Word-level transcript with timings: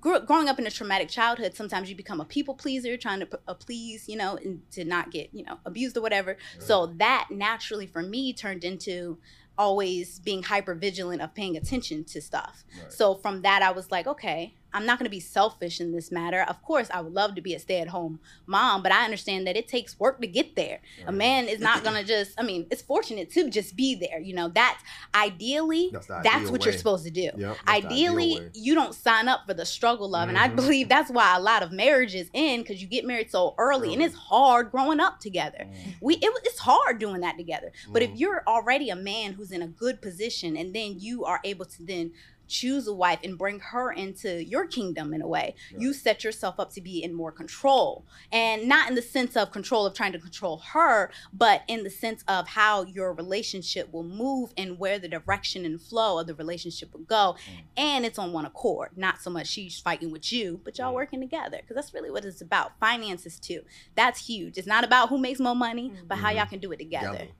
growing 0.00 0.48
up 0.48 0.58
in 0.58 0.66
a 0.66 0.70
traumatic 0.70 1.08
childhood. 1.08 1.54
Sometimes 1.54 1.88
you 1.88 1.96
become 1.96 2.20
a 2.20 2.24
people 2.24 2.54
pleaser, 2.54 2.96
trying 2.96 3.20
to 3.20 3.26
p- 3.26 3.36
please, 3.60 4.08
you 4.08 4.16
know, 4.16 4.36
and 4.36 4.60
to 4.72 4.84
not 4.84 5.10
get 5.10 5.30
you 5.32 5.44
know 5.44 5.58
abused 5.64 5.96
or 5.96 6.02
whatever. 6.02 6.36
So 6.58 6.86
that 6.98 7.28
naturally 7.30 7.86
for 7.86 8.02
me 8.02 8.32
turned 8.32 8.64
into 8.64 9.18
always 9.58 10.18
being 10.18 10.42
hyper 10.42 10.74
vigilant 10.74 11.22
of 11.22 11.34
paying 11.34 11.56
attention 11.56 12.04
to 12.04 12.20
stuff. 12.20 12.64
So 12.88 13.14
from 13.14 13.42
that 13.42 13.62
I 13.62 13.70
was 13.70 13.90
like, 13.90 14.06
okay, 14.06 14.54
I'm 14.76 14.84
not 14.84 14.98
going 14.98 15.06
to 15.06 15.10
be 15.10 15.20
selfish 15.20 15.80
in 15.80 15.92
this 15.92 16.12
matter. 16.12 16.42
Of 16.42 16.62
course, 16.62 16.88
I 16.92 17.00
would 17.00 17.14
love 17.14 17.34
to 17.36 17.40
be 17.40 17.54
a 17.54 17.58
stay-at-home 17.58 18.20
mom, 18.46 18.82
but 18.82 18.92
I 18.92 19.04
understand 19.04 19.46
that 19.46 19.56
it 19.56 19.68
takes 19.68 19.98
work 19.98 20.20
to 20.20 20.26
get 20.26 20.54
there. 20.54 20.80
A 21.06 21.12
man 21.12 21.48
is 21.48 21.60
not 21.60 21.82
going 21.82 21.96
to 21.96 22.04
just 22.14 22.38
I 22.38 22.42
mean, 22.42 22.66
it's 22.70 22.82
fortunate 22.82 23.30
to 23.32 23.48
just 23.48 23.74
be 23.74 23.94
there, 23.94 24.20
you 24.20 24.34
know. 24.34 24.48
That's 24.48 24.82
ideally 25.14 25.88
That's 25.92 26.06
that's 26.06 26.50
what 26.50 26.64
you're 26.64 26.72
supposed 26.74 27.04
to 27.04 27.10
do. 27.10 27.30
Yep, 27.36 27.56
Ideally, 27.66 28.38
you 28.54 28.74
don't 28.74 28.94
sign 28.94 29.28
up 29.28 29.40
for 29.46 29.54
the 29.54 29.64
struggle 29.64 30.14
of, 30.14 30.28
and 30.28 30.36
I 30.38 30.48
Mhm. 30.48 30.56
believe 30.56 30.88
that's 30.88 31.10
why 31.10 31.34
a 31.36 31.40
lot 31.40 31.62
of 31.62 31.72
marriages 31.72 32.28
end 32.34 32.64
because 32.64 32.82
you 32.82 32.88
get 32.88 33.04
married 33.04 33.30
so 33.30 33.54
early, 33.58 33.92
and 33.94 34.02
it's 34.02 34.14
hard 34.14 34.70
growing 34.70 35.00
up 35.00 35.20
together. 35.20 35.66
Mm. 35.68 35.94
We 36.00 36.14
it, 36.16 36.32
It's 36.44 36.58
hard 36.60 36.98
doing 36.98 37.20
that 37.22 37.36
together. 37.36 37.72
But 37.92 38.02
if 38.02 38.10
Mhm. 38.10 38.18
you're 38.20 38.42
already 38.46 38.90
a 38.90 38.96
man 38.96 39.32
who's 39.32 39.50
in 39.52 39.62
a 39.62 39.66
good 39.66 40.00
position, 40.02 40.56
and 40.56 40.74
then 40.74 41.00
you 41.00 41.24
are 41.24 41.40
able 41.44 41.64
to 41.66 41.82
then 41.82 42.12
choose 42.48 42.86
a 42.86 42.92
wife 42.94 43.18
and 43.24 43.38
bring 43.38 43.60
her 43.60 43.92
into 43.92 44.44
your 44.44 44.66
kingdom 44.66 45.12
in 45.12 45.22
a 45.22 45.26
way. 45.26 45.54
You 45.76 45.92
set 45.92 46.24
yourself 46.24 46.58
up 46.58 46.72
to 46.72 46.80
be 46.80 47.02
in 47.02 47.12
more 47.14 47.32
control. 47.32 48.04
And 48.32 48.68
not 48.68 48.88
in 48.88 48.94
the 48.94 49.02
sense 49.02 49.36
of 49.36 49.50
control 49.50 49.86
of 49.86 49.94
trying 49.94 50.12
to 50.12 50.18
control 50.18 50.58
her 50.72 51.10
but 51.32 51.62
in 51.68 51.82
the 51.84 51.90
sense 51.90 52.22
of 52.28 52.48
how 52.48 52.84
your 52.84 53.12
relationship 53.12 53.92
will 53.92 54.04
move 54.04 54.52
and 54.56 54.78
where 54.78 54.98
the 54.98 55.08
direction 55.08 55.64
and 55.64 55.80
flow 55.80 56.18
of 56.18 56.26
the 56.26 56.34
relationship 56.34 56.92
will 56.92 57.00
go. 57.00 57.36
Mm. 57.36 57.62
And 57.76 58.06
it's 58.06 58.18
on 58.18 58.32
one 58.32 58.44
accord 58.44 58.90
not 58.96 59.20
so 59.20 59.30
much 59.30 59.46
she's 59.46 59.78
fighting 59.80 60.10
with 60.10 60.32
you 60.32 60.60
but 60.64 60.78
y'all 60.78 60.92
mm. 60.92 60.96
working 60.96 61.20
together 61.20 61.58
because 61.60 61.74
that's 61.76 61.94
really 61.94 62.10
what 62.10 62.24
it's 62.24 62.40
about. 62.40 62.78
Finances 62.78 63.38
too. 63.38 63.62
That's 63.94 64.26
huge. 64.26 64.58
It's 64.58 64.66
not 64.66 64.84
about 64.84 65.08
who 65.08 65.18
makes 65.18 65.40
more 65.40 65.56
money 65.56 65.92
but 66.06 66.18
how 66.18 66.28
mm-hmm. 66.28 66.38
y'all 66.38 66.46
can 66.46 66.58
do 66.58 66.72
it 66.72 66.78
together. 66.78 67.12
Together. 67.12 67.32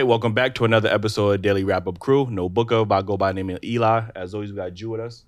Right, 0.00 0.06
welcome 0.06 0.32
back 0.32 0.54
to 0.54 0.64
another 0.64 0.88
episode 0.88 1.32
of 1.32 1.42
Daily 1.42 1.62
Rap 1.62 1.86
Up 1.86 1.98
Crew. 1.98 2.26
No 2.30 2.48
booker, 2.48 2.86
but 2.86 2.94
I 2.94 3.02
go 3.02 3.18
by 3.18 3.32
the 3.32 3.34
name 3.34 3.50
of 3.50 3.62
Eli. 3.62 4.04
As 4.16 4.32
always, 4.32 4.48
we 4.50 4.56
got 4.56 4.72
Jew 4.72 4.88
with 4.88 5.00
us. 5.00 5.24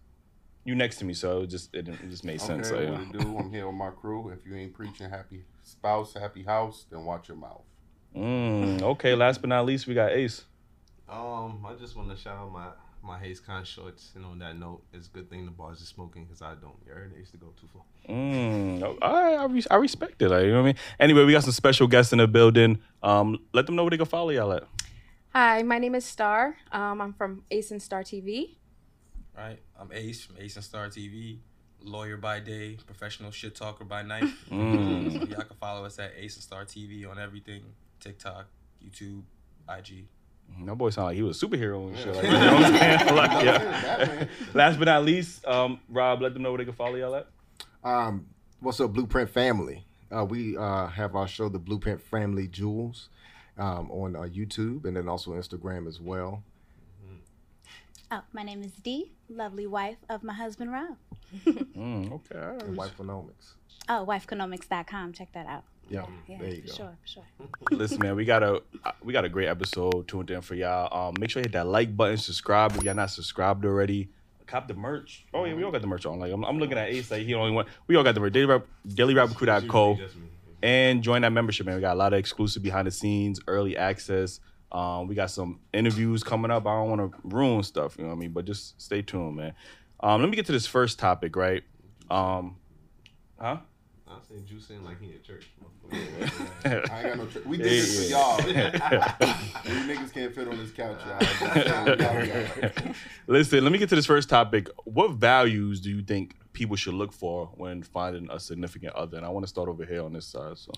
You 0.65 0.75
next 0.75 0.97
to 1.01 1.05
me, 1.05 1.13
so 1.13 1.43
it 1.43 1.49
just 1.49 1.75
it, 1.75 1.89
it 1.91 2.09
just 2.09 2.25
made 2.25 2.41
sense. 2.41 2.71
Okay, 2.71 2.87
So, 2.87 2.93
what 2.93 3.01
yeah. 3.03 3.13
to 3.13 3.19
do? 3.19 3.37
I'm 3.37 3.51
here 3.51 3.67
with 3.67 3.77
my 3.77 3.91
crew. 3.91 4.31
If 4.31 4.47
you 4.47 4.57
ain't 4.57 4.73
preaching 4.73 5.11
happy 5.11 5.45
spouse, 5.63 6.15
happy 6.15 6.43
house, 6.43 6.87
then 6.91 7.05
watch 7.05 7.29
your 7.29 7.37
mouth. 7.37 7.61
mm, 8.17 8.81
okay, 8.81 9.15
last 9.15 9.43
but 9.43 9.49
not 9.49 9.67
least, 9.67 9.87
we 9.87 9.93
got 9.93 10.13
Ace. 10.13 10.43
Um, 11.07 11.67
I 11.69 11.75
just 11.79 11.95
want 11.95 12.09
to 12.09 12.17
shout 12.17 12.39
out 12.39 12.51
my 12.51 12.69
my 13.03 13.19
Haze 13.19 13.41
Con 13.41 13.65
shorts, 13.65 14.13
and 14.15 14.25
on 14.25 14.39
that 14.39 14.57
note, 14.57 14.83
it's 14.93 15.09
a 15.09 15.11
good 15.11 15.29
thing 15.29 15.45
the 15.45 15.51
bars 15.51 15.83
are 15.83 15.87
smoking 15.87 16.25
because 16.25 16.43
I 16.43 16.55
don't. 16.55 16.75
You 16.87 16.93
heard 16.93 17.13
they 17.13 17.19
used 17.19 17.33
to 17.33 17.39
go 17.39 17.53
too 17.61 17.69
far. 17.73 17.83
Mm, 18.09 18.83
oh, 18.83 18.97
I, 19.03 19.35
I, 19.35 19.45
res- 19.47 19.67
I 19.71 19.77
respect 19.77 20.23
it. 20.23 20.29
Like, 20.29 20.45
you 20.45 20.51
know 20.51 20.57
what 20.57 20.63
I 20.63 20.67
mean? 20.67 20.77
Anyway, 21.01 21.25
we 21.25 21.33
got 21.33 21.43
some 21.43 21.53
special 21.53 21.87
guests 21.87 22.13
in 22.13 22.19
the 22.19 22.29
building. 22.29 22.79
Um, 23.03 23.39
let 23.53 23.67
them 23.67 23.77
know 23.77 23.85
where 23.85 23.91
they 23.91 23.97
can 23.97 24.07
follow 24.07 24.31
y'all 24.31 24.53
at. 24.53 24.65
Hi, 25.31 25.63
my 25.63 25.79
name 25.79 25.95
is 25.95 26.05
Star. 26.05 26.57
Um, 26.71 27.01
I'm 27.01 27.13
from 27.13 27.45
Ace 27.51 27.71
and 27.71 27.83
Star 27.83 28.03
TV. 28.03 28.57
Right, 29.37 29.59
I'm 29.81 29.91
Ace 29.93 30.25
from 30.25 30.37
Ace 30.39 30.57
and 30.57 30.65
Star 30.65 30.89
TV, 30.89 31.39
lawyer 31.81 32.19
by 32.19 32.39
day, 32.41 32.77
professional 32.87 33.31
shit 33.31 33.55
talker 33.55 33.85
by 33.85 34.03
night. 34.03 34.25
Mm. 34.51 35.13
So 35.13 35.27
y'all 35.27 35.43
can 35.45 35.57
follow 35.59 35.85
us 35.87 35.99
at 35.99 36.13
Ace 36.19 36.37
and 36.37 36.43
Star 36.43 36.65
TV 36.65 37.09
on 37.11 37.19
everything: 37.19 37.63
TikTok, 38.01 38.47
YouTube, 38.85 39.23
IG. 39.69 40.05
That 40.65 40.77
boy 40.77 40.91
sound 40.91 41.07
like 41.09 41.17
he 41.17 41.23
was 41.23 41.43
a 41.43 41.47
superhero 41.47 41.89
and 41.89 41.99
shit. 41.99 42.15
Like, 42.15 42.25
you 42.25 42.31
know 42.31 42.55
what 42.55 42.65
I'm 42.65 42.77
saying? 42.79 43.15
Like, 43.17 43.45
yeah. 43.45 44.27
Last 44.55 44.79
but 44.79 44.85
not 44.85 45.05
least, 45.05 45.45
um, 45.47 45.81
Rob, 45.89 46.23
let 46.23 46.35
them 46.35 46.43
know 46.43 46.51
where 46.51 46.59
they 46.59 46.65
can 46.65 46.75
follow 46.75 46.95
y'all 46.95 47.15
at. 47.17 47.27
Um, 47.83 48.27
what's 48.61 48.79
up, 48.81 48.93
Blueprint 48.93 49.29
Family? 49.31 49.85
Uh, 50.15 50.25
we 50.25 50.57
uh, 50.57 50.87
have 50.87 51.17
our 51.17 51.27
show, 51.27 51.49
The 51.49 51.59
Blueprint 51.59 52.01
Family 52.01 52.47
Jewels, 52.47 53.09
um, 53.59 53.91
on 53.91 54.15
uh, 54.15 54.21
YouTube 54.21 54.85
and 54.85 54.97
then 54.97 55.09
also 55.09 55.33
Instagram 55.33 55.89
as 55.89 56.01
well. 56.01 56.43
oh 58.13 58.23
my 58.33 58.43
name 58.43 58.63
is 58.63 58.73
dee 58.73 59.11
lovely 59.29 59.67
wife 59.67 59.97
of 60.11 60.23
my 60.23 60.35
husband 60.35 60.71
rob 60.71 60.97
Mm, 61.47 62.13
okay. 62.13 62.39
all 62.39 62.53
right. 62.53 62.63
And 62.63 62.77
Wifeonomics. 62.77 63.55
oh 63.89 64.05
wifeconomics.com 64.07 65.13
check 65.15 65.33
that 65.33 65.47
out 65.47 65.65
Yeah, 65.89 66.07
yeah 66.27 66.39
there 66.39 66.49
you 66.49 66.63
for 66.63 66.69
go. 66.69 66.75
sure 66.75 66.97
for 67.03 67.09
sure 67.09 67.25
Listen, 67.71 67.99
man, 67.99 68.17
we 68.17 68.25
got 68.25 68.43
a 68.43 68.63
we 69.03 69.13
got 69.13 69.25
a 69.25 69.29
great 69.29 69.49
episode 69.49 70.09
tuned 70.09 70.31
in 70.31 70.41
for 70.41 70.55
y'all. 70.55 71.09
Um, 71.09 71.15
make 71.19 71.31
sure 71.31 71.41
you 71.41 71.45
hit 71.45 71.53
that 71.53 71.67
like 71.67 71.97
button, 71.97 72.17
subscribe 72.17 72.75
if 72.77 72.83
y'all 72.83 72.95
not 72.95 73.11
subscribed 73.11 73.65
already. 73.65 74.09
Cop 74.47 74.69
the 74.69 74.75
merch. 74.75 75.25
Oh 75.33 75.45
yeah, 75.45 75.55
we 75.55 75.65
all 75.65 75.71
got 75.71 75.81
the 75.81 75.87
merch 75.87 76.07
on. 76.07 76.19
Like 76.19 76.33
I'm, 76.33 76.45
I'm 76.45 76.59
looking 76.59 76.79
at 76.79 76.89
Ace, 76.89 77.11
like 77.11 77.23
he 77.23 77.35
only 77.35 77.53
one. 77.53 77.67
We 77.87 77.97
all 77.97 78.05
got 78.05 78.15
the 78.15 78.21
merch. 78.21 78.33
Daily 78.33 78.47
Rap, 78.47 78.67
DailyRapUpCrew.co, 78.89 79.97
Just 79.97 80.17
me. 80.17 80.23
and 80.63 81.03
join 81.03 81.23
that 81.23 81.33
membership, 81.33 81.67
man. 81.67 81.77
We 81.77 81.81
got 81.81 81.95
a 81.95 81.99
lot 81.99 82.13
of 82.13 82.19
exclusive 82.19 82.63
behind 82.63 82.87
the 82.87 82.91
scenes, 82.91 83.41
early 83.47 83.77
access. 83.77 84.41
Um, 84.71 85.07
we 85.07 85.15
got 85.15 85.31
some 85.31 85.61
interviews 85.73 86.23
coming 86.23 86.51
up. 86.51 86.67
I 86.67 86.75
don't 86.75 86.89
want 86.89 87.13
to 87.13 87.19
ruin 87.25 87.63
stuff, 87.63 87.97
you 87.99 88.05
know 88.05 88.11
what 88.11 88.17
I 88.17 88.19
mean? 88.19 88.33
But 88.33 88.47
just 88.47 88.81
stay 88.81 89.03
tuned, 89.03 89.37
man. 89.37 89.53
Um, 90.01 90.21
let 90.21 90.31
me 90.31 90.37
get 90.37 90.47
to 90.47 90.53
this 90.53 90.67
first 90.67 90.99
topic, 90.99 91.37
right? 91.37 91.63
Um, 92.11 92.57
huh? 93.39 93.59
I'm 94.15 94.23
saying 94.29 94.45
juicing 94.45 94.85
like 94.85 95.01
he 95.01 95.13
at 95.15 95.23
church. 95.23 95.51
I 95.93 95.97
ain't 96.69 96.91
got 96.91 97.19
no. 97.19 97.27
Tr- 97.27 97.47
we 97.47 97.57
did 97.57 97.67
Yeah, 97.67 97.71
this 97.73 98.05
for 98.05 98.11
y'all. 98.11 98.41
you 98.49 99.95
niggas 99.95 100.13
can't 100.13 100.35
fit 100.35 100.49
on 100.49 100.57
this 100.57 100.71
couch, 100.71 101.01
y'all. 101.07 101.57
Y'all 101.57 101.97
got 101.97 102.17
it. 102.27 102.97
Listen, 103.27 103.63
let 103.65 103.73
me 103.73 103.79
get 103.79 103.89
to 103.89 103.97
this 103.97 104.07
first 104.07 104.29
topic. 104.29 104.69
What 104.85 105.13
values 105.13 105.81
do 105.81 105.91
you 105.91 106.03
think 106.03 106.37
people 106.53 106.77
should 106.77 106.95
look 106.95 107.13
for 107.13 107.51
when 107.55 107.83
finding 107.83 108.29
a 108.31 108.39
significant 108.39 108.95
other? 108.95 109.17
And 109.17 109.27
I 109.27 109.31
want 109.31 109.45
to 109.45 109.49
start 109.49 109.69
over 109.69 109.85
here 109.85 110.03
on 110.03 110.13
this 110.13 110.27
side. 110.27 110.59
So, 110.59 110.73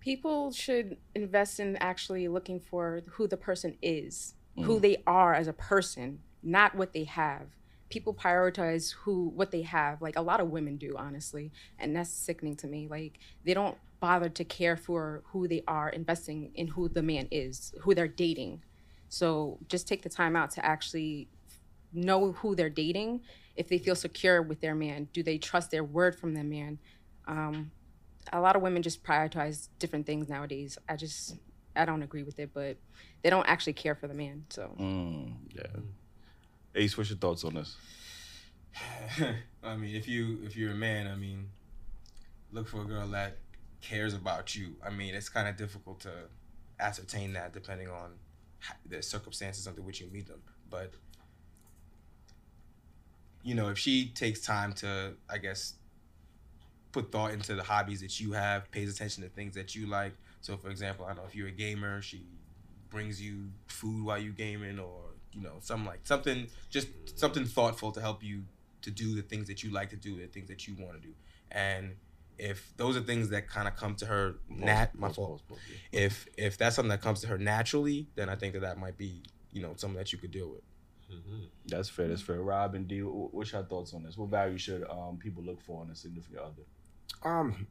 People 0.00 0.50
should 0.50 0.96
invest 1.14 1.60
in 1.60 1.76
actually 1.76 2.26
looking 2.28 2.58
for 2.58 3.02
who 3.12 3.28
the 3.28 3.36
person 3.36 3.76
is, 3.82 4.34
who 4.56 4.78
mm. 4.78 4.82
they 4.82 5.02
are 5.06 5.34
as 5.34 5.46
a 5.46 5.52
person, 5.52 6.20
not 6.42 6.74
what 6.74 6.94
they 6.94 7.04
have. 7.04 7.48
People 7.90 8.14
prioritize 8.14 8.92
who 8.92 9.28
what 9.28 9.50
they 9.50 9.62
have, 9.62 10.00
like 10.00 10.16
a 10.16 10.22
lot 10.22 10.40
of 10.40 10.48
women 10.48 10.76
do, 10.76 10.94
honestly, 10.96 11.52
and 11.78 11.94
that's 11.94 12.10
sickening 12.10 12.56
to 12.56 12.66
me. 12.66 12.88
Like 12.88 13.18
they 13.44 13.52
don't 13.52 13.76
bother 14.00 14.30
to 14.30 14.44
care 14.44 14.76
for 14.76 15.22
who 15.26 15.46
they 15.46 15.62
are, 15.68 15.90
investing 15.90 16.52
in 16.54 16.68
who 16.68 16.88
the 16.88 17.02
man 17.02 17.28
is, 17.30 17.74
who 17.82 17.94
they're 17.94 18.08
dating. 18.08 18.62
So 19.08 19.58
just 19.68 19.86
take 19.86 20.02
the 20.02 20.08
time 20.08 20.36
out 20.36 20.52
to 20.52 20.64
actually 20.64 21.28
know 21.92 22.32
who 22.32 22.54
they're 22.54 22.70
dating. 22.70 23.20
If 23.56 23.68
they 23.68 23.78
feel 23.78 23.94
secure 23.94 24.40
with 24.40 24.60
their 24.60 24.74
man, 24.74 25.08
do 25.12 25.22
they 25.22 25.36
trust 25.36 25.70
their 25.70 25.84
word 25.84 26.18
from 26.18 26.32
their 26.34 26.44
man? 26.44 26.78
Um, 27.26 27.70
a 28.32 28.40
lot 28.40 28.56
of 28.56 28.62
women 28.62 28.82
just 28.82 29.02
prioritize 29.02 29.68
different 29.78 30.06
things 30.06 30.28
nowadays. 30.28 30.78
I 30.88 30.96
just 30.96 31.36
I 31.76 31.84
don't 31.84 32.02
agree 32.02 32.22
with 32.22 32.38
it, 32.38 32.50
but 32.52 32.76
they 33.22 33.30
don't 33.30 33.46
actually 33.46 33.74
care 33.74 33.94
for 33.94 34.08
the 34.08 34.14
man. 34.14 34.44
So 34.50 34.74
mm, 34.78 35.34
yeah. 35.54 35.80
Ace, 36.74 36.96
what's 36.96 37.10
your 37.10 37.18
thoughts 37.18 37.44
on 37.44 37.54
this? 37.54 37.76
I 39.62 39.76
mean, 39.76 39.94
if 39.94 40.06
you 40.06 40.38
if 40.44 40.56
you're 40.56 40.72
a 40.72 40.76
man, 40.76 41.06
I 41.06 41.16
mean, 41.16 41.48
look 42.52 42.68
for 42.68 42.82
a 42.82 42.84
girl 42.84 43.08
that 43.08 43.38
cares 43.80 44.14
about 44.14 44.54
you. 44.54 44.76
I 44.84 44.90
mean, 44.90 45.14
it's 45.14 45.28
kind 45.28 45.48
of 45.48 45.56
difficult 45.56 46.00
to 46.00 46.12
ascertain 46.78 47.32
that 47.34 47.52
depending 47.52 47.88
on 47.88 48.12
the 48.86 49.02
circumstances 49.02 49.66
under 49.66 49.82
which 49.82 50.00
you 50.00 50.08
meet 50.12 50.28
them. 50.28 50.42
But 50.68 50.92
you 53.42 53.54
know, 53.54 53.68
if 53.68 53.78
she 53.78 54.08
takes 54.08 54.40
time 54.40 54.72
to, 54.74 55.14
I 55.28 55.38
guess, 55.38 55.74
put 56.92 57.10
thought 57.10 57.32
into 57.32 57.54
the 57.54 57.62
hobbies 57.62 58.00
that 58.00 58.20
you 58.20 58.32
have, 58.32 58.70
pays 58.70 58.92
attention 58.92 59.22
to 59.22 59.28
things 59.30 59.54
that 59.54 59.74
you 59.74 59.86
like. 59.86 60.12
So, 60.40 60.56
for 60.56 60.68
example, 60.70 61.04
I 61.04 61.08
don't 61.08 61.18
know 61.18 61.24
if 61.26 61.34
you're 61.34 61.48
a 61.48 61.52
gamer, 61.52 62.02
she 62.02 62.22
brings 62.90 63.20
you 63.20 63.48
food 63.66 64.04
while 64.04 64.18
you 64.18 64.32
gaming, 64.32 64.78
or 64.78 65.00
you 65.32 65.42
know, 65.42 65.54
some 65.60 65.86
like 65.86 66.00
something, 66.04 66.48
just 66.70 66.88
something 67.18 67.44
thoughtful 67.44 67.92
to 67.92 68.00
help 68.00 68.22
you 68.22 68.44
to 68.82 68.90
do 68.90 69.14
the 69.14 69.22
things 69.22 69.46
that 69.48 69.62
you 69.62 69.70
like 69.70 69.90
to 69.90 69.96
do, 69.96 70.16
the 70.18 70.26
things 70.26 70.48
that 70.48 70.66
you 70.66 70.74
want 70.78 71.00
to 71.00 71.06
do, 71.06 71.14
and 71.50 71.94
if 72.38 72.72
those 72.78 72.96
are 72.96 73.00
things 73.00 73.28
that 73.28 73.46
kind 73.48 73.68
of 73.68 73.76
come 73.76 73.94
to 73.94 74.06
her 74.06 74.36
nat 74.48 74.94
my 74.94 75.10
fault 75.12 75.42
if 75.92 76.26
if 76.38 76.56
that's 76.56 76.76
something 76.76 76.88
that 76.88 77.02
comes 77.02 77.20
to 77.20 77.26
her 77.26 77.36
naturally 77.36 78.08
then 78.14 78.30
i 78.30 78.34
think 78.34 78.54
that 78.54 78.60
that 78.60 78.78
might 78.78 78.96
be 78.96 79.22
you 79.52 79.60
know 79.60 79.74
something 79.76 79.98
that 79.98 80.10
you 80.10 80.18
could 80.18 80.30
deal 80.30 80.48
with 80.48 80.62
That's 81.66 81.88
fair. 81.88 82.08
That's 82.08 82.22
fair. 82.22 82.40
Rob 82.40 82.74
and 82.74 82.86
D, 82.86 83.00
what's 83.00 83.52
your 83.52 83.62
thoughts 83.64 83.94
on 83.94 84.04
this? 84.04 84.16
What 84.16 84.30
value 84.30 84.58
should 84.58 84.84
um, 84.88 85.18
people 85.18 85.42
look 85.42 85.60
for 85.60 85.84
in 85.84 85.90
a 85.90 85.94
significant 85.94 86.40
other? 86.40 86.62
Um, 87.24 87.66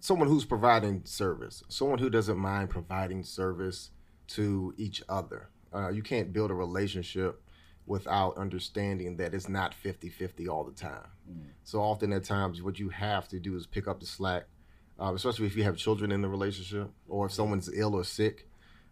someone 0.00 0.28
who's 0.28 0.44
providing 0.44 1.02
service, 1.04 1.62
someone 1.68 1.98
who 1.98 2.10
doesn't 2.10 2.36
mind 2.36 2.70
providing 2.70 3.22
service 3.22 3.90
to 4.28 4.74
each 4.76 5.02
other. 5.08 5.48
Uh, 5.74 5.88
you 5.88 6.02
can't 6.02 6.32
build 6.32 6.50
a 6.50 6.54
relationship 6.54 7.40
without 7.86 8.36
understanding 8.36 9.16
that 9.16 9.34
it's 9.34 9.48
not 9.48 9.74
50-50 9.84 10.48
all 10.48 10.64
the 10.64 10.72
time. 10.72 11.06
So 11.64 11.80
often 11.80 12.12
at 12.12 12.24
times 12.24 12.62
what 12.62 12.78
you 12.78 12.90
have 12.90 13.26
to 13.28 13.40
do 13.40 13.56
is 13.56 13.66
pick 13.66 13.88
up 13.88 14.00
the 14.00 14.06
slack, 14.06 14.44
uh, 15.00 15.12
especially 15.14 15.46
if 15.46 15.56
you 15.56 15.64
have 15.64 15.76
children 15.76 16.12
in 16.12 16.22
the 16.22 16.28
relationship 16.28 16.90
or 17.08 17.26
if 17.26 17.32
someone's 17.32 17.68
ill 17.74 17.94
or 17.94 18.04
sick 18.04 18.48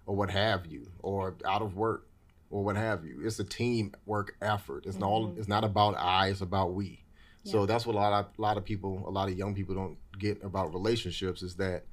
or 0.06 0.16
what 0.16 0.30
have 0.30 0.66
you, 0.66 0.90
or 1.02 1.36
out 1.46 1.62
of 1.62 1.76
work 1.76 2.06
or 2.50 2.64
what 2.64 2.76
have 2.76 3.04
you. 3.04 3.20
It's 3.24 3.38
a 3.38 3.44
teamwork 3.44 4.34
effort. 4.42 4.86
It's 4.86 4.98
not 4.98 5.32
it's 5.38 5.46
not 5.48 5.62
about 5.62 5.96
I, 5.96 6.28
it's 6.28 6.40
about 6.40 6.72
we. 6.74 7.04
So 7.44 7.64
that's 7.64 7.86
what 7.86 7.94
a 7.94 7.98
lot 7.98 8.12
of 8.12 8.26
a 8.38 8.42
lot 8.42 8.56
of 8.56 8.64
people, 8.64 9.04
a 9.06 9.10
lot 9.10 9.28
of 9.28 9.38
young 9.38 9.54
people 9.54 9.74
don't 9.74 9.98
get 10.18 10.42
about 10.42 10.74
relationships 10.74 11.42
is 11.42 11.54
that 11.56 11.84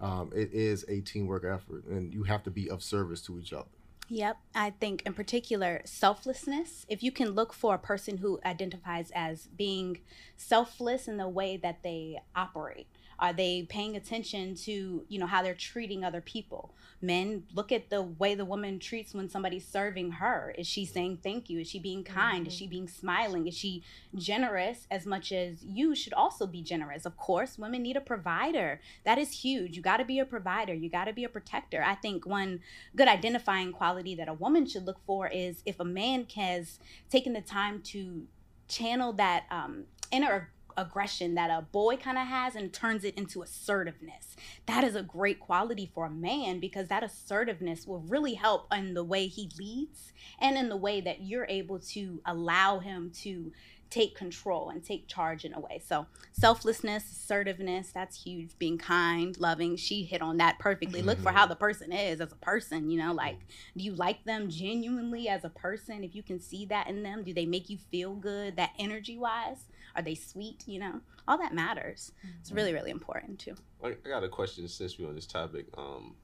um, 0.00 0.32
it 0.34 0.52
is 0.52 0.84
a 0.88 1.00
teamwork 1.00 1.44
effort, 1.44 1.84
and 1.86 2.12
you 2.12 2.22
have 2.24 2.42
to 2.44 2.50
be 2.50 2.68
of 2.70 2.82
service 2.82 3.20
to 3.22 3.38
each 3.38 3.52
other. 3.52 3.68
Yep. 4.08 4.38
I 4.54 4.70
think 4.70 5.02
in 5.04 5.14
particular, 5.14 5.82
selflessness. 5.84 6.86
If 6.88 7.02
you 7.02 7.10
can 7.10 7.30
look 7.30 7.52
for 7.52 7.74
a 7.74 7.78
person 7.78 8.18
who 8.18 8.40
identifies 8.44 9.10
as 9.14 9.48
being 9.48 10.00
selfless 10.36 11.08
in 11.08 11.16
the 11.16 11.28
way 11.28 11.56
that 11.56 11.82
they 11.82 12.20
operate, 12.34 12.86
are 13.18 13.32
they 13.32 13.66
paying 13.68 13.96
attention 13.96 14.54
to, 14.54 15.04
you 15.08 15.18
know, 15.18 15.26
how 15.26 15.42
they're 15.42 15.54
treating 15.54 16.04
other 16.04 16.20
people? 16.20 16.74
Men, 17.00 17.44
look 17.54 17.72
at 17.72 17.90
the 17.90 18.02
way 18.02 18.34
the 18.34 18.44
woman 18.44 18.78
treats 18.78 19.14
when 19.14 19.28
somebody's 19.28 19.66
serving 19.66 20.12
her. 20.12 20.54
Is 20.58 20.66
she 20.66 20.84
saying 20.84 21.20
thank 21.22 21.50
you? 21.50 21.60
Is 21.60 21.68
she 21.68 21.78
being 21.78 22.04
kind? 22.04 22.46
Is 22.46 22.52
she 22.52 22.66
being 22.66 22.88
smiling? 22.88 23.46
Is 23.46 23.56
she 23.56 23.82
generous 24.14 24.86
as 24.90 25.06
much 25.06 25.32
as 25.32 25.62
you 25.64 25.94
should 25.94 26.14
also 26.14 26.46
be 26.46 26.62
generous? 26.62 27.04
Of 27.04 27.16
course, 27.16 27.58
women 27.58 27.82
need 27.82 27.96
a 27.96 28.00
provider. 28.00 28.80
That 29.04 29.18
is 29.18 29.40
huge. 29.40 29.76
You 29.76 29.82
got 29.82 29.98
to 29.98 30.04
be 30.04 30.18
a 30.18 30.24
provider. 30.24 30.74
You 30.74 30.88
got 30.88 31.04
to 31.04 31.12
be 31.12 31.24
a 31.24 31.28
protector. 31.28 31.82
I 31.82 31.94
think 31.94 32.26
one 32.26 32.60
good 32.94 33.08
identifying 33.08 33.72
quality 33.72 34.14
that 34.14 34.28
a 34.28 34.34
woman 34.34 34.66
should 34.66 34.86
look 34.86 35.00
for 35.06 35.28
is 35.28 35.62
if 35.66 35.78
a 35.80 35.84
man 35.84 36.26
has 36.34 36.78
taken 37.10 37.32
the 37.34 37.40
time 37.40 37.82
to 37.82 38.26
channel 38.68 39.12
that 39.14 39.44
um, 39.50 39.84
inner 40.10 40.50
aggression 40.76 41.34
that 41.34 41.50
a 41.50 41.62
boy 41.62 41.96
kind 41.96 42.18
of 42.18 42.26
has 42.26 42.54
and 42.54 42.72
turns 42.72 43.04
it 43.04 43.16
into 43.16 43.42
assertiveness. 43.42 44.36
That 44.66 44.84
is 44.84 44.94
a 44.94 45.02
great 45.02 45.40
quality 45.40 45.90
for 45.92 46.06
a 46.06 46.10
man 46.10 46.60
because 46.60 46.88
that 46.88 47.02
assertiveness 47.02 47.86
will 47.86 48.00
really 48.00 48.34
help 48.34 48.66
in 48.72 48.94
the 48.94 49.04
way 49.04 49.26
he 49.26 49.50
leads 49.58 50.12
and 50.38 50.56
in 50.56 50.68
the 50.68 50.76
way 50.76 51.00
that 51.00 51.22
you're 51.22 51.46
able 51.48 51.78
to 51.78 52.20
allow 52.24 52.78
him 52.78 53.10
to 53.22 53.52
take 53.90 54.16
control 54.16 54.70
and 54.70 54.84
take 54.84 55.06
charge 55.06 55.44
in 55.44 55.54
a 55.54 55.60
way. 55.60 55.80
So, 55.84 56.06
selflessness, 56.32 57.04
assertiveness, 57.10 57.92
that's 57.92 58.22
huge. 58.24 58.58
Being 58.58 58.78
kind, 58.78 59.38
loving. 59.38 59.76
She 59.76 60.04
hit 60.04 60.22
on 60.22 60.38
that 60.38 60.58
perfectly. 60.58 61.02
Look 61.02 61.18
for 61.18 61.28
mm-hmm. 61.28 61.36
how 61.36 61.46
the 61.46 61.56
person 61.56 61.92
is 61.92 62.20
as 62.20 62.32
a 62.32 62.36
person, 62.36 62.90
you 62.90 62.98
know, 62.98 63.12
like 63.12 63.36
mm-hmm. 63.36 63.78
do 63.78 63.84
you 63.84 63.94
like 63.94 64.24
them 64.24 64.48
genuinely 64.48 65.28
as 65.28 65.44
a 65.44 65.50
person? 65.50 66.04
If 66.04 66.14
you 66.14 66.22
can 66.22 66.40
see 66.40 66.66
that 66.66 66.88
in 66.88 67.02
them, 67.02 67.22
do 67.22 67.32
they 67.32 67.46
make 67.46 67.70
you 67.70 67.78
feel 67.78 68.14
good 68.14 68.56
that 68.56 68.72
energy 68.78 69.18
wise? 69.18 69.66
Are 69.96 70.02
they 70.02 70.14
sweet, 70.14 70.62
you 70.68 70.78
know? 70.78 71.00
All 71.26 71.38
that 71.38 71.54
matters. 71.54 72.12
It's 72.40 72.52
really 72.52 72.72
really 72.72 72.90
important 72.90 73.38
too. 73.40 73.54
I, 73.82 73.88
I 74.04 74.08
got 74.08 74.22
a 74.22 74.28
question 74.28 74.68
since 74.68 74.98
we're 74.98 75.08
on 75.08 75.14
this 75.14 75.26
topic. 75.26 75.66
Um, 75.76 76.14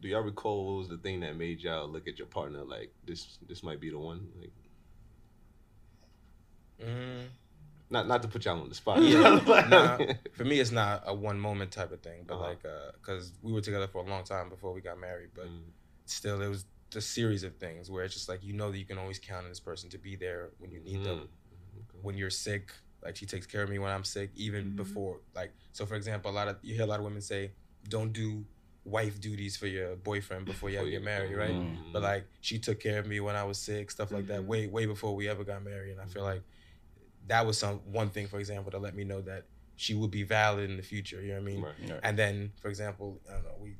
do 0.00 0.08
y'all 0.08 0.22
recall 0.22 0.66
what 0.66 0.78
was 0.78 0.88
the 0.88 0.96
thing 0.98 1.20
that 1.20 1.36
made 1.36 1.60
y'all 1.60 1.88
look 1.88 2.08
at 2.08 2.18
your 2.18 2.26
partner 2.28 2.64
like 2.64 2.92
this? 3.04 3.38
This 3.48 3.62
might 3.62 3.80
be 3.80 3.90
the 3.90 3.98
one. 3.98 4.28
Like, 4.40 4.52
mm. 6.88 7.24
not 7.90 8.06
not 8.08 8.22
to 8.22 8.28
put 8.28 8.44
y'all 8.44 8.60
on 8.60 8.68
the 8.68 8.74
spot. 8.74 9.02
Yeah, 9.02 9.40
But- 9.46 9.68
nah, 9.68 9.98
for 10.32 10.44
me, 10.44 10.60
it's 10.60 10.70
not 10.72 11.02
a 11.06 11.14
one 11.14 11.38
moment 11.38 11.70
type 11.72 11.92
of 11.92 12.00
thing, 12.00 12.24
but 12.26 12.34
Uh-huh. 12.34 12.44
like, 12.48 12.62
because 13.00 13.32
we 13.42 13.52
were 13.52 13.60
together 13.60 13.86
for 13.88 13.98
a 14.04 14.08
long 14.08 14.24
time 14.24 14.48
before 14.48 14.72
we 14.72 14.80
got 14.80 14.98
married, 14.98 15.30
but 15.34 15.46
Mm. 15.46 15.62
still, 16.06 16.40
it 16.40 16.48
was 16.48 16.64
a 16.96 17.00
series 17.02 17.42
of 17.42 17.56
things 17.56 17.90
where 17.90 18.02
it's 18.04 18.14
just 18.14 18.28
like 18.30 18.42
you 18.42 18.54
know 18.54 18.70
that 18.70 18.78
you 18.78 18.86
can 18.86 18.96
always 18.98 19.18
count 19.18 19.44
on 19.44 19.50
this 19.50 19.60
person 19.60 19.90
to 19.90 19.98
be 19.98 20.16
there 20.16 20.50
when 20.58 20.70
you 20.70 20.80
need 20.80 21.04
them. 21.04 21.28
Mm. 21.28 22.02
When 22.02 22.16
you're 22.16 22.30
sick, 22.30 22.72
like 23.02 23.16
she 23.16 23.26
takes 23.26 23.46
care 23.46 23.62
of 23.62 23.70
me 23.70 23.78
when 23.78 23.90
I'm 23.92 24.04
sick, 24.04 24.30
even 24.34 24.64
Mm-hmm. 24.66 24.76
before. 24.76 25.20
Like, 25.34 25.52
so 25.72 25.86
for 25.86 25.94
example, 25.94 26.30
a 26.30 26.32
lot 26.40 26.48
of 26.48 26.56
you 26.62 26.74
hear 26.74 26.84
a 26.84 26.86
lot 26.86 26.98
of 27.00 27.04
women 27.04 27.20
say, 27.22 27.52
"Don't 27.88 28.12
do 28.12 28.44
wife 28.84 29.20
duties 29.20 29.56
for 29.56 29.66
your 29.66 29.96
boyfriend 29.96 30.46
before 30.46 30.70
you 30.70 30.78
ever 30.78 30.88
get 30.90 31.02
married," 31.02 31.34
right? 31.34 31.54
Mm. 31.54 31.92
But 31.92 32.02
like, 32.02 32.26
she 32.40 32.58
took 32.58 32.80
care 32.80 32.98
of 32.98 33.06
me 33.06 33.20
when 33.20 33.36
I 33.36 33.44
was 33.44 33.58
sick, 33.58 33.90
stuff 33.90 34.10
like 34.10 34.24
Mm-hmm. 34.24 34.32
that, 34.34 34.44
way 34.44 34.66
way 34.66 34.86
before 34.86 35.14
we 35.14 35.28
ever 35.28 35.44
got 35.44 35.62
married, 35.62 35.92
and 35.92 36.00
I 36.00 36.06
feel 36.06 36.22
like 36.24 36.42
that 37.26 37.46
was 37.46 37.58
some 37.58 37.78
one 37.92 38.10
thing, 38.10 38.26
for 38.26 38.38
example, 38.38 38.70
to 38.72 38.78
let 38.78 38.94
me 38.94 39.04
know 39.04 39.20
that 39.22 39.44
she 39.76 39.94
would 39.94 40.10
be 40.10 40.22
valid 40.22 40.68
in 40.70 40.76
the 40.76 40.82
future. 40.82 41.20
You 41.20 41.28
know 41.28 41.34
what 41.34 41.40
I 41.42 41.44
mean? 41.44 41.62
Right. 41.62 41.74
Right. 41.90 42.00
And 42.02 42.18
then, 42.18 42.52
for 42.60 42.68
example, 42.68 43.20
I 43.28 43.34
don't 43.34 43.44
know, 43.44 43.56
we 43.60 43.76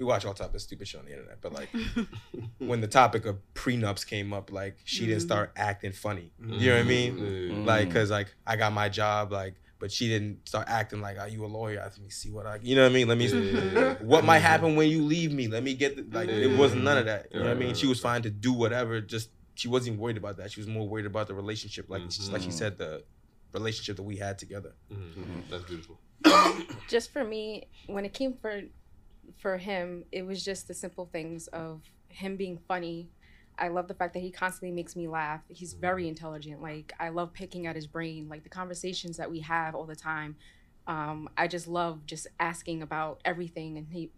we 0.00 0.06
watch 0.06 0.24
all 0.24 0.32
type 0.32 0.54
of 0.54 0.62
stupid 0.62 0.88
shit 0.88 0.98
on 0.98 1.04
the 1.04 1.12
internet, 1.12 1.42
but 1.42 1.52
like 1.52 1.68
when 2.58 2.80
the 2.80 2.88
topic 2.88 3.26
of 3.26 3.36
prenups 3.54 4.06
came 4.06 4.32
up, 4.32 4.50
like 4.50 4.78
she 4.84 5.04
didn't 5.04 5.20
start 5.20 5.52
acting 5.56 5.92
funny. 5.92 6.32
You 6.42 6.70
know 6.70 6.76
what 6.76 6.80
I 6.86 6.88
mean? 6.88 7.18
Mm. 7.18 7.66
Like, 7.66 7.92
cause 7.92 8.10
like 8.10 8.34
I 8.46 8.56
got 8.56 8.72
my 8.72 8.88
job, 8.88 9.30
like, 9.30 9.56
but 9.78 9.92
she 9.92 10.08
didn't 10.08 10.48
start 10.48 10.68
acting 10.68 11.02
like, 11.02 11.18
"Are 11.18 11.28
you 11.28 11.44
a 11.44 11.46
lawyer?" 11.46 11.80
Let 11.82 11.98
me 12.00 12.08
see 12.08 12.30
what 12.30 12.46
I, 12.46 12.58
you 12.62 12.76
know 12.76 12.82
what 12.84 12.92
I 12.92 12.94
mean? 12.94 13.08
Let 13.08 13.18
me, 13.18 13.26
Yeah. 13.26 13.94
what 14.00 14.24
might 14.24 14.38
happen 14.38 14.74
when 14.74 14.88
you 14.88 15.02
leave 15.02 15.32
me? 15.32 15.48
Let 15.48 15.62
me 15.62 15.74
get 15.74 15.96
the, 15.96 16.18
like, 16.18 16.30
it 16.30 16.56
wasn't 16.56 16.82
none 16.84 16.96
of 16.96 17.04
that. 17.04 17.26
You 17.32 17.40
know 17.40 17.46
what 17.48 17.56
I 17.56 17.60
mean? 17.60 17.74
She 17.74 17.86
was 17.86 18.00
fine 18.00 18.22
to 18.22 18.30
do 18.30 18.54
whatever. 18.54 19.02
Just 19.02 19.28
she 19.54 19.68
wasn't 19.68 19.88
even 19.94 20.00
worried 20.00 20.16
about 20.16 20.38
that. 20.38 20.50
She 20.50 20.60
was 20.60 20.66
more 20.66 20.88
worried 20.88 21.06
about 21.06 21.28
the 21.28 21.34
relationship, 21.34 21.90
like 21.90 22.08
just 22.08 22.32
like 22.32 22.40
she 22.40 22.50
said, 22.50 22.78
the 22.78 23.04
relationship 23.52 23.96
that 23.96 24.02
we 24.02 24.16
had 24.16 24.38
together. 24.38 24.72
Mhm. 24.90 25.42
That's 25.50 25.64
beautiful. 25.64 25.98
just 26.88 27.12
for 27.12 27.24
me 27.24 27.66
when 27.86 28.04
it 28.04 28.12
came 28.14 28.34
for 28.34 28.60
for 29.38 29.58
him 29.58 30.04
it 30.12 30.24
was 30.24 30.44
just 30.44 30.68
the 30.68 30.74
simple 30.74 31.08
things 31.12 31.46
of 31.48 31.82
him 32.08 32.36
being 32.36 32.58
funny. 32.68 33.08
I 33.58 33.68
love 33.68 33.88
the 33.88 33.94
fact 33.94 34.14
that 34.14 34.20
he 34.20 34.30
constantly 34.30 34.74
makes 34.74 34.96
me 34.96 35.06
laugh. 35.06 35.42
He's 35.48 35.74
very 35.74 36.08
intelligent. 36.08 36.62
Like 36.62 36.92
i 36.98 37.08
love 37.08 37.32
picking 37.32 37.66
at 37.66 37.76
his 37.76 37.86
brain 37.86 38.28
like 38.28 38.42
the 38.42 38.48
conversations 38.48 39.16
that 39.16 39.30
we 39.30 39.40
have 39.40 39.74
all 39.74 39.86
the 39.86 39.96
time. 39.96 40.36
Um, 40.86 41.28
i 41.36 41.46
just 41.46 41.68
love 41.68 42.06
just 42.06 42.26
asking 42.40 42.82
about 42.82 43.20
everything 43.24 43.76
and 43.76 43.86
he 43.92 44.10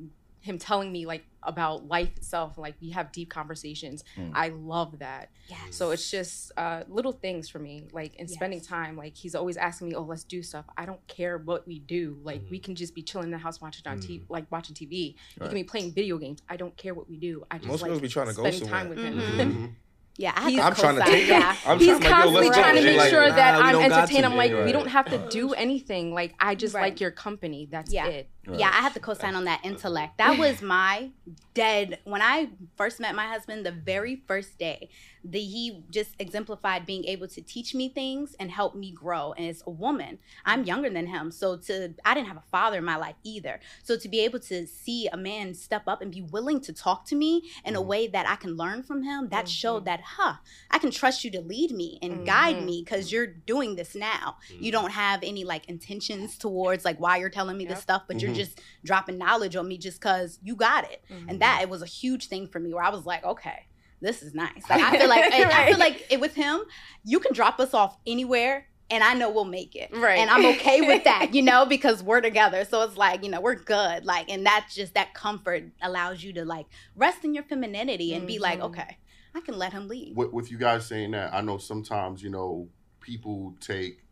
him 0.42 0.58
telling 0.58 0.92
me 0.92 1.06
like 1.06 1.24
about 1.44 1.88
life 1.88 2.10
itself 2.16 2.56
like 2.58 2.74
we 2.80 2.90
have 2.90 3.10
deep 3.12 3.30
conversations 3.30 4.04
i 4.34 4.48
love 4.50 4.98
that 5.00 5.30
Yes. 5.48 5.58
so 5.70 5.90
it's 5.90 6.10
just 6.10 6.52
uh, 6.56 6.84
little 6.88 7.12
things 7.12 7.48
for 7.48 7.58
me, 7.58 7.84
like 7.92 8.14
in 8.14 8.26
spending 8.26 8.60
time. 8.60 8.96
Like 8.96 9.14
he's 9.14 9.34
always 9.34 9.58
asking 9.58 9.88
me, 9.90 9.94
"Oh, 9.94 10.02
let's 10.02 10.24
do 10.24 10.42
stuff." 10.42 10.64
I 10.78 10.86
don't 10.86 11.04
care 11.08 11.36
what 11.36 11.66
we 11.66 11.80
do. 11.80 12.16
Like 12.22 12.40
we 12.50 12.58
can 12.58 12.74
just 12.74 12.94
be 12.94 13.02
chilling 13.02 13.26
in 13.26 13.30
the 13.32 13.38
house 13.38 13.60
watching 13.60 13.82
on 13.86 13.98
TV, 13.98 14.22
like 14.30 14.50
watching 14.50 14.74
TV. 14.74 14.88
We 14.90 15.16
Right. 15.40 15.48
can 15.50 15.54
be 15.54 15.64
playing 15.64 15.92
video 15.92 16.16
games. 16.16 16.40
I 16.48 16.56
don't 16.56 16.74
care 16.78 16.94
what 16.94 17.06
we 17.10 17.16
do. 17.18 17.44
I 17.50 17.58
just 17.58 17.68
Most 17.68 17.82
like 17.82 17.90
girls 17.90 18.00
be 18.00 18.08
trying 18.08 18.28
to 18.28 18.34
go 18.34 18.42
spending 18.48 18.68
time 18.68 18.88
with 18.88 18.98
him. 18.98 19.18
Mhm. 19.20 19.72
Yeah, 20.18 20.32
I 20.36 20.40
have 20.42 20.50
He's- 20.50 20.60
to 20.60 20.66
I'm 20.66 20.74
trying 20.74 20.96
to 20.96 21.10
take 21.10 21.26
yeah. 21.28 21.56
I'm 21.66 21.78
He's 21.78 21.88
trying, 21.88 22.02
constantly 22.02 22.46
let's 22.48 22.58
trying 22.58 22.76
to 22.76 22.82
make 22.82 22.96
like, 22.98 23.08
sure 23.10 23.28
nah, 23.30 23.34
that 23.34 23.56
we 23.56 23.62
I'm 23.62 23.72
don't 23.72 23.84
entertained. 23.92 24.26
I'm 24.26 24.36
like, 24.36 24.50
Yeah, 24.50 24.64
we 24.66 24.72
don't 24.72 24.88
have 24.88 25.06
to 25.06 25.26
do 25.30 25.54
anything. 25.66 26.12
Like 26.12 26.34
I 26.38 26.54
just 26.54 26.74
Right. 26.74 26.82
like 26.82 27.00
your 27.00 27.10
company. 27.10 27.66
That's 27.70 27.90
Yeah. 27.92 28.06
it. 28.08 28.28
Yeah, 28.50 28.68
I 28.68 28.80
have 28.80 28.94
to 28.94 29.00
co-sign 29.00 29.36
on 29.36 29.44
that 29.44 29.60
intellect. 29.64 30.18
That 30.18 30.36
was 30.36 30.62
my 30.62 31.10
dead 31.54 31.98
when 32.04 32.22
I 32.22 32.48
first 32.76 32.98
met 32.98 33.14
my 33.14 33.26
husband. 33.26 33.64
The 33.64 33.70
very 33.70 34.22
first 34.26 34.58
day, 34.58 34.88
the 35.24 35.38
he 35.38 35.84
just 35.90 36.10
exemplified 36.18 36.84
being 36.84 37.04
able 37.04 37.28
to 37.28 37.40
teach 37.40 37.74
me 37.74 37.88
things 37.88 38.34
and 38.40 38.50
help 38.50 38.74
me 38.74 38.90
grow. 38.90 39.32
And 39.32 39.46
as 39.46 39.62
a 39.66 39.70
woman, 39.70 40.18
I'm 40.44 40.64
younger 40.64 40.90
than 40.90 41.06
him, 41.06 41.30
so 41.30 41.56
to 41.56 41.94
I 42.04 42.14
didn't 42.14 42.28
have 42.28 42.36
a 42.36 42.44
father 42.50 42.78
in 42.78 42.84
my 42.84 42.96
life 42.96 43.14
either. 43.22 43.60
So 43.84 43.96
to 43.96 44.08
be 44.08 44.20
able 44.20 44.40
to 44.40 44.66
see 44.66 45.06
a 45.12 45.16
man 45.16 45.54
step 45.54 45.82
up 45.86 46.02
and 46.02 46.10
be 46.10 46.22
willing 46.22 46.60
to 46.62 46.72
talk 46.72 47.06
to 47.06 47.14
me 47.14 47.50
in 47.64 47.76
a 47.76 47.78
mm-hmm. 47.78 47.88
way 47.88 48.06
that 48.08 48.28
I 48.28 48.36
can 48.36 48.56
learn 48.56 48.82
from 48.82 49.04
him, 49.04 49.28
that 49.28 49.44
mm-hmm. 49.44 49.50
showed 49.50 49.84
that, 49.84 50.00
huh, 50.00 50.34
I 50.70 50.78
can 50.78 50.90
trust 50.90 51.22
you 51.22 51.30
to 51.32 51.40
lead 51.40 51.70
me 51.70 51.98
and 52.02 52.26
guide 52.26 52.56
Mhm. 52.56 52.64
me 52.64 52.82
because 52.84 53.12
you're 53.12 53.26
doing 53.26 53.76
this 53.76 53.94
now. 53.94 54.36
You 54.48 54.56
mm-hmm. 54.56 54.70
don't 54.70 54.90
have 54.90 55.20
any 55.22 55.44
like 55.44 55.68
intentions 55.68 56.38
towards 56.38 56.84
like 56.84 56.98
why 56.98 57.18
you're 57.18 57.30
telling 57.30 57.56
me 57.56 57.66
this 57.66 57.80
stuff, 57.80 58.02
but 58.08 58.20
you're 58.20 58.31
just 58.34 58.60
dropping 58.84 59.18
knowledge 59.18 59.56
on 59.56 59.66
me 59.68 59.78
just 59.78 60.00
because 60.00 60.38
you 60.42 60.56
got 60.56 60.84
it. 60.90 61.02
And 61.28 61.40
that 61.40 61.60
it 61.62 61.68
was 61.68 61.82
a 61.82 61.86
huge 61.86 62.28
thing 62.28 62.46
for 62.48 62.58
me 62.60 62.72
where 62.74 62.84
I 62.84 62.90
was 62.90 63.04
like, 63.06 63.24
okay, 63.24 63.66
this 64.00 64.22
is 64.22 64.34
nice. 64.34 64.62
Like 64.70 64.80
I 64.82 64.98
feel 64.98 65.08
like 65.08 65.32
I 65.32 65.68
feel 65.68 65.78
like 65.78 66.06
it, 66.10 66.20
with 66.20 66.34
him, 66.34 66.60
you 67.04 67.20
can 67.20 67.32
drop 67.32 67.60
us 67.60 67.72
off 67.74 67.96
anywhere. 68.06 68.66
And 68.90 69.02
I 69.02 69.14
know 69.14 69.30
we'll 69.30 69.44
make 69.46 69.74
it. 69.74 69.88
Right. 69.96 70.18
And 70.18 70.28
I'm 70.28 70.44
okay 70.56 70.82
with 70.82 71.04
that, 71.10 71.32
you 71.32 71.40
know, 71.40 71.64
because 71.64 72.02
we're 72.02 72.20
together. 72.20 72.66
So 72.66 72.82
it's 72.82 72.98
like, 72.98 73.24
you 73.24 73.30
know, 73.30 73.40
we're 73.40 73.54
good. 73.54 74.04
Like, 74.04 74.28
and 74.30 74.44
that's 74.44 74.74
just 74.74 74.92
that 74.94 75.14
comfort 75.14 75.64
allows 75.80 76.22
you 76.22 76.34
to 76.34 76.44
like 76.44 76.66
rest 76.94 77.24
in 77.24 77.32
your 77.32 77.44
femininity 77.44 78.12
and 78.12 78.26
be 78.26 78.38
like, 78.38 78.58
Mhm. 78.60 78.64
okay, 78.64 78.98
I 79.34 79.40
can 79.40 79.56
let 79.56 79.72
him 79.72 79.88
lead. 79.88 80.14
with, 80.14 80.32
with 80.32 80.50
you 80.50 80.58
guys 80.58 80.84
saying 80.84 81.12
that, 81.12 81.32
I 81.32 81.40
know 81.40 81.56
sometimes 81.56 82.22
you 82.22 82.28
know 82.28 82.68
people 83.00 83.54
take 83.60 84.02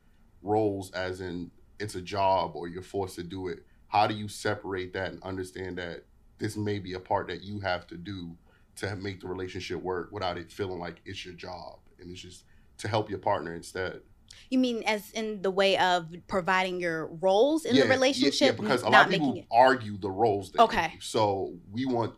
roles 0.43 0.91
as 0.93 1.21
in 1.21 1.51
it's 1.79 1.95
a 1.95 2.01
job 2.01 2.53
or 2.55 2.69
you're 2.69 2.83
forced 2.83 3.17
to 3.17 3.23
do 3.23 3.49
it. 3.49 3.65
How 3.91 4.07
do 4.07 4.15
you 4.15 4.29
separate 4.29 4.93
that 4.95 5.13
and 5.13 5.23
understand 5.23 5.79
that 5.79 6.05
this 6.39 6.57
may 6.57 6.79
be 6.79 6.95
a 6.95 7.01
part 7.01 7.29
that 7.29 7.43
you 7.43 7.61
have 7.61 7.87
to 7.89 7.97
do 7.97 8.37
to 8.77 8.97
make 8.97 9.21
the 9.21 9.27
relationship 9.29 9.83
work 9.83 10.11
without 10.13 10.39
it 10.39 10.51
feeling 10.51 10.79
like 10.79 11.03
it's 11.05 11.25
your 11.25 11.35
job 11.35 11.81
and 11.99 12.11
it's 12.11 12.21
just 12.21 12.45
to 12.79 12.89
help 12.89 13.11
your 13.11 13.19
partner 13.19 13.55
instead? 13.55 14.01
You 14.49 14.59
mean 14.59 14.83
as 14.85 15.11
in 15.11 15.43
the 15.43 15.51
way 15.51 15.77
of 15.77 16.15
providing 16.29 16.81
your 16.81 17.07
roles 17.21 17.65
in 17.65 17.75
Yeah, 17.75 17.83
the 17.85 17.89
relationship, 17.91 18.41
Yeah, 18.41 18.47
yeah 18.47 18.53
because 18.53 18.83
a 18.83 18.85
not 18.85 18.93
lot 18.93 19.05
of 19.07 19.11
making 19.11 19.27
people 19.35 19.41
it. 19.41 19.47
argue 19.51 19.99
the 19.99 20.11
roles. 20.11 20.53
They 20.53 20.63
Okay. 20.63 20.91
do. 20.95 21.01
So 21.01 21.55
we 21.71 21.85
want, 21.85 22.15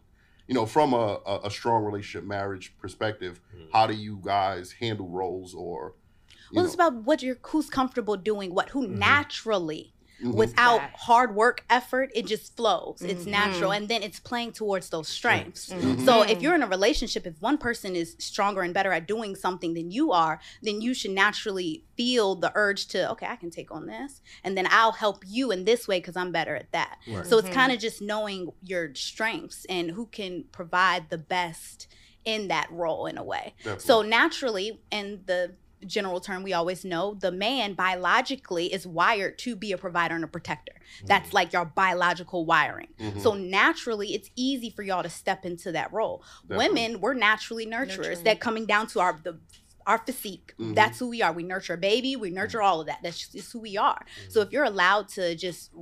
you 0.46 0.54
know, 0.54 0.66
from 0.66 0.92
a, 0.92 1.20
a, 1.26 1.40
a 1.44 1.50
strong 1.50 1.84
relationship 1.84 2.24
marriage 2.24 2.76
perspective, 2.78 3.40
Mm-hmm. 3.54 3.70
how 3.72 3.86
do 3.86 3.94
you 3.94 4.20
guys 4.22 4.72
handle 4.72 5.08
roles 5.08 5.54
or? 5.54 5.94
you 6.50 6.56
Well, 6.56 6.66
it's 6.66 6.74
about 6.74 6.94
what 7.04 7.22
you're 7.22 7.38
who's 7.46 7.70
comfortable 7.70 8.16
doing 8.16 8.54
what, 8.54 8.68
who 8.70 8.86
naturally, 8.86 9.94
Mhm. 10.22 10.34
without 10.34 10.78
Right. 10.78 10.90
hard 10.96 11.34
work 11.34 11.64
effort, 11.68 12.10
it 12.14 12.26
just 12.26 12.56
flows. 12.56 13.02
It's 13.02 13.24
Mhm. 13.24 13.30
natural, 13.30 13.72
and 13.72 13.88
then 13.88 14.02
it's 14.02 14.20
playing 14.20 14.52
towards 14.52 14.90
those 14.90 15.08
strengths. 15.08 15.70
Mhm. 15.70 16.04
So 16.04 16.22
if 16.22 16.40
you're 16.42 16.54
in 16.54 16.62
a 16.62 16.66
relationship, 16.68 17.26
if 17.26 17.40
one 17.40 17.58
person 17.58 17.96
is 17.96 18.16
stronger 18.18 18.62
and 18.62 18.72
better 18.72 18.92
at 18.92 19.06
doing 19.08 19.34
something 19.34 19.74
than 19.74 19.90
you 19.90 20.12
are, 20.12 20.40
then 20.62 20.80
you 20.80 20.94
should 20.94 21.10
naturally 21.10 21.84
feel 21.96 22.34
the 22.36 22.52
urge 22.54 22.86
to, 22.88 23.10
okay, 23.10 23.26
I 23.26 23.36
can 23.36 23.50
take 23.50 23.70
on 23.70 23.86
this, 23.86 24.20
and 24.44 24.56
then 24.56 24.66
I'll 24.70 24.92
help 24.92 25.24
you 25.26 25.50
in 25.50 25.64
this 25.64 25.88
way 25.88 25.98
because 25.98 26.16
I'm 26.16 26.32
better 26.32 26.54
at 26.56 26.72
that. 26.72 26.98
Right. 27.08 27.26
So 27.26 27.38
it's 27.38 27.48
Mhm. 27.48 27.52
kind 27.52 27.72
of 27.72 27.78
just 27.78 28.00
knowing 28.00 28.52
your 28.62 28.94
strengths 28.94 29.64
and 29.66 29.90
who 29.90 30.06
can 30.06 30.44
provide 30.52 31.10
the 31.10 31.18
best 31.18 31.88
in 32.24 32.46
that 32.48 32.70
role 32.70 33.06
in 33.06 33.18
a 33.18 33.24
way. 33.24 33.52
Definitely. 33.58 33.84
So 33.84 34.02
naturally, 34.02 34.80
in 34.92 35.22
the 35.26 35.56
general 35.86 36.20
term 36.20 36.42
we 36.42 36.52
always 36.52 36.84
know, 36.84 37.14
the 37.14 37.32
man 37.32 37.74
biologically 37.74 38.72
is 38.72 38.86
wired 38.86 39.38
to 39.38 39.56
be 39.56 39.72
a 39.72 39.78
provider 39.78 40.14
and 40.14 40.24
a 40.24 40.28
protector. 40.28 40.72
That's 41.06 41.32
like 41.32 41.52
your 41.52 41.64
biological 41.64 42.44
wiring. 42.44 42.88
Mhm. 42.98 43.20
So 43.20 43.34
naturally, 43.34 44.14
it's 44.14 44.30
easy 44.36 44.70
for 44.70 44.82
y'all 44.82 45.02
to 45.02 45.10
step 45.10 45.44
into 45.44 45.72
that 45.72 45.92
role. 45.92 46.22
Definitely. 46.48 46.68
Women, 46.68 47.00
we're 47.00 47.14
naturally 47.14 47.66
nurturers. 47.66 47.96
Nurturing. 47.98 48.24
That 48.24 48.40
coming 48.40 48.66
down 48.66 48.86
to 48.88 49.00
our 49.00 49.20
the 49.22 49.38
our 49.84 49.98
physique. 49.98 50.54
Mhm. 50.60 50.76
That's 50.76 51.00
who 51.00 51.08
we 51.08 51.22
are. 51.22 51.32
We 51.32 51.42
nurture 51.42 51.74
a 51.74 51.76
baby. 51.76 52.14
We 52.14 52.30
nurture 52.30 52.62
all 52.62 52.80
of 52.80 52.86
that. 52.86 53.00
That's 53.02 53.26
just 53.28 53.52
who 53.52 53.58
we 53.58 53.76
are. 53.76 54.06
So 54.28 54.40
if 54.40 54.52
you're 54.52 54.62
allowed 54.62 55.08
to 55.10 55.34
just 55.34 55.72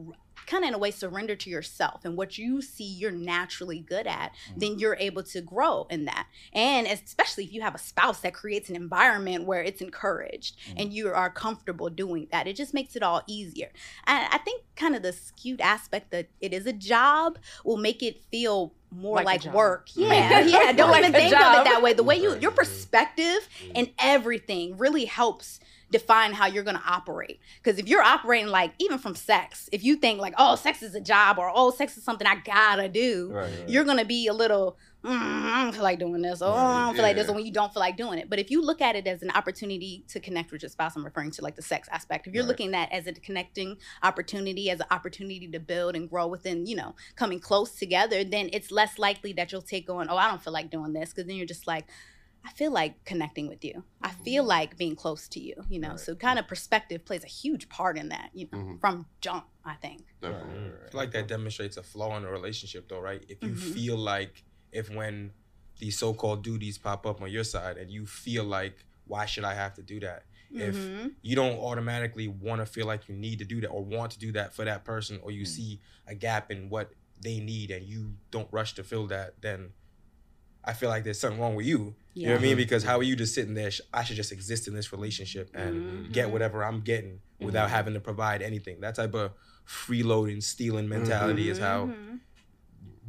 kind 0.47 0.65
of 0.65 0.69
in 0.69 0.75
a 0.75 0.79
way 0.79 0.91
surrender 0.91 1.37
to 1.37 1.51
yourself 1.51 2.05
and 2.05 2.17
what 2.17 2.39
you 2.39 2.63
see 2.63 2.85
you're 2.85 3.11
naturally 3.11 3.81
good 3.81 4.07
at, 4.07 4.33
mm. 4.53 4.61
then 4.61 4.79
you're 4.79 4.97
able 4.99 5.23
to 5.23 5.41
grow 5.41 5.87
in 5.91 6.05
that. 6.07 6.27
And 6.53 6.87
especially 6.87 7.45
if 7.45 7.53
you 7.53 7.61
have 7.63 7.75
a 7.75 7.79
spouse 7.79 8.21
that 8.21 8.35
creates 8.35 8.69
an 8.69 8.77
environment 8.77 9.45
where 9.45 9.63
it's 9.63 9.81
encouraged 9.81 10.57
mm. 10.69 10.75
and 10.77 10.93
you 10.93 11.09
are 11.09 11.31
comfortable 11.31 11.89
doing 11.89 12.29
that, 12.33 12.47
it 12.47 12.57
just 12.57 12.75
makes 12.75 12.97
it 12.97 13.03
all 13.03 13.23
easier. 13.27 13.71
And 14.07 14.27
I 14.33 14.39
think 14.39 14.65
kind 14.77 14.95
of 14.95 15.03
the 15.03 15.13
skewed 15.13 15.61
aspect 15.61 16.11
that 16.11 16.29
it 16.41 16.53
is 16.53 16.67
a 16.67 16.73
job 16.73 17.39
will 17.65 17.77
make 17.77 18.03
it 18.03 18.23
feel 18.31 18.73
more 18.93 19.17
Like 19.23 19.45
like, 19.45 19.55
work. 19.55 19.89
Yeah, 19.95 20.41
yeah. 20.41 20.73
Don't 20.77 20.91
Like 20.91 21.01
even 21.01 21.15
a 21.15 21.19
think 21.19 21.35
of 21.35 21.41
job. 21.41 21.67
it 21.67 21.71
that 21.71 21.83
way. 21.83 21.93
The 21.93 22.03
way 22.03 22.17
you, 22.17 22.37
your 22.39 22.51
perspective 22.51 23.49
and 23.75 23.91
everything 23.99 24.77
really 24.79 25.05
helps 25.05 25.61
define 25.91 26.33
how 26.33 26.47
you're 26.47 26.63
going 26.65 26.77
to 26.77 26.83
operate. 26.87 27.41
Because 27.63 27.79
if 27.79 27.89
you're 27.89 28.03
operating 28.03 28.49
like, 28.49 28.73
even 28.79 28.99
from 28.99 29.15
sex, 29.15 29.69
if 29.73 29.83
you 29.83 29.97
think 29.97 30.21
like, 30.21 30.35
oh, 30.39 30.55
sex 30.57 30.83
is 30.83 30.95
a 30.95 31.01
job 31.01 31.39
or 31.39 31.51
oh, 31.55 31.71
sex 31.71 31.97
is 31.97 32.05
something 32.05 32.27
I 32.27 32.37
gotta 32.37 32.89
do, 32.89 33.31
Right, 33.33 33.43
right. 33.59 33.69
you're 33.69 33.85
going 33.85 33.99
to 33.99 34.05
be 34.05 34.27
a 34.29 34.33
little, 34.33 34.77
mm, 35.05 35.11
I 35.11 35.65
don't 35.65 35.73
feel 35.73 35.83
like 35.83 35.99
doing 35.99 36.23
this. 36.23 36.43
Oh, 36.43 36.53
I 36.53 36.87
don't 36.87 36.95
feel 36.95 37.03
like 37.03 37.17
this. 37.17 37.27
Yeah. 37.29 37.35
When 37.35 37.45
you 37.45 37.53
don't 37.53 37.73
feel 37.73 37.81
like 37.81 37.97
doing 37.97 38.19
it. 38.19 38.31
But 38.31 38.39
if 38.39 38.51
you 38.51 38.63
look 38.63 38.81
at 38.81 38.95
it 38.97 39.07
as 39.07 39.23
an 39.23 39.31
opportunity 39.31 40.05
to 40.09 40.21
connect 40.21 40.53
with 40.53 40.63
your 40.63 40.69
spouse, 40.69 40.95
I'm 40.95 41.05
referring 41.05 41.33
to 41.33 41.43
like 41.43 41.57
the 41.57 41.63
sex 41.63 41.89
aspect. 41.91 42.27
If 42.27 42.35
you're 42.35 42.45
Right. 42.45 42.49
looking 42.49 42.75
at 42.75 42.93
as 42.93 43.07
a 43.07 43.13
connecting 43.13 43.77
opportunity, 44.03 44.71
as 44.71 44.81
an 44.81 44.87
opportunity 44.91 45.49
to 45.49 45.59
build 45.59 45.97
and 45.97 46.09
grow 46.09 46.27
within, 46.27 46.67
you 46.67 46.77
know, 46.77 46.95
coming 47.17 47.41
close 47.41 47.73
together, 47.73 48.23
then 48.25 48.49
it's 48.53 48.71
less 48.71 48.99
likely 48.99 49.33
that 49.35 49.51
you'll 49.53 49.63
take 49.63 49.89
on, 49.91 50.09
oh, 50.09 50.17
I 50.17 50.29
don't 50.29 50.43
feel 50.43 50.53
like 50.53 50.71
doing 50.71 50.93
this. 50.93 51.11
Because 51.11 51.27
then 51.27 51.37
you're 51.37 51.47
just 51.47 51.67
like, 51.67 51.87
I 52.45 52.51
feel 52.53 52.73
like 52.73 53.05
connecting 53.05 53.49
with 53.49 53.65
you. 53.65 53.85
I 54.03 54.11
feel 54.11 54.45
like 54.45 54.77
being 54.77 54.97
close 54.97 55.29
to 55.29 55.41
you, 55.41 55.55
you 55.69 55.79
know. 55.79 55.97
So 55.97 56.15
kind 56.15 56.39
of 56.39 56.49
perspective 56.49 57.05
plays 57.05 57.25
a 57.25 57.29
huge 57.29 57.69
part 57.69 57.99
in 57.99 58.09
that, 58.09 58.31
you 58.35 58.49
know, 58.51 58.59
Mhm. 58.59 58.81
from 58.81 59.07
jump, 59.21 59.47
I 59.65 59.75
think. 59.75 60.07
Definitely. 60.23 60.73
I 60.87 60.91
feel 60.91 61.01
like 61.01 61.13
that 61.13 61.29
demonstrates 61.29 61.77
a 61.77 61.83
flaw 61.83 62.17
in 62.17 62.25
a 62.25 62.31
relationship, 62.31 62.89
though, 62.89 63.01
right? 63.01 63.25
If 63.29 63.43
you 63.43 63.53
Mhm. 63.53 63.59
feel 63.59 63.97
like, 63.97 64.45
if 64.73 64.89
when 64.91 65.33
these 65.79 65.99
so-called 65.99 66.43
duties 66.43 66.79
pop 66.79 67.07
up 67.07 67.21
on 67.23 67.31
your 67.31 67.45
side, 67.45 67.77
and 67.77 67.91
you 67.91 68.07
feel 68.07 68.45
like, 68.45 68.85
why 69.07 69.27
should 69.27 69.45
I 69.45 69.55
have 69.55 69.75
to 69.75 69.83
do 69.83 70.01
that? 70.01 70.25
If 70.53 70.77
Mhm. 70.77 71.17
you 71.23 71.37
don't 71.37 71.59
automatically 71.59 72.29
want 72.29 72.61
to 72.61 72.67
feel 72.67 72.87
like 72.87 73.09
you 73.09 73.17
need 73.17 73.39
to 73.39 73.45
do 73.45 73.61
that 73.61 73.69
or 73.69 73.85
want 73.85 74.13
to 74.13 74.19
do 74.19 74.33
that 74.33 74.55
for 74.55 74.65
that 74.65 74.85
person, 74.85 75.19
or 75.23 75.31
you 75.31 75.45
see 75.45 75.81
a 76.07 76.15
gap 76.15 76.51
in 76.51 76.69
what 76.71 76.93
they 77.23 77.39
need 77.41 77.71
and 77.71 77.85
you 77.87 78.17
don't 78.31 78.49
rush 78.53 78.75
to 78.75 78.85
fill 78.85 79.07
that, 79.09 79.41
then 79.43 79.73
I 80.65 80.73
feel 80.73 80.89
like 80.89 81.05
there's 81.05 81.19
something 81.19 81.41
wrong 81.41 81.55
with 81.55 81.67
you. 81.67 81.95
You 82.15 82.27
know 82.27 82.33
what 82.35 82.41
I 82.41 82.43
mean? 82.43 82.57
Because 82.57 82.83
how 82.85 82.99
are 82.99 83.03
you 83.03 83.17
just 83.17 83.35
sitting 83.35 83.55
there? 83.55 83.71
I 83.95 84.05
should 84.05 84.17
just 84.17 84.33
exist 84.33 84.69
in 84.69 84.75
this 84.75 84.93
relationship 84.93 85.51
and 85.55 86.13
get 86.13 86.31
whatever 86.31 86.65
I'm 86.65 86.81
getting 86.81 87.21
without 87.41 87.71
having 87.71 87.95
to 87.95 88.01
provide 88.01 88.43
anything. 88.43 88.81
That 88.81 88.95
type 88.97 89.15
of 89.15 89.33
freeloading, 89.67 90.43
stealing 90.43 90.89
mentality 90.89 91.49
is 91.49 91.59
how 91.59 91.87
Mhm. 91.87 92.19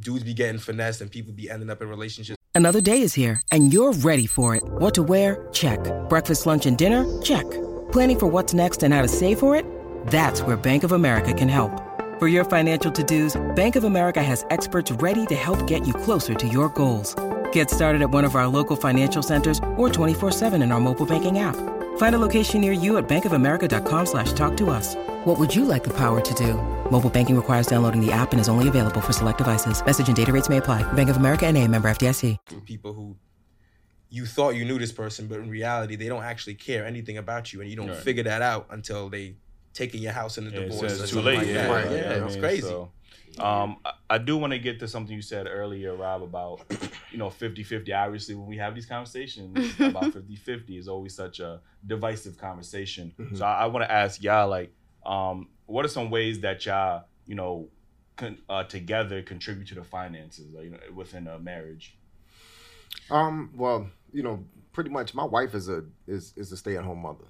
dudes 0.00 0.24
be 0.24 0.32
getting 0.34 0.58
finessed 0.58 1.00
and 1.00 1.10
people 1.10 1.32
be 1.32 1.50
ending 1.50 1.68
up 1.68 1.82
in 1.82 1.88
relationships. 1.88 2.36
Another 2.54 2.80
day 2.80 3.00
is 3.00 3.14
here, 3.14 3.40
and 3.50 3.72
you're 3.72 3.92
ready 3.92 4.26
for 4.26 4.54
it. 4.54 4.62
What 4.64 4.94
to 4.94 5.02
wear? 5.02 5.48
Check. 5.52 5.80
Breakfast, 6.08 6.46
lunch, 6.46 6.66
and 6.66 6.76
dinner? 6.78 7.04
Check. 7.22 7.48
Planning 7.90 8.18
for 8.18 8.26
what's 8.26 8.54
next 8.54 8.82
and 8.82 8.92
how 8.94 9.02
to 9.02 9.08
save 9.08 9.38
for 9.38 9.56
it? 9.56 9.64
That's 10.08 10.42
where 10.42 10.56
Bank 10.56 10.84
of 10.84 10.92
America 10.92 11.32
can 11.34 11.48
help. 11.48 11.72
For 12.18 12.28
your 12.28 12.44
financial 12.44 12.92
to-dos, 12.92 13.40
Bank 13.56 13.74
of 13.76 13.84
America 13.84 14.22
has 14.22 14.44
experts 14.50 14.90
ready 14.92 15.26
to 15.26 15.34
help 15.34 15.66
get 15.66 15.86
you 15.86 15.92
closer 15.94 16.34
to 16.34 16.46
your 16.46 16.68
goals. 16.68 17.16
Get 17.52 17.70
started 17.70 18.02
at 18.02 18.10
one 18.10 18.24
of 18.24 18.34
our 18.34 18.46
local 18.46 18.76
financial 18.76 19.22
centers 19.22 19.58
or 19.76 19.88
24-7 19.88 20.62
in 20.62 20.72
our 20.72 20.80
mobile 20.80 21.06
banking 21.06 21.38
app. 21.38 21.56
Find 21.96 22.14
a 22.14 22.18
location 22.18 22.60
near 22.60 22.72
you 22.72 22.96
at 22.98 23.08
bankofamerica.com 23.08 24.06
slash 24.06 24.32
talk 24.34 24.56
to 24.58 24.70
us. 24.70 24.94
What 25.24 25.38
would 25.38 25.54
you 25.54 25.64
like 25.64 25.84
the 25.84 25.94
power 25.96 26.20
to 26.20 26.34
do? 26.34 26.54
Mobile 26.90 27.10
banking 27.10 27.36
requires 27.36 27.66
downloading 27.66 28.04
the 28.04 28.12
app 28.12 28.32
and 28.32 28.40
is 28.40 28.48
only 28.48 28.68
available 28.68 29.00
for 29.00 29.12
select 29.12 29.38
devices. 29.38 29.84
Message 29.84 30.08
and 30.08 30.16
data 30.16 30.32
rates 30.32 30.48
may 30.48 30.58
apply. 30.58 30.90
Bank 30.92 31.08
of 31.10 31.16
America 31.16 31.46
and 31.46 31.56
a 31.56 31.66
member 31.68 31.88
FDIC. 31.90 32.36
People 32.66 32.92
who 32.92 33.16
you 34.10 34.26
thought 34.26 34.50
you 34.56 34.64
knew 34.66 34.78
this 34.78 34.92
person, 34.92 35.26
but 35.26 35.38
in 35.38 35.48
reality, 35.48 35.96
they 35.96 36.06
don't 36.08 36.22
actually 36.22 36.54
care 36.54 36.84
anything 36.84 37.16
about 37.16 37.50
you, 37.52 37.62
and 37.62 37.70
you 37.70 37.76
don't 37.76 37.88
Right. 37.88 37.96
figure 37.96 38.24
that 38.24 38.42
out 38.42 38.66
until 38.70 39.08
they 39.08 39.36
taking 39.72 40.02
your 40.02 40.12
house 40.12 40.36
in 40.36 40.44
the 40.44 40.50
Yeah, 40.50 40.60
divorce. 40.66 41.00
it's 41.00 41.12
or 41.12 41.14
too 41.14 41.20
late. 41.22 41.38
Like 41.38 41.46
yeah, 41.46 41.54
that. 41.66 41.70
Right, 41.70 41.90
yeah, 41.90 42.16
yeah, 42.18 42.24
I 42.24 42.26
it's 42.26 42.36
crazy. 42.36 42.60
so, 42.60 42.90
um, 43.38 43.78
I, 43.84 43.92
I 44.10 44.18
do 44.18 44.36
want 44.36 44.52
to 44.52 44.58
get 44.58 44.78
to 44.80 44.88
something 44.88 45.14
you 45.14 45.22
said 45.22 45.46
earlier, 45.46 45.94
Rob, 45.94 46.22
about 46.22 46.60
you 47.10 47.18
know 47.18 47.28
50-50. 47.28 47.94
Obviously, 47.94 48.34
when 48.34 48.46
we 48.46 48.56
have 48.58 48.74
these 48.74 48.86
conversations 48.86 49.56
about 49.80 50.04
50-50 50.04 50.78
is 50.78 50.88
always 50.88 51.14
such 51.14 51.40
a 51.40 51.60
divisive 51.86 52.36
conversation. 52.38 53.14
So 53.34 53.44
I, 53.44 53.62
I 53.62 53.66
want 53.66 53.84
to 53.84 53.92
ask 53.92 54.22
y'all, 54.22 54.48
like, 54.48 54.72
um, 55.06 55.48
what 55.66 55.84
are 55.84 55.88
some 55.88 56.10
ways 56.10 56.40
that 56.40 56.64
y'all, 56.66 57.04
you 57.26 57.34
know, 57.34 57.68
con, 58.16 58.38
uh, 58.48 58.64
together 58.64 59.22
contribute 59.22 59.68
to 59.68 59.74
the 59.74 59.84
finances, 59.84 60.52
like, 60.52 60.64
you 60.64 60.70
know, 60.70 60.78
within 60.94 61.26
a 61.26 61.38
marriage? 61.38 61.96
Um, 63.10 63.52
well, 63.56 63.88
you 64.12 64.22
know, 64.22 64.44
pretty 64.72 64.90
much 64.90 65.14
my 65.14 65.24
wife 65.24 65.54
is 65.54 65.68
a 65.68 65.84
is 66.06 66.34
is 66.36 66.52
a 66.52 66.56
stay 66.56 66.76
at 66.76 66.84
home 66.84 67.02
mother. 67.02 67.24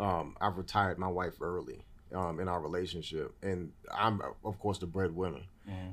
Um, 0.00 0.36
I've 0.40 0.56
retired 0.56 0.98
my 0.98 1.08
wife 1.08 1.34
early 1.40 1.84
um, 2.14 2.40
in 2.40 2.48
our 2.48 2.60
relationship, 2.60 3.34
and 3.42 3.72
I'm 3.92 4.20
of 4.44 4.58
course 4.58 4.78
the 4.78 4.86
breadwinner. 4.86 5.42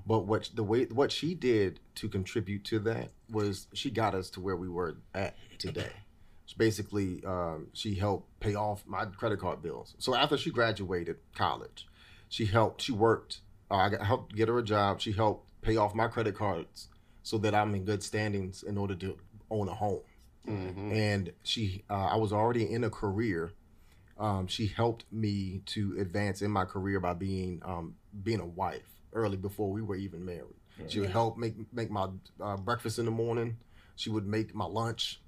But 0.05 0.25
what 0.25 0.49
the 0.53 0.63
way 0.63 0.85
what 0.85 1.11
she 1.11 1.35
did 1.35 1.79
to 1.95 2.07
contribute 2.09 2.63
to 2.65 2.79
that 2.79 3.09
was 3.29 3.67
she 3.73 3.89
got 3.91 4.15
us 4.15 4.29
to 4.31 4.39
where 4.41 4.55
we 4.55 4.69
were 4.69 4.95
at 5.13 5.35
today. 5.59 5.91
So 6.45 6.55
basically, 6.57 7.23
um, 7.25 7.67
she 7.73 7.95
helped 7.95 8.39
pay 8.39 8.55
off 8.55 8.83
my 8.85 9.05
credit 9.05 9.39
card 9.39 9.61
bills. 9.61 9.95
So 9.97 10.13
after 10.15 10.37
she 10.37 10.51
graduated 10.51 11.17
college, 11.35 11.87
she 12.29 12.45
helped. 12.45 12.81
She 12.83 12.91
worked. 12.91 13.39
Uh, 13.69 13.75
I 13.75 13.89
got, 13.89 14.01
helped 14.05 14.35
get 14.35 14.47
her 14.47 14.59
a 14.59 14.63
job. 14.63 15.01
She 15.01 15.11
helped 15.11 15.49
pay 15.61 15.75
off 15.75 15.95
my 15.95 16.07
credit 16.07 16.35
cards 16.35 16.87
so 17.23 17.37
that 17.39 17.55
I'm 17.55 17.73
in 17.73 17.83
good 17.83 18.03
standings 18.03 18.61
in 18.61 18.77
order 18.77 18.93
to 18.95 19.17
own 19.49 19.67
a 19.67 19.73
home. 19.73 20.01
And 20.91 21.31
she, 21.43 21.83
uh, 21.89 22.05
I 22.05 22.17
was 22.17 22.31
already 22.31 22.71
in 22.71 22.83
a 22.83 22.89
career. 22.91 23.53
Um, 24.17 24.47
she 24.47 24.67
helped 24.67 25.05
me 25.11 25.61
to 25.67 25.97
advance 25.99 26.41
in 26.41 26.49
my 26.51 26.65
career 26.65 26.99
by 26.99 27.13
being 27.13 27.61
um, 27.65 27.95
being 28.23 28.39
a 28.39 28.45
wife 28.45 28.87
early 29.13 29.37
before 29.37 29.69
we 29.71 29.81
were 29.81 29.95
even 29.95 30.25
married. 30.25 30.55
She 30.87 30.99
would 30.99 31.09
help 31.09 31.37
make 31.37 31.55
make 31.73 31.89
my 31.89 32.07
uh, 32.41 32.57
breakfast 32.57 32.99
in 32.99 33.05
the 33.05 33.11
morning. 33.11 33.57
She 33.95 34.09
would 34.09 34.27
make 34.27 34.53
my 34.53 34.65
lunch, 34.65 35.21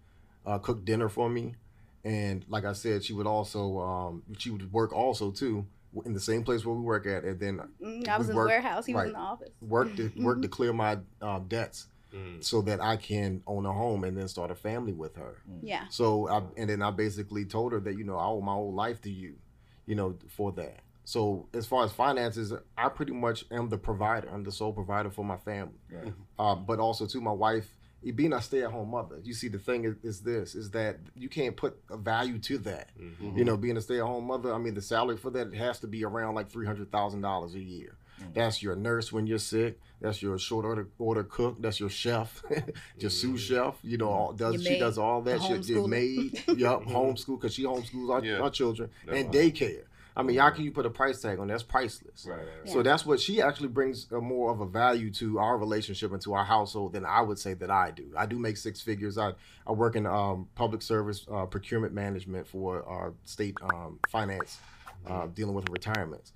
uh, 0.46 0.60
cook 0.60 0.84
dinner 0.84 1.08
for 1.10 1.30
me, 1.30 1.56
and 2.04 2.44
like 2.50 2.66
I 2.66 2.74
said, 2.74 3.04
she 3.04 3.14
would 3.14 3.28
also 3.28 3.80
um, 3.80 4.24
she 4.38 4.50
would 4.50 4.72
work 4.74 4.94
also 4.94 5.32
too 5.32 5.66
in 6.06 6.14
the 6.14 6.20
same 6.20 6.44
place 6.44 6.66
where 6.66 6.76
we 6.76 6.82
work 6.82 7.06
at, 7.08 7.24
and 7.24 7.40
then 7.40 7.62
Mm, 7.82 8.08
I 8.08 8.18
was 8.18 8.28
we 8.28 8.32
in 8.32 8.40
the 8.40 8.46
warehouse. 8.46 8.86
He 8.86 8.94
was 8.94 9.08
in 9.08 9.14
the 9.14 9.20
office. 9.20 9.50
Work 9.62 9.96
to 9.96 10.12
work 10.18 10.42
to 10.42 10.48
clear 10.58 10.74
my 10.74 10.98
um, 11.22 11.46
debts, 11.48 11.88
Mm. 12.14 12.42
so 12.42 12.62
that 12.62 12.82
I 12.82 12.96
can 12.96 13.44
own 13.46 13.66
a 13.66 13.74
home 13.74 14.06
and 14.06 14.16
then 14.16 14.30
start 14.30 14.50
a 14.50 14.56
family 14.56 14.94
with 14.94 15.18
her. 15.18 15.42
Yeah. 15.62 15.86
So 15.90 16.30
I, 16.30 16.42
and 16.56 16.70
then 16.70 16.82
I 16.82 16.90
basically 16.92 17.44
told 17.44 17.74
her 17.74 17.82
that 17.82 17.98
you 17.98 18.06
know 18.06 18.16
I 18.16 18.26
owe 18.28 18.40
my 18.40 18.54
whole 18.54 18.74
life 18.74 19.02
to 19.02 19.12
you, 19.12 19.36
you 19.86 19.96
know, 19.96 20.16
for 20.30 20.54
that. 20.54 20.80
So 21.04 21.48
as 21.54 21.66
far 21.66 21.84
as 21.86 21.92
finances, 21.92 22.54
I 22.78 22.90
pretty 22.90 23.14
much 23.14 23.46
am 23.52 23.70
the 23.70 23.78
provider. 23.78 24.30
I'm 24.30 24.44
the 24.44 24.52
sole 24.52 24.74
provider 24.74 25.10
for 25.10 25.24
my 25.24 25.38
family. 25.38 25.80
Uh, 26.38 26.56
but 26.56 26.80
also 26.80 27.06
to 27.08 27.22
my 27.22 27.32
wife, 27.32 27.70
being 28.16 28.34
a 28.34 28.42
stay-at-home 28.42 28.92
mother. 28.92 29.20
You 29.24 29.34
see, 29.34 29.48
the 29.48 29.58
thing 29.60 29.86
is, 29.86 29.96
is 30.04 30.22
this: 30.22 30.56
is 30.56 30.72
that 30.72 30.98
you 31.16 31.30
can't 31.30 31.56
put 31.56 31.78
a 31.90 31.98
value 31.98 32.38
to 32.40 32.58
that. 32.60 32.92
Mm-hmm. 33.00 33.38
You 33.38 33.46
know, 33.46 33.58
being 33.58 33.78
a 33.78 33.82
stay-at-home 33.82 34.26
mother. 34.26 34.54
I 34.54 34.58
mean, 34.58 34.74
the 34.74 34.82
salary 34.82 35.18
for 35.18 35.30
that 35.32 35.54
has 35.54 35.80
to 35.80 35.88
be 35.88 36.06
around 36.06 36.36
like 36.36 36.50
three 36.50 36.66
hundred 36.66 36.92
thousand 36.92 37.22
dollars 37.22 37.56
a 37.56 37.60
year. 37.60 37.98
That's 38.34 38.62
your 38.64 38.76
nurse 38.76 39.12
when 39.12 39.28
you're 39.28 39.40
sick. 39.40 39.80
That's 40.02 40.22
your 40.22 40.38
short 40.38 40.66
order 40.66 40.88
order 41.00 41.24
cook. 41.24 41.62
That's 41.62 41.80
your 41.80 41.90
chef, 41.90 42.44
your 43.00 43.10
sous 43.10 43.42
chef. 43.42 43.76
You 43.84 43.98
know, 43.98 44.10
all, 44.10 44.34
does 44.34 44.56
Your 44.56 44.64
she 44.64 44.70
maid, 44.72 44.80
does 44.80 44.98
all 44.98 45.22
that. 45.24 45.40
the 45.40 45.64
She, 45.64 45.74
your 45.74 45.84
homeschooler. 45.88 45.90
maid, 45.90 46.44
yup, 46.60 46.84
homeschool 46.84 47.40
because 47.40 47.54
she 47.54 47.64
homeschools 47.64 48.10
our, 48.12 48.24
Yeah. 48.24 48.40
our 48.40 48.50
children 48.52 48.90
and 49.12 49.32
daycare. 49.34 49.84
I 50.16 50.24
mean, 50.24 50.40
how 50.40 50.50
can 50.50 50.64
you 50.64 50.72
put 50.72 50.84
a 50.88 50.90
price 50.90 51.22
tag 51.22 51.38
on? 51.38 51.48
That's 51.48 51.62
priceless. 51.62 52.26
Right, 52.28 52.38
right, 52.38 52.48
right. 52.64 52.70
So 52.74 52.82
that's 52.82 53.06
what 53.06 53.20
she 53.20 53.40
actually 53.40 53.68
brings 53.68 54.12
a 54.12 54.20
more 54.20 54.52
of 54.52 54.62
a 54.62 54.66
value 54.66 55.12
to 55.14 55.38
our 55.38 55.60
relationship 55.60 56.12
and 56.12 56.20
to 56.24 56.34
our 56.34 56.44
household 56.44 56.94
than 56.94 57.06
I 57.06 57.22
would 57.22 57.38
say 57.38 57.54
that 57.54 57.70
I 57.70 57.92
do. 57.92 58.06
I 58.18 58.26
do 58.26 58.40
make 58.40 58.58
six 58.58 58.82
figures. 58.82 59.20
I, 59.20 59.34
I 59.68 59.74
work 59.74 59.96
in 59.96 60.08
um, 60.08 60.48
public 60.56 60.82
service 60.82 61.24
uh, 61.32 61.46
procurement 61.46 61.94
management 61.94 62.48
for 62.48 62.84
our 62.88 63.14
state 63.26 63.58
um, 63.62 64.00
finance, 64.10 64.58
uh, 65.06 65.28
dealing 65.28 65.54
with 65.54 65.70
retirements. 65.70 66.34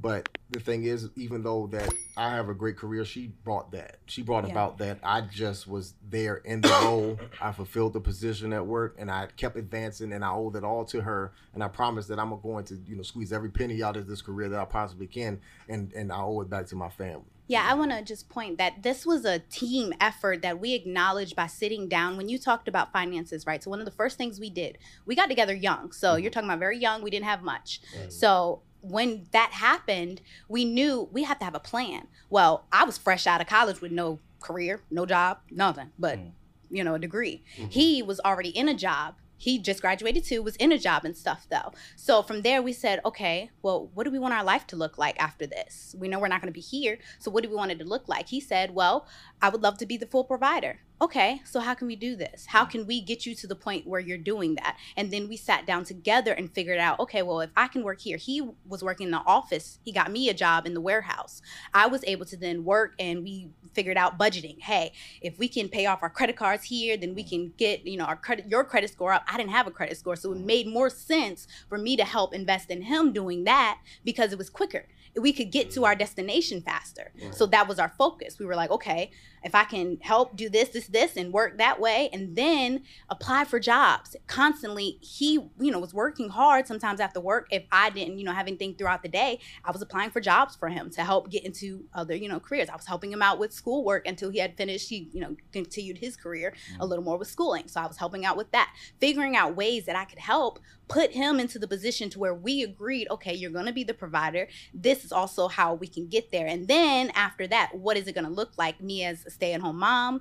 But 0.00 0.28
the 0.50 0.60
thing 0.60 0.84
is, 0.84 1.08
even 1.16 1.42
though 1.42 1.66
that 1.68 1.92
I 2.16 2.30
have 2.30 2.48
a 2.48 2.54
great 2.54 2.76
career, 2.76 3.04
she 3.04 3.28
brought 3.44 3.72
that. 3.72 3.98
She 4.06 4.22
brought 4.22 4.44
Yeah. 4.44 4.52
about 4.52 4.78
that. 4.78 4.98
I 5.02 5.22
just 5.22 5.66
was 5.66 5.94
there 6.08 6.36
in 6.36 6.60
the 6.60 6.68
role. 6.82 7.18
I 7.40 7.52
fulfilled 7.52 7.92
the 7.92 8.00
position 8.00 8.52
at 8.52 8.66
work, 8.66 8.96
and 8.98 9.10
I 9.10 9.28
kept 9.36 9.56
advancing, 9.56 10.12
and 10.12 10.24
I 10.24 10.30
owe 10.30 10.50
it 10.54 10.64
all 10.64 10.84
to 10.86 11.00
her. 11.00 11.32
And 11.54 11.62
I 11.62 11.68
promise 11.68 12.06
that 12.08 12.18
I'm 12.18 12.38
going 12.40 12.64
to, 12.66 12.76
you 12.86 12.96
know, 12.96 13.02
squeeze 13.02 13.32
every 13.32 13.50
penny 13.50 13.82
out 13.82 13.96
of 13.96 14.06
this 14.06 14.20
career 14.20 14.48
that 14.48 14.60
I 14.60 14.64
possibly 14.64 15.06
can, 15.06 15.40
and 15.68 15.92
and 15.92 16.12
I 16.12 16.20
owe 16.20 16.40
it 16.40 16.50
back 16.50 16.66
to 16.66 16.76
my 16.76 16.88
family. 16.88 17.24
Yeah, 17.46 17.66
I 17.68 17.74
want 17.74 17.90
to 17.90 18.02
just 18.02 18.30
point 18.30 18.56
that 18.56 18.82
this 18.82 19.04
was 19.04 19.26
a 19.26 19.38
team 19.38 19.92
effort 20.00 20.40
that 20.42 20.58
we 20.58 20.72
acknowledged 20.72 21.36
by 21.36 21.46
sitting 21.46 21.88
down. 21.88 22.16
When 22.16 22.28
you 22.28 22.38
talked 22.38 22.68
about 22.68 22.90
finances, 22.90 23.46
right? 23.46 23.62
So, 23.62 23.68
one 23.70 23.80
of 23.80 23.84
the 23.84 23.90
first 23.90 24.16
things 24.16 24.40
we 24.40 24.48
did, 24.48 24.78
we 25.04 25.14
got 25.14 25.28
together 25.28 25.54
young. 25.54 25.92
So, 25.92 26.12
mm-hmm. 26.12 26.22
you're 26.22 26.30
talking 26.30 26.48
about 26.48 26.58
very 26.58 26.78
young, 26.78 27.02
we 27.02 27.10
didn't 27.10 27.26
have 27.26 27.42
much. 27.42 27.82
So, 28.08 28.62
when 28.84 29.26
that 29.32 29.50
happened, 29.52 30.20
we 30.48 30.64
knew 30.64 31.08
we 31.12 31.24
had 31.24 31.38
to 31.40 31.44
have 31.44 31.54
a 31.54 31.60
plan. 31.60 32.06
Well, 32.30 32.66
I 32.72 32.84
was 32.84 32.98
fresh 32.98 33.26
out 33.26 33.40
of 33.40 33.46
college 33.46 33.80
with 33.80 33.92
no 33.92 34.20
career, 34.40 34.82
no 34.90 35.06
job, 35.06 35.38
nothing, 35.50 35.90
but, 35.98 36.18
mm. 36.18 36.32
you 36.70 36.84
know, 36.84 36.94
a 36.94 36.98
degree. 36.98 37.42
Mm-hmm. 37.56 37.70
He 37.70 38.02
was 38.02 38.20
already 38.20 38.50
in 38.50 38.68
a 38.68 38.74
job. 38.74 39.14
He 39.36 39.58
just 39.58 39.80
graduated 39.80 40.24
too, 40.24 40.42
was 40.42 40.56
in 40.56 40.72
a 40.72 40.78
job 40.78 41.04
and 41.04 41.16
stuff 41.16 41.46
though. 41.50 41.72
So 41.96 42.22
from 42.22 42.42
there, 42.42 42.62
we 42.62 42.72
said, 42.72 43.00
okay, 43.04 43.50
well, 43.62 43.90
what 43.94 44.04
do 44.04 44.10
we 44.10 44.18
want 44.18 44.34
our 44.34 44.44
life 44.44 44.66
to 44.68 44.76
look 44.76 44.98
like 44.98 45.20
after 45.20 45.46
this? 45.46 45.94
We 45.98 46.08
know 46.08 46.18
we're 46.18 46.28
not 46.28 46.40
going 46.40 46.52
to 46.52 46.56
be 46.56 46.60
here. 46.60 46.98
So 47.18 47.30
what 47.30 47.42
do 47.42 47.50
we 47.50 47.56
want 47.56 47.72
it 47.72 47.78
to 47.80 47.84
look 47.84 48.08
like? 48.08 48.28
He 48.28 48.40
said, 48.40 48.74
well, 48.74 49.06
I 49.42 49.48
would 49.48 49.62
love 49.62 49.78
to 49.78 49.86
be 49.86 49.96
the 49.96 50.06
full 50.06 50.24
provider. 50.24 50.80
Okay, 51.02 51.42
so 51.44 51.58
how 51.58 51.74
can 51.74 51.88
we 51.88 51.96
do 51.96 52.14
this? 52.14 52.46
How 52.46 52.64
can 52.64 52.86
we 52.86 53.00
get 53.00 53.26
you 53.26 53.34
to 53.34 53.46
the 53.48 53.56
point 53.56 53.86
where 53.86 54.00
you're 54.00 54.16
doing 54.16 54.54
that? 54.54 54.78
And 54.96 55.10
then 55.10 55.28
we 55.28 55.36
sat 55.36 55.66
down 55.66 55.84
together 55.84 56.32
and 56.32 56.50
figured 56.54 56.78
out, 56.78 57.00
okay, 57.00 57.20
well, 57.20 57.40
if 57.40 57.50
I 57.56 57.66
can 57.66 57.82
work 57.82 58.00
here, 58.00 58.16
he 58.16 58.48
was 58.66 58.82
working 58.82 59.06
in 59.06 59.10
the 59.10 59.22
office. 59.26 59.80
He 59.84 59.92
got 59.92 60.12
me 60.12 60.28
a 60.28 60.34
job 60.34 60.66
in 60.66 60.72
the 60.72 60.80
warehouse. 60.80 61.42
I 61.74 61.88
was 61.88 62.04
able 62.06 62.24
to 62.26 62.36
then 62.36 62.64
work 62.64 62.94
and 62.98 63.24
we 63.24 63.50
figured 63.74 63.96
out 63.96 64.18
budgeting. 64.18 64.60
Hey, 64.60 64.92
if 65.20 65.38
we 65.38 65.48
can 65.48 65.68
pay 65.68 65.86
off 65.86 66.02
our 66.02 66.10
credit 66.10 66.36
cards 66.36 66.64
here, 66.64 66.96
then 66.96 67.14
we 67.14 67.24
mm. 67.24 67.28
can 67.28 67.52
get, 67.56 67.86
you 67.86 67.96
know, 67.96 68.04
our 68.04 68.16
credit 68.16 68.46
your 68.48 68.64
credit 68.64 68.90
score 68.90 69.12
up. 69.12 69.24
I 69.28 69.36
didn't 69.36 69.50
have 69.50 69.66
a 69.66 69.70
credit 69.70 69.96
score, 69.96 70.16
so 70.16 70.32
it 70.32 70.38
mm. 70.38 70.44
made 70.44 70.66
more 70.66 70.90
sense 70.90 71.46
for 71.68 71.78
me 71.78 71.96
to 71.96 72.04
help 72.04 72.34
invest 72.34 72.70
in 72.70 72.82
him 72.82 73.12
doing 73.12 73.44
that 73.44 73.80
because 74.04 74.32
it 74.32 74.38
was 74.38 74.50
quicker. 74.50 74.86
We 75.16 75.32
could 75.32 75.52
get 75.52 75.70
to 75.72 75.84
our 75.84 75.94
destination 75.94 76.60
faster. 76.60 77.12
So 77.32 77.46
that 77.46 77.68
was 77.68 77.78
our 77.78 77.90
focus. 77.96 78.38
We 78.38 78.46
were 78.46 78.56
like, 78.56 78.70
okay, 78.70 79.10
if 79.44 79.54
I 79.54 79.64
can 79.64 79.98
help 80.00 80.36
do 80.36 80.48
this, 80.48 80.70
this, 80.70 80.86
this, 80.86 81.16
and 81.16 81.32
work 81.32 81.58
that 81.58 81.78
way, 81.78 82.08
and 82.12 82.34
then 82.34 82.82
apply 83.10 83.44
for 83.44 83.60
jobs 83.60 84.16
constantly. 84.26 84.98
He, 85.02 85.34
you 85.34 85.70
know, 85.70 85.78
was 85.78 85.92
working 85.92 86.30
hard 86.30 86.66
sometimes 86.66 86.98
after 86.98 87.20
work. 87.20 87.46
If 87.50 87.64
I 87.70 87.90
didn't, 87.90 88.18
you 88.18 88.24
know, 88.24 88.32
have 88.32 88.46
anything 88.46 88.74
throughout 88.74 89.02
the 89.02 89.08
day, 89.08 89.38
I 89.64 89.70
was 89.70 89.82
applying 89.82 90.10
for 90.10 90.20
jobs 90.20 90.56
for 90.56 90.68
him 90.68 90.90
to 90.90 91.04
help 91.04 91.30
get 91.30 91.44
into 91.44 91.84
other, 91.94 92.16
you 92.16 92.28
know, 92.28 92.40
careers. 92.40 92.68
I 92.68 92.76
was 92.76 92.86
helping 92.86 93.12
him 93.12 93.22
out 93.22 93.38
with 93.38 93.52
schoolwork 93.52 94.08
until 94.08 94.30
he 94.30 94.38
had 94.38 94.56
finished. 94.56 94.88
He, 94.88 95.10
you 95.12 95.20
know, 95.20 95.36
continued 95.52 95.98
his 95.98 96.16
career 96.16 96.54
a 96.80 96.84
mm. 96.84 96.88
little 96.88 97.04
more 97.04 97.18
with 97.18 97.28
schooling. 97.28 97.68
So 97.68 97.80
I 97.80 97.86
was 97.86 97.98
helping 97.98 98.24
out 98.24 98.36
with 98.36 98.50
that, 98.52 98.74
figuring 98.98 99.36
out 99.36 99.54
ways 99.56 99.84
that 99.86 99.96
I 99.96 100.06
could 100.06 100.18
help 100.18 100.58
put 100.88 101.12
him 101.12 101.40
into 101.40 101.58
the 101.58 101.68
position 101.68 102.10
to 102.10 102.18
where 102.18 102.34
we 102.34 102.62
agreed, 102.62 103.08
okay, 103.10 103.34
you're 103.34 103.50
going 103.50 103.66
to 103.66 103.72
be 103.72 103.84
the 103.84 103.94
provider. 103.94 104.48
This 104.72 105.04
is 105.04 105.12
also 105.12 105.48
how 105.48 105.74
we 105.74 105.86
can 105.86 106.08
get 106.08 106.30
there. 106.30 106.46
And 106.46 106.68
then 106.68 107.10
after 107.14 107.46
that, 107.46 107.74
what 107.74 107.96
is 107.96 108.06
it 108.06 108.14
going 108.14 108.26
to 108.26 108.30
look 108.30 108.52
like? 108.58 108.80
Me 108.80 109.04
as 109.04 109.24
a 109.26 109.30
stay-at-home 109.30 109.78
mom, 109.78 110.20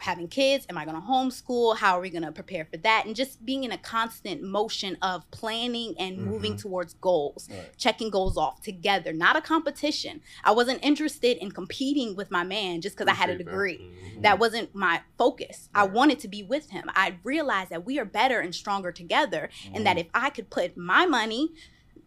having 0.00 0.28
kids, 0.28 0.66
am 0.68 0.78
I 0.78 0.84
going 0.84 1.00
to 1.00 1.06
homeschool? 1.06 1.76
How 1.76 1.96
are 1.96 2.00
we 2.00 2.10
going 2.10 2.24
to 2.24 2.32
prepare 2.32 2.64
for 2.64 2.76
that? 2.78 3.04
And 3.06 3.14
just 3.14 3.44
being 3.44 3.64
in 3.64 3.72
a 3.72 3.78
constant 3.78 4.42
motion 4.42 4.96
of 5.02 5.30
planning 5.30 5.94
and 5.98 6.18
moving 6.18 6.52
mm-hmm. 6.52 6.60
towards 6.60 6.94
goals, 6.94 7.48
checking 7.76 8.10
goals 8.10 8.36
off 8.36 8.60
together, 8.62 9.12
not 9.12 9.36
a 9.36 9.40
competition. 9.40 10.20
I 10.44 10.52
wasn't 10.52 10.84
interested 10.84 11.36
in 11.38 11.52
competing 11.52 12.16
with 12.16 12.30
my 12.30 12.44
man 12.44 12.80
just 12.80 12.96
because 12.96 13.10
I 13.10 13.14
had 13.14 13.30
a 13.30 13.34
Appreciate 13.34 13.44
that. 13.44 13.50
degree. 13.50 13.78
Mm-hmm. 13.78 14.22
That 14.22 14.38
wasn't 14.38 14.74
my 14.74 15.02
focus. 15.18 15.68
I 15.74 15.84
wanted 15.84 16.18
to 16.20 16.28
be 16.28 16.42
with 16.42 16.70
him. 16.70 16.84
I 16.88 17.16
realized 17.24 17.70
that 17.70 17.84
we 17.84 17.98
are 17.98 18.04
better 18.04 18.40
and 18.40 18.54
stronger 18.54 18.92
together, 18.92 19.50
and 19.72 19.86
that 19.86 19.96
mm. 19.96 20.00
if 20.00 20.06
I 20.14 20.30
could 20.30 20.50
put 20.50 20.76
my 20.76 21.06
money, 21.06 21.50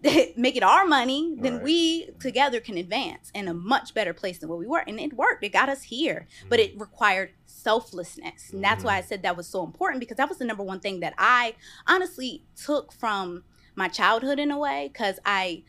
make 0.36 0.58
it 0.58 0.64
our 0.64 0.86
money, 0.86 1.36
then 1.40 1.56
Right. 1.56 1.64
we 1.64 2.10
together 2.20 2.60
can 2.60 2.78
advance 2.78 3.32
in 3.34 3.48
a 3.48 3.54
much 3.54 3.94
better 3.94 4.14
place 4.14 4.40
than 4.40 4.50
where 4.50 4.58
we 4.58 4.68
were. 4.68 4.84
And 4.86 5.00
it 5.00 5.14
worked. 5.14 5.44
It 5.44 5.54
got 5.54 5.70
us 5.70 5.84
here, 5.84 6.28
but 6.50 6.60
mm. 6.60 6.66
it 6.66 6.80
required 6.80 7.32
selflessness. 7.64 8.52
And 8.52 8.64
that's 8.64 8.84
why 8.84 8.98
I 8.98 9.02
said 9.02 9.24
that 9.24 9.38
was 9.38 9.48
so 9.48 9.64
important 9.64 10.00
because 10.00 10.18
that 10.18 10.30
was 10.30 10.38
the 10.38 10.46
number 10.46 10.64
one 10.64 10.80
thing 10.80 11.00
that 11.00 11.14
I 11.18 11.56
honestly 11.88 12.44
took 12.56 12.92
from 12.92 13.44
my 13.76 13.88
childhood 13.88 14.40
in 14.40 14.52
a 14.52 14.58
way 14.58 14.90
because 14.92 15.20
I 15.26 15.64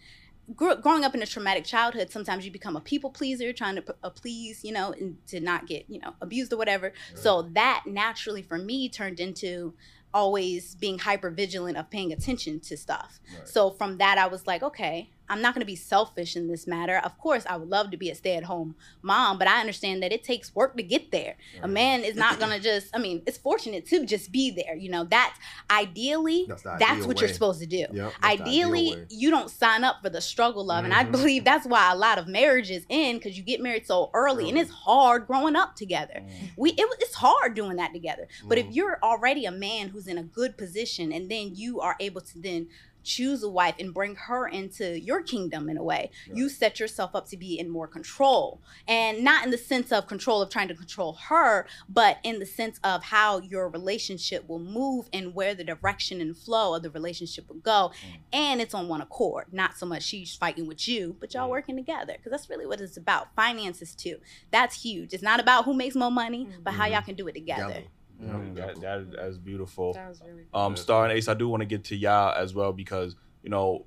grew, 0.54 0.76
growing 0.76 1.04
up 1.04 1.14
in 1.14 1.22
a 1.22 1.26
traumatic 1.26 1.64
childhood, 1.64 2.10
sometimes 2.10 2.44
you 2.44 2.50
become 2.50 2.76
a 2.76 2.80
people 2.80 3.10
pleaser, 3.10 3.52
trying 3.52 3.76
to 3.76 3.94
uh, 4.02 4.10
please, 4.10 4.64
you 4.64 4.72
know, 4.72 4.92
and 4.92 5.16
to 5.28 5.40
not 5.40 5.66
get, 5.66 5.84
you 5.88 6.00
know, 6.00 6.14
abused 6.20 6.52
or 6.52 6.56
whatever. 6.56 6.92
So 7.14 7.42
that 7.52 7.84
naturally 7.86 8.42
for 8.42 8.58
me 8.58 8.88
turned 8.88 9.20
into 9.20 9.74
always 10.12 10.76
being 10.76 10.98
hyper 10.98 11.30
vigilant 11.30 11.76
of 11.76 11.90
paying 11.90 12.12
attention 12.12 12.60
to 12.60 12.76
stuff. 12.76 13.20
So 13.44 13.70
from 13.70 13.98
that, 13.98 14.16
I 14.16 14.26
was 14.28 14.46
like, 14.46 14.62
okay, 14.62 15.10
I'm 15.28 15.40
not 15.40 15.54
going 15.54 15.60
to 15.60 15.66
be 15.66 15.76
selfish 15.76 16.36
in 16.36 16.48
this 16.48 16.66
matter. 16.66 16.98
Of 16.98 17.16
course, 17.18 17.44
I 17.48 17.56
would 17.56 17.68
love 17.68 17.90
to 17.90 17.96
be 17.96 18.10
a 18.10 18.14
stay 18.14 18.36
at 18.36 18.44
home 18.44 18.76
mom, 19.02 19.38
but 19.38 19.48
I 19.48 19.60
understand 19.60 20.02
that 20.02 20.12
it 20.12 20.22
takes 20.24 20.54
work 20.54 20.76
to 20.76 20.82
get 20.82 21.10
there. 21.10 21.36
A 21.62 21.68
man 21.68 22.04
is 22.04 22.14
not 22.16 22.38
going 22.40 22.50
to 22.50 22.60
just, 22.60 22.94
I 22.94 22.98
mean, 22.98 23.22
it's 23.26 23.38
fortunate 23.38 23.86
to 23.86 24.04
just 24.04 24.30
be 24.32 24.50
there. 24.50 24.76
You 24.76 24.90
know, 24.90 25.04
that's 25.04 25.38
ideally, 25.70 26.46
That's 26.48 26.62
that's, 26.62 26.82
ideal 26.82 27.06
what 27.08 27.20
you're 27.20 27.28
supposed 27.28 27.60
to 27.60 27.66
do. 27.66 27.86
Yep, 27.90 27.90
the 27.92 28.26
ideal 28.26 28.46
ideally, 28.72 28.96
you 29.10 29.30
don't 29.30 29.50
sign 29.50 29.84
up 29.84 29.96
for 30.02 30.10
the 30.10 30.20
struggle 30.20 30.70
of, 30.70 30.84
and 30.84 30.92
I 30.94 31.04
Mhm. 31.04 31.12
believe 31.12 31.44
that's 31.44 31.66
why 31.66 31.92
a 31.92 31.96
lot 31.96 32.18
of 32.18 32.28
marriages 32.28 32.84
end 32.90 33.20
because 33.20 33.36
you 33.36 33.42
get 33.44 33.60
married 33.60 33.86
so 33.86 34.10
early 34.14 34.48
and 34.48 34.58
it's 34.58 34.70
hard 34.70 35.26
growing 35.26 35.56
up 35.56 35.74
together. 35.76 36.22
We 36.56 36.70
it, 36.72 36.88
It's 37.00 37.14
hard 37.14 37.54
doing 37.54 37.76
that 37.76 37.92
together. 37.92 38.28
But 38.48 38.58
if 38.58 38.66
you're 38.70 38.98
already 39.02 39.44
a 39.46 39.50
man 39.50 39.88
who's 39.88 40.06
in 40.06 40.18
a 40.18 40.22
good 40.22 40.56
position 40.56 41.12
and 41.12 41.30
then 41.30 41.54
you 41.54 41.80
are 41.80 41.96
able 42.00 42.20
to 42.22 42.40
then 42.40 42.68
choose 43.04 43.42
a 43.42 43.48
wife 43.48 43.74
and 43.78 43.94
bring 43.94 44.16
her 44.16 44.48
into 44.48 44.98
your 44.98 45.22
kingdom 45.22 45.68
in 45.68 45.76
a 45.76 45.82
way. 45.82 46.10
You 46.32 46.48
set 46.48 46.80
yourself 46.80 47.14
up 47.14 47.28
to 47.28 47.36
be 47.36 47.58
in 47.58 47.68
more 47.68 47.86
control. 47.86 48.60
And 48.88 49.22
not 49.22 49.44
in 49.44 49.50
the 49.50 49.58
sense 49.58 49.92
of 49.92 50.06
control 50.06 50.42
of 50.42 50.50
trying 50.50 50.68
to 50.68 50.74
control 50.74 51.14
her 51.28 51.66
but 51.88 52.18
in 52.22 52.38
the 52.38 52.46
sense 52.46 52.80
of 52.82 53.04
how 53.04 53.38
your 53.38 53.68
relationship 53.68 54.48
will 54.48 54.58
move 54.58 55.08
and 55.12 55.34
where 55.34 55.54
the 55.54 55.64
direction 55.64 56.20
and 56.20 56.36
flow 56.36 56.74
of 56.74 56.82
the 56.82 56.90
relationship 56.90 57.48
will 57.48 57.56
go. 57.56 57.92
Mm. 58.06 58.18
And 58.32 58.60
it's 58.60 58.74
on 58.74 58.88
one 58.88 59.00
accord 59.00 59.46
not 59.52 59.76
so 59.76 59.86
much 59.86 60.02
she's 60.02 60.34
fighting 60.34 60.66
with 60.66 60.88
you 60.88 61.16
but 61.20 61.34
y'all 61.34 61.50
working 61.50 61.76
together 61.76 62.14
because 62.16 62.30
that's 62.30 62.50
really 62.50 62.66
what 62.66 62.80
it's 62.80 62.96
about 62.96 63.34
finances 63.36 63.94
too. 63.94 64.16
That's 64.50 64.82
huge. 64.82 65.12
It's 65.12 65.22
not 65.22 65.40
about 65.40 65.64
who 65.64 65.74
makes 65.74 65.94
more 65.94 66.10
money 66.10 66.46
mm. 66.46 66.64
but 66.64 66.74
how 66.74 66.84
mm-hmm. 66.84 66.94
y'all 66.94 67.02
can 67.02 67.14
do 67.14 67.28
it 67.28 67.34
together. 67.34 67.66
Together. 67.66 67.86
Mm, 68.22 68.54
that, 68.54 68.80
that, 68.80 69.12
that's 69.16 69.36
beautiful. 69.38 69.92
That 69.94 70.08
was 70.08 70.20
really 70.26 70.44
Um, 70.54 70.76
Star 70.76 71.04
and 71.04 71.12
Ace, 71.12 71.28
I 71.28 71.34
do 71.34 71.48
want 71.48 71.60
to 71.62 71.66
get 71.66 71.84
to 71.84 71.96
y'all 71.96 72.34
as 72.34 72.54
well 72.54 72.72
because 72.72 73.16
you 73.42 73.50
know, 73.50 73.86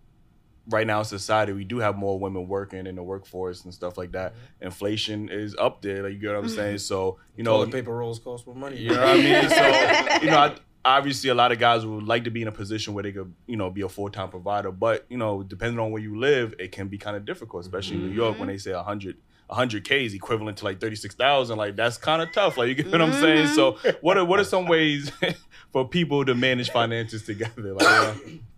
right 0.70 0.86
now 0.86 1.00
in 1.00 1.06
society 1.06 1.54
we 1.54 1.64
do 1.64 1.78
have 1.80 1.96
more 1.96 2.20
women 2.20 2.48
working 2.48 2.86
in 2.88 2.96
the 2.96 3.04
workforce 3.04 3.64
and 3.64 3.74
stuff 3.74 3.98
like 3.98 4.12
that. 4.12 4.34
Inflation 4.62 5.30
is 5.30 5.56
up 5.58 5.82
there, 5.82 6.04
like 6.04 6.14
you 6.14 6.20
get 6.20 6.34
what 6.34 6.44
I'm 6.44 6.50
saying. 6.50 6.80
So 6.80 7.18
you 7.36 7.44
know, 7.44 7.58
Toilet 7.58 7.72
paper 7.72 7.96
rolls 7.96 8.20
cost 8.20 8.46
more 8.46 8.56
money. 8.56 8.78
you 8.78 8.90
know 8.90 9.00
what 9.00 9.10
I 9.10 9.16
mean? 9.18 9.50
So, 9.50 10.20
you 10.26 10.30
know, 10.32 10.38
I, 10.38 10.56
obviously 10.86 11.30
a 11.30 11.36
lot 11.36 11.52
of 11.52 11.60
guys 11.60 11.86
would 11.86 12.04
like 12.04 12.24
to 12.26 12.30
be 12.32 12.42
in 12.42 12.48
a 12.48 12.52
position 12.52 12.94
where 12.94 13.04
they 13.04 13.12
could, 13.12 13.34
you 13.46 13.58
know, 13.58 13.70
be 13.70 13.82
a 13.82 13.90
full 13.90 14.10
time 14.10 14.30
provider. 14.30 14.72
But, 14.72 15.06
you 15.10 15.18
know, 15.18 15.44
depending 15.44 15.80
on 15.80 15.92
where 15.92 16.02
you 16.02 16.18
live, 16.20 16.54
it 16.60 16.72
can 16.72 16.88
be 16.88 16.98
kind 16.98 17.16
of 17.18 17.26
difficult, 17.26 17.64
especially 17.64 17.98
in 17.98 18.08
New 18.08 18.14
York 18.14 18.40
when 18.40 18.48
they 18.48 18.58
say 18.58 18.74
100. 18.74 19.18
100k 19.50 20.06
is 20.06 20.14
equivalent 20.14 20.58
to 20.58 20.66
like 20.66 20.82
36,000 20.82 21.58
like 21.58 21.76
that's 21.76 21.98
kind 21.98 22.22
of 22.22 22.32
tough 22.34 22.58
like 22.58 22.68
you 22.68 22.76
get 22.76 22.92
what 22.92 23.02
I'm 23.02 23.14
saying 23.14 23.48
so 23.48 23.74
mm-hmm. 23.74 23.90
what 24.02 24.18
are 24.18 24.26
what 24.26 24.42
are 24.42 24.44
some 24.44 24.68
ways 24.68 25.10
for 25.72 25.88
people 25.88 26.26
to 26.26 26.36
manage 26.36 26.70
finances 26.70 27.24
together 27.24 27.74
like 27.74 27.88
uh, 27.88 28.14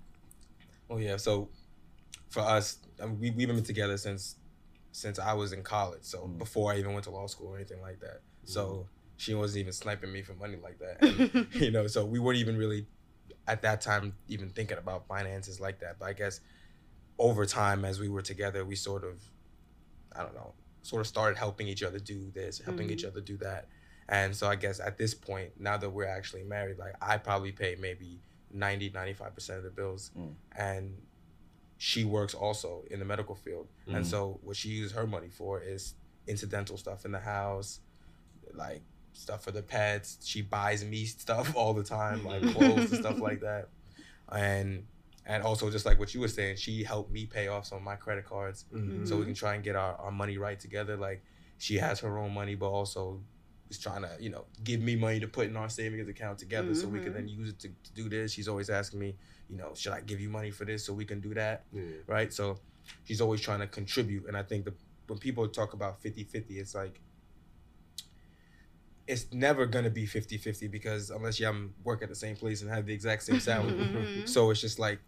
Well, 0.89 0.99
yeah. 0.99 1.17
So 1.17 1.49
for 2.29 2.41
us, 2.41 2.79
I 3.01 3.05
mean, 3.05 3.19
we 3.19 3.31
we've 3.31 3.47
been 3.47 3.63
together 3.63 3.95
since 3.95 4.35
since 4.91 5.19
I 5.19 5.33
was 5.33 5.53
in 5.53 5.63
college. 5.63 6.01
So 6.01 6.23
mm. 6.23 6.37
before 6.37 6.73
I 6.73 6.79
even 6.79 6.93
went 6.93 7.05
to 7.05 7.11
law 7.11 7.27
school 7.27 7.53
or 7.53 7.55
anything 7.55 7.81
like 7.81 8.01
that. 8.01 8.21
Mm. 8.45 8.49
So 8.49 8.87
she 9.15 9.35
wasn't 9.35 9.61
even 9.61 9.73
sniping 9.73 10.11
me 10.11 10.23
for 10.23 10.33
money 10.33 10.57
like 10.61 10.79
that. 10.79 11.01
And, 11.01 11.47
you 11.53 11.71
know, 11.71 11.87
so 11.87 12.05
we 12.05 12.19
weren't 12.19 12.39
even 12.39 12.57
really 12.57 12.87
at 13.47 13.61
that 13.61 13.81
time 13.81 14.15
even 14.27 14.49
thinking 14.49 14.77
about 14.77 15.07
finances 15.07 15.59
like 15.59 15.79
that. 15.79 15.99
But 15.99 16.07
I 16.07 16.13
guess 16.13 16.41
over 17.19 17.45
time, 17.45 17.85
as 17.85 17.99
we 17.99 18.09
were 18.09 18.21
together, 18.21 18.65
we 18.65 18.75
sort 18.75 19.03
of, 19.03 19.21
I 20.15 20.23
don't 20.23 20.33
know, 20.33 20.53
sort 20.89 21.01
of 21.01 21.07
started 21.07 21.37
helping 21.37 21.67
each 21.67 21.83
other 21.83 21.99
do 21.99 22.31
this, 22.31 22.59
helping 22.59 22.89
each 22.89 22.99
mm-hmm. 22.99 23.09
other 23.09 23.21
do 23.21 23.37
that. 23.37 23.67
And 24.09 24.35
so 24.35 24.47
I 24.47 24.55
guess 24.55 24.79
at 24.79 24.97
this 24.97 25.13
point, 25.13 25.51
now 25.59 25.77
that 25.77 25.89
we're 25.89 26.07
actually 26.07 26.43
married, 26.43 26.79
like 26.79 26.95
I 26.99 27.17
probably 27.17 27.51
pay 27.51 27.75
maybe 27.79 28.19
90, 28.51 28.89
95% 28.89 29.57
of 29.57 29.63
the 29.63 29.69
bills. 29.69 30.09
Mm. 30.17 30.33
And 30.57 30.97
she 31.77 32.05
works 32.05 32.33
also 32.33 32.83
in 32.89 32.97
the 32.97 33.05
medical 33.05 33.35
field. 33.35 33.67
And 33.85 33.97
mm-hmm. 33.97 34.03
so 34.03 34.39
what 34.41 34.55
she 34.55 34.69
uses 34.69 34.93
her 34.93 35.05
money 35.05 35.29
for 35.29 35.61
is 35.61 35.93
incidental 36.25 36.75
stuff 36.75 37.05
in 37.05 37.11
the 37.11 37.19
house, 37.19 37.81
like 38.55 38.81
stuff 39.13 39.43
for 39.43 39.51
the 39.51 39.61
pets. 39.61 40.17
She 40.23 40.41
buys 40.41 40.83
me 40.83 41.05
stuff 41.05 41.55
all 41.55 41.75
the 41.75 41.83
time, 41.83 42.25
like 42.25 42.41
clothes 42.55 42.91
and 42.91 42.99
stuff 42.99 43.19
like 43.19 43.41
that. 43.41 43.69
And 44.31 44.87
and 45.29 45.43
also 45.43 45.69
just 45.69 45.85
like 45.85 45.99
what 45.99 46.13
you 46.15 46.19
were 46.19 46.27
saying, 46.27 46.55
she 46.57 46.83
helped 46.83 47.11
me 47.11 47.27
pay 47.27 47.47
off 47.49 47.67
some 47.67 47.77
of 47.77 47.83
my 47.83 47.95
credit 47.95 48.25
cards 48.25 48.65
so 49.05 49.15
we 49.15 49.25
can 49.25 49.35
try 49.35 49.53
and 49.53 49.63
get 49.63 49.75
our, 49.75 49.93
our 49.97 50.11
money 50.11 50.39
right 50.39 50.59
together. 50.59 50.97
Like 50.97 51.23
she 51.59 51.75
has 51.77 51.99
her 51.99 52.17
own 52.17 52.33
money, 52.33 52.55
but 52.55 52.69
also 52.69 53.21
is 53.69 53.77
trying 53.77 54.01
to, 54.01 54.09
you 54.19 54.31
know, 54.31 54.45
give 54.63 54.81
me 54.81 54.95
money 54.95 55.19
to 55.19 55.27
put 55.27 55.45
in 55.45 55.55
our 55.55 55.69
savings 55.69 56.09
account 56.09 56.39
together 56.39 56.73
so 56.73 56.87
we 56.87 56.99
can 56.99 57.13
then 57.13 57.27
use 57.27 57.49
it 57.49 57.59
to, 57.59 57.67
to 57.67 57.93
do 57.93 58.09
this. 58.09 58.31
She's 58.31 58.47
always 58.47 58.71
asking 58.71 58.99
me, 58.99 59.15
you 59.47 59.57
know, 59.57 59.71
should 59.75 59.93
I 59.93 60.01
give 60.01 60.19
you 60.19 60.29
money 60.29 60.49
for 60.49 60.65
this 60.65 60.83
so 60.83 60.93
we 60.93 61.05
can 61.05 61.19
do 61.19 61.35
that? 61.35 61.63
Right. 62.07 62.33
So 62.33 62.57
she's 63.03 63.21
always 63.21 63.39
trying 63.39 63.59
to 63.59 63.67
contribute. 63.67 64.25
And 64.27 64.35
I 64.35 64.41
think 64.41 64.65
the 64.65 64.73
when 65.05 65.19
people 65.19 65.47
talk 65.47 65.73
about 65.73 66.01
50 66.01 66.23
50, 66.23 66.59
it's 66.59 66.73
like, 66.73 66.99
it's 69.07 69.25
never 69.31 69.65
gonna 69.65 69.89
be 69.89 70.05
50-50 70.05 70.69
because 70.71 71.09
unless 71.09 71.39
you 71.39 71.47
um, 71.47 71.73
work 71.83 72.01
at 72.03 72.09
the 72.09 72.15
same 72.15 72.35
place 72.35 72.61
and 72.61 72.71
have 72.71 72.85
the 72.85 72.93
exact 72.93 73.23
same 73.23 73.39
salary. 73.39 74.23
So 74.25 74.49
it's 74.51 74.61
just 74.61 74.77
like 74.79 74.99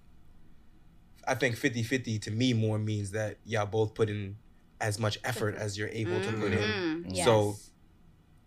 I 1.27 1.35
think 1.35 1.55
50-50 1.55 2.21
to 2.23 2.31
me 2.31 2.53
more 2.53 2.79
means 2.79 3.11
that 3.11 3.37
y'all 3.45 3.65
both 3.65 3.93
put 3.93 4.09
in 4.09 4.37
as 4.79 4.97
much 4.99 5.19
effort 5.23 5.55
as 5.55 5.77
you're 5.77 5.89
able 5.89 6.19
to 6.21 6.31
put 6.33 6.51
in. 6.53 7.03
Mm, 7.07 7.15
So. 7.25 7.55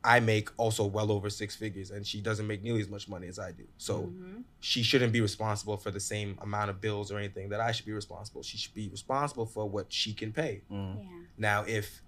I 0.07 0.21
make 0.21 0.51
also 0.59 0.85
well 0.85 1.11
over 1.11 1.31
six 1.31 1.57
figures 1.57 1.91
and 1.91 2.07
she 2.07 2.21
doesn't 2.21 2.47
make 2.47 2.63
nearly 2.63 2.83
as 2.83 2.91
much 2.91 3.09
money 3.09 3.27
as 3.27 3.39
I 3.39 3.53
do. 3.53 3.65
So 3.79 4.01
Mm-hmm. 4.01 4.41
she 4.61 4.83
shouldn't 4.83 5.15
be 5.15 5.23
responsible 5.23 5.79
for 5.79 5.91
the 5.91 5.99
same 5.99 6.37
amount 6.43 6.69
of 6.69 6.79
bills 6.79 7.11
or 7.11 7.17
anything 7.17 7.49
that 7.49 7.61
I 7.63 7.73
should 7.73 7.87
be 7.87 7.93
responsible. 7.93 8.43
She 8.43 8.59
should 8.59 8.75
be 8.75 8.89
responsible 8.91 9.47
for 9.47 9.67
what 9.67 9.91
she 9.91 10.13
can 10.13 10.31
pay. 10.31 10.61
yeah. 10.69 10.95
Now, 11.39 11.65
if 11.67 12.03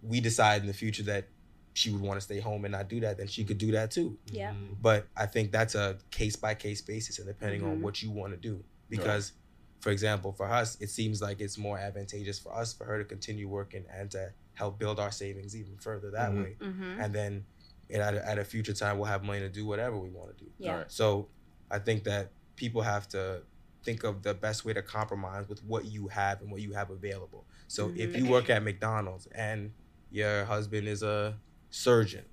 we 0.00 0.20
decide 0.20 0.60
in 0.60 0.68
the 0.68 0.74
future 0.74 1.02
that 1.04 1.26
she 1.72 1.90
would 1.90 2.00
want 2.00 2.18
to 2.18 2.24
stay 2.24 2.38
home 2.38 2.64
and 2.64 2.70
not 2.70 2.88
do 2.88 3.00
that, 3.00 3.18
then 3.18 3.26
she 3.26 3.42
could 3.42 3.58
do 3.58 3.72
that 3.72 3.90
too. 3.90 4.16
Yeah. 4.26 4.52
But 4.80 5.08
I 5.16 5.26
think 5.26 5.50
that's 5.50 5.74
a 5.74 5.96
case 6.12 6.36
by 6.36 6.54
case 6.54 6.80
basis 6.82 7.18
and 7.18 7.26
depending 7.26 7.64
on 7.64 7.82
what 7.82 8.00
you 8.00 8.12
want 8.12 8.32
to 8.32 8.36
do. 8.36 8.62
Because, 8.88 9.32
for 9.80 9.90
example, 9.90 10.32
for 10.32 10.46
us, 10.46 10.76
it 10.80 10.90
seems 10.90 11.20
like 11.20 11.40
it's 11.40 11.58
more 11.58 11.78
advantageous 11.78 12.38
for 12.38 12.54
us 12.54 12.72
for 12.72 12.84
her 12.84 12.98
to 12.98 13.04
continue 13.04 13.48
working 13.48 13.84
and 13.92 14.10
to 14.12 14.32
help 14.54 14.78
build 14.78 15.00
our 15.00 15.10
savings 15.10 15.56
even 15.56 15.76
further 15.78 16.10
that 16.10 16.32
way. 16.32 16.56
Mm-hmm. 16.60 17.00
And 17.00 17.14
then 17.14 17.44
and 17.90 18.02
at, 18.02 18.14
a, 18.14 18.28
at 18.28 18.38
a 18.38 18.44
future 18.44 18.72
time, 18.72 18.98
we'll 18.98 19.06
have 19.06 19.24
money 19.24 19.40
to 19.40 19.48
do 19.48 19.66
whatever 19.66 19.96
we 19.96 20.10
want 20.10 20.36
to 20.36 20.44
do. 20.44 20.50
Yeah. 20.58 20.78
Right. 20.78 20.92
So 20.92 21.28
I 21.70 21.78
think 21.78 22.04
that 22.04 22.30
people 22.56 22.82
have 22.82 23.08
to 23.10 23.42
think 23.84 24.04
of 24.04 24.22
the 24.22 24.34
best 24.34 24.64
way 24.64 24.72
to 24.72 24.82
compromise 24.82 25.48
with 25.48 25.62
what 25.64 25.84
you 25.84 26.08
have 26.08 26.40
and 26.40 26.50
what 26.50 26.60
you 26.62 26.72
have 26.72 26.90
available. 26.90 27.44
So 27.68 27.92
if 27.96 28.16
you 28.16 28.26
work 28.26 28.48
at 28.50 28.62
McDonald's 28.62 29.26
and 29.26 29.72
your 30.10 30.44
husband 30.44 30.88
is 30.88 31.02
a 31.02 31.36
surgeon, 31.70 32.24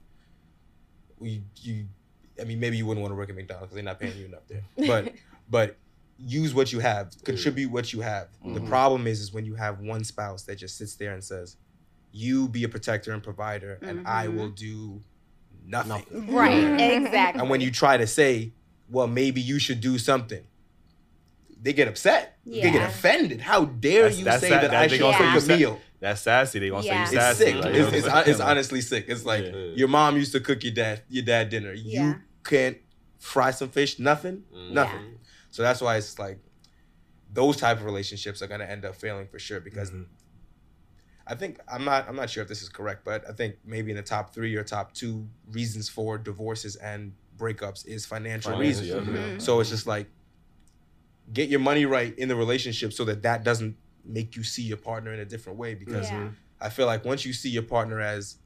we 1.19 1.43
you 1.61 1.85
I 2.39 2.45
mean 2.45 2.59
maybe 2.59 2.77
you 2.77 2.85
wouldn't 2.85 3.01
want 3.01 3.11
to 3.11 3.15
work 3.15 3.29
at 3.29 3.35
McDonald's 3.35 3.67
because 3.67 3.75
they're 3.75 3.83
not 3.83 3.99
paying 3.99 4.17
you 4.17 4.25
enough 4.25 4.47
there. 4.47 4.63
But 4.87 5.13
but 5.49 5.77
use 6.23 6.53
what 6.53 6.71
you 6.71 6.79
have, 6.79 7.11
contribute 7.23 7.71
what 7.71 7.93
you 7.93 8.01
have. 8.01 8.27
The 8.43 8.59
mm-hmm. 8.59 8.67
problem 8.67 9.07
is 9.07 9.19
is 9.19 9.33
when 9.33 9.45
you 9.45 9.55
have 9.55 9.79
one 9.79 10.03
spouse 10.03 10.43
that 10.43 10.57
just 10.57 10.77
sits 10.77 10.95
there 10.95 11.13
and 11.13 11.23
says, 11.23 11.57
"You 12.11 12.47
be 12.47 12.63
a 12.63 12.69
protector 12.69 13.11
and 13.11 13.23
provider, 13.23 13.79
and 13.81 14.07
I 14.07 14.27
will 14.27 14.47
mm-hmm. 14.47 14.55
do 14.55 15.03
nothing." 15.65 16.31
Right. 16.33 16.63
Exactly. 16.91 17.41
And 17.41 17.49
when 17.49 17.61
you 17.61 17.71
try 17.71 17.97
to 17.97 18.07
say, 18.07 18.53
well, 18.89 19.07
maybe 19.07 19.41
you 19.41 19.59
should 19.59 19.81
do 19.81 19.97
something, 19.97 20.43
they 21.61 21.73
get 21.73 21.87
upset. 21.87 22.37
Yeah. 22.43 22.63
They 22.63 22.71
get 22.71 22.89
offended. 22.89 23.41
How 23.41 23.65
dare 23.65 24.03
That's- 24.03 24.19
you 24.19 24.25
that's 24.25 24.41
say 24.41 24.49
that- 24.49 24.61
that, 24.61 24.71
that 24.71 24.81
I 24.83 24.87
should 24.87 24.99
cook 24.99 25.41
say 25.41 25.53
a 25.53 25.57
meal? 25.57 25.79
that's 25.99 26.21
sassy 26.21 26.57
they 26.57 26.69
gonna 26.69 26.83
Yeah. 26.83 26.91
say 26.91 26.97
you 26.97 27.03
It's 27.03 27.11
sassy 27.11 27.45
sick. 27.45 27.55
like, 27.63 27.75
it's, 27.75 27.93
it's, 27.93 28.05
you 28.07 28.21
it's 28.31 28.39
honestly 28.39 28.81
sick. 28.81 29.05
It's 29.07 29.23
like 29.23 29.45
Yeah. 29.45 29.51
your 29.75 29.87
mom 29.87 30.17
used 30.17 30.31
to 30.31 30.39
cook 30.39 30.63
your 30.63 30.73
dad 30.73 31.03
your 31.09 31.23
dad 31.23 31.49
dinner. 31.49 31.73
Yeah. 31.73 32.05
You 32.05 32.15
can't 32.43 32.77
fry 33.19 33.51
some 33.51 33.69
fish, 33.69 33.99
nothing, 33.99 34.43
mm. 34.53 34.71
nothing. 34.71 35.19
So 35.51 35.61
that's 35.61 35.81
why 35.81 35.97
it's 35.97 36.17
like 36.17 36.39
those 37.31 37.57
type 37.57 37.77
of 37.77 37.85
relationships 37.85 38.41
are 38.41 38.47
gonna 38.47 38.65
end 38.65 38.85
up 38.85 38.95
failing 38.95 39.27
for 39.27 39.39
sure 39.39 39.59
because 39.59 39.91
mm-hmm. 39.91 40.03
I 41.27 41.35
think 41.35 41.59
I'm 41.71 41.85
not 41.85 42.07
I'm 42.09 42.15
not 42.15 42.29
sure 42.29 42.43
if 42.43 42.49
this 42.49 42.61
is 42.61 42.69
correct, 42.69 43.05
but 43.05 43.27
I 43.29 43.33
think 43.33 43.55
maybe 43.63 43.91
in 43.91 43.97
the 43.97 44.03
top 44.03 44.33
three 44.33 44.55
or 44.55 44.63
top 44.63 44.93
two 44.93 45.27
reasons 45.51 45.87
for 45.87 46.17
divorces 46.17 46.75
and 46.77 47.13
breakups 47.37 47.85
is 47.87 48.05
financial 48.05 48.51
Finance, 48.51 48.81
reasons. 48.81 49.07
yeah, 49.07 49.13
yeah. 49.33 49.37
So 49.37 49.59
it's 49.59 49.69
just 49.69 49.87
like 49.87 50.07
get 51.31 51.49
your 51.49 51.59
money 51.59 51.85
right 51.85 52.17
in 52.17 52.27
the 52.27 52.35
relationship 52.35 52.91
so 52.91 53.05
that 53.05 53.21
that 53.23 53.43
doesn't 53.43 53.77
make 54.03 54.35
you 54.35 54.43
see 54.43 54.63
your 54.63 54.77
partner 54.77 55.13
in 55.13 55.19
a 55.19 55.25
different 55.25 55.57
way 55.57 55.75
because 55.75 56.09
Yeah. 56.09 56.29
I 56.59 56.69
feel 56.69 56.85
like 56.85 57.05
once 57.05 57.25
you 57.25 57.33
see 57.33 57.49
your 57.49 57.63
partner 57.63 57.99
as 57.99 58.37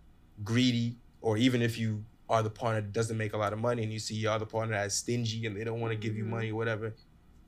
greedy 0.43 0.97
or 1.21 1.37
even 1.37 1.61
if 1.61 1.77
you 1.77 2.05
are 2.29 2.41
the 2.43 2.49
partner 2.49 2.81
that 2.81 2.91
doesn't 2.93 3.17
make 3.17 3.33
a 3.33 3.37
lot 3.37 3.53
of 3.53 3.59
money 3.59 3.83
and 3.83 3.93
you 3.93 3.99
see 3.99 4.15
your 4.15 4.31
other 4.31 4.45
partner 4.45 4.75
as 4.75 4.95
stingy 4.95 5.45
and 5.45 5.55
they 5.55 5.63
don't 5.63 5.79
want 5.79 5.91
to 5.91 5.97
give 5.97 6.15
you 6.17 6.23
money 6.25 6.51
or 6.51 6.55
whatever, 6.55 6.93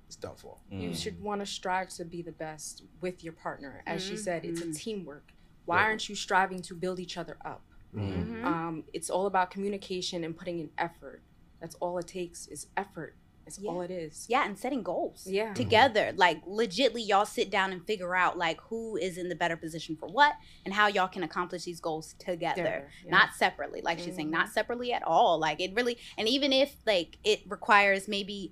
it's 0.06 0.16
done 0.16 0.36
for. 0.36 0.58
You 0.70 0.94
should 0.94 1.22
want 1.22 1.42
to 1.42 1.46
strive 1.46 1.90
to 1.90 2.06
be 2.06 2.22
the 2.22 2.32
best 2.32 2.84
with 3.02 3.24
your 3.24 3.34
partner. 3.34 3.84
As 3.88 4.04
she 4.06 4.16
said, 4.16 4.46
it's 4.46 4.62
Mm-hmm. 4.62 4.72
a 4.72 4.74
teamwork. 4.74 5.32
Why 5.66 5.82
aren't 5.82 6.08
you 6.08 6.16
striving 6.16 6.62
to 6.64 6.76
build 6.76 7.00
each 7.00 7.18
other 7.18 7.38
up? 7.44 7.62
Mm-hmm. 7.96 8.46
Um, 8.46 8.84
it's 8.94 9.10
all 9.10 9.26
about 9.26 9.50
communication 9.52 10.24
and 10.24 10.38
putting 10.38 10.60
in 10.60 10.70
effort. 10.78 11.22
That's 11.60 11.76
all 11.76 11.98
it 11.98 12.08
takes 12.08 12.48
is 12.48 12.68
effort. 12.78 13.16
That's 13.56 13.60
all 13.66 13.82
it 13.82 13.92
is. 13.92 14.26
yeah, 14.30 14.46
and 14.46 14.58
setting 14.60 14.84
goals. 14.84 15.26
Yeah. 15.26 15.54
Together. 15.54 16.12
Like 16.16 16.44
legitly 16.46 17.08
y'all 17.08 17.26
sit 17.26 17.50
down 17.50 17.72
and 17.72 17.86
figure 17.86 18.16
out 18.16 18.38
like 18.38 18.60
who 18.62 18.98
is 18.98 19.18
in 19.18 19.30
the 19.30 19.36
better 19.36 19.56
position 19.58 19.96
for 19.96 20.08
what 20.10 20.34
and 20.66 20.74
how 20.74 20.88
y'all 20.88 21.08
can 21.08 21.24
accomplish 21.24 21.64
these 21.64 21.80
goals 21.80 22.14
together. 22.20 22.56
Together, 22.56 22.90
yeah. 23.06 23.12
Not 23.12 23.34
separately. 23.36 23.82
Like 23.82 24.00
she's 24.00 24.16
saying, 24.16 24.30
not 24.32 24.50
separately 24.50 24.92
at 24.94 25.04
all. 25.04 25.40
Like 25.40 25.62
it 25.62 25.74
really 25.76 25.98
and 26.18 26.28
even 26.28 26.52
if 26.52 26.76
like 26.86 27.18
it 27.24 27.42
requires 27.48 28.08
maybe 28.08 28.52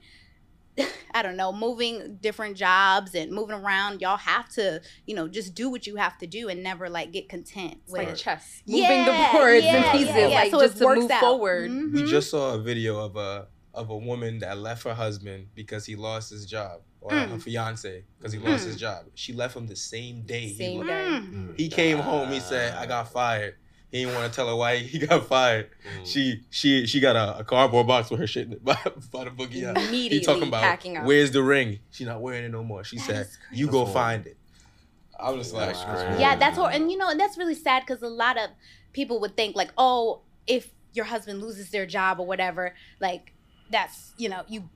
I 1.14 1.22
don't 1.22 1.38
know, 1.38 1.54
moving 1.54 2.18
different 2.20 2.58
jobs 2.58 3.16
and 3.16 3.32
moving 3.32 3.56
around, 3.56 4.02
y'all 4.02 4.18
have 4.18 4.50
to, 4.56 4.82
you 5.06 5.16
know, 5.16 5.30
just 5.30 5.56
do 5.56 5.70
what 5.70 5.88
you 5.88 5.96
have 5.96 6.18
to 6.18 6.28
do 6.28 6.50
and 6.50 6.62
never 6.64 6.90
like 6.90 7.14
get 7.14 7.30
content 7.30 7.78
It's 7.84 7.94
with 7.94 8.08
like 8.10 8.16
chess. 8.18 8.62
Moving 8.68 8.84
Yeah, 8.84 9.06
the 9.32 9.38
boards 9.38 9.64
yeah, 9.64 9.76
and 9.76 9.92
pieces, 9.98 10.16
yeah, 10.16 10.28
yeah. 10.28 10.36
like 10.42 10.52
So 10.52 10.60
just 10.60 10.78
to 10.80 10.86
works 10.86 11.00
move 11.02 11.12
out. 11.12 11.20
forward. 11.22 11.72
Mhm. 11.72 11.94
We 11.94 12.04
just 12.06 12.30
saw 12.30 12.56
a 12.56 12.60
video 12.60 13.00
of 13.00 13.16
a 13.16 13.48
of 13.76 13.90
a 13.90 13.98
woman 13.98 14.40
that 14.40 14.58
left 14.58 14.84
her 14.84 14.94
husband 14.94 15.48
because 15.54 15.86
he 15.86 15.96
lost 15.96 16.30
his 16.30 16.46
job, 16.46 16.82
or 17.02 17.12
hmm. 17.12 17.32
her 17.32 17.40
fiance 17.40 18.04
because 18.18 18.34
he 18.34 18.40
hmm. 18.40 18.48
lost 18.48 18.66
his 18.66 18.78
job. 18.78 19.06
She 19.14 19.34
left 19.34 19.56
him 19.56 19.68
the 19.68 19.76
same 19.76 20.22
day. 20.22 20.48
he 20.48 20.56
Same 20.56 20.86
left. 20.86 21.32
day. 21.32 21.64
He 21.64 21.70
came 21.70 22.00
home. 22.00 22.30
He 22.30 22.40
said, 22.40 22.74
"I 22.74 22.86
got 22.86 23.12
fired." 23.12 23.56
He 23.92 24.04
didn't 24.04 24.16
want 24.16 24.32
to 24.32 24.36
tell 24.36 24.50
her 24.50 24.56
why 24.56 24.78
he 24.78 25.00
got 25.08 25.28
fired. 25.28 25.70
She 26.04 26.44
she 26.50 26.86
she 26.86 27.00
got 27.00 27.16
a, 27.16 27.40
a 27.40 27.44
cardboard 27.44 27.88
box 27.88 28.10
with 28.10 28.20
her 28.20 28.28
shit 28.28 28.48
in 28.48 28.54
it 28.54 28.64
by, 28.66 28.78
by 29.12 29.26
the 29.26 29.32
boogie 29.32 29.66
out. 29.66 29.78
He 29.78 29.88
Immediately 29.88 30.26
talking 30.26 30.48
about 30.48 30.64
packing 30.64 30.98
up. 30.98 31.06
where's 31.06 31.32
the 31.32 31.44
ring? 31.44 31.80
She 31.92 32.06
not 32.06 32.22
wearing 32.22 32.46
it 32.46 32.52
no 32.52 32.64
more. 32.64 32.84
She 32.84 32.98
said, 32.98 33.28
"You 33.52 33.68
go 33.68 33.86
find 33.86 34.26
it." 34.26 34.38
I 35.20 35.32
was 35.32 35.48
just 35.48 35.54
like, 35.54 35.76
Yeah, 36.20 36.36
that's 36.36 36.58
hor- 36.58 36.72
and 36.72 36.92
you 36.92 36.98
know, 36.98 37.10
and 37.10 37.20
that's 37.20 37.38
really 37.38 37.56
sad 37.56 37.84
because 37.86 38.02
a 38.02 38.10
lot 38.10 38.38
of 38.38 38.50
people 38.94 39.20
would 39.22 39.38
think 39.38 39.56
like, 39.56 39.72
oh, 39.78 40.22
if 40.46 40.72
your 40.94 41.06
husband 41.06 41.42
loses 41.42 41.70
their 41.70 41.86
job 41.86 42.20
or 42.20 42.26
whatever, 42.26 42.76
like 43.00 43.34
that's 43.70 44.14
you 44.18 44.30
know 44.30 44.44
you 44.48 44.70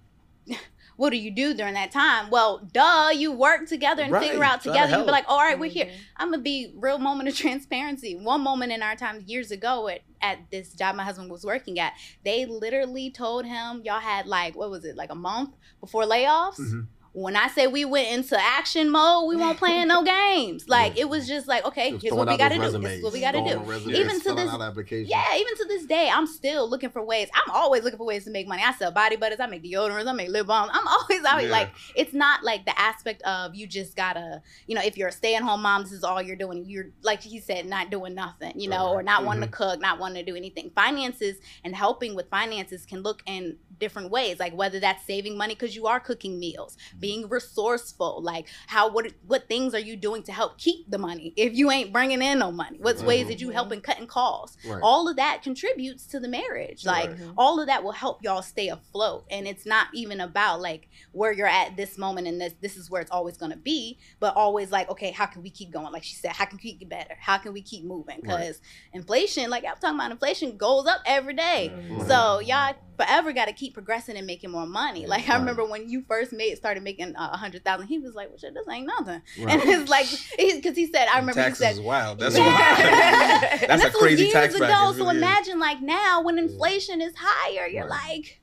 what 0.98 1.12
do 1.12 1.18
you 1.18 1.32
do 1.32 1.54
during 1.54 1.76
that 1.76 1.92
time? 1.92 2.30
Well, 2.30 2.68
duh, 2.74 3.12
you 3.14 3.32
work 3.32 3.68
together 3.68 4.04
and 4.04 4.12
Right, 4.12 4.28
figure 4.28 4.44
out 4.44 4.62
try 4.62 4.74
to 4.74 4.80
together. 4.80 4.90
You 4.92 5.06
be 5.06 5.12
help. 5.12 5.12
like, 5.12 5.26
all 5.30 5.38
right, 5.40 5.58
we're 5.58 5.70
here. 5.70 5.90
I'm 6.18 6.32
gonna 6.32 6.44
be 6.44 6.74
real 6.76 6.98
moment 7.00 7.30
of 7.30 7.36
transparency. 7.46 8.16
One 8.16 8.42
moment 8.42 8.72
in 8.72 8.82
our 8.84 8.96
time 8.96 9.24
years 9.26 9.52
ago 9.52 9.88
at, 9.88 10.02
at 10.22 10.40
this 10.52 10.74
job 10.74 10.96
my 10.96 11.04
husband 11.04 11.32
was 11.32 11.46
working 11.46 11.80
at, 11.80 11.94
they 12.26 12.46
literally 12.46 13.12
told 13.12 13.46
him 13.46 13.82
y'all 13.86 14.00
had 14.00 14.26
like 14.26 14.56
what 14.56 14.70
was 14.70 14.84
it, 14.84 14.96
like 14.98 15.12
a 15.12 15.16
month 15.16 15.56
before 15.80 16.04
layoffs. 16.04 16.60
Mm-hmm. 16.60 16.82
When 17.14 17.36
I 17.36 17.48
say 17.48 17.68
we 17.68 17.86
went 17.86 18.10
into 18.10 18.40
action 18.40 18.90
mode, 18.90 19.28
we 19.28 19.36
won't 19.36 19.58
playing 19.58 19.88
no 19.88 20.04
games. 20.04 20.66
Like 20.80 20.98
it 21.00 21.10
was 21.10 21.28
just 21.28 21.48
like, 21.48 21.66
okay, 21.66 21.92
Just 21.92 22.04
here's 22.04 22.14
what 22.14 22.28
we 22.28 22.38
got 22.38 22.50
to 22.50 22.60
those 22.60 22.74
do. 22.74 22.80
This 22.80 22.98
is 22.98 23.04
what 23.04 23.12
we 23.12 23.22
got 23.22 23.32
to 23.32 23.40
throwing 23.40 23.64
do. 23.64 23.72
resumes, 23.72 23.98
Even 23.98 24.22
to 24.22 24.34
this, 24.36 25.10
yeah, 25.10 25.36
even 25.36 25.56
to 25.56 25.66
this 25.68 25.86
day, 25.86 26.10
I'm 26.14 26.28
still 26.28 26.70
looking 26.70 26.90
for 26.90 27.04
ways. 27.04 27.28
I'm 27.34 27.50
always 27.52 27.84
looking 27.84 27.98
for 27.98 28.06
ways 28.06 28.26
to 28.26 28.32
make 28.32 28.48
money. 28.48 28.62
I 28.64 28.74
sell 28.74 28.92
body 28.92 29.16
butters, 29.16 29.40
I 29.40 29.48
make 29.48 29.64
deodorants, 29.64 30.08
I 30.08 30.12
make 30.12 30.30
lip 30.30 30.48
balms. 30.48 30.72
I'm 30.74 30.88
always 30.88 31.10
here 31.10 31.50
Yeah. 31.50 31.52
like 31.52 31.70
it's 31.96 32.14
not 32.14 32.44
like 32.44 32.66
the 32.66 32.80
aspect 32.80 33.22
of 33.24 33.56
you 33.56 33.66
just 33.68 33.96
gotta, 33.96 34.42
you 34.68 34.76
know, 34.76 34.82
if 34.82 34.98
you're 34.98 35.10
a 35.10 35.12
stay-at-home 35.12 35.62
mom, 35.62 35.84
this 35.84 35.92
is 35.92 36.04
all 36.04 36.22
you're 36.22 36.36
doing. 36.36 36.66
You're 36.68 36.90
like 37.02 37.22
he 37.24 37.40
said, 37.40 37.66
not 37.66 37.90
doing 37.90 38.14
nothing, 38.14 38.60
you 38.60 38.70
know, 38.70 38.92
or 38.92 39.02
not 39.02 39.26
wanting 39.26 39.42
to 39.42 39.48
mm-hmm. 39.48 39.64
cook, 39.64 39.82
not 39.82 40.00
wanting 40.00 40.24
to 40.24 40.32
do 40.32 40.38
anything. 40.38 40.72
Finances 40.76 41.38
and 41.64 41.76
helping 41.76 42.16
with 42.16 42.30
finances 42.30 42.86
can 42.86 43.02
look 43.02 43.24
in 43.26 43.58
different 43.80 44.12
ways, 44.12 44.40
like 44.40 44.54
whether 44.54 44.80
that's 44.80 45.06
saving 45.06 45.38
money 45.38 45.56
because 45.56 45.76
you 45.76 45.88
are 45.88 46.00
cooking 46.00 46.40
meals, 46.40 46.78
being 47.00 47.28
resourceful, 47.30 48.22
like 48.22 48.48
how 48.68 48.90
what 48.92 49.12
what 49.26 49.48
things 49.48 49.74
are 49.74 49.80
you 49.80 49.96
doing 49.96 50.24
to 50.24 50.32
help 50.32 50.58
keep 50.58 50.90
the 50.90 50.98
money 50.98 51.34
if 51.36 51.56
you 51.56 51.72
ain't 51.72 51.94
bringing 51.94 52.22
in 52.22 52.40
no 52.40 52.52
money? 52.52 52.78
What's 52.82 53.00
mm-hmm. 53.00 53.08
ways 53.08 53.28
that 53.28 53.42
you 53.42 53.50
helping 53.50 53.82
cutting 53.82 54.08
costs? 54.08 54.58
Right. 54.66 54.80
All 54.82 55.08
of 55.08 55.16
that 55.18 55.42
contributes 55.44 56.06
to 56.08 56.20
the 56.20 56.28
marriage. 56.28 56.86
Like 56.86 57.10
Right. 57.10 57.20
all 57.38 57.60
of 57.60 57.68
that 57.68 57.84
will 57.84 57.92
help 57.92 58.24
y'all 58.24 58.42
stay 58.42 58.70
afloat. 58.70 59.26
And 59.32 59.48
it's 59.48 59.66
not 59.66 59.88
even 59.94 60.22
about 60.22 60.62
like 60.62 60.90
where 61.12 61.32
you're 61.32 61.48
at 61.48 61.78
this 61.78 61.98
moment 61.98 62.28
and 62.28 62.40
this 62.40 62.54
this 62.62 62.78
is 62.78 62.90
where 62.90 63.02
it's 63.02 63.12
always 63.12 63.38
gonna 63.38 63.58
be, 63.58 64.00
but 64.20 64.36
always 64.36 64.72
like, 64.72 64.90
okay, 64.90 65.12
how 65.12 65.26
can 65.26 65.42
we 65.42 65.50
keep 65.50 65.72
going? 65.72 65.92
Like 65.92 66.04
she 66.04 66.16
said, 66.16 66.32
how 66.32 66.46
can 66.46 66.60
we 66.64 66.74
get 66.74 66.90
better? 66.90 67.16
How 67.20 67.38
can 67.38 67.54
we 67.54 67.62
keep 67.62 67.86
moving? 67.86 68.20
Because 68.22 68.62
inflation, 68.94 69.50
like 69.50 69.66
I'm 69.66 69.76
talking 69.76 69.96
about 69.96 70.12
inflation, 70.12 70.58
goes 70.58 70.88
up 70.88 71.02
every 71.06 71.34
day. 71.34 71.72
Mm-hmm. 71.74 72.08
So 72.08 72.40
y'all 72.40 72.76
forever 73.00 73.32
got 73.32 73.46
to 73.46 73.54
keep 73.54 73.74
progressing 73.74 74.18
and 74.18 74.28
making 74.28 74.52
more 74.52 74.66
money. 74.66 75.08
Like 75.08 75.30
I 75.30 75.38
remember 75.38 75.64
when 75.66 75.90
you 75.90 76.04
first 76.08 76.34
made 76.34 76.56
started 76.58 76.84
making 76.84 77.16
uh, 77.16 77.30
a 77.32 77.38
hundred 77.38 77.64
thousand, 77.64 77.88
he 77.88 77.98
was 77.98 78.14
like, 78.14 78.28
"Well, 78.30 78.38
shit, 78.38 78.54
this 78.54 78.68
ain't 78.70 78.88
nothing." 78.88 79.22
And 79.50 79.62
it's 79.64 79.90
like 79.90 80.08
because 80.38 80.76
he 80.76 80.88
said, 80.88 81.08
I 81.08 81.20
remember 81.20 81.42
Taxes 81.42 81.68
he 81.68 81.74
said, 81.76 81.84
wild. 81.86 82.20
That's 82.20 82.38
Yeah. 82.38 82.46
wild. 82.46 83.62
and 83.70 83.82
That's 83.82 83.96
a 83.96 83.98
crazy 83.98 84.24
years 84.24 84.34
tax 84.34 84.56
ago. 84.56 84.68
So 84.68 85.06
really 85.06 85.16
is. 85.16 85.22
imagine 85.24 85.60
like 85.60 85.82
now 85.82 86.22
when 86.24 86.38
inflation 86.38 87.02
is 87.02 87.14
higher, 87.18 87.68
you're 87.68 87.88
like, 87.88 88.42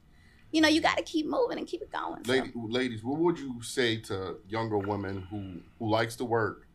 you 0.53 0.61
know, 0.63 0.69
you 0.69 0.81
got 0.81 0.97
to 0.97 1.03
keep 1.03 1.27
moving 1.27 1.59
and 1.59 1.67
keep 1.67 1.83
it 1.83 1.93
going. 1.93 2.25
So. 2.25 2.33
Lady, 2.33 2.53
ladies, 2.55 3.05
what 3.05 3.19
would 3.19 3.39
you 3.39 3.61
say 3.63 3.99
to 4.03 4.37
younger 4.49 4.79
women 4.79 5.27
who 5.31 5.61
who 5.79 5.91
likes 5.91 6.17
to 6.17 6.25
work 6.25 6.67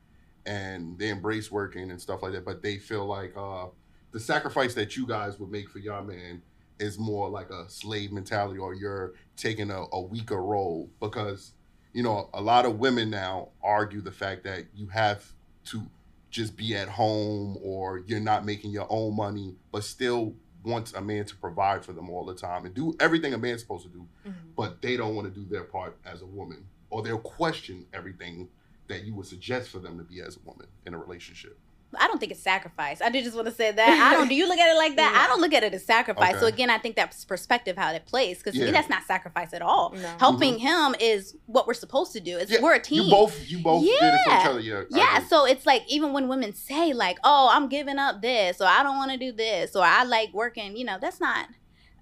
and 0.46 0.98
they 1.00 1.10
embrace 1.10 1.52
working 1.52 1.90
and 1.92 2.00
stuff 2.00 2.22
like 2.22 2.34
that, 2.34 2.46
but 2.46 2.62
they 2.62 2.78
feel 2.78 3.06
like 3.06 3.34
uh, 3.36 3.66
the 4.12 4.20
sacrifice 4.20 4.74
that 4.76 4.96
you 4.96 5.08
guys 5.08 5.40
would 5.40 5.50
make 5.50 5.70
for 5.70 5.80
your 5.80 6.02
man 6.04 6.42
is 6.82 6.98
more 7.00 7.30
like 7.30 7.50
a 7.50 7.70
slave 7.70 8.12
mentality, 8.12 8.60
or 8.60 8.74
you're 8.74 9.14
taking 9.38 9.72
a, 9.72 9.86
a 9.94 10.02
weaker 10.02 10.42
role 10.42 10.90
because 11.00 11.54
you 11.94 12.04
know 12.04 12.30
a 12.34 12.42
lot 12.42 12.66
of 12.66 12.80
women 12.80 13.10
now 13.10 13.50
argue 13.64 14.02
the 14.02 14.12
fact 14.12 14.44
that 14.44 14.66
you 14.76 14.88
have 14.88 15.32
to 15.66 15.84
just 16.32 16.58
be 16.58 16.76
at 16.76 16.88
home 16.88 17.58
or 17.62 18.04
you're 18.08 18.20
not 18.20 18.46
making 18.46 18.72
your 18.72 18.88
own 18.90 19.16
money, 19.16 19.54
but 19.72 19.84
still 19.84 20.34
wants 20.64 20.94
a 20.94 21.02
man 21.02 21.26
to 21.26 21.36
provide 21.36 21.84
for 21.84 21.92
them 21.92 22.10
all 22.10 22.26
the 22.26 22.36
time 22.36 22.66
and 22.66 22.74
do 22.74 22.96
everything 23.00 23.34
a 23.34 23.38
man's 23.38 23.62
supposed 23.62 23.84
to 23.84 23.90
do 23.90 24.08
mm-hmm. 24.28 24.32
but 24.56 24.80
they 24.82 24.96
don't 24.96 25.16
want 25.16 25.28
to 25.28 25.40
do 25.40 25.46
their 25.50 25.64
part 25.64 25.98
as 26.06 26.22
a 26.22 26.26
woman, 26.26 26.66
or 26.90 27.02
they'll 27.02 27.18
question 27.18 27.86
everything 27.94 28.48
that 28.88 29.04
you 29.04 29.16
would 29.16 29.26
suggest 29.26 29.70
for 29.70 29.80
them 29.80 29.98
to 29.98 30.04
be 30.04 30.22
as 30.22 30.36
a 30.36 30.40
woman 30.46 30.68
in 30.86 30.94
a 30.94 30.98
relationship. 30.98 31.58
I 32.00 32.08
don't 32.08 32.20
think 32.20 32.32
it's 32.32 32.42
sacrifice. 32.42 33.02
I 33.02 33.10
did 33.10 33.24
just 33.24 33.36
want 33.36 33.48
to 33.48 33.54
say 33.54 33.72
that. 33.72 33.90
I 33.90 34.16
don't. 34.16 34.28
Do 34.28 34.36
you 34.36 34.48
look 34.48 34.58
at 34.58 34.74
it 34.74 34.78
like 34.78 34.96
that? 34.96 35.14
I 35.24 35.28
don't 35.28 35.42
look 35.42 35.54
at 35.54 35.64
it 35.64 35.74
as 35.74 35.86
sacrifice. 35.86 36.40
So 36.40 36.46
again, 36.46 36.70
I 36.70 36.78
think 36.78 36.96
that's 36.96 37.26
perspective 37.26 37.78
how 37.78 37.92
it 37.92 38.06
plays. 38.06 38.38
Because 38.38 38.54
to 38.54 38.60
me, 38.60 38.66
Yeah. 38.68 38.72
that's 38.72 38.90
not 38.90 39.04
sacrifice 39.04 39.54
at 39.54 39.62
all. 39.62 39.94
No. 39.96 40.16
Helping 40.20 40.56
mm-hmm. 40.56 40.94
him 40.94 40.96
is 41.00 41.36
what 41.48 41.68
we're 41.68 41.74
supposed 41.74 42.14
to 42.14 42.20
do. 42.20 42.38
It's 42.38 42.60
we're 42.62 42.76
a 42.76 42.80
team. 42.80 43.04
You 43.04 43.12
both, 43.12 43.50
you 43.50 43.60
both 43.60 43.84
did 43.84 43.92
it 43.92 44.00
for 44.00 44.06
each 44.06 44.44
Yeah. 44.44 44.50
other. 44.50 44.60
Yeah. 44.60 44.84
Yeah, 44.90 45.28
so 45.28 45.46
it's 45.46 45.66
like 45.66 45.84
even 45.88 46.14
when 46.14 46.28
women 46.28 46.54
say 46.54 46.94
like, 46.94 47.18
"Oh, 47.24 47.50
I'm 47.52 47.68
giving 47.68 47.98
up 47.98 48.22
this," 48.22 48.62
or 48.62 48.68
"I 48.68 48.84
don't 48.84 48.98
want 48.98 49.12
to 49.12 49.18
do 49.18 49.32
this," 49.32 49.76
or 49.76 49.84
"I 49.84 50.04
like 50.04 50.34
working," 50.34 50.78
you 50.78 50.86
know, 50.86 50.98
that's 51.00 51.20
not. 51.20 51.48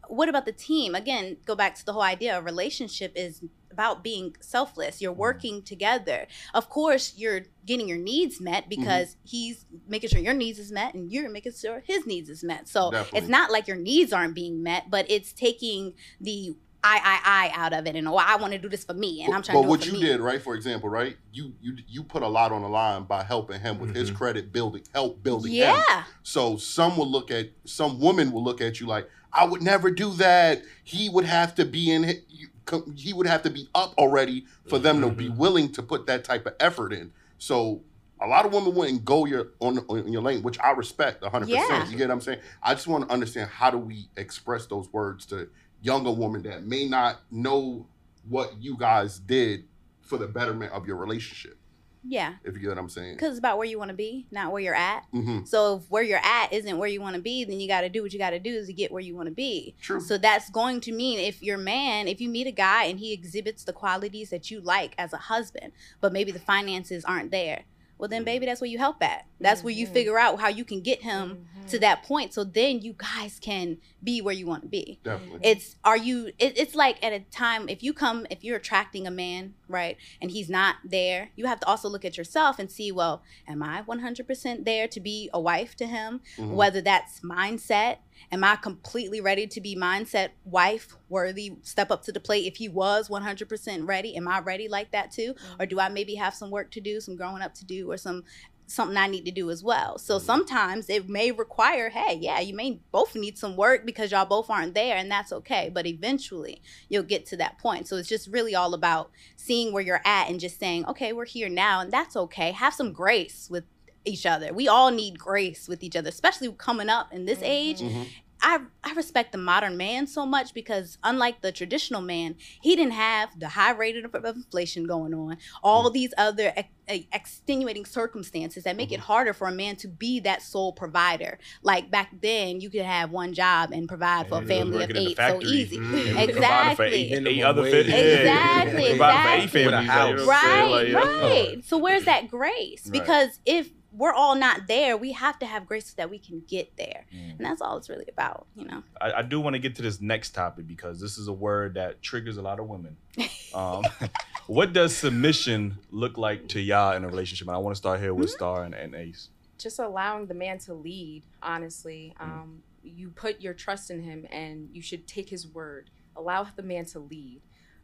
What 0.10 0.28
about 0.28 0.45
the 0.45 0.52
team? 0.52 0.95
Again, 0.95 1.38
go 1.45 1.56
back 1.56 1.76
to 1.76 1.86
the 1.86 1.93
whole 1.93 2.02
idea 2.02 2.38
of 2.38 2.45
relationship 2.45 3.13
is 3.15 3.41
about 3.72 4.04
being 4.04 4.36
selfless. 4.41 5.02
You're 5.02 5.12
mm-hmm. 5.12 5.22
working 5.22 5.62
together. 5.62 6.28
Of 6.54 6.69
course, 6.69 7.13
you're 7.15 7.41
getting 7.65 7.88
your 7.88 7.98
needs 7.98 8.41
met 8.41 8.63
mm-hmm. 8.63 8.82
because 8.82 9.15
he's 9.24 9.65
making 9.88 10.10
sure 10.10 10.19
your 10.19 10.34
needs 10.34 10.60
is 10.60 10.72
met 10.72 10.93
and 10.93 11.12
you're 11.12 11.30
making 11.30 11.54
sure 11.54 11.84
his 11.86 12.06
needs 12.06 12.30
is 12.30 12.43
met. 12.43 12.67
So 12.67 12.91
Definitely. 12.91 13.19
it's 13.19 13.30
not 13.30 13.52
like 13.52 13.67
your 13.67 13.78
needs 13.78 14.12
aren't 14.12 14.36
being 14.36 14.63
met, 14.63 14.89
but 14.89 15.10
it's 15.10 15.32
taking 15.32 15.93
the 16.19 16.56
I 16.82 17.02
I 17.04 17.52
I 17.54 17.62
out 17.62 17.74
of 17.74 17.88
it 17.88 17.95
and 17.95 18.08
oh 18.08 18.15
I 18.15 18.38
want 18.38 18.54
to 18.54 18.60
do 18.60 18.69
this 18.69 18.86
for 18.86 18.93
me 18.93 19.24
and 19.24 19.34
I'm 19.34 19.41
trying 19.41 19.58
but 19.58 19.62
to 19.63 19.65
do 19.65 19.69
what 19.69 19.80
for 19.82 19.88
you 19.88 19.93
me. 19.93 20.02
did, 20.02 20.22
right? 20.22 20.41
For 20.41 20.56
example, 20.56 20.89
right? 20.89 21.17
You 21.34 21.54
you 21.62 21.78
you 21.88 22.04
put 22.04 22.24
a 22.24 22.28
lot 22.28 22.52
on 22.52 22.62
the 22.62 22.69
line 22.69 23.04
by 23.04 23.24
helping 23.24 23.60
him 23.60 23.80
with 23.80 23.93
his 23.93 24.10
mm-hmm. 24.10 24.17
credit 24.17 24.54
building, 24.54 24.84
help 24.93 25.22
building 25.22 25.52
him. 25.52 25.76
Yeah. 25.76 26.04
So 26.24 26.56
some 26.56 26.95
will 26.95 27.10
look 27.10 27.32
at 27.32 27.50
some 27.65 28.00
women 28.00 28.32
will 28.32 28.43
look 28.43 28.62
at 28.62 28.80
you 28.80 28.88
like, 28.88 29.10
I 29.32 29.46
would 29.46 29.62
never 29.62 29.92
do 29.92 30.13
that. 30.13 30.63
He 30.84 31.10
would 31.10 31.26
have 31.26 31.56
to 31.56 31.65
be 31.65 31.92
in. 31.92 32.04
hi- 32.04 32.22
you- 32.30 32.50
co- 32.65 32.92
He 32.96 33.13
would 33.13 33.28
have 33.28 33.44
to 33.44 33.50
be 33.50 33.68
up 33.76 33.94
already 33.98 34.46
for 34.68 34.80
them 34.80 35.02
to 35.02 35.10
be 35.10 35.26
mm-hmm. 35.28 35.38
willing 35.38 35.72
to 35.74 35.84
put 35.84 36.08
that 36.08 36.24
type 36.24 36.46
of 36.46 36.54
effort 36.60 36.94
in. 36.94 37.12
So 37.38 37.82
a 38.22 38.28
lot 38.28 38.46
of 38.46 38.54
women 38.54 38.74
wouldn't 38.76 39.06
go 39.06 39.26
your 39.26 39.50
on, 39.60 39.80
on 39.88 40.12
your 40.12 40.22
lane, 40.22 40.44
which 40.44 40.60
I 40.60 40.72
respect 40.72 41.22
100. 41.22 41.48
Yeah. 41.48 41.65
percent 41.68 41.92
You 41.92 41.98
get 41.98 42.08
what 42.10 42.15
I'm 42.15 42.22
saying? 42.22 42.39
I 42.62 42.74
just 42.74 42.88
want 42.88 43.08
to 43.08 43.13
understand 43.13 43.50
how 43.50 43.70
do 43.70 43.78
we 43.78 44.10
express 44.18 44.65
those 44.65 44.92
words 44.92 45.26
to 45.28 45.50
younger 45.82 46.12
women 46.12 46.44
that 46.44 46.65
may 46.65 46.88
not 46.88 47.22
know 47.32 47.88
what 48.28 48.62
you 48.62 48.78
guys 48.78 49.20
did 49.20 49.65
for 50.02 50.18
the 50.18 50.28
betterment 50.28 50.72
of 50.74 50.86
your 50.88 50.98
relationship. 50.98 51.58
Yeah. 52.04 52.36
If 52.44 52.54
you 52.54 52.60
get 52.60 52.70
what 52.70 52.78
I'm 52.78 52.90
saying. 52.90 53.16
Because 53.16 53.32
it's 53.32 53.40
about 53.40 53.58
where 53.58 53.68
you 53.68 53.78
want 53.78 53.90
to 53.90 53.96
be, 53.96 54.26
not 54.32 54.52
where 54.52 54.62
you're 54.62 54.76
at. 54.76 55.06
Mhm. 55.14 55.48
So 55.48 55.78
if 55.78 55.90
where 55.92 56.04
you're 56.04 56.24
at 56.24 56.54
isn't 56.54 56.78
where 56.78 56.88
you 56.88 57.02
want 57.02 57.16
to 57.16 57.22
be, 57.22 57.44
then 57.44 57.60
you 57.60 57.68
got 57.68 57.82
to 57.82 57.90
do 57.90 58.02
what 58.02 58.14
you 58.14 58.20
got 58.20 58.30
to 58.30 58.40
do 58.40 58.52
is 58.52 58.68
to 58.68 58.74
get 58.74 58.92
where 58.92 59.02
you 59.02 59.16
want 59.16 59.28
to 59.28 59.36
be. 59.36 59.76
True. 59.82 60.00
So 60.00 60.18
that's 60.18 60.50
going 60.50 60.80
to 60.82 60.92
mean 60.92 61.20
if 61.20 61.44
your 61.44 61.58
man, 61.58 62.08
if 62.08 62.22
you 62.22 62.30
meet 62.30 62.48
a 62.48 62.52
guy 62.52 62.86
and 62.86 63.00
he 63.00 63.12
exhibits 63.14 63.64
the 63.64 63.74
qualities 63.74 64.30
that 64.30 64.50
you 64.50 64.62
like 64.62 64.96
as 64.98 65.14
a 65.14 65.18
husband, 65.18 65.74
but 66.00 66.14
maybe 66.14 66.32
the 66.32 66.40
finances 66.40 67.04
aren't 67.06 67.32
there, 67.32 67.64
well 67.98 68.08
then 68.08 68.24
baby, 68.24 68.46
that's 68.46 68.62
where 68.62 68.70
you 68.70 68.78
help 68.78 69.04
at. 69.04 69.26
That's 69.39 69.63
where 69.63 69.73
you 69.73 69.86
mm-hmm. 69.86 69.93
figure 69.93 70.19
out 70.19 70.39
how 70.39 70.49
you 70.49 70.65
can 70.65 70.82
get 70.82 71.02
him 71.02 71.47
to 71.67 71.75
mm-hmm. 71.75 71.82
that 71.82 72.04
point. 72.04 72.34
So 72.34 72.43
then 72.43 72.82
you 72.82 72.93
guys 72.97 73.39
can 73.39 73.78
be 74.04 74.21
where 74.21 74.34
you 74.34 74.45
want 74.45 74.63
to 74.63 74.69
be. 74.69 74.99
Definitely. 75.04 75.39
It's 75.43 75.75
are 75.84 75.97
you? 75.97 76.28
It, 76.38 76.58
it's 76.58 76.75
like 76.75 77.04
at 77.04 77.13
a 77.13 77.19
time 77.19 77.69
if 77.69 77.84
you 77.84 77.93
come 77.93 78.25
if 78.30 78.43
you're 78.43 78.58
attracting 78.58 79.08
a 79.08 79.12
man 79.12 79.54
right 79.67 79.97
and 80.21 80.32
he's 80.32 80.49
not 80.49 80.78
there, 80.84 81.30
you 81.36 81.45
have 81.45 81.60
to 81.62 81.67
also 81.67 81.88
look 81.89 82.06
at 82.06 82.17
yourself 82.17 82.60
and 82.60 82.71
see 82.71 82.91
well, 82.91 83.23
am 83.47 83.63
I 83.63 83.84
100% 83.84 84.65
there 84.65 84.88
to 84.88 84.99
be 84.99 85.30
a 85.34 85.39
wife 85.39 85.75
to 85.78 85.86
him? 85.86 86.21
Mhm. 86.38 86.56
Whether 86.56 86.82
that's 86.82 87.21
mindset, 87.21 87.97
am 88.32 88.43
I 88.43 88.56
completely 88.56 89.21
ready 89.21 89.47
to 89.47 89.62
be 89.62 89.75
mindset 89.75 90.30
wife 90.43 90.95
worthy? 91.08 91.54
Step 91.62 91.91
up 91.91 92.04
to 92.04 92.12
the 92.12 92.19
plate 92.19 92.45
if 92.45 92.58
he 92.58 92.67
was 92.67 93.10
100% 93.10 93.88
ready. 93.88 94.15
Am 94.15 94.28
I 94.28 94.39
ready 94.39 94.67
like 94.67 94.91
that 94.91 95.12
too, 95.12 95.34
mm-hmm. 95.34 95.62
or 95.62 95.65
do 95.65 95.80
I 95.80 95.89
maybe 95.89 96.15
have 96.15 96.34
some 96.34 96.52
work 96.52 96.71
to 96.71 96.82
do, 96.82 96.99
some 96.99 97.15
growing 97.15 97.41
up 97.41 97.54
to 97.56 97.65
do, 97.65 97.89
or 97.89 97.97
some 97.97 98.23
something 98.69 98.97
I 98.97 99.08
need 99.08 99.25
to 99.25 99.32
do 99.32 99.49
as 99.49 99.63
well. 99.63 99.97
So 99.97 100.15
mm-hmm. 100.15 100.25
sometimes 100.25 100.89
it 100.89 101.10
may 101.10 101.32
require, 101.32 101.89
hey, 101.89 102.17
yeah, 102.21 102.39
you 102.39 102.55
may 102.55 102.79
both 102.91 103.15
need 103.15 103.38
some 103.38 103.55
work 103.55 103.86
because 103.86 104.12
y'all 104.12 104.25
both 104.25 104.49
aren't 104.49 104.75
there, 104.75 104.95
and 104.95 105.12
that's 105.12 105.34
okay. 105.34 105.71
But 105.73 105.86
eventually 105.86 106.62
you'll 106.88 107.03
get 107.03 107.25
to 107.27 107.38
that 107.38 107.58
point. 107.58 107.88
So 107.88 107.97
it's 107.97 108.10
just 108.10 108.27
really 108.27 108.55
all 108.55 108.73
about 108.73 109.12
seeing 109.36 109.73
where 109.73 109.84
you're 109.84 110.01
at 110.05 110.29
and 110.29 110.39
just 110.39 110.60
saying, 110.60 110.86
okay, 110.86 111.13
we're 111.13 111.25
here 111.25 111.49
now, 111.49 111.82
and 111.82 111.91
that's 111.91 112.15
okay. 112.15 112.51
Have 112.51 112.73
some 112.73 112.93
grace 112.93 113.47
with 113.49 113.65
each 114.05 114.25
other. 114.25 114.53
We 114.53 114.67
all 114.67 114.91
need 114.91 115.19
grace 115.19 115.67
with 115.67 115.84
each 115.84 115.95
other, 115.95 116.10
especially 116.10 116.51
coming 116.53 116.89
up 116.89 117.12
in 117.12 117.25
this 117.25 117.39
mm-hmm. 117.39 117.47
age. 117.47 117.79
Mm-hmm. 117.82 118.03
I, 118.41 118.60
I 118.84 118.93
respect 118.93 119.32
the 119.32 119.38
modern 119.38 119.78
man 119.78 120.08
so 120.08 120.25
much 120.25 120.54
because 120.54 120.97
unlike 121.04 121.41
the 121.41 121.52
traditional 121.52 122.02
man, 122.02 122.36
he 122.62 122.75
didn't 122.75 122.93
have 122.93 123.38
the 123.39 123.49
high 123.49 123.71
rate 123.71 124.04
of 124.04 124.15
of 124.15 124.36
inflation 124.36 124.86
going 124.86 125.13
on, 125.13 125.38
all 125.63 125.89
mm. 125.89 125.93
these 125.93 126.13
other 126.17 126.54
ex- 126.56 127.06
extenuating 127.12 127.86
circumstances 127.86 128.63
that 128.63 128.75
make 128.75 128.91
it 128.91 128.95
mm-hmm. 128.95 129.04
harder 129.04 129.34
for 129.34 129.47
a 129.47 129.52
man 129.52 129.75
to 129.78 129.88
be 129.88 130.19
that 130.21 130.41
sole 130.41 130.73
provider. 130.73 131.38
Like 131.62 131.91
back 131.91 132.10
then, 132.21 132.62
you 132.62 132.69
could 132.69 132.82
have 132.82 133.12
one 133.12 133.34
job 133.34 133.71
and 133.71 133.88
provide 133.88 134.30
for 134.30 134.41
a 134.41 134.45
family 134.45 134.84
of 134.84 134.89
working 134.89 134.95
in 134.95 135.04
the 135.04 135.10
eight 135.10 135.17
so 135.17 135.23
factory. 135.23 135.49
easy. 135.49 135.78
Mhm. 135.78 136.15
And 136.15 136.32
providing 136.32 136.75
for 136.75 136.84
eight- 136.86 137.12
Exactly. 137.12 137.39
eight 137.39 137.43
other 137.43 137.63
fa- 137.65 137.84
yeah. 137.89 137.95
Exactly. 137.95 138.89
Providing 138.89 139.47
for 139.49 139.58
eight 139.58 139.65
exactly. 139.65 139.84
families, 139.84 139.84
like, 139.84 139.84
you 139.84 139.88
know 139.88 139.95
what 139.95 140.10
I'm 140.10 140.17
saying? 140.17 140.28
Right, 140.28 140.71
Like, 140.71 140.88
yeah. 140.88 141.28
right. 141.28 141.58
Uh. 141.58 141.62
So 141.63 141.78
where's 141.78 142.06
that 142.06 142.28
grace? 142.30 142.82
Right. 142.86 142.91
Because 142.91 143.39
if 143.45 143.69
we're 143.91 144.13
all 144.13 144.36
not 144.36 144.67
there, 144.67 144.95
we 144.97 145.13
have 145.13 145.39
to 145.39 145.45
have 145.45 145.65
grace 145.65 145.88
so 145.88 145.93
that 145.97 146.10
we 146.10 146.19
can 146.19 146.43
get 146.47 146.78
there. 146.78 147.06
Mm. 147.13 147.38
And 147.38 147.39
that's 147.39 147.62
all 147.62 147.78
it's 147.78 147.89
really 147.89 148.06
about, 148.12 148.45
you 148.56 148.65
know. 148.65 148.84
I, 149.02 149.13
I 149.13 149.21
do 149.23 149.39
want 149.39 149.56
to 149.56 149.60
get 149.60 149.75
to 149.75 149.82
this 149.82 149.99
next 149.99 150.32
topic 150.32 150.67
because 150.67 150.99
this 150.99 151.17
is 151.17 151.28
a 151.28 151.34
word 151.34 151.73
that 151.73 152.02
triggers 152.02 152.38
a 152.38 152.41
lot 152.41 152.60
of 152.60 152.67
women. 152.67 152.97
Um, 153.52 153.84
what 154.45 154.73
does 154.73 154.95
submission 154.95 155.80
look 155.89 156.19
like 156.19 156.49
to 156.49 156.60
y'all 156.60 156.95
in 156.95 157.04
a 157.04 157.08
relationship? 157.08 157.47
And 157.47 157.56
I 157.56 157.58
want 157.58 157.75
to 157.75 157.78
start 157.78 157.99
here 157.99 158.13
with 158.13 158.30
Star 158.30 158.63
and, 158.63 158.75
and 158.75 158.93
Ace. 158.93 159.30
just 159.58 159.80
allowing 159.80 160.28
the 160.28 160.36
man 160.36 160.60
to 160.60 160.75
lead 160.75 161.23
honestly 161.41 162.13
um, 162.19 162.62
you 162.84 163.10
put 163.10 163.41
your 163.41 163.56
trust 163.56 163.89
in 163.89 164.04
him 164.04 164.28
and 164.32 164.69
you 164.71 164.84
should 164.84 165.08
take 165.08 165.30
his 165.30 165.47
word 165.47 165.89
allow 166.15 166.43
the 166.56 166.62
man 166.62 166.86
to 166.86 166.99
lead 166.99 167.41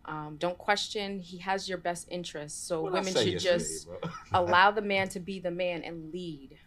um, 0.07 0.35
don't 0.39 0.57
question 0.57 1.19
he 1.19 1.37
has 1.39 1.67
your 1.69 1.77
best 1.77 2.07
interests 2.09 2.59
so 2.67 2.81
What 2.81 2.93
women 2.93 3.13
should 3.13 3.39
just 3.39 3.87
bro? 3.87 3.97
allow 4.33 4.71
the 4.71 4.81
man 4.81 5.09
to 5.09 5.19
be 5.19 5.39
the 5.39 5.51
man 5.51 5.83
and 5.83 6.11
lead 6.13 6.57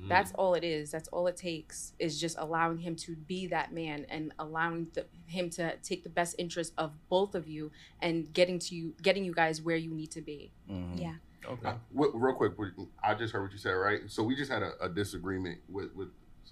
Mm. 0.00 0.08
that's 0.08 0.30
all 0.34 0.54
it 0.54 0.62
is 0.62 0.92
that's 0.92 1.08
all 1.08 1.26
it 1.26 1.36
takes 1.36 1.92
is 1.98 2.20
just 2.20 2.38
allowing 2.38 2.78
him 2.78 2.94
to 2.94 3.16
be 3.16 3.48
that 3.48 3.72
man 3.72 4.06
and 4.08 4.32
allowing 4.38 4.86
the, 4.94 5.04
him 5.26 5.50
to 5.50 5.76
take 5.78 6.04
the 6.04 6.08
best 6.08 6.36
interest 6.38 6.72
of 6.78 6.92
both 7.08 7.34
of 7.34 7.48
you 7.48 7.72
and 8.00 8.32
getting 8.32 8.60
to 8.60 8.76
you 8.76 8.94
getting 9.02 9.24
you 9.24 9.34
guys 9.34 9.60
where 9.60 9.74
you 9.74 9.92
need 9.92 10.12
to 10.12 10.20
be 10.20 10.52
Mm-hmm. 10.70 10.98
Yeah. 10.98 11.14
Okay. 11.48 11.72
Wh- 11.96 12.14
real 12.14 12.34
quick, 12.34 12.52
I 13.02 13.14
just 13.14 13.32
heard 13.32 13.42
what 13.42 13.52
you 13.52 13.58
said, 13.58 13.70
right? 13.72 14.02
So 14.06 14.22
we 14.22 14.36
just 14.36 14.52
had 14.52 14.62
a, 14.62 14.72
a 14.80 14.88
disagreement 14.88 15.58
with 15.68 15.92
with 15.96 16.08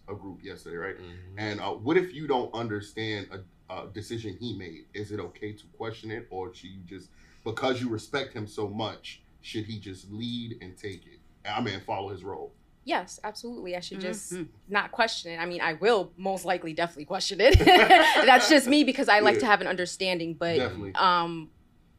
a 0.08 0.14
group 0.14 0.42
yesterday, 0.42 0.76
right? 0.76 0.96
Mm-hmm. 0.96 1.38
And 1.38 1.60
uh, 1.60 1.70
what 1.72 1.96
if 1.96 2.14
you 2.14 2.26
don't 2.26 2.52
understand 2.54 3.28
a, 3.30 3.40
a 3.70 3.86
decision 3.92 4.36
he 4.38 4.56
made? 4.56 4.86
Is 4.94 5.12
it 5.12 5.20
okay 5.20 5.52
to 5.52 5.64
question 5.76 6.10
it, 6.10 6.26
or 6.30 6.52
should 6.54 6.70
you 6.70 6.80
just 6.86 7.10
because 7.44 7.80
you 7.80 7.88
respect 7.88 8.32
him 8.34 8.46
so 8.46 8.68
much, 8.68 9.22
should 9.40 9.64
he 9.64 9.78
just 9.78 10.10
lead 10.10 10.58
and 10.60 10.76
take 10.76 11.06
it? 11.06 11.20
I 11.48 11.60
mean, 11.60 11.80
follow 11.80 12.08
his 12.10 12.24
role. 12.24 12.52
Yes, 12.84 13.18
absolutely. 13.24 13.76
I 13.76 13.80
should 13.80 14.00
just 14.00 14.32
Mhm. 14.32 14.48
not 14.68 14.92
question 14.92 15.32
it. 15.32 15.38
I 15.38 15.46
mean, 15.46 15.60
I 15.60 15.72
will 15.74 16.12
most 16.16 16.44
likely 16.44 16.72
definitely 16.72 17.04
question 17.04 17.40
it. 17.40 17.58
That's 17.58 18.48
just 18.48 18.68
me 18.68 18.84
because 18.84 19.08
I 19.08 19.20
like 19.20 19.34
Yeah. 19.34 19.40
to 19.40 19.46
have 19.46 19.60
an 19.60 19.66
understanding, 19.66 20.34
but 20.34 20.56
Definitely. 20.56 20.94
um 20.94 21.50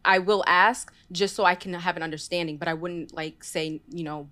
I 0.05 0.19
will 0.19 0.43
ask 0.47 0.93
just 1.11 1.35
so 1.35 1.43
I 1.43 1.55
can 1.55 1.73
have 1.73 1.97
an 1.97 2.03
understanding, 2.03 2.57
but 2.57 2.69
I 2.69 2.73
wouldn't 2.73 3.13
like 3.13 3.43
say, 3.43 3.81
you 3.89 4.03
know, 4.05 4.29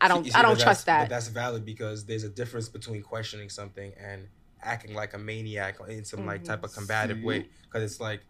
I 0.00 0.08
don't 0.08 0.24
You 0.24 0.30
see, 0.32 0.38
I 0.38 0.42
don't 0.42 0.58
trust 0.58 0.86
that's- 0.86 1.08
but 1.08 1.08
that. 1.08 1.08
That's 1.10 1.28
valid 1.28 1.64
because 1.66 2.06
there's 2.06 2.24
a 2.24 2.30
difference 2.30 2.68
between 2.70 3.02
questioning 3.02 3.50
something 3.50 3.92
and 3.98 4.28
acting 4.62 4.94
like 4.94 5.14
a 5.14 5.18
maniac 5.18 5.78
in 5.88 6.04
some 6.04 6.26
like 6.26 6.44
type 6.44 6.64
of 6.64 6.72
combative 6.72 7.22
way. 7.22 7.48
Because 7.62 7.90
it's 7.90 8.00
like 8.00 8.22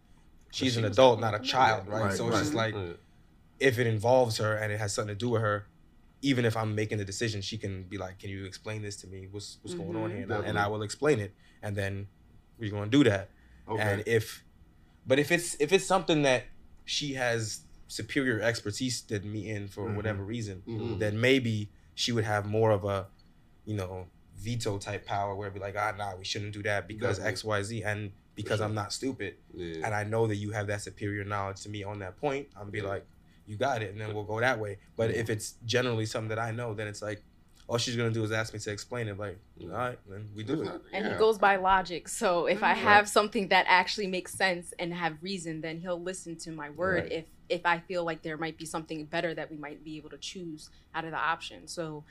she's 0.51 0.73
she 0.73 0.79
an 0.79 0.85
adult, 0.85 1.19
not 1.19 1.33
a 1.33 1.39
child, 1.39 1.87
right? 1.87 2.03
Right, 2.03 2.13
so 2.13 2.27
it's 2.29 2.39
just 2.39 2.53
like 2.53 2.73
Yeah. 2.73 2.93
if 3.59 3.79
it 3.79 3.87
involves 3.87 4.37
her 4.37 4.55
and 4.55 4.71
it 4.71 4.79
has 4.79 4.93
something 4.93 5.13
to 5.13 5.17
do 5.17 5.29
with 5.29 5.41
her, 5.41 5.67
even 6.21 6.45
if 6.45 6.57
I'm 6.57 6.75
making 6.75 6.97
the 6.97 7.05
decision, 7.05 7.41
she 7.41 7.57
can 7.57 7.83
be 7.83 7.97
like, 7.97 8.19
"Can 8.19 8.29
you 8.29 8.45
explain 8.45 8.81
this 8.81 8.97
to 8.97 9.07
me? 9.07 9.27
What's 9.29 9.57
what's 9.61 9.75
going 9.75 9.95
on 9.95 10.11
here?" 10.11 10.23
And 10.23 10.33
I, 10.33 10.39
and 10.45 10.59
I 10.59 10.67
will 10.67 10.81
explain 10.83 11.19
it, 11.19 11.33
and 11.61 11.75
then 11.75 12.07
we're 12.57 12.71
gonna 12.71 12.89
do 12.91 13.03
that. 13.05 13.29
Okay. 13.67 13.81
And 13.81 14.03
if, 14.05 14.43
but 15.05 15.17
if 15.19 15.31
it's 15.31 15.55
if 15.59 15.71
it's 15.71 15.85
something 15.85 16.23
that 16.23 16.43
she 16.85 17.13
has 17.13 17.61
superior 17.87 18.41
expertise 18.41 19.01
than 19.01 19.31
me 19.31 19.49
in 19.49 19.67
for 19.67 19.87
Mhm. 19.87 19.95
whatever 19.95 20.23
reason, 20.23 20.63
Mhm. 20.67 20.99
then 20.99 21.19
maybe 21.21 21.71
she 21.95 22.11
would 22.11 22.23
have 22.25 22.45
more 22.45 22.71
of 22.71 22.83
a, 22.83 23.07
you 23.65 23.75
know, 23.75 24.09
veto 24.39 24.77
type 24.77 25.05
power 25.05 25.35
where 25.35 25.47
it'd 25.47 25.53
be 25.53 25.59
like, 25.59 25.75
ah, 25.77 25.93
nah, 25.97 26.15
we 26.15 26.23
shouldn't 26.25 26.53
do 26.53 26.63
that 26.63 26.87
because 26.87 27.17
Definitely. 27.17 27.31
X, 27.31 27.43
Y, 27.43 27.63
Z, 27.63 27.83
and 27.83 28.11
because 28.35 28.61
I'm 28.61 28.73
not 28.73 28.93
stupid, 28.93 29.35
Yeah. 29.53 29.85
and 29.85 29.93
I 29.93 30.03
know 30.05 30.25
that 30.27 30.37
you 30.37 30.51
have 30.51 30.67
that 30.67 30.81
superior 30.81 31.25
knowledge 31.25 31.61
to 31.63 31.69
me 31.69 31.83
on 31.83 31.99
that 31.99 32.17
point, 32.17 32.47
I'm 32.59 32.69
be 32.69 32.81
like, 32.81 33.05
you 33.45 33.57
got 33.57 33.81
it, 33.81 33.91
and 33.91 33.99
then 33.99 34.13
we'll 34.13 34.23
go 34.23 34.39
that 34.39 34.59
way. 34.59 34.77
But 34.95 35.11
if 35.11 35.29
it's 35.29 35.55
generally 35.65 36.05
something 36.05 36.29
that 36.29 36.39
I 36.39 36.51
know, 36.51 36.73
then 36.73 36.87
it's 36.87 37.01
like, 37.01 37.21
all 37.67 37.77
she's 37.77 37.95
gonna 37.95 38.09
do 38.11 38.23
is 38.23 38.31
ask 38.31 38.51
me 38.53 38.59
to 38.59 38.71
explain 38.71 39.07
it. 39.09 39.17
Like, 39.19 39.37
all 39.61 39.67
right, 39.69 39.99
then 40.09 40.29
we 40.35 40.43
do 40.43 40.61
it. 40.63 40.69
and 40.93 41.05
yeah. 41.05 41.13
he 41.13 41.19
goes 41.19 41.37
by 41.37 41.57
logic. 41.57 42.07
So 42.07 42.45
if 42.47 42.63
I 42.63 42.69
Right. 42.69 42.77
have 42.77 43.07
something 43.09 43.49
that 43.49 43.65
actually 43.67 44.07
makes 44.07 44.33
sense 44.33 44.73
and 44.79 44.91
have 44.93 45.21
reason, 45.21 45.61
then 45.61 45.79
he'll 45.79 46.01
listen 46.01 46.35
to 46.37 46.51
my 46.51 46.69
word. 46.71 47.03
Right. 47.03 47.11
If 47.11 47.25
if 47.49 47.65
I 47.65 47.79
feel 47.79 48.03
like 48.03 48.21
there 48.21 48.37
might 48.37 48.57
be 48.59 48.65
something 48.65 49.05
better 49.05 49.33
that 49.33 49.49
we 49.51 49.57
might 49.57 49.83
be 49.83 49.97
able 49.97 50.11
to 50.11 50.17
choose 50.19 50.69
out 50.95 51.03
of 51.03 51.11
the 51.11 51.17
option, 51.17 51.67
so 51.67 52.03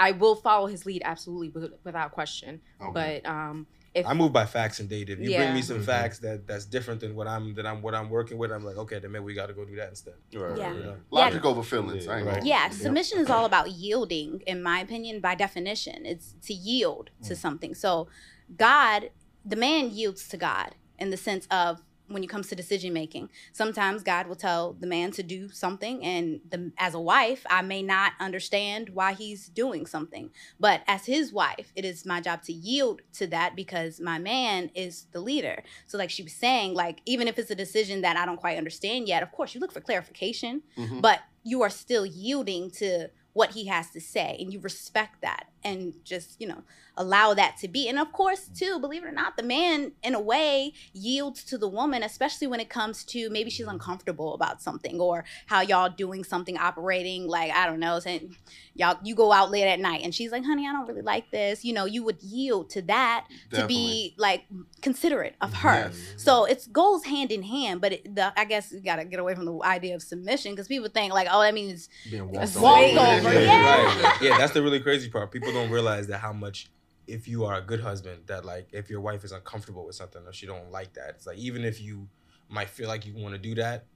I 0.00 0.12
will 0.12 0.34
follow 0.34 0.66
his 0.66 0.86
lead 0.86 1.02
absolutely, 1.04 1.52
without 1.84 2.12
question. 2.12 2.62
Okay. 2.80 3.20
But 3.22 3.30
um, 3.30 3.66
if 3.94 4.06
I 4.06 4.14
move 4.14 4.32
by 4.32 4.46
facts 4.46 4.80
and 4.80 4.88
data. 4.88 5.12
If 5.12 5.18
you 5.18 5.34
bring 5.36 5.52
me 5.52 5.62
some 5.62 5.82
facts 5.82 6.20
that 6.20 6.46
that's 6.46 6.64
different 6.64 7.00
than 7.00 7.14
what 7.14 7.26
I'm 7.26 7.54
that 7.54 7.66
I'm 7.66 7.82
what 7.82 7.94
I'm 7.94 8.08
working 8.08 8.38
with, 8.38 8.50
I'm 8.50 8.64
like, 8.64 8.76
okay, 8.76 8.98
then 8.98 9.12
maybe 9.12 9.24
we 9.24 9.34
got 9.34 9.46
to 9.46 9.52
go 9.52 9.64
do 9.64 9.76
that 9.76 9.88
instead. 9.90 10.14
Right. 10.34 10.56
Yeah. 10.56 10.74
You 10.74 10.82
know? 10.82 10.96
Logic 11.10 11.44
over 11.44 11.62
feelings. 11.62 12.08
I 12.08 12.18
ain't 12.18 12.26
Right. 12.26 12.36
gonna- 12.36 12.46
Yeah, 12.48 12.70
submission 12.70 13.18
is 13.18 13.28
all 13.28 13.44
about 13.44 13.70
yielding, 13.72 14.42
in 14.46 14.62
my 14.62 14.80
opinion, 14.80 15.20
by 15.20 15.34
definition. 15.34 16.06
It's 16.06 16.34
to 16.46 16.54
yield 16.54 17.10
to 17.24 17.36
something. 17.36 17.74
So, 17.74 18.08
God, 18.56 19.10
the 19.44 19.56
man 19.56 19.90
yields 19.90 20.28
to 20.28 20.36
God 20.36 20.76
in 20.98 21.10
the 21.10 21.16
sense 21.16 21.46
of 21.50 21.82
when 22.10 22.24
it 22.24 22.28
comes 22.28 22.48
to 22.48 22.56
decision 22.56 22.92
making. 22.92 23.30
Sometimes 23.52 24.02
God 24.02 24.26
will 24.26 24.34
tell 24.34 24.72
the 24.78 24.86
man 24.86 25.12
to 25.12 25.22
do 25.22 25.48
something, 25.48 26.04
and 26.04 26.40
the, 26.50 26.72
as 26.76 26.94
a 26.94 27.00
wife, 27.00 27.46
I 27.48 27.62
may 27.62 27.82
not 27.82 28.12
understand 28.18 28.90
why 28.90 29.12
he's 29.12 29.46
doing 29.48 29.86
something. 29.86 30.30
But 30.58 30.82
as 30.88 31.06
his 31.06 31.32
wife, 31.32 31.72
it 31.76 31.84
is 31.84 32.04
my 32.04 32.20
job 32.20 32.42
to 32.44 32.52
yield 32.52 33.02
to 33.14 33.26
that 33.28 33.54
because 33.54 34.00
my 34.00 34.18
man 34.18 34.70
is 34.74 35.06
the 35.12 35.20
leader. 35.20 35.62
So, 35.86 35.98
like 35.98 36.10
she 36.10 36.22
was 36.24 36.32
saying, 36.32 36.74
like 36.74 37.00
even 37.06 37.28
if 37.28 37.38
it's 37.38 37.50
a 37.50 37.54
decision 37.54 38.00
that 38.02 38.16
I 38.16 38.26
don't 38.26 38.40
quite 38.40 38.58
understand 38.58 39.06
yet, 39.06 39.22
of 39.22 39.30
course 39.30 39.54
you 39.54 39.60
look 39.60 39.72
for 39.72 39.80
clarification 39.80 40.62
Mhm. 40.76 41.00
but 41.00 41.20
you 41.44 41.62
are 41.62 41.70
still 41.70 42.04
yielding 42.04 42.70
to 42.70 43.08
what 43.32 43.52
he 43.52 43.66
has 43.66 43.90
to 43.90 44.00
say 44.00 44.36
and 44.40 44.52
you 44.52 44.58
respect 44.60 45.20
that 45.22 45.46
and 45.64 45.92
just 46.04 46.40
you 46.40 46.46
know 46.48 46.62
allow 46.96 47.32
that 47.32 47.56
to 47.56 47.66
be 47.68 47.88
and 47.88 47.98
of 47.98 48.12
course 48.12 48.48
too 48.54 48.78
believe 48.78 49.02
it 49.04 49.06
or 49.06 49.12
not 49.12 49.36
the 49.36 49.42
man 49.42 49.92
in 50.02 50.14
a 50.14 50.20
way 50.20 50.72
yields 50.92 51.42
to 51.44 51.56
the 51.56 51.68
woman 51.68 52.02
especially 52.02 52.46
when 52.46 52.60
it 52.60 52.68
comes 52.68 53.04
to 53.04 53.30
maybe 53.30 53.48
she's 53.48 53.66
uncomfortable 53.66 54.34
about 54.34 54.60
something 54.60 55.00
or 55.00 55.24
how 55.46 55.60
y'all 55.62 55.88
doing 55.88 56.22
something 56.24 56.58
operating 56.58 57.26
like 57.26 57.50
i 57.52 57.64
don't 57.66 57.80
know 57.80 57.98
saying 58.00 58.36
y'all 58.74 58.98
you 59.02 59.14
go 59.14 59.32
out 59.32 59.50
late 59.50 59.64
at 59.66 59.80
night 59.80 60.00
and 60.02 60.14
she's 60.14 60.30
like 60.32 60.44
honey 60.44 60.66
i 60.68 60.72
don't 60.72 60.86
really 60.88 61.00
like 61.00 61.30
this 61.30 61.64
you 61.64 61.72
know 61.72 61.86
you 61.86 62.02
would 62.02 62.20
yield 62.22 62.68
to 62.68 62.82
that 62.82 63.26
to 63.50 63.66
be 63.66 64.14
like 64.18 64.44
considerate 64.82 65.36
of 65.40 65.54
her 65.54 65.70
Yes. 65.90 66.14
so 66.16 66.44
it 66.44 66.66
goes 66.72 67.04
hand 67.04 67.30
in 67.32 67.42
hand, 67.42 67.80
but 67.80 67.92
it, 67.92 68.14
the, 68.14 68.32
I 68.38 68.44
guess 68.44 68.72
you 68.72 68.80
gotta 68.80 69.04
get 69.04 69.20
away 69.20 69.34
from 69.34 69.44
the 69.44 69.58
idea 69.62 69.94
of 69.94 70.02
submission 70.02 70.52
because 70.52 70.68
people 70.68 70.88
think 70.88 71.12
like, 71.12 71.28
oh, 71.30 71.40
that 71.42 71.54
means 71.54 71.88
Being 72.10 72.30
walked 72.30 72.56
walked 72.56 72.96
over. 72.96 73.28
over, 73.28 73.40
yeah. 73.40 73.84
Right. 73.84 74.16
Yeah, 74.22 74.38
that's 74.38 74.52
the 74.52 74.62
really 74.62 74.80
crazy 74.80 75.08
part. 75.08 75.30
People 75.30 75.49
don't 75.52 75.70
realize 75.70 76.06
that 76.08 76.18
how 76.18 76.32
much 76.32 76.70
if 77.06 77.26
you 77.26 77.44
are 77.44 77.56
a 77.56 77.60
good 77.60 77.80
husband, 77.80 78.22
that 78.26 78.44
like 78.44 78.68
if 78.72 78.88
your 78.90 79.00
wife 79.00 79.24
is 79.24 79.32
uncomfortable 79.32 79.84
with 79.86 79.96
something 79.96 80.22
or 80.26 80.32
she 80.32 80.46
don't 80.46 80.70
like 80.70 80.94
that, 80.94 81.10
it's 81.10 81.26
like 81.26 81.38
even 81.38 81.64
if 81.64 81.80
you 81.80 82.08
might 82.48 82.68
feel 82.68 82.88
like 82.88 83.06
you 83.06 83.14
want 83.14 83.34
to 83.34 83.38
do 83.38 83.54
that, 83.56 83.86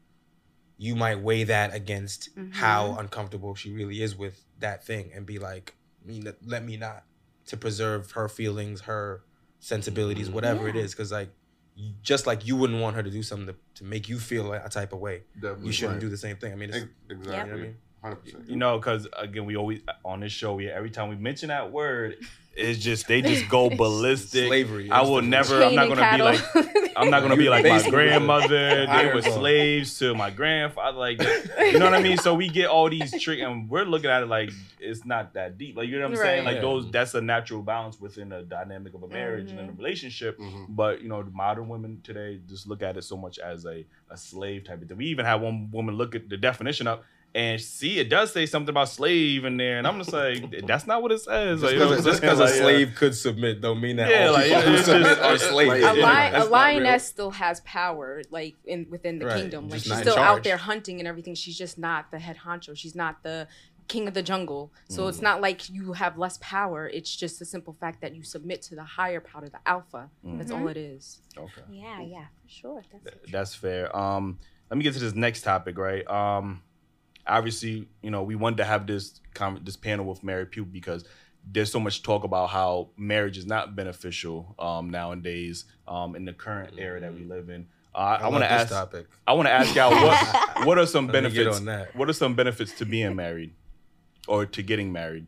you 0.78 0.94
might 0.96 1.20
weigh 1.20 1.44
that 1.44 1.74
against 1.74 2.34
mm-hmm. 2.36 2.52
how 2.52 2.96
uncomfortable 2.98 3.54
she 3.54 3.72
really 3.72 4.02
is 4.02 4.16
with 4.16 4.44
that 4.58 4.84
thing 4.84 5.10
and 5.14 5.24
be 5.26 5.38
like, 5.38 5.74
me 6.04 6.22
let 6.44 6.64
me 6.64 6.76
not 6.76 7.04
to 7.46 7.56
preserve 7.56 8.10
her 8.12 8.28
feelings, 8.28 8.82
her 8.82 9.22
sensibilities, 9.60 10.26
mm-hmm. 10.26 10.34
whatever 10.34 10.68
it 10.68 10.74
Yeah. 10.76 10.82
is, 10.82 10.92
because 10.92 11.12
like. 11.12 11.30
you- 11.76 11.94
Just 12.02 12.24
like 12.26 12.46
you 12.46 12.56
wouldn't 12.56 12.80
want 12.80 12.94
her 12.96 13.02
to 13.02 13.10
do 13.10 13.22
something 13.22 13.48
to, 13.48 13.56
to 13.78 13.84
make 13.84 14.08
you 14.08 14.18
feel 14.18 14.52
a 14.52 14.68
type 14.68 14.92
of 14.92 15.00
way, 15.00 15.22
Definitely 15.34 15.66
you 15.66 15.72
shouldn't 15.72 15.94
right. 15.96 16.00
do 16.06 16.08
the 16.08 16.16
same 16.16 16.36
thing. 16.36 16.52
I 16.52 16.56
mean, 16.56 16.70
it's, 16.70 16.86
Exactly. 17.10 17.24
you 17.26 17.32
know 17.32 17.38
what 17.38 17.48
I 17.52 17.62
mean? 17.62 17.76
Hundred 18.04 18.16
percent. 18.16 18.50
You 18.50 18.56
know, 18.56 18.76
because 18.78 19.08
again, 19.16 19.46
we 19.46 19.56
always 19.56 19.80
on 20.04 20.20
this 20.20 20.30
show, 20.30 20.54
we 20.56 20.68
every 20.68 20.90
time 20.90 21.08
we 21.08 21.16
mention 21.16 21.48
that 21.48 21.72
word, 21.72 22.18
it's 22.54 22.78
just 22.78 23.08
they 23.08 23.22
just 23.22 23.48
go 23.48 23.70
ballistic. 23.76 24.46
Slavery. 24.48 24.90
I 24.90 25.00
will 25.00 25.22
never. 25.22 25.62
I'm 25.62 25.74
not 25.74 25.88
gonna 25.88 26.14
be 26.14 26.22
like. 26.22 26.40
I'm 26.96 27.08
not 27.10 27.22
gonna 27.22 27.36
be 27.36 27.48
like 27.56 27.64
my 27.64 27.82
grandmother. 27.88 28.86
They 28.94 29.12
were 29.12 29.22
slaves 29.22 29.98
to 30.00 30.14
my 30.14 30.28
grandfather. 30.30 30.98
Like, 30.98 31.18
you 31.58 31.78
know 31.78 31.86
what 31.86 31.94
I 31.94 32.02
mean? 32.02 32.18
So 32.18 32.34
we 32.34 32.48
get 32.48 32.68
all 32.68 32.90
these 32.90 33.10
tricks, 33.22 33.42
and 33.42 33.70
we're 33.70 33.84
looking 33.86 34.10
at 34.10 34.22
it 34.22 34.26
like 34.26 34.50
it's 34.78 35.06
not 35.06 35.32
that 35.32 35.56
deep. 35.56 35.74
Like, 35.74 35.88
you 35.88 35.98
know 35.98 36.02
what 36.06 36.18
I'm 36.18 36.24
saying? 36.24 36.44
Right. 36.44 36.52
Like 36.54 36.62
those. 36.62 36.90
That's 36.90 37.14
a 37.14 37.22
natural 37.22 37.62
balance 37.62 37.98
within 37.98 38.32
a 38.32 38.42
dynamic 38.42 38.92
of 38.92 39.02
a 39.02 39.08
marriage 39.08 39.50
and 39.50 39.70
a 39.70 39.72
relationship. 39.72 40.38
Mhm. 40.38 40.66
But 40.68 41.00
you 41.00 41.08
know, 41.08 41.22
the 41.22 41.30
modern 41.30 41.68
women 41.70 42.02
today 42.04 42.38
just 42.46 42.66
look 42.68 42.82
at 42.82 42.98
it 42.98 43.02
so 43.04 43.16
much 43.16 43.38
as 43.38 43.64
a 43.64 43.86
a 44.10 44.16
slave 44.18 44.64
type 44.64 44.82
of 44.82 44.88
thing. 44.88 44.98
We 44.98 45.06
even 45.06 45.24
had 45.24 45.36
one 45.40 45.70
woman 45.72 45.96
look 45.96 46.14
at 46.14 46.28
the 46.28 46.36
definition 46.36 46.86
up. 46.86 47.02
And 47.36 47.60
see, 47.60 47.98
it 47.98 48.08
does 48.08 48.32
say 48.32 48.46
something 48.46 48.68
about 48.70 48.88
slave 48.88 49.44
in 49.44 49.56
there, 49.56 49.78
and 49.78 49.88
I'm 49.88 49.98
just 49.98 50.12
like, 50.12 50.66
that's 50.68 50.86
not 50.86 51.02
what 51.02 51.10
it 51.10 51.20
says. 51.20 51.62
Like, 51.62 51.72
you 51.72 51.78
know 51.80 51.88
what 51.88 51.98
I'm 51.98 52.04
Just 52.04 52.20
because 52.20 52.38
a 52.38 52.44
Like, 52.44 52.54
yeah. 52.54 52.60
slave 52.60 52.94
could 52.94 53.14
submit 53.16 53.60
don't 53.60 53.80
mean 53.80 53.96
that 53.96 54.08
Yeah, 54.08 54.26
all 54.28 54.35
like, 54.35 54.44
people 54.44 54.60
yeah, 54.62 54.70
who 54.70 54.76
submit 54.78 55.02
just- 55.18 55.20
are 55.20 55.38
slaves. 55.38 55.68
like- 55.68 55.78
a, 55.96 55.98
Yeah, 55.98 56.04
lion, 56.04 56.35
a 56.37 56.44
lioness 56.44 56.90
real. 56.90 56.98
still 57.00 57.30
has 57.32 57.60
power, 57.62 58.22
like 58.30 58.54
in 58.64 58.87
within 58.88 59.18
the 59.18 59.26
Right, 59.26 59.37
kingdom. 59.40 59.64
Like 59.68 59.82
just 59.82 59.87
she's 59.87 59.98
still 59.98 60.16
out 60.16 60.44
there 60.44 60.56
hunting 60.58 61.00
and 61.00 61.08
everything. 61.08 61.35
She's 61.35 61.58
just 61.58 61.76
not 61.76 62.12
the 62.12 62.20
head 62.20 62.37
honcho. 62.46 62.76
She's 62.76 62.94
not 62.94 63.24
the 63.24 63.48
king 63.88 64.06
of 64.06 64.14
the 64.14 64.22
jungle. 64.22 64.72
So 64.88 65.02
Mm. 65.02 65.08
it's 65.08 65.20
not 65.20 65.40
like 65.40 65.68
you 65.68 65.92
have 65.94 66.16
less 66.16 66.38
power. 66.40 66.88
It's 66.88 67.14
just 67.16 67.40
the 67.40 67.44
simple 67.44 67.76
fact 67.80 68.00
that 68.00 68.14
you 68.14 68.22
submit 68.22 68.62
to 68.62 68.76
the 68.76 68.85
higher 68.85 69.20
power, 69.20 69.48
the 69.48 69.58
alpha. 69.66 70.08
That's 70.22 70.52
all 70.52 70.68
it 70.68 70.76
is. 70.76 71.20
Okay. 71.37 71.62
yeah, 71.68 72.00
yeah, 72.00 72.24
for 72.44 72.48
sure. 72.48 72.82
That's 72.92 73.04
Th- 73.04 73.32
That's 73.32 73.54
fair. 73.56 73.94
Um, 73.94 74.38
let 74.70 74.78
me 74.78 74.85
get 74.85 74.94
to 74.94 75.00
this 75.00 75.14
next 75.16 75.42
topic, 75.42 75.76
right? 75.76 76.06
Um, 76.08 76.62
obviously, 77.27 77.88
you 78.02 78.10
know, 78.10 78.22
we 78.22 78.35
wanted 78.35 78.56
to 78.58 78.64
have 78.64 78.87
this 78.87 79.20
con- 79.35 79.60
this 79.64 79.77
panel 79.77 80.04
with 80.06 80.22
married 80.25 80.50
people 80.50 80.68
because 80.72 81.04
there's 81.46 81.70
so 81.70 81.79
much 81.81 82.02
talk 82.02 82.25
about 82.25 82.48
how 82.50 82.88
marriage 82.96 83.37
is 83.37 83.44
not 83.46 83.77
beneficial 83.77 84.54
um, 84.58 84.88
nowadays 84.90 85.64
um, 85.87 86.16
in 86.16 86.25
the 86.25 86.33
current 86.33 86.75
era 86.79 87.00
that 87.00 87.12
we 87.14 87.25
live 87.25 87.48
in. 87.50 87.66
Uh, 87.94 87.98
I, 87.98 88.14
I 88.25 88.29
want 88.29 88.42
to 88.44 88.50
ask. 88.50 88.70
topic. 88.72 89.06
I 89.27 89.35
want 89.35 89.46
to 89.48 89.52
ask 89.52 89.75
y'all 89.75 89.90
what 90.02 90.66
what 90.66 90.79
are 90.79 90.87
some 90.87 91.06
Let 91.08 91.22
me 91.25 91.31
get 91.31 91.37
benefits? 91.44 91.58
on 91.58 91.64
that. 91.66 91.94
What 91.94 92.08
are 92.08 92.12
some 92.14 92.35
benefits 92.35 92.72
to 92.79 92.87
being 92.87 93.14
married, 93.14 93.54
or 94.27 94.46
to 94.46 94.62
getting 94.62 94.90
married? 94.92 95.27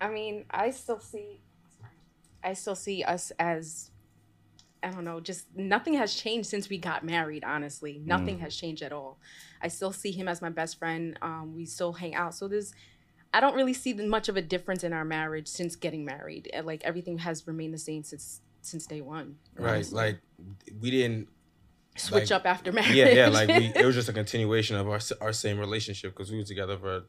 I 0.00 0.08
mean, 0.08 0.44
I 0.50 0.70
still 0.70 1.00
see, 1.00 1.40
I 2.42 2.52
still 2.54 2.74
see 2.74 3.02
us 3.04 3.32
as, 3.38 3.90
I 4.82 4.90
don't 4.90 5.04
know, 5.04 5.20
just 5.20 5.46
nothing 5.56 5.94
has 5.94 6.14
changed 6.14 6.48
since 6.48 6.68
we 6.68 6.78
got 6.78 7.04
married. 7.04 7.42
Honestly, 7.44 8.00
nothing 8.04 8.36
Mm. 8.38 8.40
has 8.40 8.56
changed 8.56 8.82
at 8.82 8.92
all. 8.92 9.18
I 9.64 9.68
still 9.68 9.92
see 9.92 10.12
him 10.12 10.28
as 10.28 10.42
my 10.42 10.50
best 10.50 10.78
friend. 10.78 11.18
Um, 11.22 11.54
we 11.56 11.64
still 11.64 11.94
hang 11.94 12.14
out. 12.14 12.34
So 12.34 12.46
there's, 12.46 12.72
I 13.32 13.40
don't 13.40 13.56
really 13.56 13.72
see 13.72 13.94
much 13.94 14.28
of 14.28 14.36
a 14.36 14.42
difference 14.42 14.84
in 14.84 14.92
our 14.92 15.04
marriage 15.04 15.48
since 15.48 15.74
getting 15.74 16.04
married. 16.04 16.50
Like 16.62 16.84
everything 16.84 17.18
has 17.18 17.46
remained 17.46 17.74
the 17.74 17.78
same 17.78 18.04
since 18.04 18.40
since 18.60 18.86
day 18.86 19.00
one. 19.00 19.36
Right. 19.56 19.74
honestly. 19.74 19.96
Like 19.96 20.18
we 20.80 20.90
didn't 20.90 21.28
Switch 21.96 22.32
up 22.32 22.44
after 22.44 22.72
marriage. 22.72 22.94
Yeah, 22.94 23.08
yeah. 23.10 23.28
Like 23.28 23.48
we, 23.48 23.72
it 23.76 23.84
was 23.84 23.94
just 23.94 24.08
a 24.08 24.12
continuation 24.12 24.76
of 24.76 24.88
our 24.88 24.98
our 25.20 25.32
same 25.32 25.58
relationship 25.58 26.12
because 26.12 26.30
we 26.30 26.38
were 26.38 26.44
together 26.44 26.76
for 26.76 27.04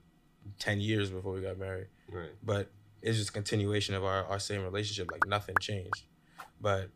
ten 0.59 0.79
years 0.79 1.09
before 1.09 1.33
we 1.33 1.41
got 1.41 1.57
married. 1.57 1.87
Right. 2.11 2.29
But 2.43 2.71
it's 3.01 3.17
just 3.17 3.29
a 3.29 3.33
continuation 3.33 3.95
of 3.95 4.03
our, 4.03 4.25
our 4.25 4.39
same 4.39 4.63
relationship. 4.63 5.11
Like 5.11 5.27
nothing 5.27 5.55
changed. 5.59 6.03
But 6.61 6.89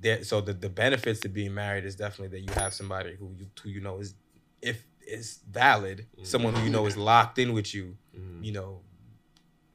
there, 0.00 0.22
so 0.22 0.40
the, 0.40 0.52
the 0.52 0.68
benefits 0.68 1.20
to 1.20 1.28
being 1.28 1.54
married 1.54 1.84
is 1.84 1.96
definitely 1.96 2.38
that 2.38 2.46
you 2.46 2.60
have 2.60 2.74
somebody 2.74 3.16
who 3.18 3.32
you 3.36 3.46
who 3.62 3.70
you 3.70 3.80
know 3.80 3.98
is 3.98 4.14
if 4.62 4.84
is 5.06 5.40
valid, 5.50 6.06
someone 6.22 6.54
who 6.54 6.64
you 6.64 6.70
know 6.70 6.86
is 6.86 6.94
mm-hmm. 6.94 7.02
locked 7.02 7.38
in 7.38 7.52
with 7.52 7.74
you, 7.74 7.96
mm-hmm. 8.16 8.44
you 8.44 8.52
know, 8.52 8.80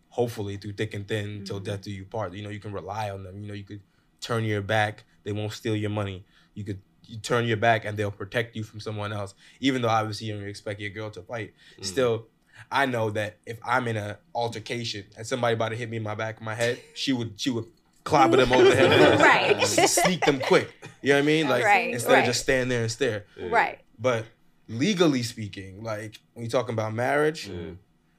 hopefully 0.10 0.58
through 0.58 0.74
thick 0.74 0.94
and 0.94 1.08
thin 1.08 1.44
till 1.44 1.58
mm-hmm. 1.58 1.66
death 1.66 1.82
do 1.82 1.92
you 1.92 2.06
part. 2.06 2.34
You 2.34 2.44
know, 2.44 2.50
you 2.50 2.60
can 2.60 2.72
rely 2.72 3.10
on 3.10 3.24
them. 3.24 3.42
You 3.42 3.48
know, 3.48 3.54
you 3.54 3.64
could 3.64 3.82
turn 4.22 4.44
your 4.44 4.62
back, 4.62 5.04
they 5.24 5.32
won't 5.32 5.52
steal 5.52 5.76
your 5.76 5.90
money. 5.90 6.26
You 6.54 6.64
could 6.64 6.80
you 7.06 7.18
turn 7.18 7.46
your 7.46 7.58
back 7.58 7.84
and 7.86 7.98
they'll 7.98 8.12
protect 8.12 8.56
you 8.56 8.64
from 8.64 8.80
someone 8.80 9.12
else. 9.12 9.34
Even 9.60 9.82
though 9.82 9.90
obviously 9.90 10.28
you 10.28 10.34
don't 10.38 10.48
expect 10.48 10.80
your 10.80 10.90
girl 10.90 11.10
to 11.12 11.22
fight. 11.22 11.54
Mm. 11.80 11.86
Still, 11.86 12.28
I 12.72 12.86
know 12.86 13.10
that 13.12 13.38
if 13.46 13.60
I'm 13.66 13.88
in 13.88 13.98
an 13.98 14.16
altercation 14.34 15.06
and 15.18 15.28
somebody 15.28 15.56
about 15.56 15.70
to 15.70 15.76
hit 15.76 15.90
me 15.90 15.98
in 15.98 16.04
my 16.04 16.16
back 16.16 16.38
of 16.38 16.44
my 16.44 16.56
head, 16.56 16.80
she 16.94 17.12
would 17.12 17.40
she 17.40 17.50
would 17.50 17.66
clobber 18.04 18.38
them 18.38 18.52
over 18.52 18.70
the 18.70 18.76
head 18.76 19.18
first. 19.20 19.78
Right. 19.78 19.90
Sneak 19.90 20.26
them 20.26 20.40
quick. 20.40 20.74
You 21.02 21.10
know 21.10 21.16
what 21.16 21.24
I 21.24 21.26
mean? 21.26 21.50
Like 21.50 21.64
Right, 21.64 21.94
instead 21.94 22.14
right. 22.14 22.20
of 22.20 22.26
just 22.26 22.42
stand 22.42 22.72
there 22.72 22.82
and 22.82 22.92
stare. 22.92 23.26
Right. 23.40 23.80
But 24.00 24.26
legally 24.68 25.24
speaking, 25.24 25.84
like 25.84 26.20
when 26.34 26.44
you're 26.46 26.52
talking 26.52 26.74
about 26.74 26.94
marriage, 26.94 27.50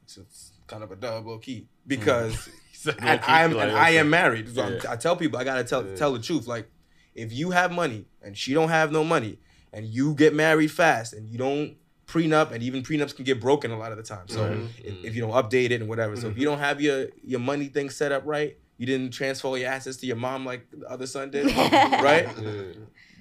it's, 0.04 0.16
it's 0.16 0.52
kind 0.66 0.82
of 0.82 0.90
a 0.90 0.96
double 0.96 1.38
key 1.38 1.66
because 1.86 2.48
said 2.72 2.96
and 2.98 3.20
low-key, 3.20 3.32
I'm 3.32 3.52
like, 3.52 3.68
and 3.68 3.76
I 3.78 3.90
am 3.90 4.10
married. 4.10 4.54
So 4.54 4.62
I'm- 4.62 4.78
Yeah. 4.82 4.92
I 4.92 4.96
tell 4.96 5.16
people 5.16 5.38
I 5.38 5.44
gotta 5.44 5.64
tell 5.64 5.84
tell 5.96 6.12
the 6.12 6.18
truth. 6.20 6.46
Like 6.46 6.68
if 7.14 7.32
you 7.32 7.50
have 7.52 7.72
money 7.72 8.06
and 8.22 8.36
she 8.36 8.52
don't 8.54 8.68
have 8.68 8.92
no 8.92 9.04
money, 9.04 9.38
and 9.72 9.86
you 9.86 10.14
get 10.14 10.34
married 10.34 10.70
fast 10.70 11.12
and 11.14 11.28
you 11.28 11.36
don't 11.38 11.76
prenup, 12.06 12.52
and 12.52 12.62
even 12.62 12.82
prenups 12.82 13.16
can 13.16 13.24
get 13.24 13.40
broken 13.40 13.70
a 13.70 13.78
lot 13.78 13.90
of 13.90 13.96
the 13.96 14.02
time. 14.04 14.28
So 14.28 14.40
Mm-hmm. 14.40 14.66
if, 14.84 15.04
if 15.06 15.14
you 15.16 15.22
don't 15.22 15.32
update 15.32 15.70
it 15.70 15.80
and 15.80 15.88
whatever, 15.88 16.16
so 16.16 16.28
if 16.28 16.36
you 16.38 16.44
don't 16.44 16.58
have 16.58 16.80
your 16.80 17.06
your 17.24 17.40
money 17.40 17.66
thing 17.66 17.88
set 17.90 18.12
up 18.12 18.22
right, 18.26 18.56
you 18.76 18.86
didn't 18.86 19.12
transfer 19.12 19.56
your 19.56 19.70
assets 19.70 19.96
to 19.98 20.06
your 20.06 20.16
mom 20.16 20.44
like 20.44 20.66
the 20.70 20.86
other 20.88 21.06
son 21.06 21.30
did, 21.30 21.46
right? 21.56 22.28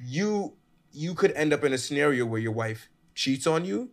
You 0.05 0.53
you 0.91 1.13
could 1.15 1.31
end 1.31 1.53
up 1.53 1.63
in 1.63 1.73
a 1.73 1.77
scenario 1.77 2.25
where 2.25 2.39
your 2.39 2.51
wife 2.51 2.89
cheats 3.15 3.45
on 3.47 3.65
you, 3.65 3.89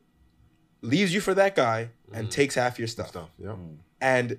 leaves 0.83 1.13
you 1.15 1.21
for 1.21 1.35
that 1.35 1.55
guy, 1.55 1.91
and 2.13 2.31
takes 2.31 2.55
half 2.55 2.79
your 2.79 2.89
stuff. 2.89 3.13
Yep. 3.39 3.57
And 4.01 4.39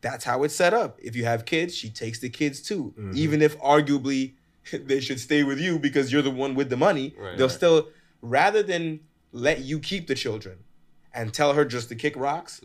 that's 0.00 0.24
how 0.24 0.42
it's 0.44 0.54
set 0.54 0.74
up. 0.74 0.98
If 1.02 1.16
you 1.16 1.24
have 1.24 1.44
kids, 1.44 1.74
she 1.74 1.88
takes 1.90 2.18
the 2.18 2.28
kids 2.28 2.60
too. 2.60 2.92
Mhm. 2.98 3.16
Even 3.16 3.42
if 3.42 3.58
arguably 3.60 4.34
they 4.72 5.00
should 5.00 5.18
stay 5.18 5.42
with 5.42 5.58
you 5.58 5.78
because 5.78 6.12
you're 6.12 6.22
the 6.22 6.30
one 6.30 6.54
with 6.54 6.70
the 6.70 6.76
money, 6.76 7.14
Right. 7.18 7.36
they'll 7.36 7.48
Right. 7.48 7.54
still 7.56 7.88
rather 8.20 8.62
than 8.62 9.00
let 9.32 9.60
you 9.64 9.78
keep 9.80 10.06
the 10.06 10.14
children 10.14 10.58
and 11.14 11.32
tell 11.34 11.54
her 11.54 11.64
just 11.64 11.88
to 11.88 11.94
kick 11.94 12.14
rocks, 12.16 12.60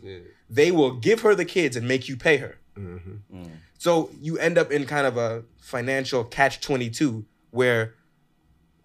they 0.48 0.70
will 0.70 0.92
give 0.92 1.20
her 1.22 1.34
the 1.34 1.44
kids 1.44 1.76
and 1.76 1.86
make 1.88 2.08
you 2.08 2.16
pay 2.16 2.36
her. 2.38 2.58
Mm-hmm. 2.78 3.44
So 3.78 4.10
you 4.20 4.38
end 4.38 4.56
up 4.58 4.70
in 4.70 4.86
kind 4.86 5.06
of 5.06 5.16
a 5.16 5.44
financial 5.60 6.24
catch 6.24 6.60
22 6.60 7.24
where 7.50 7.94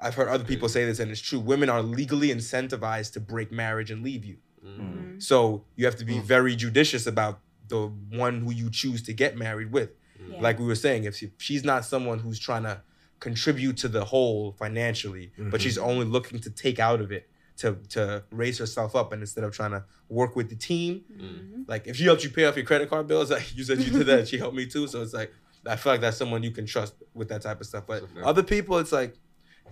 I've 0.03 0.15
heard 0.15 0.27
other 0.27 0.43
people 0.43 0.69
say 0.69 0.85
this 0.85 0.99
and 0.99 1.09
it's 1.11 1.21
true. 1.21 1.39
Women 1.39 1.69
are 1.69 1.81
legally 1.81 2.29
incentivized 2.29 3.13
to 3.13 3.19
break 3.19 3.51
marriage 3.51 3.89
and 3.89 4.03
leave 4.03 4.25
you. 4.25 4.37
Mm. 4.65 5.21
So 5.21 5.63
you 5.75 5.85
have 5.85 5.95
to 5.97 6.05
be 6.05 6.19
very 6.19 6.55
judicious 6.55 7.07
about 7.07 7.39
the 7.69 7.87
one 8.09 8.41
who 8.41 8.51
you 8.51 8.69
choose 8.69 9.01
to 9.03 9.13
get 9.13 9.37
married 9.37 9.71
with. 9.71 9.91
Yeah. 10.29 10.41
Like 10.41 10.59
we 10.59 10.65
were 10.65 10.75
saying, 10.75 11.05
if 11.05 11.15
she, 11.15 11.31
she's 11.37 11.63
not 11.63 11.85
someone 11.85 12.19
who's 12.19 12.39
trying 12.39 12.63
to 12.63 12.81
contribute 13.19 13.77
to 13.77 13.87
the 13.87 14.03
whole 14.05 14.51
financially, 14.53 15.31
but 15.37 15.61
she's 15.61 15.77
Mhm. 15.77 15.87
only 15.87 16.05
looking 16.05 16.39
to 16.39 16.49
take 16.49 16.77
out 16.79 16.99
of 16.99 17.11
it 17.11 17.29
to 17.57 17.77
to 17.89 18.23
raise 18.31 18.57
herself 18.57 18.95
up, 18.95 19.13
and 19.13 19.21
instead 19.21 19.43
of 19.43 19.53
trying 19.53 19.71
to 19.71 19.83
work 20.09 20.35
with 20.35 20.49
the 20.49 20.55
team, 20.55 21.03
mm-hmm. 21.11 21.61
like 21.67 21.87
if 21.87 21.95
she 21.95 22.03
helped 22.03 22.23
you 22.23 22.29
pay 22.29 22.45
off 22.45 22.55
your 22.57 22.65
credit 22.65 22.89
card 22.89 23.07
bills, 23.07 23.31
like 23.37 23.55
you 23.55 23.63
said 23.63 23.79
you 23.79 23.91
did 23.91 24.07
that, 24.07 24.27
she 24.27 24.37
helped 24.37 24.55
me 24.55 24.65
too. 24.65 24.87
So 24.87 25.01
it's 25.01 25.13
like 25.13 25.31
I 25.65 25.75
feel 25.77 25.93
like 25.93 26.01
that's 26.01 26.17
someone 26.17 26.43
you 26.43 26.51
can 26.51 26.65
trust 26.65 26.95
with 27.13 27.29
that 27.29 27.41
type 27.41 27.61
of 27.61 27.67
stuff. 27.67 27.85
But 27.87 28.03
other 28.23 28.43
people, 28.43 28.77
it's 28.79 28.91
like 28.91 29.15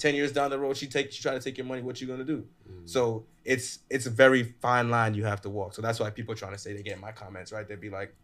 ten 0.01 0.15
years 0.15 0.31
down 0.31 0.49
the 0.49 0.59
road, 0.59 0.75
she 0.75 0.87
take 0.87 1.11
she 1.11 1.21
try 1.21 1.33
to 1.33 1.39
take 1.39 1.57
your 1.57 1.65
money. 1.67 1.81
What 1.81 2.01
you 2.01 2.07
gonna 2.07 2.23
do? 2.23 2.45
Mm-hmm. 2.69 2.87
So 2.87 3.25
it's 3.45 3.79
it's 3.89 4.07
a 4.07 4.09
very 4.09 4.43
fine 4.61 4.89
line 4.89 5.13
you 5.13 5.25
have 5.25 5.41
to 5.41 5.49
walk. 5.49 5.73
So 5.73 5.81
that's 5.81 5.99
why 5.99 6.09
people 6.09 6.33
are 6.33 6.37
trying 6.37 6.53
to 6.53 6.57
say 6.57 6.73
they 6.73 6.83
get 6.83 6.99
my 6.99 7.11
comments, 7.11 7.51
right? 7.51 7.67
They'd 7.67 7.79
be 7.79 7.89
like, 7.89 8.15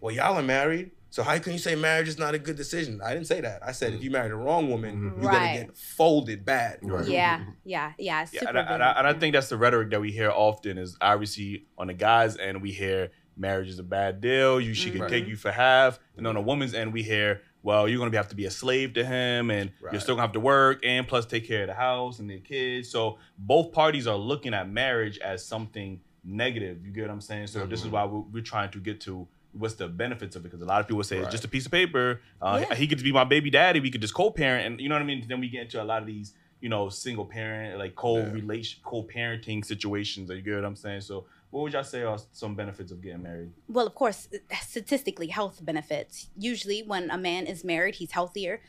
"Well, 0.00 0.14
y'all 0.14 0.36
are 0.38 0.42
married, 0.42 0.90
so 1.10 1.22
how 1.22 1.38
can 1.38 1.52
you 1.52 1.58
say 1.58 1.74
marriage 1.74 2.08
is 2.08 2.18
not 2.18 2.34
a 2.34 2.38
good 2.38 2.56
decision?" 2.56 3.00
I 3.04 3.12
didn't 3.14 3.26
say 3.26 3.40
that. 3.42 3.62
I 3.62 3.72
said 3.72 3.92
if 3.92 4.00
mm. 4.00 4.04
you 4.04 4.10
marry 4.10 4.28
the 4.28 4.36
wrong 4.36 4.70
woman, 4.70 4.94
mm-hmm. 4.96 5.22
you're 5.22 5.30
Right. 5.30 5.54
gonna 5.54 5.66
get 5.66 5.76
folded 5.76 6.44
bad. 6.44 6.80
Mm-hmm. 6.80 7.10
Yeah, 7.10 7.44
yeah, 7.64 7.92
yeah. 7.98 8.26
Yeah, 8.32 8.40
Super 8.40 8.48
and, 8.48 8.58
I, 8.58 8.74
and, 8.74 8.82
I, 8.82 8.90
and 8.92 9.06
I 9.06 9.12
think 9.12 9.34
that's 9.34 9.48
the 9.50 9.58
rhetoric 9.58 9.90
that 9.90 10.00
we 10.00 10.10
hear 10.12 10.30
often 10.30 10.78
is 10.78 10.96
obviously 11.00 11.66
on 11.76 11.88
the 11.88 11.94
guys' 11.94 12.36
end 12.38 12.62
we 12.62 12.72
hear 12.72 13.10
marriage 13.36 13.68
is 13.68 13.78
a 13.78 13.84
bad 13.84 14.20
deal. 14.20 14.60
You 14.60 14.74
she 14.74 14.90
can 14.90 15.02
Right. 15.02 15.10
take 15.10 15.26
you 15.28 15.36
for 15.36 15.52
half, 15.52 15.98
and 16.16 16.26
on 16.26 16.36
a 16.36 16.40
woman's 16.40 16.74
end 16.74 16.92
we 16.92 17.02
hear 17.02 17.42
well 17.68 17.88
you're 17.88 17.98
gonna 18.02 18.16
have 18.16 18.28
to 18.34 18.40
be 18.42 18.46
a 18.46 18.50
slave 18.62 18.88
to 18.94 19.04
him, 19.04 19.50
and 19.50 19.70
you're 19.92 20.00
still 20.00 20.14
gonna 20.16 20.26
have 20.28 20.32
to 20.40 20.40
work 20.54 20.76
and 20.84 21.06
plus 21.06 21.24
take 21.26 21.46
care 21.46 21.62
of 21.62 21.68
the 21.68 21.74
house 21.88 22.18
and 22.20 22.28
the 22.30 22.40
kids. 22.40 22.90
So 22.90 23.18
both 23.52 23.66
parties 23.72 24.06
are 24.06 24.16
looking 24.32 24.54
at 24.54 24.64
marriage 24.82 25.18
as 25.18 25.44
something 25.44 26.00
negative. 26.24 26.84
You 26.84 26.92
get 26.92 27.02
what 27.02 27.10
I'm 27.10 27.20
saying? 27.20 27.46
So 27.48 27.66
this 27.66 27.80
is 27.84 27.88
why 27.88 28.04
we're, 28.04 28.24
we're 28.32 28.42
trying 28.54 28.70
to 28.72 28.80
get 28.80 29.00
to. 29.02 29.12
What's 29.52 29.74
the 29.74 29.88
benefits 29.88 30.36
of 30.36 30.42
it? 30.42 30.48
Because 30.48 30.62
a 30.62 30.66
lot 30.66 30.80
of 30.82 30.86
people 30.88 31.02
say 31.02 31.18
it's 31.18 31.30
just 31.30 31.44
a 31.44 31.48
piece 31.48 31.66
of 31.66 31.72
paper. 31.72 32.20
Uh, 32.40 32.64
Yeah. 32.68 32.74
He 32.76 32.86
could 32.86 33.02
be 33.02 33.12
my 33.12 33.24
baby 33.24 33.50
daddy. 33.50 33.80
We 33.80 33.90
could 33.90 34.02
just 34.02 34.14
co-parent, 34.14 34.66
and 34.66 34.80
you 34.80 34.88
know 34.88 34.94
what 34.94 35.02
I 35.02 35.06
mean. 35.06 35.24
Then 35.26 35.40
we 35.40 35.48
get 35.48 35.62
into 35.62 35.82
a 35.82 35.84
lot 35.92 36.00
of 36.02 36.06
these 36.06 36.34
you 36.60 36.68
know, 36.68 36.88
single 36.88 37.24
parent, 37.24 37.78
like 37.78 37.94
co-relation, 37.94 38.80
co-parenting 38.84 39.64
situations. 39.64 40.28
You 40.28 40.42
get 40.42 40.56
what 40.56 40.64
I'm 40.64 40.74
saying? 40.74 41.02
So, 41.02 41.26
what 41.50 41.62
would 41.62 41.72
y'all 41.72 41.84
say 41.84 42.02
are 42.02 42.18
some 42.32 42.54
benefits 42.54 42.92
of 42.92 43.00
getting 43.00 43.22
married? 43.22 43.50
well, 43.68 43.86
of 43.86 43.94
course, 43.94 44.28
statistically, 44.60 45.28
health 45.28 45.64
benefits. 45.64 46.28
Usually, 46.36 46.82
when 46.82 47.10
a 47.10 47.18
man 47.18 47.46
is 47.46 47.64
married, 47.64 47.94
he's 47.94 48.10
healthier, 48.10 48.60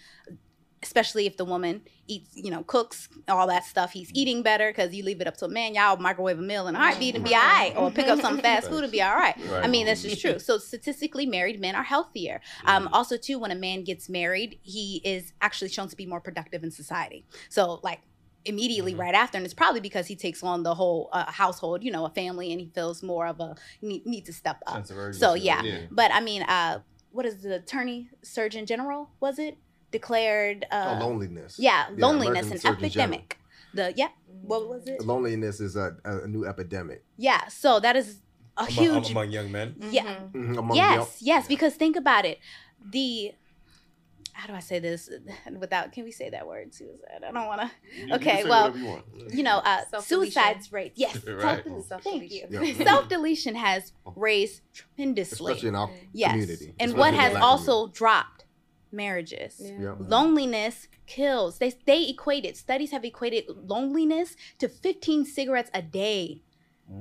especially 0.82 1.26
if 1.26 1.36
the 1.36 1.44
woman 1.44 1.82
eats, 2.08 2.32
you 2.36 2.50
know, 2.50 2.64
cooks, 2.64 3.10
all 3.28 3.48
that 3.48 3.66
stuff. 3.66 3.92
He's 3.92 4.10
eating 4.14 4.44
better 4.44 4.70
because 4.70 4.94
you 4.96 5.04
leave 5.04 5.20
it 5.20 5.28
up 5.28 5.36
to 5.38 5.46
a 5.46 5.50
man. 5.50 5.76
Y'all 5.76 5.98
microwave 5.98 6.40
a 6.40 6.42
meal 6.42 6.68
and 6.68 6.78
a 6.78 6.80
heartbeat 6.80 7.16
and 7.16 7.24
be 7.24 7.36
all 7.36 7.42
right, 7.42 7.74
or 7.76 7.92
pick 7.92 8.08
up 8.08 8.22
some 8.22 8.40
fast 8.40 8.70
food 8.70 8.84
and 8.84 8.92
be 8.92 9.02
all 9.02 9.16
right. 9.16 9.36
I 9.52 9.68
mean, 9.68 9.86
that's 9.86 10.02
just 10.02 10.22
true. 10.22 10.40
So, 10.40 10.58
statistically, 10.58 11.26
married 11.26 11.60
men 11.60 11.76
are 11.76 11.84
healthier. 11.84 12.40
Um, 12.66 12.88
also, 12.94 13.18
too, 13.18 13.40
when 13.40 13.52
a 13.52 13.56
man 13.56 13.84
gets 13.84 14.08
married, 14.08 14.58
he 14.62 15.02
is 15.04 15.34
actually 15.42 15.70
shown 15.70 15.90
to 15.90 15.98
be 15.98 16.06
more 16.06 16.22
productive 16.22 16.64
in 16.64 16.72
society. 16.72 17.26
So, 17.50 17.82
like, 17.84 18.00
immediately 18.46 18.96
right 18.96 19.14
after 19.14 19.38
and 19.38 19.46
it's 19.46 19.54
probably 19.54 19.82
because 19.82 20.08
he 20.08 20.16
takes 20.16 20.42
on 20.44 20.64
the 20.64 20.74
whole 20.74 21.10
uh, 21.12 21.30
household 21.32 21.84
you 21.84 21.92
know 21.92 22.06
a 22.06 22.10
family 22.10 22.52
and 22.52 22.62
he 22.62 22.68
feels 22.74 23.04
more 23.04 23.28
of 23.28 23.40
a 23.40 23.56
need, 23.82 24.06
need 24.06 24.26
to 24.26 24.32
step 24.34 24.58
up 24.66 24.76
Sense 24.76 24.92
of 24.92 24.98
urgency, 24.98 25.20
so 25.20 25.34
yeah. 25.34 25.62
yeah. 25.62 25.80
but 25.92 26.12
i 26.14 26.22
mean 26.22 26.44
uh 26.44 26.80
what 27.12 27.26
is 27.26 27.42
the 27.42 27.56
attorney 27.56 28.10
surgeon 28.24 28.66
general 28.66 29.10
was 29.20 29.40
it 29.40 29.58
declared 29.92 30.66
uh 30.72 30.96
oh, 30.98 31.06
loneliness. 31.06 31.58
yeah 31.60 31.88
Yeah, 31.90 32.06
loneliness 32.06 32.46
American 32.46 32.52
an 32.54 32.58
Surgeon 32.60 32.90
General. 32.90 33.20
epidemic 33.20 33.40
the 33.74 33.94
yeah 33.98 34.08
what 34.26 34.68
was 34.70 34.88
it 34.88 35.02
Loneliness 35.06 35.60
is 35.60 35.76
a, 35.76 35.98
a 36.06 36.26
new 36.28 36.46
epidemic. 36.46 37.04
yeah 37.18 37.48
so 37.48 37.80
that 37.82 37.96
is 37.96 38.22
a 38.58 38.64
Among, 38.64 38.72
huge 38.74 39.12
among 39.12 39.32
young 39.32 39.52
men. 39.52 39.76
yeah 39.92 40.20
Mhm, 40.34 40.58
among 40.60 40.76
yes 40.78 40.96
young- 40.96 41.08
yes 41.22 41.48
because 41.48 41.76
think 41.76 41.96
about 41.98 42.26
it 42.26 42.40
the 42.92 43.34
how 44.34 44.48
do 44.48 44.54
I 44.54 44.60
say 44.60 44.80
this 44.80 45.10
without? 45.60 45.92
Can 45.92 46.04
we 46.04 46.12
say 46.12 46.30
that 46.30 46.46
word? 46.48 46.74
Suicide. 46.74 47.24
I 47.28 47.32
don't 47.32 47.46
want 47.48 47.62
to. 47.62 47.72
can 48.00 48.14
Okay, 48.14 48.44
say 48.44 48.50
well, 48.50 48.76
you 48.78 49.02
you 49.32 49.44
know, 49.44 49.58
uh, 49.58 49.82
suicides 50.02 50.72
rate. 50.72 50.94
Yes, 50.96 51.18
Right. 51.28 51.64
self- 51.88 52.04
thank 52.04 52.32
you. 52.32 52.46
Yeah. 52.50 52.74
Self 52.84 53.10
deletion 53.10 53.56
has 53.56 53.94
raised 54.16 54.62
tremendously. 54.74 55.52
especially 55.54 55.70
in 55.70 55.76
our 55.76 55.90
yes, 56.14 56.32
community. 56.32 56.74
and 56.80 56.92
especially 56.92 57.00
what 57.00 57.14
has 57.14 57.32
black 57.32 57.44
also 57.44 57.88
dropped 57.88 58.46
marriages. 58.92 59.62
Yeah. 59.62 59.96
Loneliness 60.00 60.88
kills. 61.06 61.58
They 61.60 61.74
they 61.86 62.08
equated 62.10 62.58
studies 62.58 62.92
have 62.92 63.06
equated 63.06 63.46
loneliness 63.48 64.36
to 64.60 64.68
15 64.70 65.26
cigarettes 65.26 65.70
a 65.74 65.82
day 65.82 66.42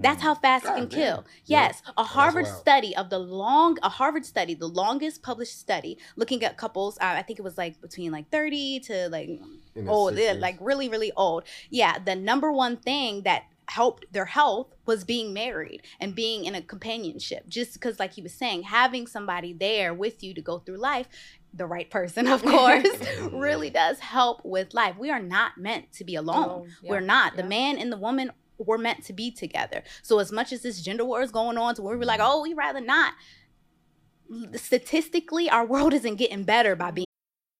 That's 0.01 0.23
how 0.23 0.35
fast 0.35 0.65
it 0.65 0.69
can 0.69 0.81
God 0.81 0.91
damn. 0.91 1.01
kill. 1.01 1.25
Yes, 1.47 1.83
a 1.97 2.05
Harvard 2.05 2.47
study 2.47 2.95
of 2.95 3.11
the 3.11 3.19
long, 3.19 3.79
a 3.83 3.89
Harvard 3.89 4.27
study, 4.27 4.55
the 4.55 4.69
longest 4.69 5.23
published 5.23 5.59
study, 5.59 5.99
looking 6.17 6.45
at 6.45 6.57
couples. 6.57 6.99
Uh, 6.99 7.15
I 7.17 7.23
think 7.23 7.39
it 7.39 7.43
was 7.43 7.57
like 7.57 7.81
between 7.81 8.13
like 8.13 8.31
thirty 8.31 8.81
to 8.81 9.09
like 9.09 9.41
old, 9.87 10.17
yeah, 10.17 10.33
like 10.33 10.59
really, 10.61 10.89
really 10.89 11.13
old. 11.17 11.45
Yeah, 11.71 11.99
the 11.99 12.15
number 12.15 12.53
one 12.53 12.77
thing 12.77 13.23
that 13.23 13.45
helped 13.69 14.07
their 14.13 14.25
health 14.25 14.75
was 14.87 15.05
being 15.05 15.33
married 15.33 15.83
and 16.01 16.15
being 16.15 16.45
in 16.45 16.55
a 16.55 16.63
companionship. 16.63 17.49
Just 17.49 17.75
because, 17.75 17.99
like 17.99 18.13
he 18.13 18.23
was 18.23 18.35
saying, 18.35 18.65
having 18.65 19.07
somebody 19.07 19.53
there 19.53 19.95
with 19.95 20.23
you 20.23 20.35
to 20.35 20.43
go 20.43 20.59
through 20.59 20.79
life, 20.79 21.09
the 21.53 21.67
right 21.67 21.91
person, 21.91 22.27
of 22.27 22.43
course, 22.45 22.89
really 23.33 23.71
does 23.71 24.01
help 24.01 24.45
with 24.45 24.75
life. 24.75 24.97
We 24.99 25.11
are 25.11 25.23
not 25.23 25.59
meant 25.59 25.93
to 25.95 26.05
be 26.05 26.15
alone. 26.15 26.45
Alone, 26.45 26.69
yeah, 26.83 26.91
We're 26.91 27.01
not. 27.01 27.37
The 27.37 27.45
man 27.45 27.79
and 27.79 27.93
the 27.93 27.97
woman 27.97 28.33
were 28.59 28.79
meant 28.79 29.05
to 29.05 29.13
be 29.13 29.31
together. 29.31 29.83
So 30.03 30.19
as 30.19 30.33
much 30.33 30.53
as 30.53 30.63
this 30.63 30.81
gender 30.81 31.05
war 31.05 31.23
is 31.23 31.31
going 31.31 31.59
on, 31.59 31.75
to 31.77 31.83
where 31.83 31.97
we're 31.97 32.05
like, 32.05 32.21
mm-hmm. 32.21 32.31
oh, 32.31 32.43
we'd 32.43 32.57
rather 32.57 32.81
not. 32.81 33.15
Statistically, 34.55 35.49
our 35.49 35.65
world 35.65 35.95
isn't 35.95 36.17
getting 36.17 36.45
better 36.45 36.77
by 36.77 36.91
being. 36.91 37.08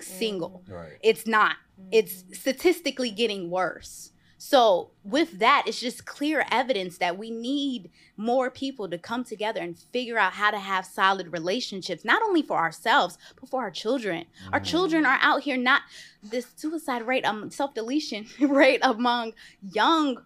Single. 0.00 0.62
Mm. 0.68 0.74
Right. 0.74 0.92
It's 1.02 1.26
not. 1.26 1.56
It's 1.90 2.22
mm. 2.22 2.36
statistically 2.36 3.10
getting 3.10 3.50
worse. 3.50 4.10
So, 4.36 4.90
with 5.04 5.38
that, 5.38 5.64
it's 5.66 5.80
just 5.80 6.04
clear 6.04 6.44
evidence 6.50 6.98
that 6.98 7.16
we 7.16 7.30
need 7.30 7.90
more 8.16 8.50
people 8.50 8.90
to 8.90 8.98
come 8.98 9.24
together 9.24 9.60
and 9.60 9.78
figure 9.78 10.18
out 10.18 10.34
how 10.34 10.50
to 10.50 10.58
have 10.58 10.84
solid 10.84 11.32
relationships, 11.32 12.04
not 12.04 12.22
only 12.22 12.42
for 12.42 12.58
ourselves, 12.58 13.16
but 13.40 13.48
for 13.48 13.62
our 13.62 13.70
children. 13.70 14.26
Our 14.52 14.60
mm. 14.60 14.64
children 14.64 15.06
are 15.06 15.18
out 15.22 15.42
here 15.42 15.56
not 15.56 15.82
this 16.22 16.46
suicide 16.56 17.06
rate, 17.06 17.24
um, 17.24 17.50
self 17.50 17.74
deletion 17.74 18.26
rate 18.40 18.80
among 18.82 19.32
young 19.62 20.18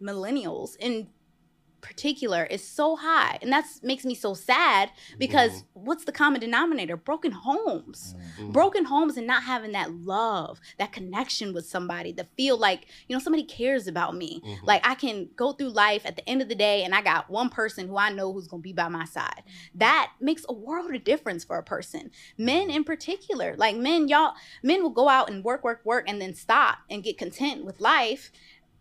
millennials 0.00 0.76
in 0.78 1.08
particular 1.88 2.44
is 2.44 2.62
so 2.62 2.96
high 2.96 3.38
and 3.40 3.50
that's 3.50 3.82
makes 3.82 4.04
me 4.04 4.14
so 4.14 4.34
sad 4.34 4.90
because 5.18 5.50
mm-hmm. 5.52 5.86
what's 5.86 6.04
the 6.04 6.12
common 6.12 6.38
denominator? 6.38 6.98
Broken 6.98 7.32
homes. 7.32 8.14
Mm-hmm. 8.38 8.52
Broken 8.52 8.84
homes 8.84 9.16
and 9.16 9.26
not 9.26 9.42
having 9.42 9.72
that 9.72 9.90
love 9.90 10.60
that 10.78 10.92
connection 10.92 11.54
with 11.54 11.66
somebody 11.66 12.12
that 12.12 12.28
feel 12.36 12.58
like 12.58 12.88
you 13.08 13.16
know 13.16 13.20
somebody 13.20 13.42
cares 13.42 13.86
about 13.86 14.14
me. 14.14 14.42
Mm-hmm. 14.44 14.66
Like 14.66 14.86
i 14.86 14.94
can 14.94 15.30
go 15.34 15.52
through 15.52 15.70
life 15.70 16.02
at 16.04 16.16
the 16.16 16.28
end 16.28 16.42
of 16.42 16.50
the 16.50 16.54
day 16.54 16.84
and 16.84 16.94
i 16.94 17.00
got 17.00 17.30
one 17.30 17.48
person 17.48 17.88
who 17.88 17.96
i 17.96 18.10
know 18.10 18.34
who's 18.34 18.48
going 18.48 18.62
to 18.62 18.68
be 18.68 18.74
by 18.74 18.88
my 18.88 19.06
side. 19.06 19.42
That 19.74 20.12
makes 20.20 20.44
a 20.46 20.52
world 20.52 20.94
of 20.94 21.04
difference 21.04 21.42
for 21.42 21.56
a 21.56 21.62
person. 21.62 22.10
Men 22.36 22.68
in 22.68 22.84
particular 22.84 23.54
like 23.56 23.76
men 23.76 24.08
y'all 24.08 24.34
men 24.62 24.82
will 24.82 24.90
go 24.90 25.08
out 25.08 25.30
and 25.30 25.42
work 25.42 25.64
work 25.64 25.80
work 25.86 26.04
and 26.06 26.20
then 26.20 26.34
stop 26.34 26.78
and 26.90 27.02
get 27.02 27.16
content 27.16 27.64
with 27.64 27.80
life 27.80 28.30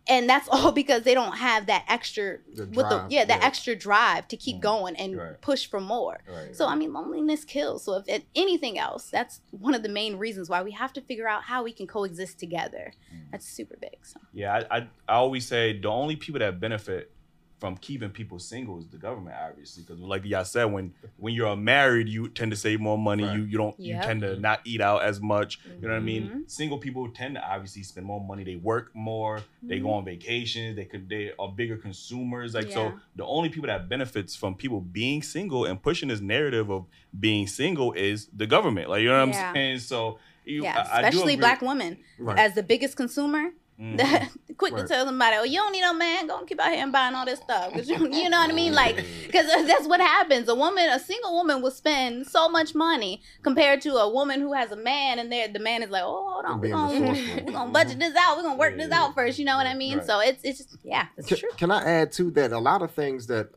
and 0.10 0.30
that's 0.30 0.48
all 0.52 0.72
because 0.72 1.04
they 1.04 1.14
don't 1.14 1.38
have 1.38 1.68
that 1.68 1.86
extra 1.88 2.38
The 2.54 2.66
with 2.66 2.90
the 2.90 3.06
yeah 3.10 3.26
that 3.26 3.40
yeah. 3.42 3.46
extra 3.46 3.76
drive 3.76 4.28
to 4.30 4.38
keep 4.38 4.58
mm. 4.58 4.62
going 4.62 4.96
and 4.96 5.18
Right. 5.18 5.42
push 5.42 5.68
for 5.68 5.80
more. 5.80 6.20
Right, 6.28 6.56
so 6.56 6.66
i 6.68 6.76
mean 6.76 6.94
loneliness 6.94 7.44
kills. 7.46 7.84
So 7.84 7.96
if, 7.96 8.06
if 8.08 8.24
anything 8.36 8.78
else 8.78 9.10
that's 9.10 9.42
one 9.52 9.74
of 9.74 9.84
the 9.84 9.90
main 9.90 10.18
reasons 10.18 10.50
why 10.50 10.62
we 10.64 10.72
have 10.72 10.94
to 10.94 11.02
figure 11.02 11.28
out 11.28 11.44
how 11.44 11.64
we 11.64 11.72
can 11.72 11.88
coexist 11.88 12.40
together. 12.40 12.94
Mm. 13.14 13.32
That's 13.32 13.48
super 13.48 13.78
big 13.80 13.98
so. 14.04 14.20
Yeah, 14.34 14.62
I, 14.72 14.78
I 14.78 14.88
I 15.08 15.16
always 15.16 15.48
say 15.48 15.80
the 15.80 15.90
only 15.90 16.16
people 16.16 16.40
that 16.40 16.60
benefit 16.60 17.12
from 17.60 17.76
keeping 17.78 18.12
people 18.12 18.38
single 18.38 18.78
is 18.78 18.88
the 18.88 18.98
government, 18.98 19.36
obviously, 19.42 19.82
because 19.84 20.00
like 20.00 20.24
y'all 20.26 20.46
said, 20.46 20.66
when 20.66 20.94
when 21.18 21.34
you're 21.34 21.56
married, 21.56 22.08
you 22.08 22.30
tend 22.30 22.52
to 22.52 22.58
save 22.58 22.80
more 22.80 22.98
money. 23.00 23.24
You 23.24 23.44
you 23.46 23.58
don't 23.58 23.80
you 23.80 23.94
tend 23.96 24.22
to 24.22 24.38
not 24.40 24.62
eat 24.64 24.80
out 24.80 25.02
as 25.04 25.20
much. 25.20 25.60
You 25.66 25.88
know 25.88 25.94
what 25.94 25.98
I 25.98 26.00
mean? 26.02 26.24
Mm-hmm. 26.24 26.40
Single 26.48 26.78
people 26.78 27.10
tend 27.10 27.36
to 27.36 27.42
obviously 27.44 27.82
spend 27.84 28.06
more 28.06 28.22
money. 28.24 28.44
They 28.44 28.58
work 28.58 28.92
more. 28.94 29.42
They 29.64 29.80
go 29.80 29.92
on 29.92 30.06
vacations. 30.06 30.76
They 30.76 30.86
could 30.86 31.10
they 31.10 31.32
are 31.40 31.50
bigger 31.52 31.78
consumers. 31.78 32.54
Like 32.54 32.72
so, 32.72 32.78
Mm-hmm. 32.90 32.98
The 33.16 33.26
only 33.26 33.50
people 33.50 33.68
that 33.68 33.90
benefits 33.90 34.36
from 34.36 34.54
people 34.56 34.80
being 34.82 35.24
single 35.24 35.66
and 35.66 35.82
pushing 35.82 36.10
this 36.10 36.20
narrative 36.22 36.70
of 36.70 36.86
being 37.20 37.48
single 37.48 37.94
is 37.94 38.28
the 38.36 38.46
government. 38.46 38.90
Like 38.90 39.02
you 39.02 39.10
know 39.10 39.26
what 39.26 39.34
Yeah. 39.36 39.50
I'm 39.50 39.56
saying? 39.56 39.80
So 39.80 40.20
you, 40.46 40.62
yeah 40.64 40.88
I- 40.92 40.98
I 41.00 41.02
do 41.02 41.08
especially 41.08 41.34
agree- 41.34 41.42
black 41.42 41.62
women 41.64 41.98
Right. 42.20 42.38
as 42.38 42.54
the 42.54 42.62
biggest 42.64 42.96
consumer 42.96 43.50
Mhm. 43.80 43.98
that 43.98 44.30
quick 44.58 44.76
to 44.76 44.88
tell 44.88 45.06
somebody, 45.06 45.36
oh, 45.38 45.44
you 45.44 45.58
don't 45.60 45.72
need 45.72 45.82
no 45.82 45.94
man, 45.94 46.26
go 46.26 46.40
and 46.40 46.48
keep 46.48 46.60
out 46.60 46.72
here 46.72 46.82
and 46.82 46.92
buying 46.92 47.14
all 47.14 47.26
this 47.26 47.40
stuff. 47.40 47.72
'Cause 47.74 47.88
you, 47.88 47.96
you 48.12 48.28
know 48.30 48.40
what 48.40 48.50
I 48.50 48.54
mean? 48.54 48.74
Like, 48.74 48.96
because 49.28 49.46
that's 49.68 49.88
what 49.88 50.00
happens. 50.02 50.50
A 50.50 50.56
woman, 50.56 50.90
a 50.90 51.00
single 51.00 51.36
woman 51.36 51.62
will 51.62 51.70
spend 51.72 52.26
so 52.26 52.50
much 52.50 52.74
money 52.74 53.22
compared 53.44 53.82
to 53.82 53.94
a 53.98 54.10
woman 54.12 54.42
who 54.42 54.54
has 54.54 54.72
a 54.72 54.76
man, 54.76 55.20
and 55.20 55.32
there 55.32 55.48
the 55.48 55.60
man 55.60 55.84
is 55.84 55.92
like, 55.92 56.02
oh, 56.04 56.28
hold 56.28 56.46
on, 56.46 56.60
we're 56.60 56.72
gonna, 56.72 57.44
we're 57.46 57.52
gonna 57.52 57.72
budget 57.72 58.00
this 58.00 58.16
out, 58.16 58.36
we're 58.38 58.44
gonna 58.44 58.58
work 58.58 58.78
this 58.78 58.92
out 58.92 59.14
first. 59.14 59.38
You 59.38 59.46
know 59.46 59.58
what 59.58 59.68
I 59.68 59.76
mean? 59.76 60.00
Right. 60.00 60.08
So 60.08 60.20
it's 60.22 60.44
it's 60.44 60.58
just 60.58 60.78
yeah, 60.84 61.06
it's 61.16 61.28
Can, 61.28 61.38
true. 61.38 61.50
can 61.58 61.70
I 61.72 61.84
add 61.84 62.12
to 62.14 62.32
that? 62.32 62.52
A 62.52 62.60
lot 62.60 62.82
of 62.82 62.92
things 62.92 63.28
that 63.28 63.50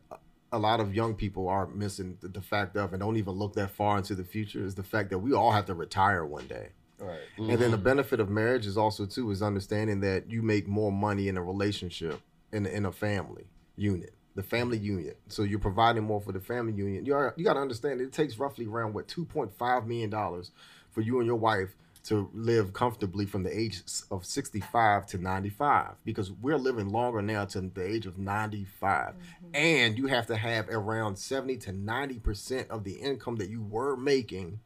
a 0.52 0.58
lot 0.58 0.80
of 0.80 0.94
young 0.94 1.14
people 1.14 1.48
are 1.48 1.66
missing 1.68 2.18
the, 2.20 2.28
the 2.28 2.40
fact 2.42 2.76
of 2.76 2.92
and 2.92 3.00
don't 3.00 3.16
even 3.16 3.34
look 3.34 3.54
that 3.54 3.70
far 3.70 3.96
into 3.96 4.14
the 4.14 4.24
future 4.24 4.62
is 4.64 4.74
the 4.74 4.82
fact 4.82 5.08
that 5.10 5.18
we 5.20 5.32
all 5.32 5.52
have 5.52 5.64
to 5.66 5.74
retire 5.74 6.26
one 6.26 6.46
day. 6.46 6.70
Right. 7.01 7.18
And 7.38 7.51
then 7.51 7.70
the 7.70 7.76
mm-hmm. 7.76 7.84
benefit 7.84 8.20
of 8.20 8.28
marriage 8.28 8.66
is 8.66 8.76
also 8.76 9.07
too 9.07 9.30
is 9.30 9.42
understanding 9.42 10.01
that 10.01 10.30
you 10.30 10.42
make 10.42 10.68
more 10.68 10.92
money 10.92 11.28
in 11.28 11.36
a 11.36 11.42
relationship 11.42 12.20
in 12.53 12.66
in 12.66 12.86
a 12.86 12.92
family 12.92 13.46
unit, 13.76 14.14
the 14.34 14.42
family 14.42 14.78
unit. 14.78 15.18
So 15.28 15.42
you're 15.42 15.59
providing 15.59 16.05
more 16.05 16.20
for 16.20 16.32
the 16.32 16.40
family 16.40 16.72
union. 16.72 17.07
You 17.07 17.14
are, 17.14 17.34
you 17.36 17.44
got 17.44 17.55
to 17.55 17.61
understand 17.61 18.01
it 18.01 18.12
takes 18.12 18.38
roughly 18.38 18.66
around 18.66 18.94
what 18.94 19.09
2.5 19.09 19.86
million 19.86 20.11
dollars 20.11 20.51
for 20.90 21.01
you 21.01 21.18
and 21.18 21.26
your 21.26 21.36
wife 21.36 21.76
to 22.03 22.30
live 22.32 22.72
comfortably 22.72 23.26
from 23.26 23.42
the 23.42 23.57
age 23.57 23.82
of 24.11 24.24
65 24.24 25.07
to 25.07 25.18
95 25.18 25.92
because 26.05 26.32
we're 26.32 26.57
living 26.57 26.88
longer 26.88 27.20
now 27.20 27.44
to 27.44 27.61
the 27.61 27.86
age 27.86 28.07
of 28.07 28.18
95 28.18 29.09
mm-hmm. 29.09 29.46
and 29.55 29.98
you 29.98 30.07
have 30.07 30.26
to 30.26 30.36
have 30.36 30.68
around 30.70 31.16
70 31.16 31.59
to 31.59 31.72
90 31.72 32.18
percent 32.20 32.70
of 32.70 32.84
the 32.84 32.92
income 32.92 33.36
that 33.36 33.51
you 33.51 33.62
were 33.62 33.96
making 33.96 34.61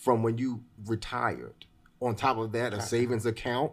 from 0.00 0.22
when 0.22 0.38
you 0.38 0.64
retired. 0.86 1.66
On 2.00 2.16
top 2.16 2.38
of 2.38 2.52
that, 2.52 2.72
a 2.72 2.80
savings 2.80 3.26
account, 3.26 3.72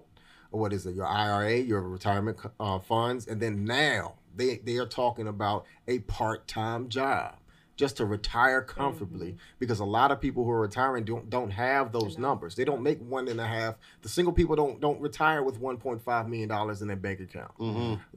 or 0.52 0.60
what 0.60 0.74
is 0.74 0.86
it, 0.86 0.94
your 0.94 1.08
IRA, 1.08 1.56
your 1.56 1.82
retirement 1.82 2.38
uh, 2.60 2.78
funds, 2.80 3.26
and 3.26 3.42
then 3.42 3.64
now 3.64 4.16
they 4.36 4.58
they 4.58 4.78
are 4.78 4.86
talking 4.86 5.28
about 5.28 5.66
a 5.88 6.00
part 6.00 6.46
time 6.46 6.90
job 6.90 7.36
just 7.78 7.98
to 7.98 8.06
retire 8.06 8.62
comfortably 8.62 9.38
because 9.60 9.80
a 9.80 9.86
lot 9.86 10.12
of 10.12 10.20
people 10.20 10.44
who 10.44 10.50
are 10.50 10.60
retiring 10.60 11.06
don't 11.06 11.30
don't 11.30 11.52
have 11.52 11.94
those 11.94 12.18
numbers. 12.18 12.56
They 12.56 12.66
don't 12.66 12.84
make 12.84 13.00
one 13.00 13.30
and 13.30 13.40
a 13.40 13.48
half. 13.48 13.76
The 14.02 14.10
single 14.10 14.34
people 14.34 14.58
don't 14.58 14.82
don't 14.82 15.00
retire 15.00 15.44
with 15.44 15.62
1.5 15.62 16.28
million 16.28 16.50
dollars 16.50 16.82
in 16.82 16.88
their 16.90 16.98
bank 16.98 17.22
account. 17.22 17.52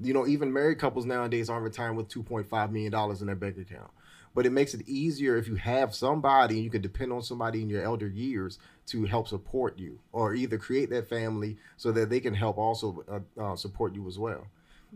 You 0.03 0.13
know, 0.15 0.27
even 0.27 0.53
married 0.53 0.81
couples 0.81 1.05
nowadays 1.07 1.49
aren't 1.49 1.63
retiring 1.63 1.95
with 1.95 2.09
2.5 2.09 2.73
million 2.73 2.91
dollars 2.91 3.21
in 3.21 3.29
their 3.29 3.37
bank 3.37 3.59
account 3.59 3.91
but 4.35 4.47
it 4.47 4.51
makes 4.51 4.75
it 4.75 4.89
easier 4.89 5.37
if 5.37 5.49
you 5.49 5.57
have 5.57 5.95
somebody 5.95 6.57
and 6.57 6.65
you 6.65 6.71
can 6.71 6.83
depend 6.83 7.13
on 7.13 7.23
somebody 7.23 7.63
in 7.63 7.69
your 7.69 7.83
elder 7.83 8.09
years 8.09 8.59
to 8.87 9.05
help 9.05 9.29
support 9.29 9.79
you 9.79 9.99
or 10.13 10.35
either 10.35 10.59
create 10.59 10.91
that 10.91 11.09
family 11.09 11.57
so 11.77 11.93
that 11.93 12.11
they 12.11 12.21
can 12.21 12.35
help 12.35 12.59
also 12.59 13.05
uh, 13.11 13.43
uh, 13.43 13.57
support 13.57 13.95
you 13.95 14.07
as 14.09 14.19
well. 14.19 14.47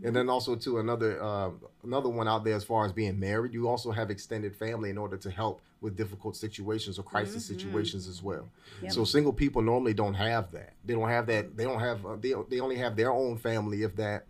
And 0.03 0.15
then 0.17 0.29
also 0.29 0.57
to 0.57 0.79
another 0.79 1.23
uh, 1.23 1.51
another 1.85 2.09
one 2.09 2.27
out 2.27 2.43
there 2.45 2.57
as 2.57 2.65
far 2.65 2.85
as 2.85 2.93
being 2.93 3.19
married 3.21 3.53
you 3.55 3.69
also 3.69 3.93
have 3.93 4.11
extended 4.11 4.57
family 4.57 4.91
in 4.91 4.99
order 4.99 5.17
to 5.17 5.31
help 5.31 5.61
with 5.81 5.97
difficult 5.97 6.35
situations 6.35 6.99
or 6.99 7.05
crisis 7.05 7.45
situations 7.47 8.09
as 8.09 8.21
well. 8.21 8.49
So 8.89 9.05
single 9.05 9.33
people 9.33 9.63
normally 9.63 9.95
don't 9.95 10.15
have 10.15 10.51
that. 10.51 10.73
They 10.85 10.95
don't 10.95 11.09
have 11.09 11.27
that 11.29 11.57
they 11.57 11.63
don't 11.63 11.79
have 11.79 12.05
uh, 12.05 12.17
they, 12.21 12.35
they 12.49 12.59
only 12.59 12.77
have 12.77 12.97
their 12.97 13.13
own 13.13 13.39
family 13.39 13.85
if 13.85 13.95
that 13.97 14.27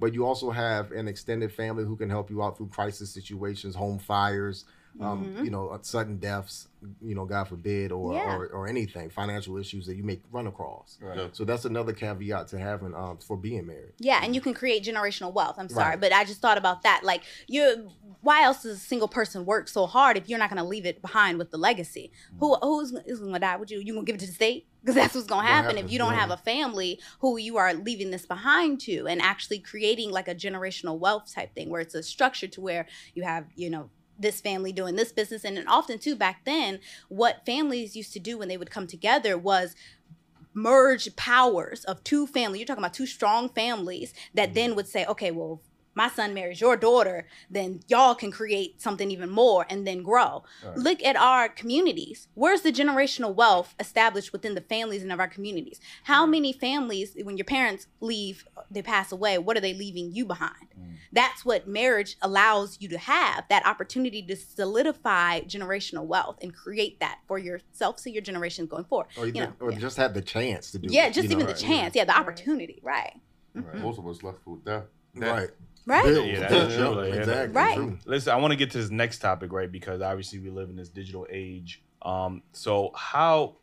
but 0.00 0.14
you 0.14 0.24
also 0.24 0.50
have 0.50 0.92
an 0.92 1.08
extended 1.08 1.52
family 1.52 1.84
who 1.84 1.96
can 1.96 2.10
help 2.10 2.30
you 2.30 2.42
out 2.42 2.56
through 2.56 2.68
crisis 2.68 3.10
situations, 3.10 3.74
home 3.74 3.98
fires, 3.98 4.64
um, 5.00 5.36
you 5.44 5.50
know, 5.50 5.68
uh, 5.68 5.78
sudden 5.82 6.16
deaths, 6.18 6.68
you 7.02 7.14
know, 7.14 7.24
God 7.24 7.48
forbid, 7.48 7.92
or, 7.92 8.14
Yeah. 8.14 8.34
or 8.36 8.46
or 8.48 8.66
anything, 8.68 9.10
financial 9.10 9.56
issues 9.56 9.86
that 9.86 9.96
you 9.96 10.02
may 10.02 10.20
run 10.32 10.46
across. 10.46 10.98
Right. 11.00 11.34
So 11.36 11.44
that's 11.44 11.64
another 11.64 11.92
caveat 11.92 12.48
to 12.48 12.58
having 12.58 12.94
um, 12.94 13.18
for 13.18 13.36
being 13.36 13.66
married. 13.66 13.92
Yeah, 13.98 14.20
and 14.22 14.34
you 14.34 14.40
can 14.40 14.54
create 14.54 14.84
generational 14.84 15.32
wealth. 15.32 15.56
I'm 15.58 15.68
sorry, 15.68 15.90
Right. 15.90 16.00
but 16.00 16.12
I 16.12 16.24
just 16.24 16.40
thought 16.40 16.58
about 16.58 16.82
that. 16.82 17.02
Like 17.04 17.22
you 17.46 17.90
why 18.20 18.42
else 18.42 18.62
does 18.64 18.76
a 18.76 18.80
single 18.80 19.06
person 19.06 19.44
work 19.46 19.68
so 19.68 19.86
hard 19.86 20.16
if 20.16 20.28
you're 20.28 20.40
not 20.40 20.50
going 20.50 20.58
to 20.62 20.64
leave 20.68 20.84
it 20.84 21.00
behind 21.00 21.38
with 21.38 21.50
the 21.52 21.58
legacy? 21.58 22.10
Who 22.40 22.56
who's 22.56 22.92
is 23.06 23.20
going 23.20 23.32
to 23.34 23.38
die 23.38 23.56
with 23.56 23.70
you? 23.70 23.78
You 23.78 23.92
going 23.94 24.04
to 24.04 24.12
give 24.12 24.20
it 24.20 24.24
to 24.24 24.26
the 24.26 24.32
state? 24.34 24.66
Because 24.80 24.94
that's 24.94 25.14
what's 25.14 25.26
going 25.26 25.44
to 25.44 25.52
What 25.52 25.64
happen 25.64 25.76
if 25.78 25.90
you 25.90 25.98
don't 25.98 26.12
yeah. 26.14 26.20
have 26.20 26.30
a 26.30 26.36
family 26.36 27.00
who 27.20 27.36
you 27.36 27.56
are 27.58 27.74
leaving 27.74 28.10
this 28.10 28.26
behind 28.26 28.80
to, 28.82 29.06
and 29.08 29.20
actually 29.20 29.58
creating 29.58 30.10
like 30.12 30.28
a 30.28 30.34
generational 30.34 30.98
wealth 30.98 31.32
type 31.34 31.52
thing 31.54 31.68
where 31.68 31.80
it's 31.80 31.94
a 31.94 32.02
structure 32.02 32.46
to 32.48 32.60
where 32.60 32.86
you 33.14 33.22
have 33.24 33.44
you 33.56 33.70
know 33.70 33.90
this 34.18 34.40
family 34.40 34.72
doing 34.72 34.96
this 34.96 35.12
business 35.12 35.44
and 35.44 35.56
then 35.56 35.68
often 35.68 35.98
too 35.98 36.16
back 36.16 36.44
then 36.44 36.80
what 37.08 37.46
families 37.46 37.94
used 37.96 38.12
to 38.12 38.18
do 38.18 38.38
when 38.38 38.48
they 38.48 38.56
would 38.56 38.70
come 38.70 38.86
together 38.86 39.38
was 39.38 39.74
merge 40.54 41.14
powers 41.16 41.84
of 41.84 42.02
two 42.04 42.26
families. 42.26 42.60
You're 42.60 42.66
talking 42.66 42.82
about 42.82 42.94
two 42.94 43.06
strong 43.06 43.48
families 43.48 44.12
that 44.34 44.48
mm-hmm. 44.48 44.54
then 44.54 44.74
would 44.76 44.88
say, 44.88 45.04
okay, 45.06 45.30
well, 45.30 45.60
my 45.98 46.08
son 46.08 46.32
marries 46.32 46.60
your 46.60 46.76
daughter, 46.76 47.26
then 47.50 47.80
y'all 47.88 48.14
can 48.14 48.30
create 48.30 48.80
something 48.80 49.10
even 49.10 49.28
more 49.28 49.66
and 49.68 49.84
then 49.84 50.04
grow. 50.04 50.44
Right. 50.64 50.76
Look 50.76 51.02
at 51.02 51.16
our 51.16 51.48
communities. 51.48 52.28
Where's 52.34 52.60
the 52.60 52.70
generational 52.70 53.34
wealth 53.34 53.74
established 53.80 54.32
within 54.32 54.54
the 54.54 54.60
families 54.60 55.02
and 55.02 55.12
of 55.12 55.18
our 55.18 55.26
communities? 55.26 55.80
How 56.04 56.24
many 56.24 56.52
families, 56.52 57.16
when 57.20 57.36
your 57.36 57.44
parents 57.44 57.88
leave, 58.00 58.46
they 58.70 58.80
pass 58.80 59.10
away, 59.10 59.38
what 59.38 59.56
are 59.56 59.60
they 59.60 59.74
leaving 59.74 60.12
you 60.12 60.24
behind? 60.24 60.68
Mm. 60.80 60.94
That's 61.12 61.44
what 61.44 61.66
marriage 61.66 62.16
allows 62.22 62.78
you 62.80 62.88
to 62.90 62.98
have 62.98 63.44
that 63.50 63.66
opportunity 63.66 64.22
to 64.22 64.36
solidify 64.36 65.40
generational 65.40 66.04
wealth 66.04 66.38
and 66.42 66.54
create 66.54 67.00
that 67.00 67.18
for 67.26 67.40
yourself 67.40 67.98
so 67.98 68.08
your 68.08 68.22
generations 68.22 68.68
going 68.68 68.84
forward. 68.84 69.08
Or, 69.18 69.26
you 69.26 69.32
know, 69.32 69.52
or 69.58 69.72
just 69.72 69.96
have 69.96 70.14
the 70.14 70.22
chance 70.22 70.70
to 70.70 70.78
do 70.78 70.86
it. 70.86 70.92
yeah, 70.92 71.08
it. 71.08 71.14
just 71.14 71.24
even 71.24 71.40
know? 71.40 71.46
the 71.46 71.58
chance, 71.58 71.96
yeah, 71.96 72.04
the 72.04 72.16
opportunity, 72.16 72.78
right? 72.84 73.14
Mm-hmm. 73.56 73.82
Most 73.82 73.98
of 73.98 74.06
us 74.06 74.22
left 74.22 74.46
with 74.46 74.64
that. 74.64 74.86
Right. 75.14 75.50
Right. 75.88 76.26
Yeah, 76.26 76.48
that's 76.48 76.74
true. 76.74 77.00
Yeah, 77.00 77.06
Yeah, 77.06 77.14
exactly. 77.14 77.54
Right. 77.54 77.74
True. 77.74 77.98
Listen, 78.04 78.32
I 78.34 78.36
want 78.36 78.52
to 78.52 78.56
get 78.56 78.70
to 78.72 78.78
this 78.78 78.90
next 78.90 79.20
topic, 79.20 79.52
right? 79.52 79.72
Because 79.72 80.02
obviously 80.02 80.38
we 80.38 80.50
live 80.50 80.68
in 80.68 80.76
this 80.76 80.90
digital 80.90 81.26
age. 81.30 81.82
Um, 82.02 82.42
so 82.52 82.92
how 82.94 83.56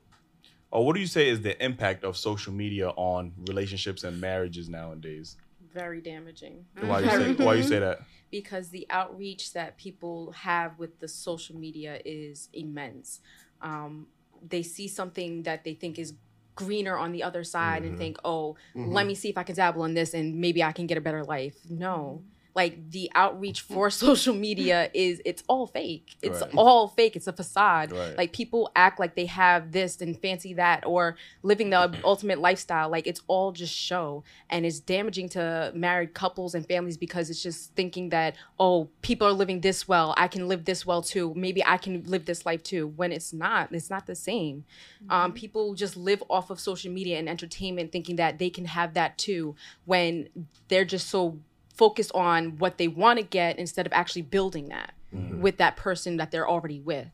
or 0.71 0.83
what 0.83 0.95
do 0.95 1.01
you 1.01 1.07
say 1.07 1.29
is 1.29 1.41
the 1.41 1.63
impact 1.63 2.03
of 2.03 2.17
social 2.17 2.51
media 2.51 2.89
on 2.89 3.33
relationships 3.47 4.03
and 4.03 4.19
marriages 4.19 4.67
nowadays? 4.67 5.37
Very 5.71 6.01
damaging. 6.01 6.65
Why 6.81 7.01
you 7.01 7.09
say 7.09 7.33
why 7.45 7.53
you 7.53 7.63
say 7.63 7.79
that? 7.79 7.99
because 8.31 8.69
the 8.69 8.87
outreach 8.89 9.53
that 9.53 9.77
people 9.77 10.31
have 10.31 10.79
with 10.79 10.99
the 10.99 11.07
social 11.07 11.55
media 11.55 12.01
is 12.03 12.49
immense. 12.53 13.19
Um, 13.61 14.07
they 14.41 14.63
see 14.63 14.87
something 14.87 15.43
that 15.43 15.63
they 15.63 15.75
think 15.75 15.99
is 15.99 16.13
greener 16.55 16.97
on 16.97 17.11
the 17.11 17.23
other 17.23 17.43
side 17.43 17.83
and 17.83 17.95
Mhm. 17.95 17.97
think, 17.97 18.17
oh, 18.23 18.55
Mhm. 18.75 18.91
let 18.93 19.05
me 19.07 19.15
see 19.15 19.29
if 19.29 19.37
I 19.37 19.43
can 19.43 19.55
dabble 19.55 19.83
in 19.85 19.93
this 19.93 20.13
and 20.13 20.35
maybe 20.39 20.63
I 20.63 20.71
can 20.71 20.87
get 20.87 20.97
a 20.97 21.01
better 21.01 21.23
life. 21.23 21.57
No. 21.69 22.23
Like 22.55 22.91
the 22.91 23.11
outreach 23.13 23.63
mm-hmm. 23.63 23.73
for 23.73 23.89
social 24.05 24.33
media 24.33 24.89
is 24.93 25.21
it's 25.25 25.43
all 25.47 25.67
fake. 25.67 26.15
It's 26.21 26.41
Right. 26.41 26.51
all 26.55 26.87
fake. 26.87 27.15
It's 27.15 27.27
a 27.27 27.33
facade. 27.33 27.91
Right. 27.91 28.17
Like 28.17 28.33
people 28.33 28.71
act 28.75 28.99
like 28.99 29.15
they 29.15 29.25
have 29.25 29.71
this 29.71 30.01
and 30.01 30.19
fancy 30.19 30.53
that 30.53 30.85
or 30.85 31.17
living 31.43 31.69
the 31.69 31.75
mm-hmm. 31.75 32.05
ultimate 32.05 32.39
lifestyle. 32.39 32.89
Like 32.89 33.07
it's 33.07 33.21
all 33.27 33.51
just 33.51 33.73
show. 33.73 34.23
And 34.49 34.65
it's 34.65 34.79
damaging 34.79 35.29
to 35.29 35.71
married 35.75 36.13
couples 36.13 36.55
and 36.55 36.65
families 36.67 36.97
because 36.97 37.29
it's 37.29 37.43
just 37.43 37.73
thinking 37.75 38.09
that, 38.09 38.35
oh, 38.59 38.89
people 39.01 39.27
are 39.27 39.33
living 39.33 39.61
this 39.61 39.87
well. 39.87 40.13
I 40.17 40.27
can 40.27 40.47
live 40.47 40.65
this 40.65 40.85
well 40.85 41.01
too. 41.01 41.33
Maybe 41.35 41.63
I 41.65 41.77
can 41.77 42.03
live 42.03 42.25
this 42.25 42.45
life 42.45 42.63
too. 42.63 42.87
When 42.87 43.11
it's 43.11 43.33
not, 43.33 43.73
it's 43.73 43.89
not 43.89 44.07
the 44.07 44.15
same. 44.15 44.65
Um, 45.09 45.31
mm-hmm. 45.31 45.35
people 45.35 45.73
just 45.75 45.97
live 45.97 46.23
off 46.29 46.49
of 46.49 46.59
social 46.59 46.91
media 46.91 47.19
and 47.19 47.27
entertainment 47.29 47.91
thinking 47.91 48.15
that 48.15 48.39
they 48.39 48.49
can 48.49 48.65
have 48.65 48.93
that 48.93 49.17
too 49.17 49.55
when 49.85 50.29
they're 50.67 50.85
just 50.85 51.09
so 51.09 51.39
focused 51.75 52.11
on 52.15 52.57
what 52.57 52.77
they 52.77 52.87
want 52.87 53.19
to 53.19 53.25
get 53.25 53.59
instead 53.59 53.85
of 53.85 53.93
actually 53.93 54.21
building 54.21 54.69
that 54.69 54.93
Mhm. 55.13 55.39
with 55.39 55.57
that 55.57 55.75
person 55.75 56.17
that 56.17 56.31
they're 56.31 56.47
already 56.47 56.79
with. 56.79 57.07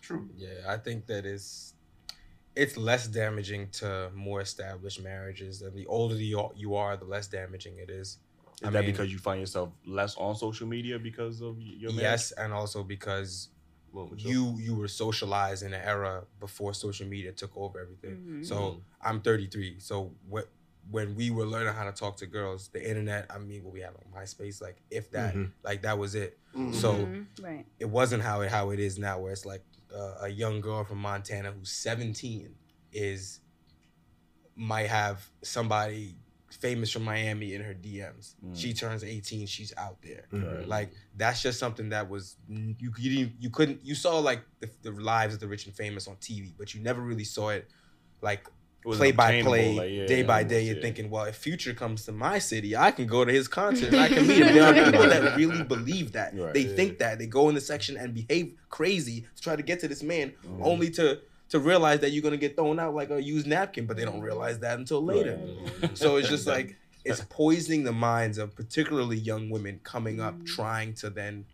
True. 0.00 0.28
Yeah, 0.36 0.48
I 0.68 0.76
think 0.76 1.06
that 1.06 1.24
is 1.24 1.72
it's 2.56 2.74
it's 2.74 2.76
less 2.76 3.08
damaging 3.08 3.70
to 3.70 4.10
more 4.14 4.40
established 4.40 5.02
marriages, 5.02 5.62
and 5.62 5.74
the 5.74 5.86
older 5.86 6.14
you 6.14 6.38
are, 6.38 6.50
you 6.54 6.74
are 6.74 6.96
the 6.96 7.04
less 7.04 7.26
damaging 7.26 7.78
it 7.78 7.90
is. 7.90 8.18
Is 8.62 8.70
that 8.70 8.86
because 8.86 9.10
you 9.10 9.18
find 9.18 9.40
yourself 9.40 9.70
less 9.84 10.16
on 10.16 10.36
social 10.36 10.66
media 10.66 10.98
because 10.98 11.40
of 11.40 11.60
your 11.60 11.90
marriage? 11.92 12.02
yes, 12.02 12.32
and 12.32 12.52
also 12.52 12.84
because 12.84 13.48
you 14.16 14.56
you 14.58 14.74
were 14.74 14.88
socialized 14.88 15.62
in 15.62 15.72
an 15.72 15.80
era 15.82 16.24
before 16.38 16.74
social 16.74 17.06
media 17.06 17.32
took 17.32 17.56
over 17.56 17.80
everything. 17.80 18.16
Mhm. 18.16 18.46
So 18.46 18.54
Mhm. 18.56 18.80
I'm 19.00 19.20
33. 19.22 19.80
So 19.80 20.12
what 20.28 20.48
when 20.90 21.14
we 21.14 21.30
were 21.30 21.46
learning 21.46 21.72
how 21.74 21.84
to 21.84 21.92
talk 21.92 22.16
to 22.18 22.26
girls, 22.26 22.68
the 22.68 22.86
internet, 22.86 23.26
I 23.30 23.38
mean, 23.38 23.64
what 23.64 23.72
we 23.72 23.80
had 23.80 23.90
on 23.90 24.04
MySpace, 24.22 24.60
like 24.60 24.82
if 24.90 25.10
that, 25.12 25.34
Mm-hmm. 25.34 25.42
Mhm. 25.44 25.52
like 25.62 25.82
that 25.82 25.98
was 25.98 26.14
it. 26.14 26.38
Mhm. 26.54 26.74
So 26.74 26.94
Mhm. 26.94 27.26
Right. 27.40 27.66
it 27.78 27.86
wasn't 27.88 28.22
how 28.22 28.42
it 28.42 28.50
how 28.50 28.70
it 28.70 28.78
is 28.80 28.98
now, 28.98 29.18
where 29.20 29.32
it's 29.32 29.46
like 29.46 29.64
uh, 29.94 30.16
a 30.22 30.28
young 30.28 30.60
girl 30.60 30.84
from 30.84 30.98
Montana 30.98 31.52
who's 31.52 31.70
17 31.70 32.54
is 32.92 33.40
might 34.56 34.88
have 34.88 35.28
somebody 35.42 36.16
famous 36.50 36.90
from 36.90 37.02
Miami 37.02 37.54
in 37.54 37.62
her 37.62 37.74
DMs. 37.74 38.34
Mm. 38.44 38.56
She 38.56 38.72
turns 38.72 39.02
18, 39.02 39.46
she's 39.46 39.72
out 39.76 39.98
there. 40.02 40.26
Right. 40.30 40.68
Like 40.68 40.92
that's 41.16 41.42
just 41.42 41.58
something 41.58 41.88
that 41.90 42.08
was 42.08 42.36
you 42.48 42.92
you 42.98 43.10
didn't 43.16 43.32
you 43.40 43.50
couldn't 43.50 43.84
you 43.84 43.94
saw 43.94 44.18
like 44.20 44.42
the, 44.60 44.70
the 44.82 44.92
lives 44.92 45.34
of 45.34 45.40
the 45.40 45.48
rich 45.48 45.66
and 45.66 45.74
famous 45.74 46.06
on 46.06 46.16
TV, 46.16 46.52
but 46.56 46.74
you 46.74 46.80
never 46.80 47.00
really 47.00 47.24
saw 47.24 47.48
it 47.50 47.68
like 48.20 48.46
was 48.46 48.52
play 48.84 49.12
by 49.12 49.42
play, 49.42 49.74
like, 49.74 49.90
yeah, 49.90 50.06
day 50.06 50.22
by 50.22 50.42
day. 50.44 50.62
You're 50.64 50.76
yeah. 50.76 50.82
thinking, 50.82 51.10
well, 51.10 51.24
if 51.24 51.36
Future 51.36 51.74
comes 51.74 52.04
to 52.04 52.12
my 52.12 52.38
city, 52.38 52.76
I 52.76 52.90
can 52.90 53.06
go 53.06 53.24
to 53.24 53.32
his 53.32 53.48
concert 53.48 53.94
I 53.94 54.08
can 54.08 54.26
meet 54.26 54.38
him. 54.46 54.54
There 54.54 54.64
are 54.64 54.84
people 54.92 55.08
that 55.08 55.36
really 55.36 55.62
believe 55.62 56.12
that. 56.12 56.36
Right. 56.38 56.52
they 56.54 56.60
Yeah. 56.60 56.76
think 56.76 56.98
that. 56.98 57.18
They 57.18 57.26
go 57.26 57.48
in 57.48 57.54
the 57.54 57.60
section 57.60 57.96
and 57.96 58.12
behave 58.14 58.54
crazy 58.68 59.24
to 59.36 59.42
try 59.42 59.56
to 59.56 59.62
get 59.62 59.80
to 59.80 59.88
this 59.88 60.02
man, 60.02 60.32
Mm-hmm. 60.46 60.62
only 60.62 60.90
to 60.92 61.20
to 61.50 61.58
realize 61.60 62.00
that 62.00 62.10
you're 62.10 62.22
gonna 62.22 62.36
get 62.36 62.56
thrown 62.56 62.78
out 62.78 62.94
like 62.94 63.10
a 63.10 63.22
used 63.22 63.46
napkin, 63.46 63.86
but 63.86 63.96
they 63.96 64.04
don't 64.04 64.20
realize 64.22 64.58
that 64.60 64.78
until 64.78 65.04
later. 65.04 65.38
So 65.94 66.16
it's 66.16 66.28
just 66.28 66.46
like 66.46 66.76
it's 67.04 67.20
poisoning 67.28 67.84
the 67.84 67.92
minds 67.92 68.38
of 68.38 68.54
particularly 68.56 69.18
young 69.18 69.50
women 69.50 69.78
coming 69.84 70.20
up 70.20 70.34
trying 70.46 70.94
to 70.94 71.10
then 71.10 71.44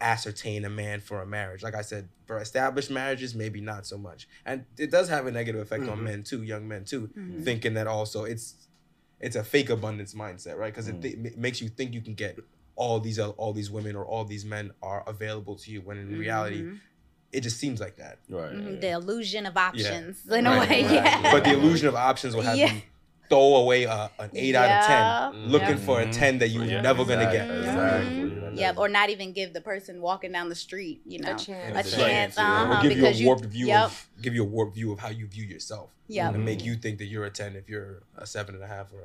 ascertain 0.00 0.64
a 0.64 0.70
man 0.70 1.00
for 1.00 1.22
a 1.22 1.26
marriage. 1.26 1.62
Like 1.62 1.74
I 1.74 1.82
said, 1.82 2.08
for 2.26 2.38
established 2.38 2.90
marriages, 2.90 3.34
maybe 3.34 3.60
not 3.60 3.86
so 3.86 3.98
much. 3.98 4.28
And 4.46 4.64
it 4.78 4.90
does 4.90 5.08
have 5.08 5.26
a 5.26 5.30
negative 5.32 5.60
effect 5.60 5.88
on 5.88 5.98
Mhm. 5.98 6.02
men 6.04 6.22
too, 6.22 6.42
young 6.42 6.68
men 6.68 6.84
too, 6.84 7.08
Mhm. 7.16 7.42
thinking 7.44 7.74
that 7.74 7.86
also 7.86 8.24
it's 8.24 8.54
it's 9.20 9.34
a 9.34 9.42
fake 9.42 9.68
abundance 9.68 10.14
mindset, 10.14 10.56
right? 10.56 10.72
Because 10.72 10.86
it, 10.86 11.02
th- 11.02 11.14
it 11.16 11.36
makes 11.36 11.60
you 11.60 11.68
think 11.68 11.92
you 11.92 12.00
can 12.00 12.14
get 12.14 12.38
all 12.76 13.00
these 13.00 13.18
uh, 13.18 13.30
all 13.30 13.52
these 13.52 13.68
women 13.68 13.96
or 13.96 14.04
all 14.06 14.24
these 14.24 14.44
men 14.44 14.70
are 14.80 15.02
available 15.08 15.56
to 15.56 15.72
you 15.72 15.80
when 15.80 15.98
in 15.98 16.16
reality 16.16 16.62
Mhm. 16.62 16.78
it 17.32 17.40
just 17.40 17.58
seems 17.58 17.80
like 17.80 17.96
that. 17.96 18.18
Right. 18.28 18.52
Mhm, 18.52 18.80
The 18.80 18.90
illusion 18.90 19.44
of 19.46 19.56
options, 19.56 20.22
Yeah. 20.24 20.36
in 20.38 20.46
a 20.46 20.50
way. 20.60 20.66
right. 20.84 20.90
Yeah. 20.92 21.32
But 21.32 21.42
the 21.42 21.52
illusion 21.54 21.88
of 21.88 21.96
options 21.96 22.36
will 22.36 22.42
have 22.42 22.56
Yeah. 22.56 22.72
you 22.74 22.82
throw 23.28 23.56
away 23.56 23.84
a, 23.84 24.10
an 24.18 24.30
eight 24.34 24.54
out 24.54 24.64
of 24.64 24.70
Yeah. 24.70 24.86
ten, 24.86 25.40
mm-hmm. 25.42 25.50
looking 25.50 25.68
Yeah. 25.70 25.76
for 25.76 26.00
a 26.00 26.12
ten 26.12 26.38
that 26.38 26.48
you're 26.48 26.64
Yeah, 26.64 26.80
never 26.80 27.04
gonna 27.04 27.30
get. 27.30 27.50
exactly, 27.50 28.16
mm-hmm. 28.20 28.56
Yep, 28.56 28.78
or 28.78 28.88
not 28.88 29.10
even 29.10 29.32
give 29.32 29.52
the 29.52 29.60
person 29.60 30.00
walking 30.00 30.32
down 30.32 30.48
the 30.48 30.54
street, 30.54 31.00
you 31.06 31.20
know, 31.20 31.34
a 31.34 31.38
chance. 31.38 31.94
chance. 31.94 32.36
Right. 32.36 32.44
uh-huh, 32.44 32.78
or 32.80 32.88
give 32.88 32.98
you 32.98 33.06
a 33.06 33.24
warped 33.24 33.44
view 33.44 33.66
Yep. 33.66 33.84
of 33.84 34.08
give 34.20 34.34
you 34.34 34.42
a 34.42 34.46
warped 34.46 34.74
view 34.74 34.92
of 34.92 34.98
how 34.98 35.08
you 35.10 35.26
view 35.26 35.44
yourself. 35.44 35.90
Yep. 36.08 36.34
And 36.34 36.44
make 36.44 36.64
you 36.64 36.74
think 36.76 36.98
that 36.98 37.06
you're 37.06 37.24
a 37.24 37.30
ten 37.30 37.54
if 37.56 37.68
you're 37.68 38.02
a 38.16 38.26
seven 38.26 38.54
and 38.54 38.64
a 38.64 38.66
half 38.66 38.92
or 38.92 39.00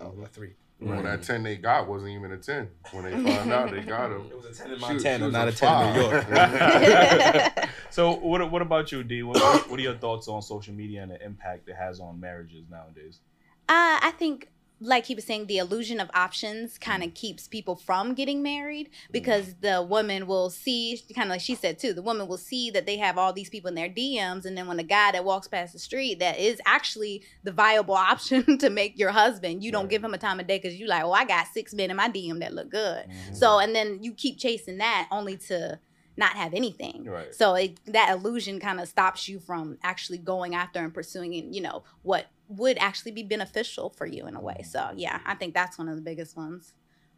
a, 0.00 0.04
a, 0.04 0.22
a 0.22 0.26
three. 0.26 0.54
Well, 0.78 1.02
that 1.04 1.22
10 1.22 1.42
they 1.42 1.56
got 1.56 1.88
wasn't 1.88 2.10
even 2.10 2.32
a 2.32 2.36
10. 2.36 2.68
When 2.92 3.04
they 3.04 3.12
found 3.12 3.50
out 3.50 3.70
they 3.70 3.80
got 3.80 4.12
him. 4.12 4.26
It 4.30 4.36
was 4.36 4.44
a 4.44 4.62
10 4.62 4.72
in 4.72 4.78
Montana, 4.80 5.30
not 5.30 5.48
a 5.48 5.52
10 5.52 5.86
in 5.86 5.94
New 5.94 6.00
York. 6.02 7.68
so 7.90 8.12
what 8.16 8.50
what 8.50 8.60
about 8.60 8.92
you, 8.92 9.02
D? 9.02 9.22
What, 9.22 9.70
what 9.70 9.78
are 9.80 9.82
your 9.82 9.94
thoughts 9.96 10.28
on 10.28 10.42
social 10.42 10.74
media 10.74 11.02
and 11.02 11.10
the 11.12 11.24
impact 11.24 11.68
it 11.70 11.76
has 11.76 11.98
on 11.98 12.20
marriages 12.20 12.64
nowadays? 12.70 13.20
Uh, 13.68 13.98
I 14.02 14.12
think, 14.16 14.48
like 14.80 15.06
he 15.06 15.14
was 15.14 15.24
saying, 15.24 15.46
the 15.46 15.58
illusion 15.58 16.00
of 16.00 16.10
options 16.14 16.76
kind 16.78 17.02
of 17.02 17.10
mm. 17.10 17.14
keeps 17.14 17.48
people 17.48 17.76
from 17.76 18.14
getting 18.14 18.42
married 18.42 18.88
mm. 18.88 19.12
because 19.12 19.54
the 19.60 19.82
woman 19.82 20.26
will 20.26 20.50
see, 20.50 21.00
kind 21.14 21.28
of 21.28 21.30
like 21.30 21.40
she 21.40 21.54
said 21.54 21.78
too, 21.78 21.92
the 21.92 22.02
woman 22.02 22.28
will 22.28 22.36
see 22.36 22.70
that 22.70 22.86
they 22.86 22.98
have 22.98 23.16
all 23.16 23.32
these 23.32 23.48
people 23.48 23.68
in 23.68 23.74
their 23.74 23.88
DMs, 23.88 24.44
and 24.44 24.56
then 24.56 24.66
when 24.66 24.76
the 24.76 24.82
guy 24.82 25.12
that 25.12 25.24
walks 25.24 25.48
past 25.48 25.72
the 25.72 25.78
street 25.78 26.18
that 26.18 26.38
is 26.38 26.60
actually 26.66 27.22
the 27.42 27.52
viable 27.52 27.94
option 27.94 28.58
to 28.58 28.70
make 28.70 28.98
your 28.98 29.10
husband, 29.10 29.64
you 29.64 29.72
don't 29.72 29.88
give 29.88 30.04
him 30.04 30.14
a 30.14 30.18
time 30.18 30.38
of 30.38 30.46
day 30.46 30.58
because 30.58 30.78
you 30.78 30.86
like, 30.86 31.04
oh, 31.04 31.12
I 31.12 31.24
got 31.24 31.46
six 31.48 31.74
men 31.74 31.90
in 31.90 31.96
my 31.96 32.08
DM 32.08 32.40
that 32.40 32.54
look 32.54 32.70
good. 32.70 33.06
Mm-hmm. 33.06 33.34
So, 33.34 33.58
and 33.58 33.74
then 33.74 34.02
you 34.02 34.12
keep 34.12 34.38
chasing 34.38 34.78
that 34.78 35.08
only 35.10 35.38
to 35.48 35.80
not 36.16 36.32
have 36.36 36.54
anything. 36.54 37.04
Right. 37.04 37.34
So 37.34 37.54
it, 37.54 37.78
that 37.86 38.10
illusion 38.10 38.58
kind 38.60 38.80
of 38.80 38.88
stops 38.88 39.28
you 39.28 39.38
from 39.38 39.78
actually 39.82 40.18
going 40.18 40.54
after 40.54 40.78
and 40.80 40.92
pursuing, 40.94 41.32
you 41.32 41.60
know, 41.60 41.84
what 42.02 42.26
would 42.48 42.78
actually 42.78 43.12
be 43.12 43.22
beneficial 43.22 43.90
for 43.90 44.06
you 44.06 44.26
in 44.26 44.36
a 44.36 44.40
way. 44.40 44.62
So 44.68 44.90
yeah, 44.96 45.20
I 45.26 45.34
think 45.34 45.52
that's 45.54 45.78
one 45.78 45.88
of 45.88 45.96
the 45.96 46.02
biggest 46.02 46.36
ones. 46.36 46.72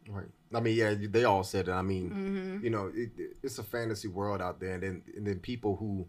Right. 0.07 0.25
I 0.53 0.59
mean, 0.59 0.75
yeah, 0.75 0.95
they 0.99 1.23
all 1.23 1.43
said 1.43 1.67
it. 1.67 1.71
I 1.71 1.81
mean, 1.83 2.09
Mhm. 2.11 2.63
you 2.63 2.69
know, 2.71 2.91
it, 2.93 3.11
it's 3.43 3.59
a 3.59 3.63
fantasy 3.63 4.07
world 4.07 4.41
out 4.41 4.59
there, 4.59 4.73
and 4.73 4.81
then 4.83 5.03
and 5.15 5.27
then 5.27 5.39
people 5.39 5.75
who, 5.75 6.07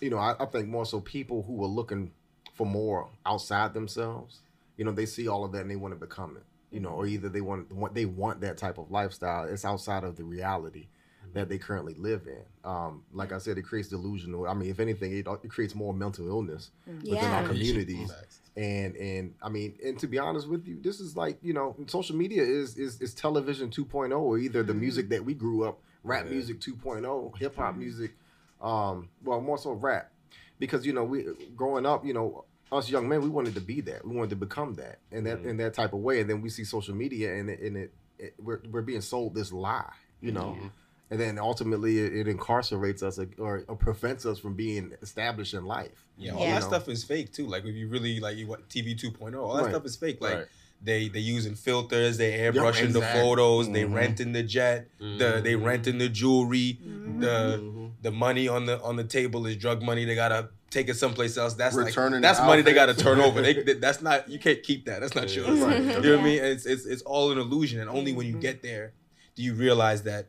you 0.00 0.08
know, 0.10 0.16
I, 0.18 0.34
I 0.40 0.46
think 0.46 0.68
more 0.68 0.86
so 0.86 1.00
people 1.00 1.42
who 1.42 1.62
are 1.62 1.68
looking 1.68 2.12
for 2.54 2.66
more 2.66 3.10
outside 3.26 3.74
themselves. 3.74 4.40
You 4.78 4.84
know, 4.86 4.92
they 4.92 5.06
see 5.06 5.28
all 5.28 5.44
of 5.44 5.52
that 5.52 5.62
and 5.62 5.70
they 5.70 5.76
want 5.76 5.92
to 5.92 6.00
become 6.00 6.36
it. 6.36 6.44
you 6.70 6.80
know, 6.80 6.90
or 6.90 7.06
either 7.06 7.28
they 7.28 7.40
want 7.42 7.70
want 7.72 7.94
they 7.94 8.04
want 8.06 8.40
that 8.40 8.56
type 8.56 8.78
of 8.78 8.90
lifestyle. 8.90 9.44
It's 9.44 9.64
outside 9.64 10.02
of 10.04 10.16
the 10.16 10.24
reality 10.24 10.88
that 11.36 11.50
they 11.50 11.58
currently 11.58 11.92
live 11.98 12.26
in. 12.26 12.42
Um, 12.64 13.02
like 13.12 13.30
I 13.30 13.36
said, 13.36 13.58
it 13.58 13.62
creates 13.62 13.88
delusional. 13.88 14.48
I 14.48 14.54
mean, 14.54 14.70
if 14.70 14.80
anything, 14.80 15.12
it, 15.12 15.26
it 15.44 15.50
creates 15.50 15.74
more 15.74 15.92
mental 15.92 16.26
illness 16.28 16.70
mm. 16.88 16.96
within 17.02 17.16
Yeah. 17.16 17.42
our 17.42 17.46
communities. 17.46 18.10
And 18.56 18.96
and 18.96 19.34
I 19.42 19.50
mean, 19.50 19.74
and 19.84 19.98
to 19.98 20.06
be 20.06 20.18
honest 20.18 20.48
with 20.48 20.66
you, 20.66 20.80
this 20.80 20.98
is 20.98 21.14
like 21.14 21.36
you 21.42 21.52
know, 21.52 21.76
social 21.88 22.16
media 22.16 22.42
is 22.42 22.78
is 22.78 23.02
is 23.02 23.12
television 23.12 23.68
2.0, 23.68 24.18
or 24.18 24.38
either 24.38 24.62
the 24.62 24.72
mm. 24.72 24.80
music 24.80 25.10
that 25.10 25.22
we 25.26 25.34
grew 25.34 25.64
up, 25.64 25.78
rap 26.02 26.24
music 26.26 26.58
2.0, 26.60 27.36
hip 27.36 27.54
hop 27.54 27.74
mm. 27.74 27.78
music, 27.80 28.14
um, 28.62 29.10
well, 29.22 29.42
more 29.42 29.58
so 29.58 29.72
rap, 29.72 30.10
because 30.58 30.86
you 30.86 30.94
know, 30.94 31.04
we 31.04 31.26
growing 31.54 31.84
up, 31.84 32.06
you 32.06 32.14
know, 32.14 32.46
us 32.72 32.88
young 32.88 33.06
men, 33.10 33.20
we 33.20 33.28
wanted 33.28 33.54
to 33.56 33.60
be 33.60 33.82
that, 33.82 34.06
we 34.06 34.16
wanted 34.16 34.30
to 34.30 34.36
become 34.36 34.72
that, 34.76 35.00
and 35.12 35.26
that 35.26 35.40
in 35.40 35.58
that 35.58 35.74
type 35.74 35.92
of 35.92 36.00
way, 36.00 36.22
and 36.22 36.30
then 36.30 36.40
we 36.40 36.48
see 36.48 36.64
social 36.64 36.94
media, 36.94 37.34
and 37.34 37.50
it, 37.50 37.60
and 37.60 37.76
it, 37.76 37.92
it 38.18 38.34
we're 38.42 38.62
we're 38.70 38.80
being 38.80 39.02
sold 39.02 39.34
this 39.34 39.52
lie, 39.52 39.92
you 40.22 40.32
know. 40.32 40.56
Mm-hmm. 40.56 40.68
And 41.10 41.20
then 41.20 41.38
ultimately, 41.38 42.00
it, 42.00 42.26
it 42.26 42.36
incarcerates 42.36 43.02
us 43.02 43.18
or, 43.38 43.64
or 43.68 43.76
prevents 43.76 44.26
us 44.26 44.38
from 44.40 44.54
being 44.54 44.92
established 45.02 45.54
in 45.54 45.64
life. 45.64 46.04
Yeah, 46.18 46.32
all 46.32 46.40
you 46.40 46.46
that 46.46 46.62
know? 46.62 46.66
stuff 46.68 46.88
is 46.88 47.04
fake 47.04 47.32
too. 47.32 47.46
Like 47.46 47.64
if 47.64 47.74
you 47.76 47.88
really 47.88 48.18
like 48.18 48.36
you 48.36 48.46
what 48.46 48.68
TV 48.68 49.00
2.0, 49.00 49.36
all 49.40 49.54
that 49.54 49.62
Right. 49.62 49.70
stuff 49.70 49.84
is 49.84 49.94
fake. 49.96 50.20
Like 50.20 50.34
Right. 50.34 50.46
they 50.82 51.08
they 51.08 51.20
using 51.20 51.54
filters, 51.54 52.18
they 52.18 52.32
airbrushing 52.32 52.92
the 52.92 52.98
exactly. 52.98 53.20
photos, 53.20 53.70
they 53.70 53.84
Mhm. 53.84 53.94
renting 53.94 54.32
the 54.32 54.42
jet, 54.42 54.88
the 54.98 55.40
they 55.42 55.54
mm-hmm. 55.54 55.64
renting 55.64 55.98
the 55.98 56.08
jewelry, 56.08 56.78
mm-hmm. 56.82 57.20
the 57.20 57.60
mm-hmm. 57.62 57.86
the 58.02 58.10
money 58.10 58.48
on 58.48 58.66
the 58.66 58.82
on 58.82 58.96
the 58.96 59.04
table 59.04 59.46
is 59.46 59.56
drug 59.56 59.82
money. 59.82 60.04
They 60.04 60.16
gotta 60.16 60.48
take 60.70 60.88
it 60.88 60.94
someplace 60.94 61.36
else. 61.36 61.54
That's 61.54 61.76
Returning 61.76 62.14
like 62.14 62.22
that's 62.22 62.40
the 62.40 62.46
money 62.46 62.62
they 62.62 62.74
gotta 62.74 62.94
turn 62.94 63.20
over. 63.20 63.40
They, 63.42 63.62
they- 63.62 63.74
that's 63.74 64.02
not 64.02 64.28
you 64.28 64.40
can't 64.40 64.60
keep 64.64 64.86
that. 64.86 65.00
That's 65.02 65.14
not 65.14 65.28
Yeah. 65.30 65.42
yours. 65.46 65.60
Right. 65.60 65.80
You 65.80 65.86
know 65.86 66.10
what 66.16 66.20
I 66.20 66.24
mean? 66.24 66.42
It's 66.42 66.66
it's 66.66 66.84
it's 66.84 67.02
all 67.02 67.30
an 67.30 67.38
illusion, 67.38 67.78
and 67.78 67.88
only 67.88 68.12
when 68.12 68.26
you 68.26 68.34
get 68.38 68.62
there 68.62 68.92
do 69.36 69.42
you 69.42 69.54
realize 69.54 70.02
that 70.04 70.28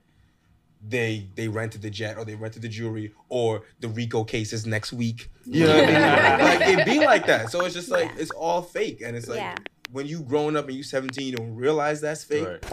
they 0.86 1.28
they 1.36 1.48
rented 1.48 1.82
the 1.82 1.90
jet 1.90 2.18
or 2.18 2.26
they 2.26 2.36
rented 2.36 2.62
the 2.62 2.68
jewelry 2.70 3.12
or 3.30 3.64
the 3.80 3.88
Rico 3.88 4.24
case 4.24 4.54
is 4.54 4.66
next 4.66 4.94
week. 4.94 5.30
You 5.46 5.66
know 5.66 5.76
what 5.76 5.84
I 5.90 6.38
mean? 6.38 6.46
like 6.60 6.80
it 6.80 6.86
be 6.86 7.00
like 7.00 7.26
that. 7.28 7.50
So 7.52 7.66
it's 7.66 7.74
just 7.76 7.90
like 7.90 8.12
it's 8.18 8.32
all 8.32 8.62
fake, 8.62 9.02
and 9.04 9.16
it's 9.16 9.28
like 9.28 9.38
Yeah. 9.40 9.56
when 9.92 10.06
you 10.06 10.22
growing 10.22 10.56
up 10.56 10.68
and 10.68 10.76
you 10.78 10.84
17, 10.84 11.26
you 11.26 11.36
don't 11.36 11.56
realize 11.56 12.02
that's 12.02 12.24
fake. 12.24 12.48
Right. 12.48 12.64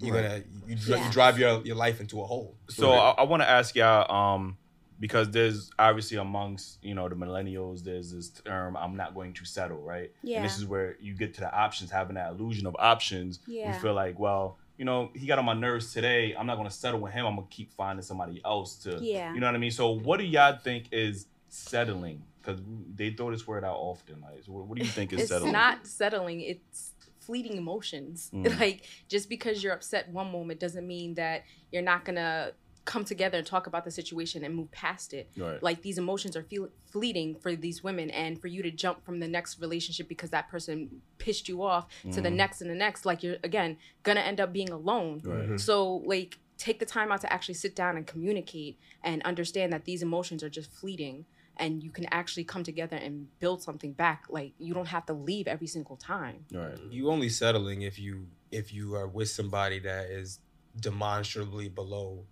You're 0.00 0.14
Right. 0.14 0.22
gonna 0.22 0.42
you, 0.66 0.74
dri- 0.76 0.96
Yeah. 0.96 1.06
you 1.06 1.12
drive 1.12 1.38
your 1.38 1.62
your 1.62 1.76
life 1.76 2.00
into 2.00 2.20
a 2.20 2.24
hole. 2.26 2.56
So 2.68 2.92
I, 2.92 3.10
I 3.12 3.22
want 3.22 3.42
to 3.42 3.48
ask 3.48 3.74
y'all, 3.76 4.10
um, 4.14 4.58
because 5.00 5.30
there's 5.30 5.70
obviously 5.78 6.16
amongst 6.18 6.82
you 6.82 6.94
know 6.94 7.08
the 7.08 7.14
millennials, 7.14 7.82
there's 7.84 8.12
this 8.12 8.28
term 8.30 8.76
"I'm 8.76 8.96
not 8.96 9.14
going 9.14 9.32
to 9.34 9.44
settle," 9.44 9.78
right? 9.78 10.10
Yeah. 10.22 10.36
And 10.38 10.44
this 10.44 10.58
is 10.58 10.66
where 10.66 10.96
you 11.00 11.14
get 11.14 11.32
to 11.34 11.40
the 11.40 11.52
options, 11.54 11.90
having 11.90 12.16
that 12.16 12.30
illusion 12.32 12.66
of 12.66 12.76
options. 12.78 13.38
Yeah. 13.46 13.72
You 13.74 13.80
feel 13.80 13.94
like, 13.94 14.18
well, 14.18 14.58
you 14.76 14.84
know, 14.84 15.10
he 15.14 15.26
got 15.26 15.38
on 15.38 15.44
my 15.44 15.54
nerves 15.54 15.92
today. 15.92 16.34
I'm 16.36 16.46
not 16.46 16.56
going 16.56 16.68
to 16.68 16.74
settle 16.74 17.00
with 17.00 17.12
him. 17.12 17.26
I'm 17.26 17.36
gonna 17.36 17.46
keep 17.50 17.72
finding 17.72 18.02
somebody 18.02 18.40
else 18.44 18.76
to. 18.84 18.98
Yeah. 19.00 19.32
You 19.32 19.40
know 19.40 19.46
what 19.46 19.54
I 19.54 19.58
mean? 19.58 19.70
So, 19.70 19.90
what 19.90 20.18
do 20.18 20.24
y'all 20.24 20.56
think 20.56 20.86
is 20.92 21.26
settling? 21.48 22.22
Because 22.40 22.60
they 22.94 23.10
throw 23.10 23.30
this 23.30 23.46
word 23.46 23.64
out 23.64 23.76
often. 23.76 24.20
Like, 24.20 24.42
so 24.44 24.52
what, 24.52 24.66
what 24.66 24.78
do 24.78 24.84
you 24.84 24.90
think 24.90 25.12
is 25.12 25.20
it's 25.20 25.28
settling? 25.30 25.48
It's 25.50 25.52
not 25.52 25.86
settling 25.86 26.40
it's 26.40 26.92
fleeting 27.20 27.56
emotions 27.56 28.30
Mm. 28.34 28.60
like 28.60 28.82
just 29.08 29.30
because 29.30 29.62
you're 29.64 29.72
upset 29.72 30.10
one 30.10 30.30
moment 30.30 30.60
doesn't 30.60 30.86
mean 30.86 31.14
that 31.14 31.44
you're 31.72 31.80
not 31.82 32.04
gonna 32.04 32.52
come 32.84 33.04
together 33.04 33.38
and 33.38 33.46
talk 33.46 33.66
about 33.66 33.84
the 33.84 33.90
situation 33.90 34.44
and 34.44 34.54
move 34.54 34.70
past 34.70 35.14
it 35.14 35.30
Right. 35.36 35.62
like 35.62 35.82
these 35.82 35.96
emotions 35.98 36.36
are 36.36 36.42
feel- 36.42 36.68
fleeting 36.84 37.34
for 37.36 37.56
these 37.56 37.82
women 37.82 38.10
and 38.10 38.40
for 38.40 38.48
you 38.48 38.62
to 38.62 38.70
jump 38.70 39.04
from 39.04 39.20
the 39.20 39.28
next 39.28 39.58
relationship 39.60 40.08
because 40.08 40.30
that 40.30 40.48
person 40.48 41.00
pissed 41.18 41.48
you 41.48 41.62
off 41.62 41.86
to 42.12 42.20
the 42.20 42.28
Mhm. 42.28 42.34
next 42.36 42.60
and 42.60 42.70
the 42.70 42.74
next 42.74 43.06
like 43.06 43.22
you're 43.22 43.38
again 43.42 43.78
gonna 44.02 44.20
end 44.20 44.38
up 44.40 44.52
being 44.52 44.70
alone 44.70 45.20
Right. 45.24 45.58
so 45.58 45.96
like 46.04 46.38
take 46.58 46.78
the 46.78 46.86
time 46.86 47.10
out 47.10 47.20
to 47.22 47.32
actually 47.32 47.54
sit 47.54 47.74
down 47.74 47.96
and 47.96 48.06
communicate 48.06 48.78
and 49.02 49.22
understand 49.22 49.72
that 49.72 49.84
these 49.86 50.02
emotions 50.02 50.42
are 50.42 50.50
just 50.50 50.70
fleeting 50.70 51.24
and 51.56 51.82
you 51.82 51.90
can 51.90 52.04
actually 52.12 52.44
come 52.44 52.62
together 52.64 52.96
and 52.96 53.28
build 53.40 53.62
something 53.62 53.92
back 53.92 54.24
like 54.28 54.52
you 54.58 54.74
don't 54.74 54.88
have 54.88 55.06
to 55.06 55.12
leave 55.12 55.46
every 55.48 55.66
single 55.66 55.96
time 55.96 56.44
Right. 56.52 56.78
You 56.90 57.10
only 57.10 57.28
settling 57.28 57.82
if 57.82 57.98
you 57.98 58.28
if 58.52 58.72
you 58.72 58.94
are 58.94 59.08
with 59.08 59.30
somebody 59.30 59.78
that 59.80 60.10
is 60.10 60.38
demonstrably 60.78 61.68
below 61.68 62.26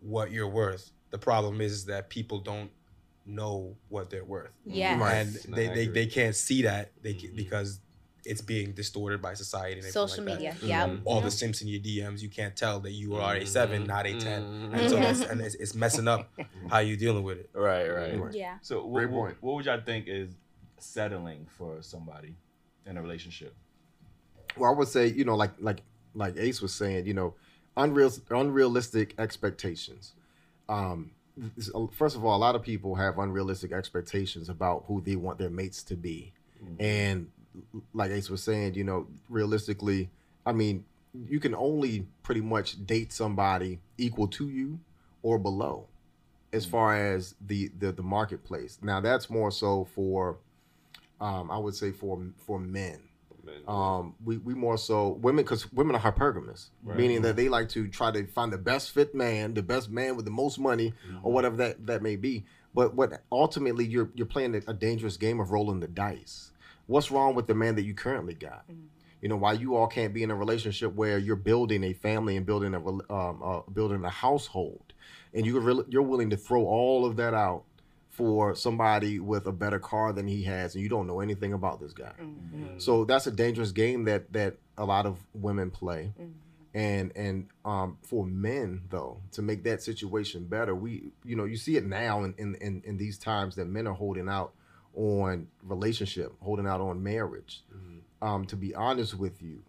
what 0.00 0.30
you're 0.30 0.48
worth. 0.48 0.90
The 1.10 1.18
problem 1.18 1.60
is 1.60 1.86
that 1.86 2.08
people 2.10 2.38
don't 2.38 2.70
know 3.26 3.76
what 3.88 4.10
they're 4.10 4.24
worth. 4.24 4.50
Yeah. 4.64 4.98
Right. 4.98 5.14
And 5.16 5.34
they, 5.54 5.68
they, 5.68 5.86
they 5.86 6.06
can't 6.06 6.34
see 6.34 6.62
that 6.62 6.92
they 7.02 7.14
ca- 7.14 7.30
because 7.34 7.80
it's 8.24 8.40
being 8.42 8.72
distorted 8.72 9.22
by 9.22 9.34
society 9.34 9.80
and 9.80 9.88
Social 9.88 10.24
like 10.24 10.34
that. 10.38 10.54
media. 10.54 10.56
Yeah. 10.62 10.84
Um, 10.84 11.02
all 11.04 11.20
the 11.20 11.30
simps 11.30 11.62
in 11.62 11.68
your 11.68 11.80
DMs, 11.80 12.20
you 12.20 12.28
can't 12.28 12.54
tell 12.54 12.78
that 12.80 12.92
you 12.92 13.16
are 13.16 13.34
a 13.36 13.46
seven, 13.46 13.84
not 13.84 14.06
a 14.06 14.18
10 14.18 14.42
Mhm. 14.42 14.78
And 14.78 14.90
so 14.90 14.96
that's, 15.00 15.20
and 15.22 15.40
it's, 15.40 15.54
it's 15.56 15.74
messing 15.74 16.06
up 16.08 16.30
how 16.68 16.78
you 16.80 16.96
dealing 16.96 17.22
with 17.24 17.38
it. 17.38 17.50
Right. 17.54 17.88
Right. 17.88 18.34
Yeah. 18.34 18.58
So, 18.62 18.84
what, 18.84 19.00
Great 19.00 19.10
point. 19.10 19.36
what 19.40 19.54
would 19.54 19.64
y'all 19.64 19.80
think 19.84 20.06
is 20.06 20.34
settling 20.78 21.46
for 21.56 21.82
somebody 21.82 22.34
in 22.86 22.96
a 22.96 23.02
relationship? 23.02 23.54
Well, 24.56 24.70
I 24.70 24.74
would 24.76 24.88
say, 24.88 25.06
you 25.06 25.24
know, 25.24 25.36
like 25.36 25.52
like 25.60 25.82
like 26.14 26.36
Ace 26.36 26.60
was 26.60 26.74
saying, 26.74 27.06
you 27.06 27.14
know, 27.14 27.34
unreal 27.82 28.12
unrealistic 28.30 29.14
expectations. 29.18 30.12
Um, 30.68 31.12
first 31.92 32.16
of 32.16 32.24
all, 32.24 32.36
a 32.36 32.42
lot 32.46 32.54
of 32.54 32.62
people 32.62 32.94
have 32.94 33.18
unrealistic 33.18 33.72
expectations 33.72 34.48
about 34.48 34.84
who 34.86 35.00
they 35.00 35.16
want 35.16 35.38
their 35.38 35.50
mates 35.50 35.82
to 35.84 35.96
be, 35.96 36.32
and 36.78 37.30
like 37.92 38.10
Ace 38.10 38.30
was 38.30 38.42
saying, 38.42 38.74
you 38.74 38.84
know, 38.84 39.06
realistically, 39.28 40.10
I 40.46 40.52
mean, 40.52 40.84
you 41.28 41.40
can 41.40 41.54
only 41.54 42.06
pretty 42.22 42.40
much 42.40 42.86
date 42.86 43.12
somebody 43.12 43.80
equal 43.98 44.28
to 44.28 44.48
you 44.48 44.78
or 45.22 45.38
below, 45.38 45.86
as 46.52 46.64
far 46.66 46.94
as 46.94 47.34
the 47.44 47.70
the, 47.78 47.92
the 47.92 48.02
marketplace. 48.02 48.78
Now, 48.82 49.00
that's 49.00 49.28
more 49.28 49.50
so 49.50 49.88
for, 49.94 50.38
um, 51.20 51.50
I 51.50 51.58
would 51.58 51.74
say 51.74 51.90
for 51.92 52.20
for 52.46 52.58
men 52.58 53.00
um 53.68 54.14
we 54.24 54.38
we 54.38 54.54
more 54.54 54.76
so 54.78 55.10
women 55.22 55.44
because 55.44 55.70
women 55.72 55.94
are 55.96 56.00
hypergamous. 56.00 56.68
Meaning 56.96 57.22
that 57.22 57.36
they 57.36 57.48
like 57.48 57.68
to 57.70 57.88
try 57.88 58.10
to 58.10 58.26
find 58.26 58.52
the 58.52 58.58
best 58.58 58.90
fit 58.92 59.14
man 59.14 59.54
the 59.54 59.62
best 59.62 59.90
man 59.90 60.16
with 60.16 60.24
the 60.24 60.30
most 60.30 60.58
money 60.58 60.92
or 61.22 61.32
whatever 61.32 61.56
that 61.56 61.86
that 61.86 62.02
may 62.02 62.16
be. 62.16 62.44
But 62.74 62.94
what 62.94 63.22
ultimately 63.32 63.84
you're 63.84 64.10
you're 64.14 64.26
playing 64.26 64.54
a, 64.54 64.70
a 64.70 64.74
dangerous 64.74 65.16
game 65.16 65.40
of 65.40 65.50
rolling 65.50 65.80
the 65.80 65.88
dice. 65.88 66.52
What's 66.86 67.10
wrong 67.10 67.34
with 67.34 67.46
the 67.46 67.54
man 67.54 67.76
that 67.76 67.82
you 67.82 67.94
currently 67.94 68.34
got? 68.34 68.64
You 69.20 69.28
know 69.28 69.36
why 69.36 69.52
you 69.52 69.76
all 69.76 69.86
can't 69.86 70.14
be 70.14 70.22
in 70.22 70.30
a 70.30 70.34
relationship 70.34 70.94
where 70.94 71.18
you're 71.18 71.36
building 71.36 71.84
a 71.84 71.92
family 71.92 72.36
and 72.36 72.46
building 72.46 72.74
a 72.74 73.12
um, 73.12 73.42
uh, 73.42 73.60
building 73.72 74.04
a 74.04 74.10
household. 74.10 74.92
And 75.32 75.46
you're 75.46 75.60
really, 75.60 75.84
you're 75.88 76.02
willing 76.02 76.30
to 76.30 76.36
throw 76.36 76.64
all 76.64 77.04
of 77.04 77.16
that 77.16 77.34
out 77.34 77.64
for 78.20 78.54
somebody 78.54 79.18
with 79.18 79.46
a 79.46 79.52
better 79.52 79.78
car 79.78 80.12
than 80.12 80.26
he 80.28 80.42
has 80.42 80.74
and 80.74 80.82
you 80.82 80.90
don't 80.90 81.06
know 81.06 81.20
anything 81.20 81.54
about 81.54 81.80
this 81.80 81.94
guy. 81.94 82.12
So 82.76 83.06
that's 83.06 83.26
a 83.26 83.30
dangerous 83.30 83.72
game 83.72 84.04
that 84.04 84.30
that 84.34 84.56
a 84.76 84.84
lot 84.84 85.06
of 85.06 85.16
women 85.32 85.70
play. 85.70 86.12
And 86.74 87.12
and 87.16 87.48
um 87.64 87.96
for 88.02 88.26
men 88.26 88.82
though 88.90 89.22
to 89.32 89.40
make 89.42 89.64
that 89.64 89.82
situation 89.82 90.44
better 90.44 90.74
we 90.74 91.12
you 91.24 91.34
know 91.34 91.44
you 91.44 91.56
see 91.56 91.76
it 91.76 91.84
now 91.84 92.22
in 92.24 92.34
in 92.36 92.54
in, 92.56 92.82
in 92.84 92.96
these 92.98 93.18
times 93.18 93.56
that 93.56 93.66
men 93.66 93.86
are 93.86 93.94
holding 93.94 94.28
out 94.28 94.52
on 94.94 95.48
relationship 95.62 96.32
holding 96.40 96.66
out 96.66 96.80
on 96.82 97.02
marriage. 97.02 97.62
Um 98.20 98.44
to 98.46 98.56
be 98.56 98.74
honest 98.74 99.14
with 99.18 99.40
you 99.40 99.62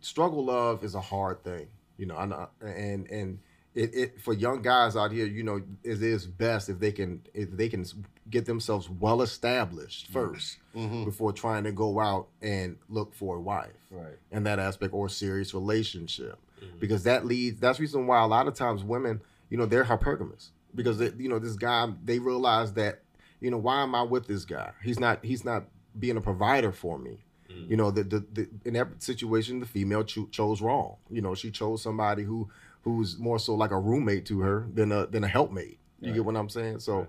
struggle 0.00 0.44
love 0.46 0.82
is 0.82 0.94
a 0.94 1.00
hard 1.00 1.44
thing 1.44 1.68
you 1.98 2.06
know 2.06 2.16
I 2.16 2.26
know, 2.26 2.48
and 2.62 3.06
and 3.10 3.38
it, 3.78 3.94
it 3.94 4.20
for 4.20 4.34
young 4.34 4.60
guys 4.60 4.96
out 4.96 5.12
here 5.12 5.26
you 5.26 5.42
know 5.42 5.62
it 5.84 6.02
is 6.02 6.26
best 6.26 6.68
if 6.68 6.80
they 6.80 6.90
can 6.90 7.22
if 7.32 7.50
they 7.52 7.68
can 7.68 7.84
get 8.28 8.44
themselves 8.44 8.90
well 8.90 9.22
established 9.22 10.12
1st 10.12 10.32
mm-hmm. 10.32 10.78
mm-hmm. 10.78 11.04
before 11.04 11.32
trying 11.32 11.64
to 11.64 11.72
go 11.72 12.00
out 12.00 12.28
and 12.42 12.76
look 12.88 13.14
for 13.14 13.36
a 13.36 13.40
wife 13.40 13.70
Right. 13.90 14.18
in 14.30 14.44
that 14.44 14.58
aspect 14.58 14.92
or 14.92 15.08
serious 15.08 15.54
relationship. 15.54 16.38
Mm-hmm. 16.62 16.78
Because 16.78 17.04
that 17.04 17.24
leads 17.24 17.58
that's 17.60 17.78
the 17.78 17.82
reason 17.82 18.06
why 18.06 18.20
a 18.22 18.26
lot 18.26 18.46
of 18.48 18.54
times 18.54 18.84
women 18.84 19.22
you 19.48 19.56
know 19.56 19.66
they're 19.66 19.84
hypergamous. 19.84 20.50
Because 20.74 20.98
they, 20.98 21.10
you 21.16 21.28
know 21.28 21.38
this 21.38 21.56
guy 21.56 21.90
they 22.04 22.18
realize 22.18 22.74
that 22.74 23.02
you 23.40 23.50
know 23.50 23.56
why 23.56 23.82
am 23.82 23.94
i 23.94 24.02
with 24.02 24.26
this 24.26 24.44
guy? 24.44 24.72
He's 24.82 25.00
not 25.00 25.24
he's 25.24 25.44
not 25.44 25.64
being 25.98 26.16
a 26.16 26.20
provider 26.20 26.72
for 26.72 26.98
me. 26.98 27.24
Mm. 27.50 27.70
You 27.70 27.76
know 27.76 27.90
the, 27.90 28.02
the, 28.02 28.26
the 28.32 28.48
in 28.64 28.74
that 28.74 29.02
situation 29.02 29.60
the 29.60 29.66
female 29.66 30.04
cho- 30.04 30.28
chose 30.30 30.60
wrong. 30.60 30.96
You 31.10 31.22
know 31.22 31.34
she 31.34 31.50
chose 31.50 31.82
somebody 31.82 32.24
who 32.24 32.50
who's 32.82 33.18
more 33.18 33.38
so 33.38 33.54
like 33.54 33.70
a 33.70 33.78
roommate 33.78 34.24
to 34.26 34.40
her 34.40 34.66
than 34.72 34.92
a 34.92 35.06
than 35.06 35.24
a 35.24 35.28
helpmate 35.28 35.78
you 36.00 36.12
get 36.14 36.24
what 36.24 36.36
i'm 36.36 36.48
saying 36.48 36.78
so 36.78 37.06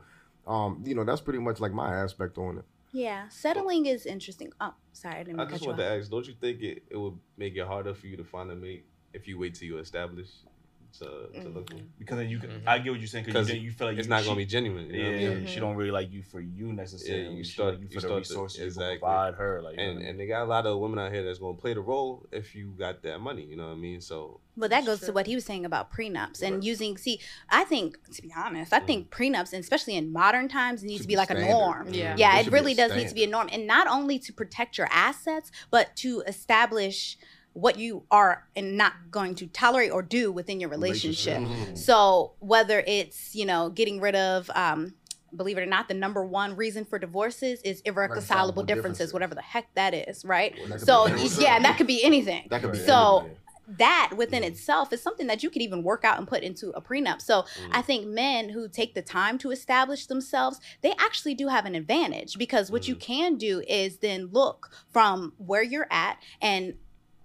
um 0.48 0.82
you 0.86 0.96
know 0.96 1.04
that's 1.04 1.22
pretty 1.22 1.40
much 1.40 1.60
like 1.60 1.72
my 1.74 1.96
aspect 1.96 2.38
on 2.38 2.58
it 2.58 2.66
Yeah. 2.92 3.28
Settling 3.30 3.86
is 3.86 4.08
interesting. 4.08 4.52
Oh, 4.60 4.74
sorry, 4.94 5.18
I 5.20 5.24
didn't 5.24 5.40
I 5.40 5.44
mean 5.44 5.48
to 5.50 5.54
just 5.54 5.62
cut 5.64 5.68
want 5.68 5.78
to 5.80 5.86
ask, 5.86 6.10
don't 6.10 6.26
you 6.26 6.34
think 6.42 6.62
it, 6.62 6.84
it 6.90 6.98
would 6.98 7.18
make 7.38 7.56
it 7.56 7.68
harder 7.68 7.94
for 7.94 8.08
you 8.08 8.18
to 8.18 8.24
find 8.24 8.50
a 8.50 8.56
mate 8.56 8.84
if 9.14 9.28
you 9.28 9.38
wait 9.38 9.54
till 9.54 9.68
you're 9.68 9.80
established? 9.80 10.38
To, 11.00 11.42
to 11.42 11.50
look 11.50 11.68
mm-hmm. 11.70 11.78
at. 11.78 12.00
Because 12.00 12.18
then 12.18 12.30
you, 12.30 12.40
can, 12.40 12.50
mm-hmm. 12.50 12.68
I 12.70 12.80
get 12.80 12.92
what 12.92 13.00
you're 13.00 13.08
saying. 13.08 13.26
Because 13.26 13.48
Because 13.48 13.62
you, 13.62 13.66
you 13.66 13.72
feel 13.72 13.88
like 13.88 13.98
it's 13.98 14.08
you, 14.08 14.10
not 14.10 14.22
she- 14.22 14.28
gonna 14.28 14.38
be 14.38 14.46
genuine, 14.46 14.88
you 14.88 15.04
know 15.04 15.10
what 15.10 15.16
I 15.16 15.22
Yeah, 15.22 15.30
mean? 15.36 15.48
she 15.48 15.60
don't 15.60 15.76
really 15.76 15.92
like 15.92 16.12
you 16.12 16.24
for 16.24 16.40
you 16.40 16.74
necessarily. 16.74 17.36
you 17.36 17.44
She 17.44 17.52
start 17.52 17.76
like 17.76 17.82
you 17.82 17.88
for 17.88 17.94
you 17.94 18.00
the 18.00 18.08
start 18.08 18.24
to- 18.24 18.30
resources 18.30 18.60
you 18.60 18.66
exactly. 18.66 18.94
can 18.94 19.00
provide 19.00 19.34
her. 19.36 19.62
Like, 19.62 19.76
and 19.78 19.92
I 19.92 19.94
mean? 20.00 20.06
and 20.08 20.20
they 20.20 20.28
got 20.28 20.44
a 20.44 20.46
lot 20.46 20.66
of 20.66 20.80
women 20.80 21.00
out 21.00 21.12
here 21.12 21.24
that's 21.24 21.40
gonna 21.40 21.58
play 21.58 21.74
the 21.74 21.82
role 21.82 22.26
if 22.32 22.56
you 22.56 22.74
got 22.78 23.04
that 23.04 23.20
money. 23.20 23.44
You 23.44 23.56
know 23.58 23.68
what 23.68 23.74
I 23.74 23.78
mean? 23.78 24.02
So 24.02 24.40
But 24.58 24.72
that 24.72 24.86
goes 24.86 25.00
to 25.02 25.12
what 25.12 25.28
he 25.28 25.36
was 25.36 25.46
saying 25.46 25.66
about 25.66 25.92
prenups 25.92 26.42
and 26.42 26.64
using. 26.64 26.98
See, 26.98 27.20
I 27.50 27.64
think 27.64 27.98
to 28.16 28.22
be 28.22 28.34
honest, 28.36 28.74
I 28.74 28.80
think 28.80 29.10
mm. 29.10 29.18
prenups, 29.18 29.54
and 29.54 29.64
especially 29.64 29.96
in 29.96 30.12
modern 30.12 30.48
times, 30.50 30.84
it 30.84 30.88
needs 30.88 31.02
to 31.04 31.08
be, 31.08 31.14
be 31.14 31.18
like 31.18 31.30
a 31.30 31.40
norm. 31.40 31.94
Yeah. 31.94 32.16
yeah, 32.18 32.40
It 32.40 32.48
it 32.48 32.52
really 32.54 32.74
a 32.74 32.76
does 32.76 32.96
need 32.96 33.08
to 33.08 33.16
be 33.16 33.24
a 33.24 33.28
norm, 33.28 33.50
and 33.52 33.68
not 33.68 33.88
only 33.88 34.20
to 34.20 34.34
protect 34.34 34.78
your 34.78 34.88
assets, 34.92 35.52
but 35.72 35.96
to 35.98 36.24
establish 36.28 37.18
what 37.54 37.78
you 37.78 38.04
are 38.12 38.47
and 38.56 38.78
not 38.78 38.93
going 39.12 39.36
to 39.36 39.47
tolerate 39.47 39.91
or 39.91 40.02
do 40.02 40.32
within 40.32 40.60
your 40.60 40.70
relationship. 40.70 41.39
Mm-hmm. 41.39 41.76
So 41.76 42.34
whether 42.39 42.84
it's 42.86 43.36
you 43.36 43.45
know 43.45 43.70
getting 43.70 44.00
rid 44.00 44.16
of. 44.16 44.50
Um, 44.56 44.95
Believe 45.36 45.60
it 45.60 45.62
or 45.62 45.68
not, 45.68 45.88
the 45.88 45.93
number 45.93 46.26
one 46.26 46.56
reason 46.56 46.86
for 46.86 46.97
divorces 46.97 47.62
is 47.62 47.82
irreconcilable 47.82 48.02
Irreconcilable 48.02 48.64
differences, 48.64 48.82
differences. 48.82 49.14
whatever 49.14 49.36
the 49.36 49.43
heck 49.43 49.72
that 49.76 49.93
is, 49.93 50.26
right? 50.26 50.56
that 50.70 50.82
So 50.82 51.06
yeah, 51.39 51.56
and 51.56 51.66
that 51.66 51.78
could 51.78 51.86
be 51.86 52.04
anything. 52.04 52.47
That 52.50 52.62
could 52.64 52.72
be 52.72 52.80
so 52.80 53.20
anything. 53.20 53.38
that 53.78 54.14
within 54.18 54.41
mm-hmm. 54.41 54.54
itself 54.54 54.91
is 54.91 55.04
something 55.04 55.28
that 55.28 55.43
you 55.43 55.52
could 55.52 55.62
even 55.62 55.84
work 55.84 56.04
out 56.04 56.18
and 56.18 56.28
put 56.28 56.41
into 56.41 56.72
a 56.72 56.82
prenup. 56.82 57.22
So 57.22 57.43
mm. 57.43 57.45
I 57.72 57.84
think 57.84 58.08
men 58.08 58.50
who 58.50 58.68
take 58.68 58.95
the 58.95 59.04
time 59.04 59.38
to 59.38 59.52
establish 59.52 60.08
themselves, 60.08 60.60
they 60.82 60.93
actually 60.97 61.36
do 61.36 61.47
have 61.47 61.68
an 61.68 61.76
advantage 61.76 62.36
because 62.39 62.72
what 62.72 62.88
you 62.88 62.95
mm. 62.95 63.00
can 63.00 63.36
do 63.36 63.62
is 63.68 63.97
then 63.97 64.30
look 64.32 64.72
from 64.91 65.34
where 65.38 65.62
you're 65.62 65.88
at 65.91 66.18
and 66.41 66.74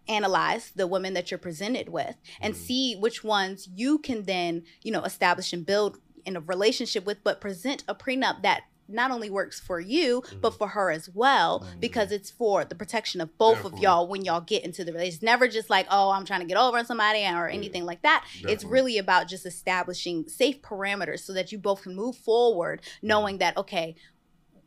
analyze 0.09 0.73
the 0.75 0.87
women 0.87 1.15
that 1.15 1.31
you're 1.31 1.39
presented 1.39 1.89
with 1.89 2.17
and 2.41 2.55
mm-hmm. 2.55 2.63
see 2.63 2.97
which 2.97 3.25
ones 3.25 3.69
you 3.75 3.99
can 3.99 4.25
then, 4.25 4.63
you 4.83 4.93
know, 4.93 5.03
establish 5.03 5.53
and 5.53 5.65
build 5.65 5.99
in 6.25 6.37
a 6.37 6.41
relationship 6.41 7.05
with, 7.05 7.23
but 7.23 7.41
present 7.41 7.85
a 7.89 7.95
prenup 7.95 8.43
that 8.43 8.63
not 8.89 9.11
only 9.11 9.31
works 9.31 9.59
for 9.59 9.81
you, 9.81 10.23
but 10.41 10.53
mm. 10.53 10.59
for 10.59 10.69
her 10.69 10.91
as 10.91 11.09
well, 11.09 11.61
mm. 11.61 11.81
because 11.81 12.13
it's 12.13 12.31
for 12.31 12.65
the 12.65 12.75
protection 12.75 13.21
of 13.21 13.37
both 13.39 13.65
of 13.65 13.79
y'all 13.79 14.07
when 14.07 14.25
y'all 14.25 14.41
get 14.41 14.65
into 14.65 14.85
the 14.85 14.93
relationship. 14.93 15.15
It's 15.15 15.23
never 15.23 15.49
just 15.49 15.71
like, 15.71 15.87
oh, 15.91 16.11
I'm 16.11 16.25
trying 16.25 16.41
to 16.41 16.47
get 16.47 16.59
over 16.59 16.79
on 16.79 16.85
somebody 16.85 17.25
or 17.25 17.49
anything 17.49 17.87
like 17.87 18.03
that. 18.03 18.27
It's 18.43 18.65
really 18.65 18.99
about 18.99 19.29
just 19.29 19.47
establishing 19.47 20.29
safe 20.29 20.61
parameters 20.61 21.21
so 21.21 21.33
that 21.33 21.51
you 21.51 21.59
both 21.59 21.83
can 21.83 21.97
move 21.97 22.17
forward 22.17 22.83
mm-hmm. 22.83 23.07
knowing 23.07 23.39
that, 23.39 23.57
okay, 23.57 23.95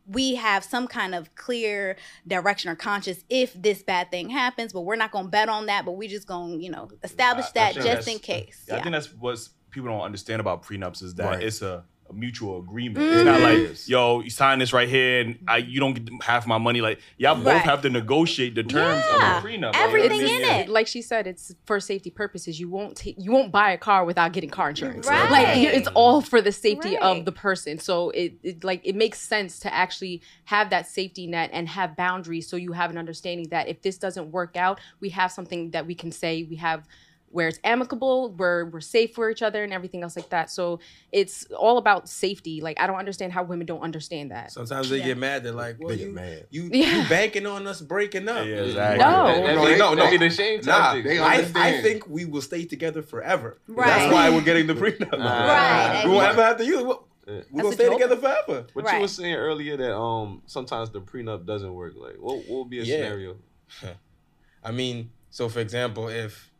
we 0.08 0.34
have 0.36 0.64
some 0.64 0.88
kind 0.88 1.14
of 1.14 1.34
clear 1.34 1.96
direction 2.26 2.70
or 2.70 2.74
conscious 2.74 3.24
if 3.28 3.52
this 3.54 3.82
bad 3.82 4.10
thing 4.10 4.30
happens, 4.30 4.72
but 4.72 4.80
we're 4.80 4.96
not 4.96 5.10
going 5.12 5.26
to 5.26 5.30
bet 5.30 5.48
on 5.48 5.66
that, 5.66 5.84
but 5.84 5.92
we 5.92 6.08
just 6.08 6.26
going 6.26 6.58
to, 6.58 6.64
you 6.64 6.70
know, 6.70 6.88
establish 7.04 7.46
I- 7.46 7.48
I 7.48 7.52
that 7.54 7.74
think 7.74 7.86
just 7.86 8.08
in 8.08 8.18
case. 8.18 8.64
Yeah, 8.66 8.74
I 8.74 8.76
Yeah. 8.78 8.82
think 8.84 8.92
that's 8.94 9.12
what 9.12 9.38
people 9.70 9.88
don't 9.90 10.00
understand 10.00 10.40
about 10.40 10.62
prenups 10.62 11.02
is 11.02 11.14
that 11.16 11.26
Right. 11.26 11.42
it's 11.42 11.60
a, 11.60 11.84
a 12.10 12.14
mutual 12.14 12.58
agreement. 12.58 13.04
It's 13.04 13.24
not 13.24 13.40
mm-hmm. 13.40 13.68
like, 13.68 13.88
yo, 13.88 14.20
you 14.20 14.30
sign 14.30 14.58
this 14.58 14.72
right 14.72 14.88
here 14.88 15.20
and 15.20 15.38
I 15.46 15.58
you 15.58 15.80
don't 15.80 15.92
get 15.94 16.22
half 16.22 16.46
my 16.46 16.58
money. 16.58 16.80
Like, 16.80 17.00
y'all 17.16 17.34
both 17.34 17.62
have 17.62 17.82
to 17.82 17.90
negotiate 17.90 18.54
the 18.54 18.62
terms 18.62 19.04
Yeah. 19.06 19.36
of 19.38 19.42
the 19.42 19.48
prenup. 19.48 19.72
Everything 19.74 20.22
Like, 20.22 20.30
in 20.30 20.40
yeah. 20.40 20.56
it. 20.58 20.68
like 20.68 20.86
she 20.86 21.02
said, 21.02 21.26
it's 21.26 21.54
for 21.66 21.80
safety 21.80 22.10
purposes. 22.10 22.58
You 22.58 22.68
won't 22.68 22.96
take, 22.96 23.16
you 23.18 23.30
won't 23.30 23.52
buy 23.52 23.72
a 23.72 23.78
car 23.78 24.04
without 24.04 24.32
getting 24.32 24.50
car 24.50 24.70
insurance. 24.70 25.06
Right. 25.06 25.30
Like 25.30 25.58
it's 25.58 25.88
all 25.88 26.20
for 26.20 26.40
the 26.40 26.52
safety 26.52 26.94
Right. 26.94 27.02
of 27.02 27.24
the 27.24 27.32
person. 27.32 27.78
So 27.78 28.10
it, 28.10 28.34
it 28.42 28.64
like 28.64 28.80
it 28.84 28.94
makes 28.94 29.20
sense 29.20 29.58
to 29.60 29.74
actually 29.74 30.22
have 30.44 30.70
that 30.70 30.86
safety 30.86 31.26
net 31.26 31.50
and 31.52 31.68
have 31.68 31.96
boundaries, 31.96 32.48
so 32.48 32.56
you 32.56 32.72
have 32.72 32.90
an 32.90 32.98
understanding 32.98 33.48
that 33.50 33.68
if 33.68 33.82
this 33.82 33.98
doesn't 33.98 34.30
work 34.30 34.56
out, 34.56 34.80
we 35.00 35.10
have 35.10 35.30
something 35.30 35.70
that 35.72 35.86
we 35.86 35.94
can 35.94 36.10
say. 36.12 36.44
We 36.44 36.56
have 36.56 36.86
where 37.30 37.48
it's 37.48 37.58
amicable, 37.64 38.30
where 38.32 38.66
we're 38.66 38.80
safe 38.80 39.14
for 39.14 39.30
each 39.30 39.42
other, 39.42 39.62
and 39.64 39.72
everything 39.72 40.02
else 40.02 40.16
like 40.16 40.30
that. 40.30 40.50
So 40.50 40.80
it's 41.12 41.44
all 41.56 41.78
about 41.78 42.08
safety. 42.08 42.60
Like 42.60 42.80
I 42.80 42.86
don't 42.86 42.96
understand 42.98 43.32
how 43.32 43.42
women 43.42 43.66
don't 43.66 43.82
understand 43.82 44.30
that. 44.30 44.52
Sometimes 44.52 44.88
they 44.90 45.00
get 45.02 45.18
mad. 45.18 45.42
They're 45.42 45.52
like, 45.52 45.76
"Well, 45.78 45.96
They 45.96 46.04
you, 46.04 46.12
mad. 46.12 46.46
you, 46.50 46.64
Yeah. 46.72 47.02
you 47.02 47.08
banking 47.08 47.46
on 47.46 47.66
us 47.66 47.80
breaking 47.80 48.28
up." 48.28 48.46
Yeah, 48.46 48.54
exactly. 48.62 49.04
No. 49.04 49.26
That, 49.26 49.42
that, 49.46 49.54
No, 49.56 49.64
they- 49.66 49.78
no, 49.78 49.94
that 49.94 50.04
no. 50.04 50.10
be 50.10 50.16
the 50.16 50.30
shame 50.30 50.60
Nah, 50.64 50.78
tactic. 50.94 51.04
they 51.04 51.18
I, 51.18 51.44
I 51.54 51.80
think 51.82 52.08
we 52.08 52.24
will 52.24 52.42
stay 52.42 52.64
together 52.64 53.02
forever. 53.02 53.58
Right. 53.68 53.86
That's 53.86 54.12
why 54.12 54.30
we're 54.30 54.40
getting 54.50 54.66
the 54.66 54.74
prenup. 54.74 55.12
Right. 55.12 56.02
We 56.04 56.10
won't 56.12 56.26
ever 56.28 56.42
have 56.42 56.56
to 56.58 56.64
use 56.64 56.80
it. 56.80 56.86
We're 56.86 56.96
Yeah. 57.26 57.40
we're 57.52 57.62
gonna 57.62 57.74
stay 57.74 57.88
together 57.90 58.16
forever. 58.16 58.66
What 58.72 58.84
Right. 58.86 58.94
you 58.96 59.00
were 59.02 59.08
saying 59.08 59.34
earlier 59.34 59.76
that 59.76 59.94
um 59.94 60.40
sometimes 60.46 60.88
the 60.90 61.00
prenup 61.02 61.44
doesn't 61.44 61.74
work. 61.74 61.92
Like 61.96 62.16
what, 62.18 62.36
what 62.48 62.60
would 62.60 62.70
be 62.70 62.80
a 62.80 62.84
Yeah. 62.84 62.96
scenario? 62.96 63.36
I 64.64 64.72
mean, 64.72 65.10
so 65.30 65.48
for 65.48 65.60
example, 65.60 66.08
if 66.08 66.50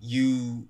you 0.00 0.68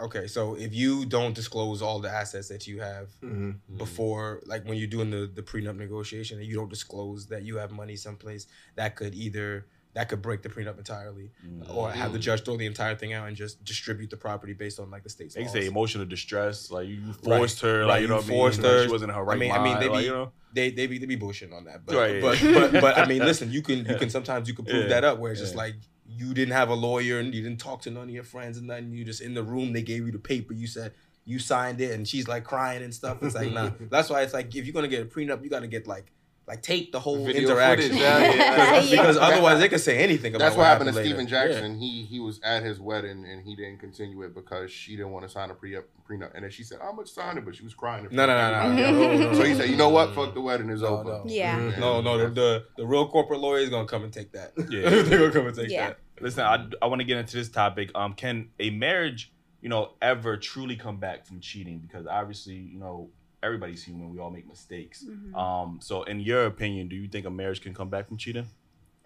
okay, 0.00 0.26
so 0.26 0.54
if 0.54 0.74
you 0.74 1.06
don't 1.06 1.34
disclose 1.34 1.80
all 1.82 1.98
the 2.00 2.10
assets 2.10 2.48
that 2.48 2.66
you 2.66 2.80
have 2.80 3.08
Mhm. 3.22 3.60
before, 3.76 4.42
like 4.46 4.64
when 4.66 4.76
you're 4.78 4.86
doing 4.88 5.10
the 5.10 5.26
the 5.26 5.42
prenup 5.42 5.76
negotiation, 5.76 6.38
and 6.38 6.46
you 6.46 6.54
don't 6.54 6.68
disclose 6.70 7.26
that 7.28 7.42
you 7.44 7.56
have 7.56 7.70
money 7.70 7.96
someplace, 7.96 8.46
that 8.76 8.96
could 8.96 9.14
either 9.14 9.66
that 9.94 10.10
could 10.10 10.20
break 10.20 10.42
the 10.42 10.48
prenup 10.50 10.76
entirely, 10.76 11.32
or 11.70 11.90
have 11.90 12.12
the 12.12 12.18
judge 12.18 12.44
throw 12.44 12.56
the 12.58 12.66
entire 12.66 12.94
thing 12.94 13.14
out 13.14 13.26
and 13.28 13.34
just 13.36 13.64
distribute 13.64 14.10
the 14.10 14.16
property 14.16 14.52
based 14.52 14.78
on 14.78 14.90
like 14.90 15.02
the 15.02 15.08
state's 15.08 15.34
They 15.34 15.44
laws. 15.44 15.52
say 15.52 15.66
emotional 15.66 16.04
distress, 16.04 16.70
like 16.70 16.86
you 16.88 17.00
Right. 17.06 17.38
forced 17.38 17.60
her, 17.62 17.78
Right, 17.80 17.86
like 17.86 17.96
you 17.96 18.02
you 18.02 18.08
know, 18.08 18.16
what 18.16 18.24
I 18.24 18.28
mean? 18.28 18.38
forced 18.38 18.58
Like, 18.58 18.66
her. 18.66 18.84
She 18.84 18.90
wasn't 18.90 19.10
in 19.12 19.16
her 19.16 19.24
right 19.24 19.36
I 19.36 19.38
mean, 19.38 19.48
mind. 19.50 19.60
I 19.60 19.64
mean, 19.64 19.78
they 19.80 19.88
like, 19.88 20.00
be, 20.00 20.04
you 20.04 20.12
know, 20.12 20.32
they 20.52 20.70
they 20.70 20.86
be 20.86 20.98
they 20.98 21.06
be 21.06 21.16
bullshitting 21.16 21.54
on 21.54 21.64
that, 21.64 21.86
but 21.86 21.94
Right, 21.96 22.20
but, 22.20 22.42
yeah. 22.42 22.52
but 22.52 22.80
but 22.82 22.98
I 22.98 23.06
mean, 23.06 23.24
listen, 23.30 23.50
you 23.50 23.62
can 23.62 23.86
you 23.86 23.96
can 23.96 24.10
sometimes 24.10 24.48
you 24.48 24.54
can 24.54 24.66
prove 24.66 24.82
Yeah, 24.82 24.88
that 25.00 25.04
up 25.04 25.18
where 25.18 25.32
it's 25.32 25.40
just 25.40 25.56
like 25.56 25.76
you 26.16 26.34
didn't 26.34 26.52
have 26.54 26.68
a 26.68 26.74
lawyer 26.74 27.18
and 27.18 27.34
you 27.34 27.42
didn't 27.42 27.60
talk 27.60 27.82
to 27.82 27.90
none 27.90 28.04
of 28.04 28.10
your 28.10 28.24
friends 28.24 28.56
and 28.58 28.66
nothing. 28.66 28.92
You 28.92 29.04
just 29.04 29.20
in 29.20 29.34
the 29.34 29.42
room, 29.42 29.72
they 29.72 29.82
gave 29.82 30.06
you 30.06 30.12
the 30.12 30.18
paper. 30.18 30.54
You 30.54 30.66
said 30.66 30.92
you 31.24 31.38
signed 31.38 31.80
it, 31.80 31.90
and 31.92 32.06
she's 32.06 32.28
like 32.28 32.44
crying 32.44 32.82
and 32.82 32.94
stuff. 32.94 33.22
It's 33.22 33.34
like 33.34 33.52
nah. 33.52 33.70
That's 33.90 34.08
why 34.10 34.22
it's 34.22 34.32
like 34.34 34.54
if 34.54 34.64
you're 34.66 34.74
gonna 34.74 34.88
get 34.88 35.02
a 35.02 35.06
prenup, 35.06 35.42
you 35.42 35.50
gotta 35.50 35.66
get 35.66 35.86
like 35.86 36.12
like 36.46 36.62
tape 36.62 36.92
the 36.92 37.00
whole 37.00 37.24
Video 37.26 37.42
interaction 37.50 37.88
footage, 37.88 38.00
yeah, 38.00 38.18
yeah. 38.32 38.70
because, 38.80 38.90
because 38.92 39.16
otherwise 39.16 39.58
they 39.58 39.68
could 39.68 39.80
say 39.80 39.98
anything 39.98 40.32
about 40.32 40.44
That's 40.44 40.56
what 40.56 40.66
happened 40.66 40.90
to 40.90 40.94
later. 40.94 41.08
Steven 41.08 41.26
Yeah. 41.26 41.48
Jackson. 41.48 41.76
He 41.80 42.04
he 42.04 42.20
was 42.20 42.38
at 42.44 42.62
his 42.62 42.78
wedding 42.78 43.24
and 43.28 43.42
he 43.44 43.56
didn't 43.56 43.78
continue 43.80 44.22
it 44.22 44.32
because 44.32 44.70
she 44.70 44.92
didn't 44.94 45.10
want 45.10 45.24
to 45.24 45.28
sign 45.28 45.50
a 45.50 45.54
pre 45.54 45.76
prenup. 46.08 46.30
And 46.36 46.44
then 46.44 46.52
she 46.52 46.62
said, 46.62 46.78
"I'm 46.80 46.94
gonna 46.94 47.08
sign 47.08 47.36
it," 47.38 47.44
but 47.44 47.56
she 47.56 47.64
was 47.64 47.74
crying. 47.74 48.06
in 48.08 48.14
No, 48.14 48.26
no, 48.26 48.36
no, 48.36 48.72
no, 48.76 48.90
no, 48.92 49.16
no, 49.16 49.34
So 49.34 49.42
he 49.42 49.54
said, 49.56 49.68
"You 49.70 49.74
know 49.76 49.88
what? 49.88 50.14
Fuck 50.14 50.34
the 50.34 50.40
wedding 50.40 50.70
is 50.70 50.82
No, 50.82 50.98
over." 50.98 51.04
no. 51.10 51.24
Yeah. 51.26 51.72
No, 51.80 52.00
no, 52.00 52.16
the, 52.16 52.28
the 52.28 52.64
the 52.76 52.86
real 52.86 53.08
corporate 53.08 53.40
lawyer 53.40 53.58
is 53.58 53.68
gonna 53.68 53.88
come 53.88 54.04
and 54.04 54.12
take 54.12 54.30
that. 54.30 54.52
Yeah. 54.70 54.88
they're 55.02 55.18
gonna 55.18 55.32
come 55.32 55.48
and 55.48 55.56
take 55.56 55.70
Yeah. 55.70 55.88
that. 55.88 55.98
Listen, 56.20 56.44
I, 56.44 56.66
I 56.82 56.86
want 56.86 57.00
to 57.00 57.04
get 57.04 57.18
into 57.18 57.36
this 57.36 57.48
topic. 57.48 57.90
Um, 57.94 58.12
can 58.14 58.48
a 58.58 58.70
marriage, 58.70 59.32
you 59.60 59.68
know, 59.68 59.92
ever 60.02 60.36
truly 60.36 60.76
come 60.76 60.98
back 60.98 61.26
from 61.26 61.40
cheating? 61.40 61.78
Because 61.78 62.06
obviously, 62.06 62.54
you 62.54 62.78
know, 62.78 63.10
everybody's 63.42 63.84
human. 63.84 64.10
We 64.12 64.18
all 64.18 64.30
make 64.30 64.46
mistakes. 64.48 65.04
Um, 65.34 65.78
so 65.82 66.02
in 66.04 66.20
your 66.20 66.46
opinion, 66.46 66.88
do 66.88 66.96
you 66.96 67.08
think 67.08 67.26
a 67.26 67.30
marriage 67.30 67.60
can 67.60 67.74
come 67.74 67.88
back 67.88 68.08
from 68.08 68.16
cheating? 68.16 68.46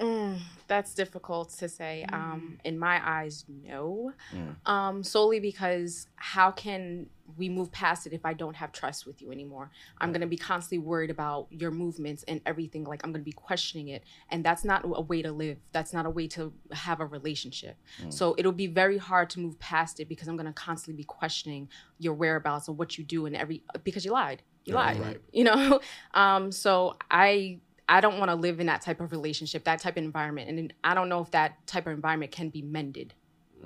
Mm, 0.00 0.38
that's 0.66 0.94
difficult 0.94 1.50
to 1.58 1.68
say. 1.68 2.06
Um, 2.10 2.58
in 2.64 2.78
my 2.78 3.00
eyes, 3.04 3.44
no. 3.48 4.12
Mm. 4.32 4.56
Um, 4.68 5.02
solely 5.04 5.40
because 5.40 6.06
how 6.16 6.50
can 6.50 7.06
we 7.36 7.48
move 7.48 7.70
past 7.70 8.06
it 8.06 8.12
if 8.12 8.24
I 8.24 8.32
don't 8.32 8.56
have 8.56 8.72
trust 8.72 9.06
with 9.06 9.20
you 9.20 9.30
anymore? 9.30 9.70
I'm 9.98 10.10
gonna 10.10 10.26
be 10.26 10.38
constantly 10.38 10.78
worried 10.78 11.10
about 11.10 11.48
your 11.50 11.70
movements 11.70 12.24
and 12.26 12.40
everything. 12.46 12.84
Like 12.84 13.02
I'm 13.04 13.12
gonna 13.12 13.24
be 13.24 13.32
questioning 13.32 13.88
it, 13.88 14.02
and 14.30 14.42
that's 14.42 14.64
not 14.64 14.82
a 14.84 15.02
way 15.02 15.20
to 15.20 15.32
live. 15.32 15.58
That's 15.72 15.92
not 15.92 16.06
a 16.06 16.10
way 16.10 16.26
to 16.28 16.52
have 16.72 17.00
a 17.00 17.06
relationship. 17.06 17.76
So 18.08 18.34
it'll 18.38 18.52
be 18.52 18.66
very 18.66 18.96
hard 18.96 19.28
to 19.30 19.40
move 19.40 19.58
past 19.58 20.00
it 20.00 20.08
because 20.08 20.28
I'm 20.28 20.36
gonna 20.36 20.52
constantly 20.54 20.96
be 20.96 21.04
questioning 21.04 21.68
your 21.98 22.14
whereabouts 22.14 22.68
and 22.68 22.78
what 22.78 22.96
you 22.96 23.04
do 23.04 23.26
and 23.26 23.36
every 23.36 23.62
because 23.84 24.04
you 24.04 24.12
lied. 24.12 24.42
You 24.64 24.74
lied. 24.74 25.00
right. 25.00 25.20
You 25.32 25.44
know. 25.44 25.80
Um, 26.14 26.52
so 26.52 26.96
I 27.10 27.60
I 27.90 28.00
don't 28.00 28.18
want 28.18 28.30
to 28.30 28.34
live 28.36 28.60
in 28.60 28.66
that 28.66 28.80
type 28.82 29.00
of 29.00 29.10
relationship, 29.12 29.64
that 29.64 29.80
type 29.80 29.98
of 29.98 30.04
environment, 30.04 30.48
and 30.48 30.72
I 30.84 30.94
don't 30.94 31.08
know 31.08 31.20
if 31.20 31.30
that 31.32 31.66
type 31.66 31.86
of 31.86 31.92
environment 31.92 32.30
can 32.32 32.48
be 32.48 32.62
mended. 32.62 33.12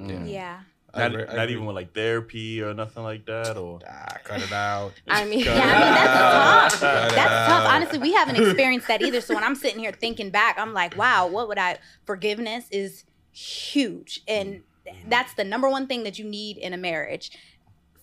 Yeah. 0.00 0.60
I 0.94 1.08
Not, 1.08 1.20
agree- 1.20 1.36
not 1.36 1.50
even 1.50 1.66
with 1.66 1.74
like 1.76 1.92
therapy 1.92 2.62
or 2.62 2.72
nothing 2.72 3.02
like 3.02 3.26
that, 3.26 3.56
or 3.56 3.80
Ah, 3.88 4.16
cut 4.24 4.42
it 4.42 4.52
out. 4.52 4.92
I 5.08 5.24
mean, 5.24 5.40
Yeah, 5.40 5.52
I 5.52 5.56
mean 5.56 5.94
that's 5.94 6.80
tough. 6.80 7.10
That's 7.14 7.48
tough. 7.50 7.68
Honestly, 7.68 7.98
we 7.98 8.12
haven't 8.12 8.36
experienced 8.42 8.86
that 8.88 9.02
either. 9.02 9.20
So 9.20 9.34
when 9.34 9.42
I'm 9.44 9.56
sitting 9.56 9.80
here 9.80 9.92
thinking 9.92 10.30
back, 10.30 10.56
I'm 10.58 10.72
like, 10.72 10.96
wow, 10.96 11.26
what 11.26 11.48
would 11.48 11.58
I? 11.58 11.78
Forgiveness 12.06 12.66
is 12.70 13.04
huge, 13.32 14.20
and 14.28 14.62
that's 15.08 15.34
the 15.34 15.44
number 15.44 15.68
one 15.68 15.86
thing 15.86 16.04
that 16.04 16.18
you 16.18 16.24
need 16.24 16.58
in 16.58 16.72
a 16.72 16.76
marriage. 16.78 17.30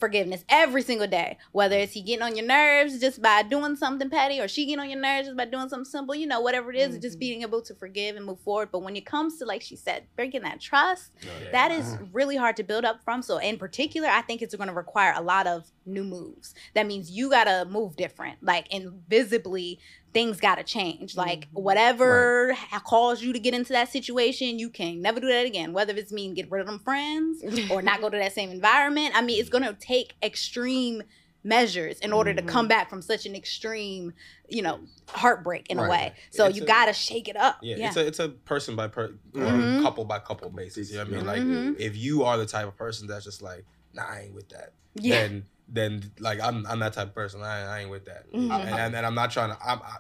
Forgiveness 0.02 0.44
every 0.50 0.82
single 0.82 1.08
day, 1.08 1.38
whether 1.54 1.78
it's 1.78 1.94
he 1.94 2.02
getting 2.02 2.24
on 2.24 2.36
your 2.36 2.46
nerves 2.46 3.00
just 3.00 3.22
by 3.22 3.44
doing 3.44 3.78
something 3.78 4.10
petty, 4.10 4.42
or 4.42 4.50
she 4.50 4.66
getting 4.66 4.80
on 4.80 4.90
your 4.90 5.00
nerves 5.00 5.28
just 5.28 5.38
by 5.38 5.46
doing 5.46 5.70
something 5.70 5.86
simple. 5.86 6.14
You 6.14 6.28
know, 6.28 6.42
whatever 6.42 6.72
it 6.72 6.78
is, 6.78 6.98
just 6.98 7.14
mm-hmm. 7.14 7.20
being 7.20 7.42
able 7.44 7.62
to 7.62 7.74
forgive 7.76 8.18
and 8.18 8.26
move 8.26 8.40
forward. 8.40 8.70
But 8.72 8.82
when 8.82 8.96
it 8.96 9.06
comes 9.06 9.38
to, 9.38 9.46
like 9.46 9.62
she 9.62 9.78
said, 9.78 10.08
breaking 10.18 10.42
that 10.42 10.60
trust, 10.60 11.12
oh, 11.24 11.52
that 11.54 11.72
is 11.72 11.98
really 12.12 12.36
hard 12.36 12.58
to 12.58 12.64
build 12.64 12.84
up 12.84 13.04
from. 13.04 13.22
So, 13.22 13.38
in 13.38 13.58
particular, 13.58 14.10
I 14.10 14.22
think 14.24 14.42
it's 14.42 14.56
going 14.56 14.70
to 14.70 14.74
require 14.74 15.14
a 15.16 15.22
lot 15.22 15.48
of 15.48 15.72
new 15.86 16.04
moves. 16.04 16.56
That 16.74 16.88
means 16.88 17.12
you 17.12 17.30
got 17.30 17.46
to 17.46 17.66
move 17.70 17.96
different, 17.96 18.44
like 18.44 18.68
and 18.74 19.04
visibly 19.08 19.80
things 20.14 20.40
got 20.40 20.56
to 20.56 20.64
change. 20.64 21.16
Like 21.16 21.48
whatever 21.52 22.54
ha- 22.54 22.82
caused 22.86 23.22
you 23.24 23.34
to 23.34 23.40
get 23.40 23.54
into 23.54 23.74
that 23.74 23.90
situation, 23.92 24.60
you 24.60 24.70
can 24.70 25.02
never 25.02 25.20
do 25.20 25.28
that 25.28 25.46
again. 25.46 25.74
Whether 25.74 25.96
it's 25.96 26.12
mean 26.12 26.34
get 26.34 26.50
rid 26.52 26.62
of 26.62 26.68
them 26.68 26.80
friends 26.80 27.44
or 27.72 27.82
not 27.82 28.02
go 28.02 28.10
to 28.10 28.18
that 28.18 28.34
same 28.34 28.50
environment. 28.52 29.14
I 29.16 29.22
mean, 29.22 29.40
it's 29.40 29.50
gonna 29.50 29.74
take 29.80 30.14
extreme 30.22 31.04
measures 31.44 31.98
in 32.02 32.14
order 32.14 32.34
to 32.36 32.42
come 32.44 32.68
back 32.68 32.88
from 32.90 33.02
such 33.02 33.26
an 33.26 33.36
extreme, 33.36 34.14
you 34.48 34.62
know, 34.62 34.80
heartbreak 35.10 35.68
in 35.72 35.80
a 35.80 35.90
way. 35.90 36.14
So 36.30 36.46
It's 36.46 36.56
you 36.58 36.64
a- 36.64 36.68
gotta 36.68 36.94
shake 36.94 37.28
it 37.28 37.36
up. 37.36 37.58
Yeah, 37.64 37.78
Yeah. 37.78 37.88
it's 37.88 37.98
a 37.98 38.06
it's 38.08 38.20
a 38.20 38.30
person 38.30 38.76
by 38.76 38.88
per 38.90 39.06
or 39.06 39.42
Mhm. 39.42 39.82
couple 39.82 40.06
by 40.06 40.20
couple 40.20 40.50
basis. 40.52 40.92
You 40.92 40.98
know 40.98 41.06
what 41.06 41.14
I 41.14 41.16
mean? 41.16 41.26
Like 41.26 41.42
Mhm. 41.42 41.80
if 41.80 41.98
you 41.98 42.24
are 42.24 42.38
the 42.38 42.46
type 42.46 42.68
of 42.68 42.78
person 42.78 43.08
that's 43.08 43.26
just 43.26 43.42
like, 43.42 43.66
nah, 43.94 44.04
I 44.04 44.22
ain't 44.26 44.36
with 44.36 44.50
that. 44.50 44.74
Yeah. 44.94 45.22
Then 45.22 45.46
then 45.72 46.12
like 46.20 46.40
I'm 46.42 46.66
I'm 46.68 46.80
that 46.80 46.94
type 46.94 47.08
of 47.08 47.16
person. 47.16 47.42
I, 47.42 47.78
I 47.78 47.80
ain't 47.82 47.90
with 47.90 48.06
that. 48.06 48.32
Mhm. 48.34 48.52
And, 48.52 48.70
and 48.70 48.96
and 48.96 49.06
I'm 49.06 49.16
not 49.16 49.32
trying 49.32 49.52
to. 49.52 49.58
I'm, 49.66 49.80
I, 49.82 49.98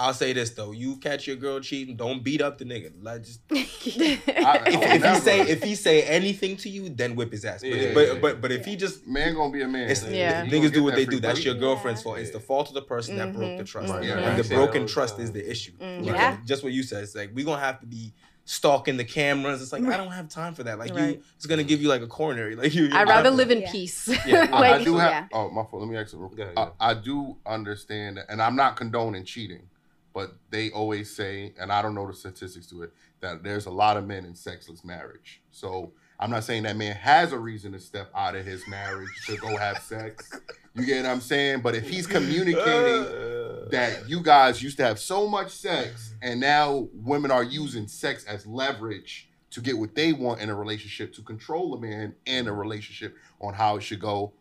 I'll 0.00 0.14
say 0.14 0.32
this 0.32 0.50
though: 0.50 0.70
you 0.70 0.96
catch 0.98 1.26
your 1.26 1.34
girl 1.34 1.58
cheating, 1.58 1.96
don't 1.96 2.22
beat 2.22 2.40
up 2.40 2.58
the 2.58 2.64
nigga. 2.64 2.92
Like 3.02 3.24
just 3.24 3.40
if, 3.50 4.22
if 4.28 5.02
he 5.04 5.20
say 5.20 5.40
if 5.40 5.62
he 5.62 5.74
say 5.74 6.02
anything 6.04 6.56
to 6.58 6.68
you, 6.68 6.88
then 6.88 7.16
whip 7.16 7.32
his 7.32 7.44
ass. 7.44 7.60
But, 7.62 7.68
Yeah. 7.70 7.94
but 7.94 8.20
but 8.20 8.40
but 8.40 8.52
if 8.52 8.64
he 8.64 8.76
just 8.76 9.06
man 9.06 9.34
gonna 9.34 9.52
be 9.52 9.62
a 9.62 9.68
man. 9.68 9.90
it's, 9.90 10.04
Yeah. 10.04 10.44
You 10.44 10.50
niggas 10.52 10.72
do 10.72 10.82
what 10.84 10.94
they 10.94 11.04
do. 11.04 11.12
free 11.12 11.20
That's 11.20 11.44
your 11.44 11.54
girlfriend's 11.54 12.02
fault. 12.02 12.18
It's 12.18 12.30
the 12.30 12.40
fault 12.40 12.68
of 12.68 12.74
the 12.74 12.82
person 12.82 13.16
that 13.16 13.32
broke 13.34 13.56
the 13.58 13.64
Mhm. 13.64 13.66
trust. 13.66 13.92
Right. 13.92 14.04
And 14.04 14.20
Yeah. 14.36 14.40
the 14.42 14.54
broken 14.54 14.86
trust 14.86 15.18
is 15.18 15.32
the 15.32 15.48
issue. 15.50 15.72
Mhm. 15.78 16.06
Like, 16.06 16.14
Yeah. 16.14 16.36
Just 16.44 16.62
what 16.62 16.72
you 16.72 16.82
said. 16.82 17.02
It's 17.02 17.14
like 17.14 17.30
we 17.34 17.44
gonna 17.44 17.60
have 17.60 17.80
to 17.80 17.86
be 17.86 18.14
stalking 18.48 18.96
the 18.96 19.04
cameras. 19.04 19.60
It's 19.60 19.72
like 19.74 19.84
I 19.84 19.98
don't 19.98 20.10
have 20.10 20.30
time 20.30 20.54
for 20.54 20.62
that. 20.62 20.78
Like 20.78 20.94
you, 20.96 21.22
it's 21.36 21.44
gonna 21.44 21.62
give 21.62 21.82
you 21.82 21.88
like 21.88 22.00
a 22.00 22.06
coronary. 22.06 22.56
Like 22.58 22.74
you. 22.74 22.88
I'd 22.92 23.06
rather 23.06 23.30
live 23.30 23.50
in 23.50 23.60
Yeah. 23.60 23.70
peace. 23.70 24.08
Yeah. 24.26 24.48
I, 24.52 24.72
I 24.74 24.84
do 24.84 24.96
have. 24.96 25.10
yeah. 25.10 25.26
Oh, 25.32 25.50
my 25.50 25.62
fault. 25.64 25.82
Let 25.82 25.88
me 25.90 25.98
ask 25.98 26.14
you. 26.14 26.30
Go 26.34 26.42
ahead, 26.42 26.54
I, 26.56 26.64
go 26.64 26.72
I 26.80 26.94
do 26.94 27.36
understand, 27.44 28.20
and 28.28 28.40
I'm 28.40 28.56
not 28.56 28.76
condoning 28.76 29.24
cheating, 29.24 29.68
but 30.14 30.32
they 30.48 30.70
always 30.70 31.14
say, 31.14 31.52
and 31.60 31.70
I 31.70 31.82
don't 31.82 31.94
know 31.94 32.06
the 32.06 32.14
statistics 32.14 32.66
to 32.68 32.82
it, 32.84 32.92
that 33.20 33.42
there's 33.42 33.66
a 33.66 33.70
lot 33.70 33.98
of 33.98 34.06
men 34.06 34.24
in 34.24 34.34
sexless 34.34 34.82
marriage. 34.82 35.42
So 35.50 35.92
I'm 36.20 36.30
not 36.30 36.44
saying 36.44 36.64
that 36.64 36.76
man 36.76 36.96
has 36.96 37.32
a 37.32 37.38
reason 37.38 37.72
to 37.72 37.78
step 37.78 38.10
out 38.14 38.34
of 38.34 38.44
his 38.44 38.66
marriage 38.66 39.08
to 39.26 39.36
go 39.36 39.56
have 39.56 39.78
sex. 39.78 40.30
You 40.74 40.84
get 40.84 41.04
what 41.04 41.10
I'm 41.10 41.20
saying? 41.20 41.60
But 41.60 41.76
if 41.76 41.88
he's 41.88 42.06
communicating 42.06 43.04
uh. 43.04 43.68
that 43.70 44.08
you 44.08 44.20
guys 44.22 44.62
used 44.62 44.78
to 44.78 44.84
have 44.84 44.98
so 44.98 45.28
much 45.28 45.50
sex, 45.50 46.14
and 46.20 46.40
now 46.40 46.88
women 46.92 47.30
are 47.30 47.44
using 47.44 47.86
sex 47.86 48.24
as 48.24 48.46
leverage 48.46 49.30
to 49.50 49.60
get 49.60 49.78
what 49.78 49.94
they 49.94 50.12
want 50.12 50.40
in 50.40 50.50
a 50.50 50.54
relationship, 50.54 51.12
to 51.14 51.22
control 51.22 51.74
a 51.74 51.80
man 51.80 52.14
in 52.26 52.48
a 52.48 52.52
relationship 52.52 53.16
on 53.40 53.54
how 53.54 53.76
it 53.76 53.82
should 53.82 54.00
go. 54.00 54.32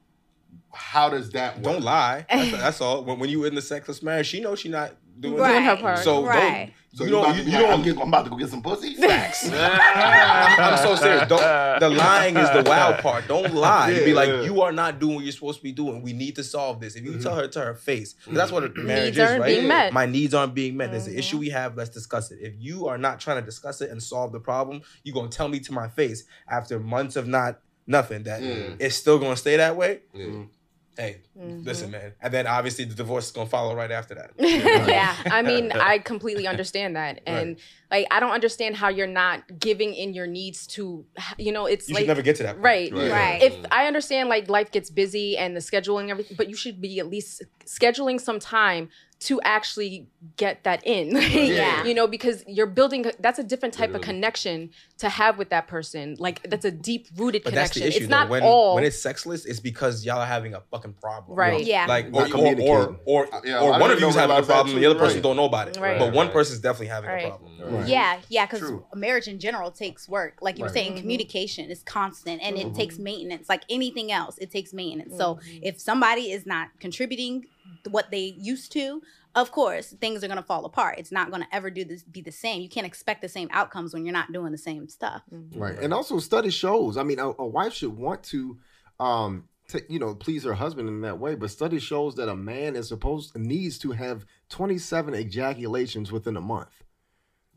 How 0.73 1.09
does 1.09 1.29
that 1.31 1.55
work? 1.57 1.63
Don't 1.63 1.83
lie. 1.83 2.25
That's, 2.29 2.51
that's 2.57 2.81
all. 2.81 3.03
When, 3.03 3.19
when 3.19 3.29
you 3.29 3.45
in 3.45 3.55
the 3.55 3.61
sexless 3.61 4.01
marriage, 4.01 4.27
she 4.27 4.41
knows 4.41 4.59
she 4.59 4.69
not 4.69 4.95
doing 5.19 5.37
Right. 5.37 5.53
Doing 5.53 5.63
her 5.63 5.77
part. 5.77 5.99
So 5.99 6.25
Right. 6.25 6.73
So 6.97 7.03
you, 7.03 7.09
You 7.09 7.21
don't. 7.21 7.31
to 7.31 7.37
You, 7.37 7.45
be 7.45 7.51
you 7.51 7.57
like, 7.57 7.71
I'm, 7.71 7.83
don't. 7.83 8.01
I'm 8.01 8.07
about 8.07 8.23
to 8.23 8.29
go 8.31 8.37
get 8.37 8.49
some 8.49 8.63
pussy. 8.63 8.93
Facts. 8.95 9.47
I'm, 9.51 9.53
I'm 10.59 10.77
so 10.79 10.95
serious. 10.95 11.27
Don't, 11.27 11.39
the 11.79 11.89
lying 11.89 12.35
is 12.35 12.49
the 12.49 12.63
wild 12.67 12.97
part. 12.99 13.27
Don't 13.27 13.53
lie. 13.53 13.93
Be 14.03 14.13
like, 14.13 14.29
Yeah. 14.29 14.41
you 14.41 14.61
are 14.61 14.71
not 14.71 14.99
doing 14.99 15.15
what 15.15 15.23
you're 15.23 15.31
supposed 15.31 15.59
to 15.59 15.63
be 15.63 15.71
doing. 15.71 16.01
We 16.01 16.13
need 16.13 16.35
to 16.37 16.43
solve 16.43 16.79
this. 16.79 16.95
If 16.95 17.03
you 17.03 17.11
mm-hmm. 17.11 17.21
tell 17.21 17.35
her 17.35 17.47
to 17.47 17.59
her 17.59 17.75
face, 17.75 18.15
that's 18.27 18.51
what 18.51 18.63
a 18.63 18.69
mm-hmm. 18.69 18.87
marriage 18.87 19.03
Needs 19.05 19.17
is, 19.17 19.29
aren't 19.29 19.41
right? 19.41 19.55
being 19.55 19.67
met. 19.67 19.93
My 19.93 20.07
needs 20.07 20.33
aren't 20.33 20.55
being 20.55 20.75
met. 20.75 20.89
There's 20.89 21.05
an 21.05 21.11
mm-hmm. 21.11 21.19
issue 21.19 21.37
we 21.37 21.49
have. 21.49 21.77
Let's 21.77 21.91
discuss 21.91 22.31
it. 22.31 22.39
If 22.41 22.55
you 22.57 22.87
are 22.87 22.97
not 22.97 23.19
trying 23.19 23.39
to 23.39 23.45
discuss 23.45 23.81
it 23.81 23.91
and 23.91 24.01
solve 24.01 24.31
the 24.31 24.39
problem, 24.39 24.81
you're 25.03 25.13
gonna 25.13 25.29
tell 25.29 25.49
me 25.49 25.59
to 25.59 25.73
my 25.73 25.87
face 25.87 26.23
after 26.49 26.79
months 26.79 27.15
of 27.15 27.27
not 27.27 27.59
nothing 27.85 28.23
that 28.23 28.41
Yeah. 28.41 28.75
it's 28.79 28.95
still 28.95 29.19
gonna 29.19 29.37
stay 29.37 29.57
that 29.57 29.75
way. 29.75 30.01
Yeah. 30.13 30.43
Hey, 30.97 31.21
mm-hmm. 31.37 31.63
listen, 31.63 31.91
man. 31.91 32.13
And 32.21 32.33
then 32.33 32.47
obviously 32.47 32.85
the 32.85 32.95
divorce 32.95 33.27
is 33.27 33.31
gonna 33.31 33.47
follow 33.47 33.75
right 33.75 33.91
after 33.91 34.15
that. 34.15 34.31
Yeah. 34.87 35.15
I 35.25 35.41
mean, 35.41 35.71
I 35.75 35.99
completely 35.99 36.47
understand 36.47 36.95
that. 36.95 37.21
And 37.27 37.57
like 37.91 38.07
I 38.09 38.19
don't 38.19 38.31
understand 38.31 38.75
how 38.75 38.89
you're 38.89 39.05
not 39.05 39.59
giving 39.59 39.93
in 39.93 40.13
your 40.13 40.25
needs 40.25 40.65
to 40.67 41.05
you 41.37 41.51
know, 41.51 41.67
it's 41.67 41.87
You 41.87 41.95
like 41.95 42.01
should 42.01 42.07
never 42.07 42.21
get 42.21 42.37
to 42.37 42.43
that. 42.43 42.55
point. 42.55 42.63
Right. 42.63 42.93
Right. 42.93 43.11
Right. 43.11 43.41
If 43.43 43.57
I 43.71 43.85
understand 43.85 44.29
like 44.29 44.49
life 44.49 44.71
gets 44.71 44.89
busy 44.89 45.37
and 45.37 45.55
the 45.55 45.59
scheduling 45.59 46.09
everything, 46.09 46.35
but 46.35 46.49
you 46.49 46.55
should 46.55 46.81
be 46.81 46.99
at 46.99 47.07
least 47.07 47.43
scheduling 47.65 48.19
some 48.19 48.39
time 48.39 48.89
to 49.19 49.41
actually 49.41 50.07
get 50.35 50.63
that 50.63 50.85
in. 50.85 51.15
Yeah. 51.57 51.83
You 51.83 51.93
know, 51.95 52.05
because 52.07 52.43
you're 52.47 52.67
building 52.67 53.05
that's 53.19 53.39
a 53.39 53.43
different 53.43 53.73
type 53.73 53.95
of 53.95 54.01
connection 54.01 54.69
to 54.99 55.09
have 55.09 55.37
with 55.39 55.49
that 55.49 55.67
person. 55.67 56.15
Like 56.19 56.47
that's 56.49 56.65
a 56.65 56.71
deep 56.71 57.07
rooted 57.15 57.43
But 57.43 57.53
that's 57.55 57.73
connection. 57.73 57.81
the 57.81 57.87
issue. 57.87 57.97
it's 58.03 58.07
though. 58.11 58.19
not 58.19 58.29
when 58.29 58.43
all 58.43 58.75
when 58.75 58.83
it's 58.83 59.01
sexless, 59.01 59.45
it's 59.45 59.59
because 59.59 60.05
y'all 60.05 60.19
are 60.19 60.25
having 60.27 60.53
a 60.53 60.61
fucking 60.71 60.93
problem. 61.01 61.37
Right. 61.37 61.63
Yeah. 61.65 61.85
Like 61.87 62.07
or 62.13 62.21
or 62.21 62.25
or 62.25 62.29
communicating. 62.29 62.99
or, 63.05 63.27
Yeah, 63.43 63.59
or 63.61 63.73
I 63.73 63.79
one 63.79 63.89
of 63.89 63.97
didn't 63.97 64.07
you's 64.09 64.15
having 64.15 64.37
a 64.37 64.43
problem, 64.43 64.75
too. 64.75 64.79
the 64.81 64.85
other 64.85 64.99
person 64.99 65.17
Right. 65.17 65.23
don't 65.23 65.35
know 65.35 65.45
about 65.45 65.69
it. 65.69 65.77
Right. 65.77 65.97
But 65.97 66.13
one 66.13 66.27
Right. 66.27 66.33
person's 66.33 66.59
definitely 66.59 66.87
having 66.87 67.09
Right. 67.09 67.25
a 67.25 67.29
problem. 67.29 67.51
Right. 67.79 67.87
Yeah, 67.87 68.19
yeah, 68.29 68.45
because 68.45 68.71
marriage 68.93 69.27
in 69.27 69.39
general 69.39 69.71
takes 69.71 70.07
work. 70.07 70.37
Like 70.41 70.57
you 70.57 70.63
were 70.63 70.67
Right. 70.67 70.73
saying, 70.75 70.99
communication 70.99 71.69
is 71.71 71.81
constant 71.83 72.41
and 72.43 72.57
it 72.57 72.75
takes 72.75 72.99
maintenance. 72.99 73.49
Like 73.49 73.63
anything 73.69 74.11
else, 74.11 74.37
it 74.37 74.51
takes 74.51 74.73
maintenance. 74.73 75.15
So 75.17 75.35
Mm-hmm. 75.35 75.57
if 75.63 75.79
somebody 75.79 76.31
is 76.31 76.45
not 76.45 76.67
contributing 76.79 77.45
what 77.89 78.11
they 78.11 78.35
used 78.37 78.71
to, 78.73 79.01
of 79.35 79.51
course, 79.51 79.91
things 80.01 80.23
are 80.23 80.27
gonna 80.27 80.43
fall 80.43 80.65
apart. 80.65 80.95
It's 80.97 81.11
not 81.11 81.31
gonna 81.31 81.47
ever 81.51 81.69
do 81.69 81.85
this 81.85 82.03
be 82.03 82.21
the 82.21 82.31
same. 82.31 82.61
You 82.61 82.69
can't 82.69 82.87
expect 82.87 83.21
the 83.21 83.29
same 83.29 83.49
outcomes 83.51 83.93
when 83.93 84.05
you're 84.05 84.13
not 84.13 84.31
doing 84.31 84.51
the 84.51 84.57
same 84.57 84.87
stuff. 84.89 85.21
Right. 85.31 85.77
And 85.77 85.93
also 85.93 86.19
study 86.19 86.49
shows. 86.49 86.97
I 86.97 87.03
mean, 87.03 87.19
a, 87.19 87.29
a 87.37 87.45
wife 87.45 87.73
should 87.73 87.95
want 87.95 88.23
to 88.23 88.57
um 88.99 89.47
to, 89.69 89.83
you 89.89 89.99
know, 89.99 90.15
please 90.15 90.43
her 90.43 90.53
husband 90.53 90.87
in 90.87 91.01
that 91.01 91.19
way, 91.19 91.35
but 91.35 91.51
study 91.51 91.79
shows 91.79 92.15
that 92.15 92.29
a 92.29 92.35
man 92.35 92.75
is 92.75 92.87
supposed 92.87 93.35
needs 93.37 93.77
to 93.79 93.91
have 93.91 94.25
27 94.49 95.13
ejaculations 95.13 96.11
within 96.11 96.37
a 96.37 96.41
month. 96.41 96.83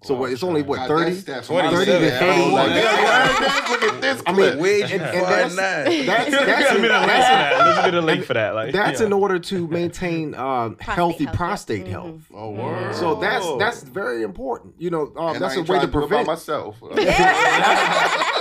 So 0.03 0.15
what, 0.15 0.33
it's 0.33 0.43
only 0.43 0.63
what 0.63 0.77
God, 0.77 0.89
30? 0.89 1.01
that's- 1.21 1.25
that's 1.25 1.49
30 1.49 1.69
to 1.69 2.01
man. 2.01 2.19
30. 2.21 2.41
Oh, 2.41 2.55
Like, 2.55 3.71
Look 3.71 3.83
at 3.83 4.01
this 4.01 4.23
I 4.27 4.33
mean, 4.33 4.59
Where'd 4.59 4.91
you 4.91 4.97
and, 4.97 5.03
and 5.03 5.27
find 5.27 5.51
that's, 5.51 5.55
that's 5.55 6.31
that's 6.31 6.69
Send 6.71 6.83
me 6.83 6.89
the 6.89 6.95
link 6.95 7.03
for 7.03 7.07
that's, 7.07 7.29
that. 7.29 7.85
Get 7.85 7.95
a 7.95 8.01
link 8.01 8.25
for 8.25 8.35
that. 8.35 8.55
Like 8.55 8.73
that's 8.73 9.01
yeah. 9.01 9.07
in 9.07 9.13
order 9.13 9.39
to 9.39 9.69
maintain 9.69 10.35
um, 10.35 10.77
healthy 10.81 11.25
health, 11.25 11.35
yeah. 11.35 11.37
prostate 11.37 11.83
Mm-hmm. 11.83 11.91
health. 11.93 12.23
Oh, 12.35 12.51
word. 12.51 12.95
So 12.95 13.15
that's 13.17 13.47
that's 13.59 13.83
very 13.83 14.23
important. 14.23 14.75
You 14.79 14.91
know, 14.91 15.13
um, 15.17 15.39
that's 15.39 15.53
I 15.55 15.57
a 15.57 15.59
ain't 15.61 15.69
way 15.69 15.77
trying 15.79 15.81
to 15.83 15.87
to 15.87 15.93
do 15.93 15.99
it 15.99 16.01
by 16.03 16.07
prevent. 16.09 16.27
myself. 16.27 16.77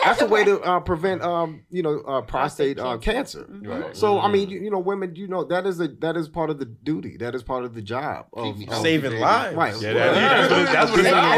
that's 0.04 0.22
a 0.22 0.28
way 0.28 0.44
to 0.46 0.62
uh, 0.62 0.80
prevent, 0.80 1.22
um, 1.22 1.64
you 1.70 1.84
know, 1.84 2.00
uh, 2.02 2.22
prostate 2.22 2.80
uh, 2.80 2.98
cancer. 2.98 3.46
Right. 3.50 3.96
So 3.96 4.20
I 4.20 4.28
mean, 4.30 4.50
you, 4.50 4.60
you 4.62 4.72
know, 4.72 4.80
women, 4.80 5.16
you 5.16 5.28
know, 5.28 5.44
that 5.46 5.66
is 5.66 5.80
a 5.80 5.88
that 6.00 6.16
is 6.18 6.28
part 6.30 6.50
of 6.50 6.60
the 6.60 6.66
duty. 6.66 7.18
That 7.18 7.36
is 7.36 7.44
part 7.44 7.66
of 7.66 7.74
the 7.76 7.82
job 7.82 8.28
of, 8.34 8.46
Keep 8.46 8.58
me 8.58 8.64
of- 8.66 8.70
healthy, 8.74 8.84
Saving 9.02 9.20
lives. 9.20 9.56
Right. 9.56 9.76
Yeah, 9.82 9.94
that's 9.94 10.52
what, 10.52 10.60
it- 10.62 10.66
that's 10.72 10.92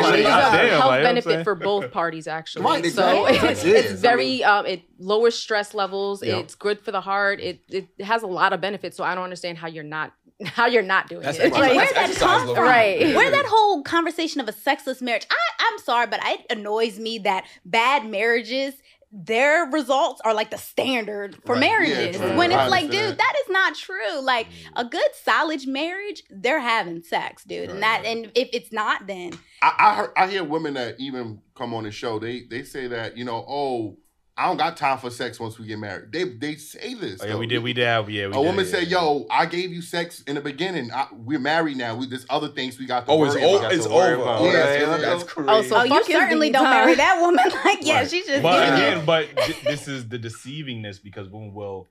what 0.04 0.11
it 0.20 0.20
It 0.22 0.26
actually 0.26 0.42
a 0.42 0.52
Goddamn, 0.52 0.52
health 0.52 0.54
like, 0.54 0.64
you 0.64 0.72
know 0.72 0.88
what 0.88 0.98
I'm 0.98 1.04
benefit 1.04 1.44
for 1.44 1.56
both 1.56 1.92
parties, 1.92 2.28
actually. 2.28 2.66
Right, 2.66 2.86
So 2.86 3.26
exactly. 3.26 3.50
it's, 3.50 3.64
It 3.66 3.76
is. 3.86 3.92
it's 3.94 4.02
very, 4.02 4.44
um, 4.44 4.66
it 4.66 4.84
lowers 5.00 5.38
stress 5.38 5.74
levels. 5.74 6.24
Yep. 6.24 6.40
It's 6.44 6.56
good 6.56 6.80
for 6.82 6.92
the 6.92 7.02
heart. 7.02 7.40
It 7.40 7.62
it 7.70 7.88
has 8.02 8.24
a 8.24 8.28
lot 8.28 8.54
of 8.54 8.62
benefits. 8.62 8.98
So 8.98 9.04
I 9.04 9.16
don't 9.16 9.24
understand 9.24 9.58
how 9.58 9.68
you're 9.68 9.84
not 9.84 10.14
how 10.46 10.66
you're 10.66 10.82
not 10.82 11.08
doing 11.08 11.22
That's 11.22 11.38
it. 11.38 11.46
exercise. 11.54 11.68
Like, 11.68 11.76
Where 11.78 11.86
that 11.94 11.98
exercise 12.10 12.20
come 12.20 12.40
level. 12.40 12.56
from? 12.56 12.64
Right. 12.66 13.16
Where 13.16 13.32
that 13.32 13.46
whole 13.48 13.84
conversation 13.84 14.42
of 14.42 14.48
a 14.48 14.52
sexless 14.54 15.02
marriage? 15.02 15.28
I, 15.30 15.36
I'm 15.60 15.80
sorry, 15.80 16.08
but 16.08 16.20
it 16.24 16.46
annoys 16.50 17.00
me 17.00 17.20
that 17.20 17.46
bad 17.66 18.06
marriages, 18.10 18.74
their 19.12 19.66
results 19.66 20.22
are 20.24 20.34
like 20.34 20.52
the 20.52 20.58
standard 20.58 21.36
for 21.46 21.54
Right. 21.54 21.62
Marriages. 21.62 22.18
true. 22.18 22.38
when 22.38 22.52
it's 22.52 22.72
like, 22.72 22.90
dude, 22.90 23.18
that 23.18 23.34
is 23.44 23.50
not 23.50 23.76
true. 23.76 24.22
Like 24.22 24.48
mm. 24.48 24.54
a 24.78 24.86
good 24.86 25.10
solid 25.24 25.68
marriage, 25.68 26.24
they're 26.30 26.62
having 26.62 27.04
sex, 27.04 27.44
dude. 27.44 27.70
And 27.70 27.84
that 27.84 28.06
and 28.06 28.32
if 28.36 28.50
it's 28.54 28.72
not, 28.72 29.08
then 29.08 29.34
I, 29.62 29.74
I 29.78 29.96
heard, 29.96 30.12
I 30.16 30.28
hear 30.28 30.44
women 30.44 30.76
that 30.76 30.96
even 31.00 31.42
come 31.56 31.74
on 31.74 31.84
the 31.84 31.92
show. 31.92 32.20
They 32.20 32.44
they 32.50 32.64
say 32.64 32.88
that 32.88 33.18
you 33.18 33.26
know, 33.26 33.46
oh, 33.48 33.98
I 34.38 34.48
don't 34.48 34.58
got 34.58 34.78
time 34.78 34.98
for 34.98 35.10
sex 35.10 35.40
once 35.40 35.60
we 35.60 35.68
get 35.68 35.78
married. 35.78 36.12
They 36.12 36.24
they 36.24 36.56
say 36.56 36.94
this. 36.94 37.22
Oh, 37.22 37.26
yeah, 37.26 37.34
though. 37.34 37.38
we 37.40 37.48
did. 37.48 37.62
We 37.62 37.74
did 37.74 37.86
have. 37.86 38.10
Yeah, 38.10 38.28
we 38.28 38.32
a 38.32 38.34
did, 38.36 38.40
woman 38.46 38.66
yeah, 38.66 38.72
said, 38.72 38.88
yeah. 38.88 39.02
"Yo, 39.02 39.28
I 39.30 39.46
gave 39.46 39.72
you 39.72 39.82
sex 39.82 40.22
in 40.22 40.36
the 40.36 40.42
beginning. 40.42 40.92
I, 40.92 41.08
we're 41.12 41.38
married 41.40 41.78
now. 41.78 41.96
We, 41.96 42.08
there's 42.08 42.26
other 42.30 42.48
things 42.48 42.80
we 42.80 42.86
got 42.86 43.06
to 43.06 43.12
Oh, 43.12 43.24
it's 43.26 43.36
worry 43.36 43.44
o- 43.46 43.58
about." 43.60 43.74
it's 43.74 43.86
over. 43.86 44.14
about. 44.16 44.42
Oh, 44.42 44.46
Yeah, 44.46 44.52
that's, 44.54 44.80
yeah, 44.82 44.98
that's 44.98 45.22
yeah. 45.24 45.28
crazy. 45.30 45.50
Oh, 45.50 45.62
so 45.64 45.76
oh, 45.78 45.84
you 45.84 46.04
certainly 46.06 46.50
don't 46.50 46.66
huh? 46.66 46.72
marry 46.72 46.96
that 46.96 47.20
woman. 47.22 47.46
Like, 47.66 47.80
yeah, 47.86 48.00
Right. 48.00 48.10
she 48.10 48.22
just 48.24 48.42
But 48.42 48.66
giving 48.66 48.80
again, 48.80 49.06
but 49.06 49.28
this 49.66 49.88
is 49.88 50.08
the 50.08 50.18
deceivingness 50.18 51.04
because 51.04 51.28
women 51.30 51.54
will, 51.54 51.90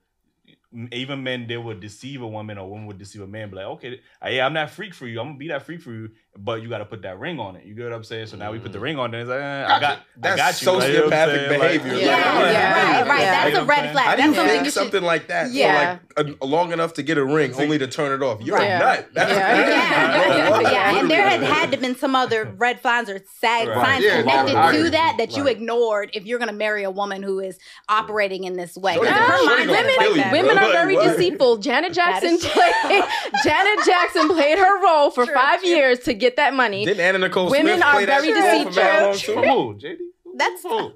even 0.91 1.23
men, 1.23 1.47
they 1.47 1.57
would 1.57 1.79
deceive 1.79 2.21
a 2.21 2.27
woman 2.27 2.57
or 2.57 2.69
women 2.69 2.87
would 2.87 2.97
deceive 2.97 3.21
a 3.21 3.27
man. 3.27 3.49
Be 3.49 3.57
like, 3.57 3.65
okay, 3.65 3.99
yeah, 4.25 4.45
I'm 4.45 4.53
not 4.53 4.71
freak 4.71 4.93
for 4.93 5.05
you. 5.07 5.19
I'm 5.19 5.27
gonna 5.27 5.37
be 5.37 5.49
that 5.49 5.63
freak 5.63 5.81
for 5.81 5.91
you, 5.93 6.09
but 6.37 6.61
you 6.61 6.69
got 6.69 6.77
to 6.77 6.85
put 6.85 7.01
that 7.01 7.19
ring 7.19 7.39
on 7.39 7.55
it. 7.57 7.65
You 7.65 7.75
get 7.75 7.83
what 7.83 7.93
I'm 7.93 8.03
saying? 8.05 8.27
So 8.27 8.37
now 8.37 8.51
we 8.53 8.59
put 8.59 8.71
the 8.71 8.79
Mm. 8.79 8.83
ring 8.83 8.99
on 8.99 9.13
it. 9.13 9.19
It's 9.21 9.29
like, 9.29 9.41
eh, 9.41 9.65
I 9.65 9.79
Gotcha. 9.79 10.01
got, 10.21 10.31
I 10.33 10.35
got 10.37 10.61
you. 10.61 10.71
Like, 10.71 10.87
you 10.87 10.93
know 10.97 11.03
what 11.05 11.13
I'm 11.13 11.29
sociopathic 11.29 11.35
saying? 11.35 11.59
Like- 11.59 11.61
behavior. 11.83 11.93
Yeah, 11.93 12.05
yeah, 12.05 12.99
right, 13.01 13.07
right. 13.07 13.19
Yeah. 13.21 13.31
That's 13.31 13.45
You 13.47 13.51
know 13.53 13.57
a 13.57 13.61
what 13.65 13.67
red 13.69 13.85
I'm 13.87 13.91
flag. 13.91 14.05
How 14.05 14.11
do 14.11 14.17
That's 14.17 14.27
you 14.29 14.35
something 14.35 14.47
think 14.51 14.59
you 14.59 14.65
should. 14.71 14.73
something 14.73 15.03
like 15.03 15.27
that 15.27 15.51
Yeah. 15.51 15.97
for 16.15 16.23
like 16.23 16.37
a, 16.41 16.45
long 16.45 16.71
enough 16.71 16.93
to 16.93 17.03
get 17.03 17.17
a 17.17 17.25
ring 17.25 17.53
only 17.55 17.77
to 17.79 17.87
turn 17.87 18.13
it 18.13 18.23
off? 18.25 18.39
You're 18.41 18.55
Right. 18.57 18.65
a 18.69 18.79
nut. 18.79 19.07
That's 19.13 19.31
Yeah. 19.31 19.67
Yeah, 19.67 20.49
Bro, 20.49 20.59
yeah, 20.61 20.99
and 20.99 21.11
there 21.11 21.21
had 21.27 21.41
literally. 21.41 21.59
had 21.59 21.71
to 21.71 21.77
been 21.77 21.95
some 21.97 22.15
other 22.15 22.53
red 22.57 22.79
flags 22.81 23.09
or 23.09 23.19
sag 23.39 23.67
Right. 23.67 23.85
signs 23.85 24.03
Yeah, 24.05 24.21
connected 24.21 24.55
I 24.55 24.71
to 24.71 24.77
agree. 24.77 24.89
that 24.91 25.15
that 25.17 25.35
you 25.35 25.47
ignored 25.47 26.11
if 26.13 26.25
you're 26.25 26.39
gonna 26.39 26.53
marry 26.53 26.83
a 26.83 26.91
woman 26.91 27.23
who 27.23 27.39
is 27.39 27.57
operating 27.89 28.45
in 28.45 28.55
this 28.55 28.77
way. 28.77 28.93
Shorty 28.93 29.07
Because 29.09 29.19
gonna- 29.27 29.31
her 29.31 29.37
Shorty 29.37 29.55
mind 29.55 29.69
gonna 29.69 29.79
is 29.89 29.95
kill 29.95 29.97
like 30.07 30.09
you, 30.15 30.21
that. 30.23 30.31
bro. 30.31 30.41
Women 30.41 30.57
are 30.57 30.71
very 30.71 30.95
deceitful. 30.95 31.57
Janet 31.57 31.93
Jackson 31.93 32.37
played 32.39 32.73
Janet 33.43 33.85
Jackson 33.85 34.27
played 34.29 34.57
her 34.59 34.83
role 34.83 35.11
for 35.11 35.25
five 35.25 35.63
years 35.63 35.99
to 35.99 36.13
get 36.21 36.35
that 36.37 36.53
money. 36.53 36.85
Didn't 36.85 37.01
Anna 37.01 37.17
Nicole 37.17 37.49
Women 37.51 37.73
Smith 37.77 37.83
are 37.85 37.93
play 37.93 38.05
very 38.05 38.31
role 38.33 38.63
for 38.65 38.71
mad 38.79 39.03
long 39.03 39.11
deceitful. 39.13 39.43
too? 39.43 39.49
Who? 39.49 39.75
JD? 39.75 39.97
That's 40.37 40.63
Who? 40.63 40.91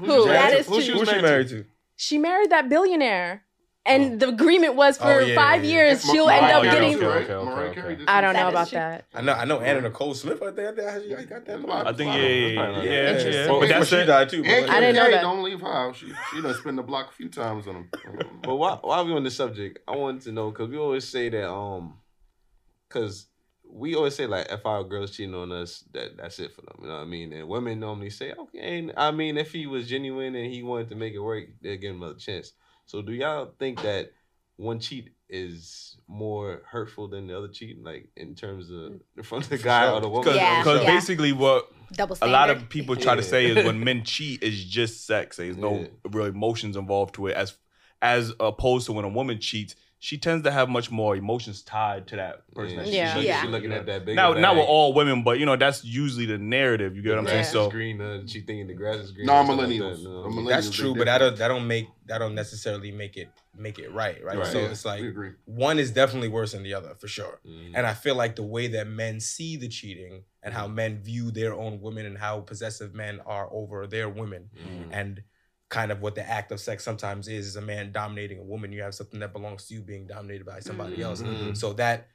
Who? 0.06 0.24
That 0.28 0.52
is 0.54 0.66
Who 0.66 0.80
she 0.80 0.92
was 0.92 1.08
Who 1.08 1.16
she 1.16 1.22
married 1.22 1.48
to? 1.50 1.64
She 1.96 2.18
married 2.18 2.50
that 2.50 2.68
billionaire. 2.68 3.42
And 3.86 4.18
the 4.18 4.28
agreement 4.28 4.76
was 4.76 4.96
for 4.96 5.04
Oh, 5.12 5.18
yeah, 5.18 5.34
five 5.34 5.62
yeah, 5.62 5.70
yeah. 5.70 5.76
years 5.76 6.02
she'll 6.10 6.24
Mariah 6.24 6.40
end 6.42 6.52
up 6.56 6.62
Carey 6.62 6.74
getting. 6.86 6.98
too. 7.00 7.06
Okay, 7.06 7.32
okay, 7.34 7.80
okay. 7.92 8.04
I 8.08 8.20
don't 8.22 8.32
know 8.32 8.46
is 8.48 8.52
about 8.54 8.70
that. 8.70 9.04
I 9.14 9.20
know, 9.20 9.32
I 9.34 9.44
know 9.44 9.60
Anna 9.60 9.82
Nicole 9.82 10.14
Smith. 10.14 10.40
I 10.42 10.52
think 10.52 10.78
I, 10.80 10.98
think 11.00 11.18
I 11.18 11.24
got 11.24 11.44
that. 11.44 11.86
I 11.86 11.92
think, 11.92 12.14
yeah, 12.14 12.20
Yeah, 12.22 12.28
yeah, 12.28 12.82
yeah. 12.82 12.82
yeah, 12.82 13.28
yeah. 13.28 13.46
Well, 13.50 13.60
But 13.60 13.66
before 13.68 13.78
that's 13.80 13.88
she 13.90 13.96
it. 13.96 14.06
died 14.06 14.28
too. 14.30 14.42
but 14.42 14.50
And 14.50 14.66
like- 14.66 14.74
I 14.76 14.80
didn't 14.80 14.96
know 14.96 15.10
that. 15.10 15.20
Don't 15.20 15.42
leave 15.44 15.60
her 15.60 15.70
house. 15.70 15.96
She 15.98 16.06
she 16.32 16.40
done 16.40 16.54
spin 16.54 16.76
the 16.76 16.82
block 16.82 17.10
a 17.10 17.12
few 17.12 17.28
times 17.28 17.68
on 17.68 17.74
him. 17.76 17.90
But 18.42 18.56
why 18.56 18.78
why 18.80 18.96
are 19.00 19.04
we 19.04 19.12
on 19.12 19.22
the 19.22 19.30
subject? 19.30 19.78
I 19.86 19.94
wanted 19.96 20.22
to 20.22 20.32
know 20.32 20.50
because 20.50 20.70
we 20.70 20.78
always 20.78 21.06
say 21.06 21.28
that 21.28 21.46
um, 21.52 21.98
because 22.88 23.26
we 23.74 23.96
always 23.96 24.14
say 24.14 24.26
like 24.26 24.46
if 24.50 24.64
our 24.64 24.84
girls 24.84 25.10
cheating 25.10 25.34
on 25.34 25.50
us, 25.50 25.82
that 25.92 26.16
that's 26.16 26.38
it 26.38 26.54
for 26.54 26.62
them. 26.62 26.76
You 26.80 26.86
know 26.86 26.94
what 26.94 27.02
I 27.02 27.06
mean? 27.06 27.32
And 27.32 27.48
women 27.48 27.80
normally 27.80 28.10
say, 28.10 28.32
okay. 28.32 28.78
And 28.78 28.92
I 28.96 29.10
mean, 29.10 29.36
if 29.36 29.50
he 29.50 29.66
was 29.66 29.88
genuine 29.88 30.36
and 30.36 30.52
he 30.52 30.62
wanted 30.62 30.88
to 30.90 30.94
make 30.94 31.12
it 31.12 31.18
work, 31.18 31.44
they'll 31.60 31.76
give 31.76 31.94
him 31.94 32.02
another 32.02 32.18
chance. 32.18 32.52
So 32.86 33.02
do 33.02 33.12
y'all 33.12 33.52
think 33.58 33.82
that 33.82 34.12
one 34.56 34.78
cheat 34.78 35.10
is 35.28 35.96
more 36.06 36.62
hurtful 36.70 37.08
than 37.08 37.26
the 37.26 37.36
other 37.36 37.48
cheat, 37.48 37.82
like 37.82 38.10
in 38.16 38.36
terms 38.36 38.70
of 38.70 38.76
mm. 38.76 39.00
from 39.24 39.42
the 39.42 39.58
guy 39.58 39.90
or 39.90 40.00
the 40.00 40.08
woman? 40.08 40.34
Because 40.34 40.36
Yeah, 40.36 40.80
yeah. 40.82 40.86
basically 40.86 41.32
what 41.32 41.68
a 42.22 42.28
lot 42.28 42.50
of 42.50 42.68
people 42.68 42.94
try 42.94 43.16
to 43.16 43.22
say 43.24 43.46
is 43.46 43.64
when 43.64 43.82
men 43.84 44.04
cheat 44.04 44.44
is 44.44 44.64
just 44.64 45.04
sex. 45.04 45.38
There's 45.38 45.56
no 45.56 45.80
Yeah. 45.80 45.86
real 46.10 46.26
emotions 46.26 46.76
involved 46.76 47.16
to 47.16 47.26
it. 47.26 47.34
As 47.34 47.56
as 48.00 48.32
opposed 48.38 48.86
to 48.86 48.92
when 48.92 49.04
a 49.04 49.08
woman 49.08 49.40
cheats, 49.40 49.74
she 50.04 50.18
tends 50.18 50.42
to 50.44 50.50
have 50.50 50.68
much 50.68 50.90
more 50.90 51.16
emotions 51.16 51.62
tied 51.62 52.06
to 52.08 52.16
that 52.16 52.42
person. 52.54 52.76
that 52.76 52.88
she 52.88 52.96
Yeah. 52.96 53.14
cheats 53.14 53.26
Yeah. 53.26 53.40
She 53.42 53.48
looking 53.48 53.70
you 53.70 53.76
at 53.78 53.86
that 53.86 54.04
big. 54.04 54.16
Now, 54.16 54.32
bag. 54.34 54.42
not 54.42 54.54
with 54.56 54.66
all 54.68 54.92
women, 54.92 55.22
but 55.24 55.38
you 55.38 55.46
know 55.46 55.56
that's 55.56 55.82
usually 55.82 56.26
the 56.26 56.36
narrative. 56.36 56.94
You 56.94 57.00
get 57.02 57.10
what 57.10 57.18
I'm 57.20 57.24
The 57.24 57.30
saying? 57.30 57.44
So 57.46 57.66
is 57.68 57.72
green, 57.72 58.00
uh, 58.02 58.26
she 58.26 58.40
thinking 58.40 58.66
the 58.66 58.74
grass 58.74 58.96
is 58.96 59.12
green. 59.12 59.26
Nah, 59.26 59.40
or 59.42 59.46
something 59.46 59.58
like 59.66 59.68
millennials. 59.70 59.94
that, 59.94 59.98
you 60.00 60.08
know? 60.08 60.22
The 60.24 60.28
millennials, 60.28 60.48
That's 60.50 60.70
true, 60.70 60.94
but 60.94 61.06
that 61.06 61.18
don't 61.18 61.36
that 61.38 61.48
don't 61.48 61.66
make 61.66 61.86
that 62.06 62.18
don't 62.18 62.34
necessarily 62.34 62.92
make 62.92 63.16
it 63.16 63.28
make 63.56 63.78
it 63.78 63.90
right, 63.92 64.22
right? 64.22 64.36
Right. 64.36 64.46
So 64.46 64.58
Yeah, 64.60 64.66
it's 64.72 64.84
like 64.84 65.02
one 65.46 65.78
is 65.78 65.90
definitely 65.90 66.28
worse 66.28 66.52
than 66.52 66.64
the 66.64 66.74
other 66.74 66.94
for 67.00 67.08
sure. 67.08 67.40
Mhm. 67.48 67.72
And 67.74 67.86
I 67.86 67.94
feel 67.94 68.14
like 68.16 68.36
the 68.36 68.42
way 68.42 68.66
that 68.66 68.86
men 68.86 69.20
see 69.20 69.56
the 69.56 69.68
cheating 69.68 70.24
and 70.42 70.52
how 70.52 70.66
Mm-hmm. 70.66 70.74
men 70.74 70.98
view 71.02 71.30
their 71.30 71.54
own 71.54 71.80
women 71.80 72.04
and 72.04 72.18
how 72.18 72.40
possessive 72.40 72.94
men 72.94 73.20
are 73.24 73.48
over 73.50 73.86
their 73.86 74.08
women 74.10 74.50
Mhm. 74.54 74.88
and 74.90 75.22
kind 75.70 75.90
of 75.90 76.00
what 76.02 76.14
the 76.14 76.28
act 76.28 76.52
of 76.52 76.60
sex 76.60 76.84
sometimes 76.84 77.26
is 77.28 77.46
is 77.46 77.56
a 77.56 77.62
man 77.62 77.90
dominating 77.92 78.38
a 78.38 78.42
woman. 78.44 78.72
You 78.72 78.82
have 78.82 78.94
something 78.94 79.20
that 79.20 79.32
belongs 79.32 79.66
to 79.68 79.74
you 79.74 79.80
being 79.82 80.06
dominated 80.06 80.44
by 80.46 80.60
somebody 80.60 81.02
else. 81.02 81.22
Mhm. 81.22 81.56
So 81.56 81.72
that 81.74 82.08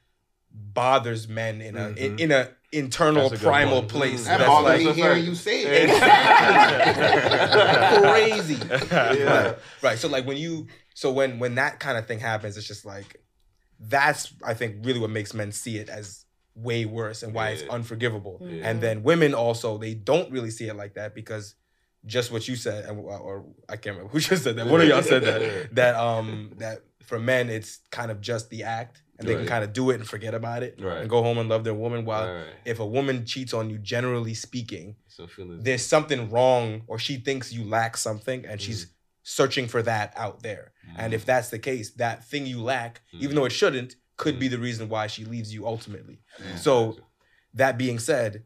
bothers 0.52 1.28
men 1.28 1.60
in 1.60 1.76
a 1.76 1.88
in, 1.90 2.16
Mhm. 2.16 2.20
in 2.20 2.32
a 2.32 2.48
internal 2.72 3.32
a 3.32 3.36
primal 3.36 3.80
point. 3.80 3.88
place. 3.90 4.20
Mhm. 4.22 4.26
That 4.26 4.38
That's 4.38 4.48
bothers 4.48 4.68
like 4.70 4.78
me 4.78 4.84
that's 4.86 4.96
hearing 4.98 5.24
you 5.24 5.34
say 5.34 5.62
it. 5.64 5.90
Exactly. 5.90 8.00
crazy. 8.10 8.54
Yeah. 8.90 9.42
Right. 9.48 9.56
Right. 9.82 9.98
So 9.98 10.08
like 10.08 10.26
when 10.26 10.36
you 10.36 10.66
so 10.94 11.12
when 11.12 11.38
when 11.38 11.56
that 11.56 11.80
kind 11.80 11.98
of 11.98 12.06
thing 12.06 12.20
happens, 12.20 12.56
it's 12.56 12.66
just 12.66 12.84
like 12.84 13.16
that's 13.78 14.32
I 14.44 14.54
think 14.54 14.84
really 14.84 15.00
what 15.00 15.10
makes 15.10 15.34
men 15.34 15.52
see 15.52 15.78
it 15.78 15.88
as 15.88 16.24
way 16.54 16.84
worse 16.84 17.22
and 17.22 17.32
why 17.32 17.50
it's 17.50 17.62
unforgivable. 17.70 18.38
Yeah. 18.42 18.68
And 18.68 18.80
then 18.80 19.02
women 19.02 19.34
also 19.34 19.78
they 19.78 19.94
don't 19.94 20.30
really 20.30 20.50
see 20.50 20.68
it 20.68 20.76
like 20.76 20.94
that 20.94 21.14
because 21.14 21.54
just 22.06 22.32
what 22.32 22.48
you 22.48 22.56
said 22.56 22.86
and 22.86 22.98
or 22.98 23.44
I 23.68 23.76
can't 23.76 23.96
remember 23.96 24.08
who 24.12 24.20
just 24.20 24.44
said 24.44 24.56
that. 24.56 24.66
One 24.66 24.80
of 24.80 24.88
y'all 24.88 25.02
said 25.02 25.22
that 25.24 25.74
that 25.74 25.94
um 25.96 26.52
that 26.58 26.80
for 27.04 27.18
men 27.18 27.48
it's 27.50 27.80
kind 27.90 28.10
of 28.10 28.20
just 28.20 28.50
the 28.50 28.62
act 28.64 29.02
and 29.18 29.28
they 29.28 29.34
can 29.34 29.46
kind 29.46 29.64
of 29.64 29.72
do 29.74 29.90
it 29.90 29.96
and 29.96 30.06
forget 30.08 30.32
about 30.32 30.62
it 30.62 30.78
Right. 30.80 30.98
and 31.02 31.10
go 31.10 31.22
home 31.22 31.36
and 31.38 31.48
love 31.48 31.64
their 31.64 31.74
woman 31.74 32.04
while 32.06 32.26
Right, 32.26 32.34
right. 32.44 32.54
if 32.64 32.78
a 32.80 32.86
woman 32.86 33.26
cheats 33.26 33.52
on 33.52 33.68
you 33.68 33.78
generally 33.78 34.32
speaking 34.34 34.96
So 35.08 35.26
there's 35.60 35.84
something 35.84 36.30
wrong 36.30 36.82
or 36.86 36.98
she 36.98 37.16
thinks 37.16 37.52
you 37.52 37.64
lack 37.64 37.96
something 37.96 38.46
and 38.46 38.60
she's 38.60 38.84
Mm-hmm. 38.84 38.92
searching 39.22 39.68
for 39.68 39.82
that 39.82 40.12
out 40.16 40.42
there. 40.42 40.72
And 40.96 41.12
if 41.14 41.24
that's 41.26 41.50
the 41.50 41.58
case, 41.58 41.90
that 41.96 42.24
thing 42.24 42.46
you 42.46 42.62
lack, 42.62 43.02
Mm-hmm. 43.12 43.24
even 43.24 43.36
though 43.36 43.44
it 43.44 43.52
shouldn't, 43.52 43.96
could 44.16 44.38
be 44.38 44.48
the 44.48 44.58
reason 44.58 44.88
why 44.88 45.06
she 45.06 45.24
leaves 45.24 45.52
you 45.54 45.66
ultimately. 45.66 46.20
So 46.56 46.96
that 47.54 47.76
being 47.78 47.98
said, 47.98 48.44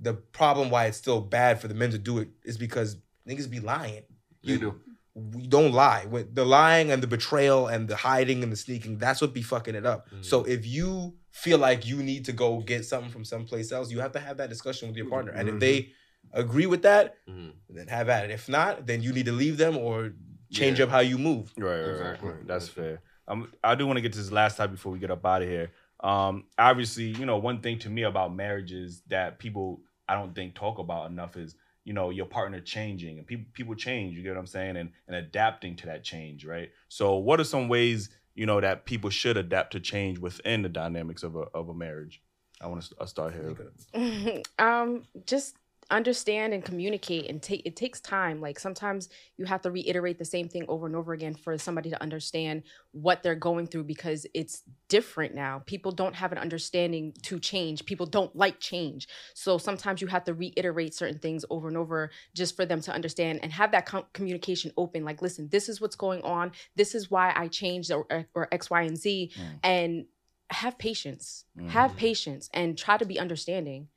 the 0.00 0.14
problem 0.14 0.70
why 0.70 0.86
it's 0.86 0.96
still 0.96 1.20
bad 1.20 1.60
for 1.60 1.68
the 1.68 1.74
men 1.74 1.90
to 1.90 1.98
do 1.98 2.18
it 2.18 2.28
is 2.44 2.56
because 2.56 2.96
niggas 3.28 3.50
be 3.50 3.60
lying. 3.60 4.02
They 4.42 4.56
do. 4.56 4.80
We 5.14 5.46
don't 5.46 5.72
lie. 5.72 6.06
With 6.06 6.34
the 6.34 6.44
lying 6.44 6.90
and 6.90 7.02
the 7.02 7.06
betrayal 7.06 7.66
and 7.66 7.86
the 7.88 7.96
hiding 7.96 8.42
and 8.42 8.50
the 8.50 8.56
sneaking, 8.56 8.98
that's 8.98 9.20
what 9.20 9.34
be 9.34 9.42
fucking 9.42 9.74
it 9.74 9.84
up. 9.84 10.06
Mm-hmm. 10.06 10.22
So 10.22 10.44
if 10.44 10.64
you 10.66 11.14
feel 11.32 11.58
like 11.58 11.86
you 11.86 11.96
need 12.02 12.24
to 12.26 12.32
go 12.32 12.60
get 12.60 12.84
something 12.84 13.10
from 13.10 13.24
someplace 13.24 13.72
else, 13.72 13.90
you 13.90 14.00
have 14.00 14.12
to 14.12 14.20
have 14.20 14.38
that 14.38 14.48
discussion 14.48 14.88
with 14.88 14.96
your 14.96 15.08
partner. 15.10 15.32
And 15.32 15.48
if 15.48 15.58
they 15.60 15.90
agree 16.32 16.66
with 16.66 16.82
that, 16.82 17.16
Mhm. 17.28 17.52
then 17.68 17.88
have 17.88 18.08
at 18.08 18.24
it. 18.24 18.30
If 18.30 18.48
not, 18.48 18.86
then 18.86 19.02
you 19.02 19.12
need 19.12 19.26
to 19.26 19.32
leave 19.32 19.56
them 19.58 19.76
or 19.76 20.12
change 20.50 20.78
Yeah. 20.78 20.84
up 20.86 20.90
how 20.90 21.00
you 21.00 21.18
move. 21.18 21.52
Right, 21.58 21.80
right, 21.80 21.90
Exactly. 21.90 22.30
right. 22.30 22.46
That's 22.46 22.68
fair. 22.68 23.02
Um, 23.28 23.52
I 23.62 23.74
do 23.74 23.86
want 23.86 23.96
to 23.98 24.00
get 24.00 24.12
to 24.12 24.18
this 24.18 24.32
last 24.32 24.56
time 24.56 24.70
before 24.70 24.92
we 24.92 24.98
get 24.98 25.10
up 25.10 25.24
out 25.26 25.42
of 25.42 25.48
here. 25.48 25.70
Um, 26.00 26.44
obviously, 26.58 27.06
you 27.06 27.26
know, 27.26 27.36
one 27.36 27.60
thing 27.60 27.78
to 27.80 27.90
me 27.90 28.02
about 28.02 28.34
marriages 28.34 29.02
that 29.08 29.38
people 29.38 29.82
I 30.10 30.14
don't 30.14 30.34
think 30.34 30.54
talk 30.54 30.78
about 30.78 31.08
enough 31.08 31.36
is, 31.36 31.54
you 31.84 31.92
know, 31.92 32.10
your 32.10 32.26
partner 32.26 32.60
changing 32.60 33.18
and 33.18 33.26
people 33.26 33.46
people 33.52 33.74
change. 33.76 34.16
You 34.16 34.22
get 34.22 34.30
what 34.30 34.38
I'm 34.38 34.46
saying, 34.46 34.76
and 34.76 34.90
and 35.06 35.16
adapting 35.16 35.76
to 35.76 35.86
that 35.86 36.02
change, 36.02 36.44
right? 36.44 36.70
So, 36.88 37.14
what 37.16 37.38
are 37.38 37.44
some 37.44 37.68
ways 37.68 38.10
you 38.34 38.44
know 38.44 38.60
that 38.60 38.86
people 38.86 39.10
should 39.10 39.36
adapt 39.36 39.72
to 39.72 39.80
change 39.80 40.18
within 40.18 40.62
the 40.62 40.68
dynamics 40.68 41.22
of 41.22 41.36
a 41.36 41.44
of 41.54 41.68
a 41.68 41.74
marriage? 41.74 42.20
I 42.60 42.66
want 42.66 42.82
to 42.82 43.06
start 43.06 43.34
here. 43.34 44.42
um, 44.58 45.04
just 45.26 45.56
understand 45.90 46.54
and 46.54 46.64
communicate 46.64 47.28
and 47.28 47.42
take 47.42 47.62
it 47.64 47.76
takes 47.76 48.00
time. 48.00 48.40
Like 48.40 48.58
sometimes 48.58 49.08
you 49.36 49.44
have 49.44 49.62
to 49.62 49.70
reiterate 49.70 50.18
the 50.18 50.24
same 50.24 50.48
thing 50.48 50.64
over 50.68 50.86
and 50.86 50.94
over 50.96 51.12
again 51.12 51.34
for 51.34 51.56
somebody 51.58 51.90
to 51.90 52.02
understand 52.02 52.62
what 52.92 53.22
they're 53.22 53.34
going 53.34 53.66
through 53.66 53.84
because 53.84 54.26
it's 54.34 54.62
different 54.88 55.34
now. 55.34 55.62
People 55.66 55.92
don't 55.92 56.14
have 56.14 56.32
an 56.32 56.38
understanding 56.38 57.12
to 57.22 57.38
change. 57.38 57.84
People 57.84 58.06
don't 58.06 58.34
like 58.34 58.60
change. 58.60 59.08
So 59.34 59.58
sometimes 59.58 60.00
you 60.00 60.06
have 60.08 60.24
to 60.24 60.34
reiterate 60.34 60.94
certain 60.94 61.18
things 61.18 61.44
over 61.50 61.68
and 61.68 61.76
over 61.76 62.10
just 62.34 62.56
for 62.56 62.64
them 62.64 62.80
to 62.82 62.92
understand 62.92 63.40
and 63.42 63.52
have 63.52 63.72
that 63.72 63.86
com- 63.86 64.06
communication 64.12 64.72
open. 64.76 65.04
Like 65.04 65.22
listen 65.22 65.48
this 65.50 65.68
is 65.68 65.80
what's 65.80 65.96
going 65.96 66.22
on. 66.22 66.52
This 66.76 66.94
is 66.94 67.10
why 67.10 67.32
i 67.36 67.48
changed 67.48 67.90
or, 67.90 68.06
or 68.34 68.48
x 68.52 68.70
y 68.70 68.82
and 68.82 68.96
z. 68.96 69.32
Mm. 69.36 69.58
and 69.62 70.04
have 70.50 70.78
patience. 70.78 71.44
Have 71.68 71.92
Mhm. 71.92 71.96
patience 71.96 72.50
and 72.52 72.76
try 72.76 72.96
to 72.96 73.04
be 73.04 73.20
understanding 73.20 73.88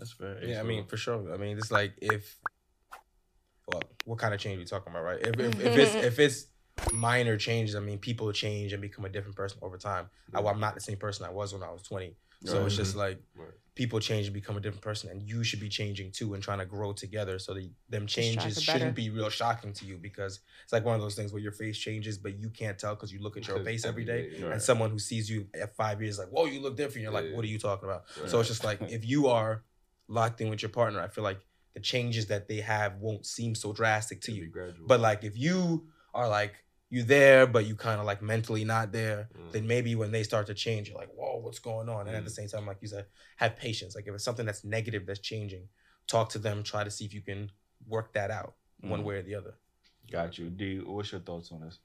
That's 0.00 0.12
fair. 0.12 0.42
Yeah, 0.42 0.60
I 0.60 0.62
mean, 0.62 0.86
for 0.86 0.96
sure. 0.96 1.30
I 1.32 1.36
mean, 1.36 1.58
it's 1.58 1.70
like 1.70 1.92
if, 2.00 2.38
well, 3.68 3.82
what 4.06 4.18
kind 4.18 4.32
of 4.32 4.40
change 4.40 4.58
we 4.58 4.64
talking 4.64 4.90
about, 4.90 5.04
right? 5.04 5.20
If, 5.20 5.38
if, 5.38 5.60
if 5.60 5.76
it's 5.76 5.94
if 5.94 6.18
it's 6.18 6.46
minor 6.90 7.36
changes, 7.36 7.76
I 7.76 7.80
mean, 7.80 7.98
people 7.98 8.32
change 8.32 8.72
and 8.72 8.80
become 8.80 9.04
a 9.04 9.10
different 9.10 9.36
person 9.36 9.58
over 9.60 9.76
time. 9.76 10.08
I, 10.34 10.40
I'm 10.40 10.58
not 10.58 10.74
the 10.74 10.80
same 10.80 10.96
person 10.96 11.26
I 11.26 11.30
was 11.30 11.52
when 11.52 11.62
I 11.62 11.70
was 11.70 11.82
20. 11.82 12.16
So 12.44 12.64
it's 12.64 12.76
just 12.76 12.96
like 12.96 13.20
Right. 13.36 13.50
people 13.74 14.00
change 14.00 14.24
and 14.26 14.32
become 14.32 14.56
a 14.56 14.60
different 14.60 14.82
person, 14.82 15.10
and 15.10 15.22
you 15.22 15.44
should 15.44 15.60
be 15.60 15.68
changing 15.68 16.12
too 16.12 16.32
and 16.32 16.42
trying 16.42 16.60
to 16.60 16.64
grow 16.64 16.94
together. 16.94 17.38
So 17.38 17.52
that 17.52 17.70
them 17.90 18.06
changes 18.06 18.62
shouldn't 18.62 18.82
better. 18.82 18.92
be 18.92 19.10
real 19.10 19.28
shocking 19.28 19.74
to 19.74 19.84
you 19.84 19.98
because 19.98 20.40
it's 20.64 20.72
like 20.72 20.86
one 20.86 20.94
of 20.94 21.02
those 21.02 21.14
things 21.14 21.30
where 21.34 21.42
your 21.42 21.52
face 21.52 21.76
changes, 21.76 22.16
but 22.16 22.38
you 22.38 22.48
can't 22.48 22.78
tell 22.78 22.94
because 22.94 23.12
you 23.12 23.20
look 23.20 23.36
at 23.36 23.46
your 23.46 23.58
face 23.62 23.84
every 23.84 24.04
every 24.04 24.22
day. 24.22 24.30
day, 24.30 24.42
right. 24.44 24.52
And 24.54 24.62
someone 24.62 24.90
who 24.90 24.98
sees 24.98 25.28
you 25.28 25.48
at 25.54 25.76
five 25.76 26.00
years, 26.00 26.18
like, 26.18 26.28
whoa, 26.28 26.46
you 26.46 26.60
look 26.62 26.78
different. 26.78 27.02
You're 27.02 27.12
like, 27.12 27.30
what 27.34 27.44
are 27.44 27.48
you 27.48 27.58
talking 27.58 27.88
about? 27.88 28.04
Right. 28.18 28.30
So 28.30 28.40
it's 28.40 28.48
just 28.48 28.64
like 28.64 28.80
if 28.88 29.06
you 29.06 29.28
are 29.28 29.62
locked 30.10 30.40
in 30.40 30.50
with 30.50 30.60
your 30.62 30.70
partner, 30.70 31.00
I 31.00 31.08
feel 31.08 31.24
like 31.24 31.40
the 31.74 31.80
changes 31.80 32.26
that 32.26 32.48
they 32.48 32.60
have 32.60 32.96
won't 32.96 33.24
seem 33.24 33.54
so 33.54 33.72
drastic 33.72 34.20
to 34.22 34.32
you. 34.32 34.48
gradual. 34.50 34.86
But 34.86 35.00
like 35.00 35.24
if 35.24 35.38
you 35.38 35.86
are 36.12 36.28
like 36.28 36.54
you 36.90 37.04
there, 37.04 37.46
but 37.46 37.64
you 37.66 37.76
kind 37.76 38.00
of 38.00 38.06
like 38.06 38.20
mentally 38.20 38.64
not 38.64 38.90
there, 38.90 39.28
Mm. 39.32 39.52
then 39.52 39.66
maybe 39.68 39.94
when 39.94 40.10
they 40.10 40.24
start 40.24 40.48
to 40.48 40.54
change, 40.54 40.88
you're 40.88 40.98
like, 40.98 41.12
whoa, 41.14 41.36
what's 41.36 41.60
going 41.60 41.88
on? 41.88 42.08
And 42.08 42.16
at 42.16 42.24
the 42.24 42.30
Mm. 42.30 42.34
same 42.34 42.48
time, 42.48 42.66
like 42.66 42.78
you 42.82 42.88
said, 42.88 43.06
have 43.36 43.54
patience. 43.56 43.94
Like 43.94 44.08
if 44.08 44.14
it's 44.14 44.24
something 44.24 44.44
that's 44.46 44.64
negative 44.64 45.06
that's 45.06 45.20
changing, 45.20 45.68
talk 46.08 46.30
to 46.30 46.40
them, 46.40 46.64
try 46.64 46.82
to 46.82 46.90
see 46.90 47.04
if 47.04 47.14
you 47.14 47.22
can 47.22 47.52
work 47.86 48.12
that 48.14 48.32
out 48.32 48.56
one 48.80 49.00
Mhm. 49.02 49.04
way 49.04 49.16
or 49.18 49.22
the 49.22 49.36
other. 49.36 49.54
Got 50.10 50.38
you. 50.38 50.50
D, 50.50 50.80
what's 50.80 51.12
your 51.12 51.20
thoughts 51.20 51.52
on 51.52 51.60
this? 51.60 51.78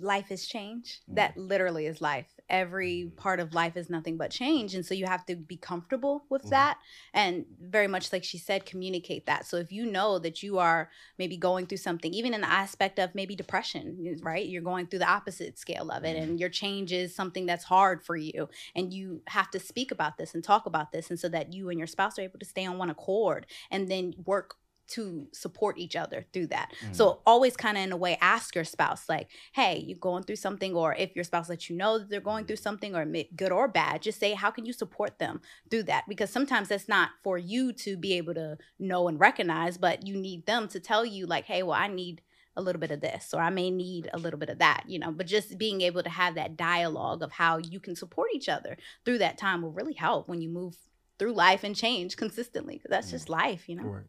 Life 0.00 0.30
is 0.30 0.46
change. 0.46 1.00
Mm. 1.10 1.16
That 1.16 1.36
literally 1.36 1.86
is 1.86 2.00
life. 2.00 2.26
Every 2.48 3.10
part 3.16 3.40
of 3.40 3.54
life 3.54 3.76
is 3.76 3.88
nothing 3.90 4.16
but 4.16 4.30
change. 4.30 4.74
And 4.74 4.84
so 4.84 4.94
you 4.94 5.06
have 5.06 5.24
to 5.26 5.36
be 5.36 5.56
comfortable 5.56 6.24
with 6.30 6.42
Mm-hmm. 6.42 6.50
that. 6.50 6.78
And 7.12 7.46
very 7.60 7.86
much 7.88 8.12
like 8.12 8.22
she 8.24 8.38
said, 8.38 8.66
communicate 8.66 9.26
that. 9.26 9.46
So 9.46 9.56
if 9.56 9.72
you 9.72 9.86
know 9.86 10.18
that 10.18 10.42
you 10.42 10.58
are 10.58 10.90
maybe 11.18 11.36
going 11.36 11.66
through 11.66 11.78
something, 11.78 12.12
even 12.12 12.34
in 12.34 12.42
the 12.42 12.50
aspect 12.50 12.98
of 12.98 13.14
maybe 13.14 13.34
depression, 13.34 14.18
right? 14.22 14.46
You're 14.46 14.62
going 14.62 14.86
through 14.86 14.98
the 15.00 15.08
opposite 15.10 15.58
scale 15.58 15.90
of 15.90 16.04
it, 16.04 16.14
Mm-hmm. 16.16 16.22
and 16.22 16.40
your 16.40 16.50
change 16.50 16.92
is 16.92 17.14
something 17.14 17.46
that's 17.46 17.64
hard 17.64 18.04
for 18.04 18.16
you. 18.16 18.48
And 18.74 18.92
you 18.92 19.22
have 19.28 19.50
to 19.52 19.58
speak 19.58 19.90
about 19.90 20.18
this 20.18 20.34
and 20.34 20.44
talk 20.44 20.66
about 20.66 20.92
this. 20.92 21.10
And 21.10 21.18
so 21.18 21.28
that 21.30 21.52
you 21.52 21.70
and 21.70 21.78
your 21.78 21.86
spouse 21.86 22.18
are 22.18 22.22
able 22.22 22.38
to 22.38 22.44
stay 22.46 22.66
on 22.66 22.78
one 22.78 22.90
accord 22.90 23.46
and 23.70 23.88
then 23.88 24.14
work 24.24 24.56
to 24.88 25.26
support 25.32 25.78
each 25.78 25.96
other 25.96 26.26
through 26.32 26.48
that. 26.48 26.72
So 26.92 27.06
mm. 27.06 27.18
always 27.26 27.56
kind 27.56 27.76
of 27.76 27.84
in 27.84 27.92
a 27.92 27.96
way 27.96 28.18
ask 28.20 28.54
your 28.54 28.64
spouse 28.64 29.08
like, 29.08 29.28
"Hey, 29.52 29.78
you 29.78 29.96
going 29.96 30.24
through 30.24 30.36
something?" 30.36 30.74
Or 30.74 30.94
if 30.94 31.14
your 31.14 31.24
spouse 31.24 31.48
lets 31.48 31.70
you 31.70 31.76
know 31.76 31.98
that 31.98 32.10
they're 32.10 32.20
going 32.20 32.46
through 32.46 32.56
mm-hmm. 32.56 32.62
something, 32.62 32.96
or 32.96 33.06
good 33.36 33.52
or 33.52 33.68
bad, 33.68 34.02
just 34.02 34.20
say, 34.20 34.34
"How 34.34 34.50
can 34.50 34.66
you 34.66 34.72
support 34.72 35.18
them 35.18 35.40
through 35.70 35.84
that?" 35.84 36.04
Because 36.08 36.30
sometimes 36.30 36.68
that's 36.68 36.88
not 36.88 37.10
for 37.22 37.38
you 37.38 37.72
to 37.72 37.96
be 37.96 38.14
able 38.14 38.34
to 38.34 38.58
know 38.78 39.08
and 39.08 39.18
recognize, 39.18 39.78
but 39.78 40.06
you 40.06 40.16
need 40.16 40.46
them 40.46 40.68
to 40.68 40.80
tell 40.80 41.04
you 41.04 41.26
like, 41.26 41.46
"Hey, 41.46 41.62
well, 41.62 41.78
I 41.78 41.88
need." 41.88 42.22
a 42.56 42.62
little 42.62 42.80
bit 42.80 42.90
of 42.90 43.00
this 43.00 43.34
or 43.34 43.40
i 43.40 43.50
may 43.50 43.70
need 43.70 44.08
a 44.12 44.18
little 44.18 44.38
bit 44.38 44.48
of 44.48 44.58
that 44.58 44.84
you 44.86 44.98
know 44.98 45.10
but 45.10 45.26
just 45.26 45.58
being 45.58 45.80
able 45.80 46.02
to 46.02 46.08
have 46.08 46.34
that 46.34 46.56
dialogue 46.56 47.22
of 47.22 47.32
how 47.32 47.58
you 47.58 47.80
can 47.80 47.96
support 47.96 48.30
each 48.32 48.48
other 48.48 48.76
through 49.04 49.18
that 49.18 49.36
time 49.38 49.62
will 49.62 49.72
really 49.72 49.94
help 49.94 50.28
when 50.28 50.40
you 50.40 50.48
move 50.48 50.76
through 51.18 51.32
life 51.32 51.64
and 51.64 51.76
change 51.76 52.16
consistently 52.16 52.74
because 52.74 52.90
that's 52.90 53.10
just 53.10 53.26
mm. 53.26 53.30
life 53.30 53.68
you 53.68 53.76
know 53.76 53.84
Right. 53.84 54.04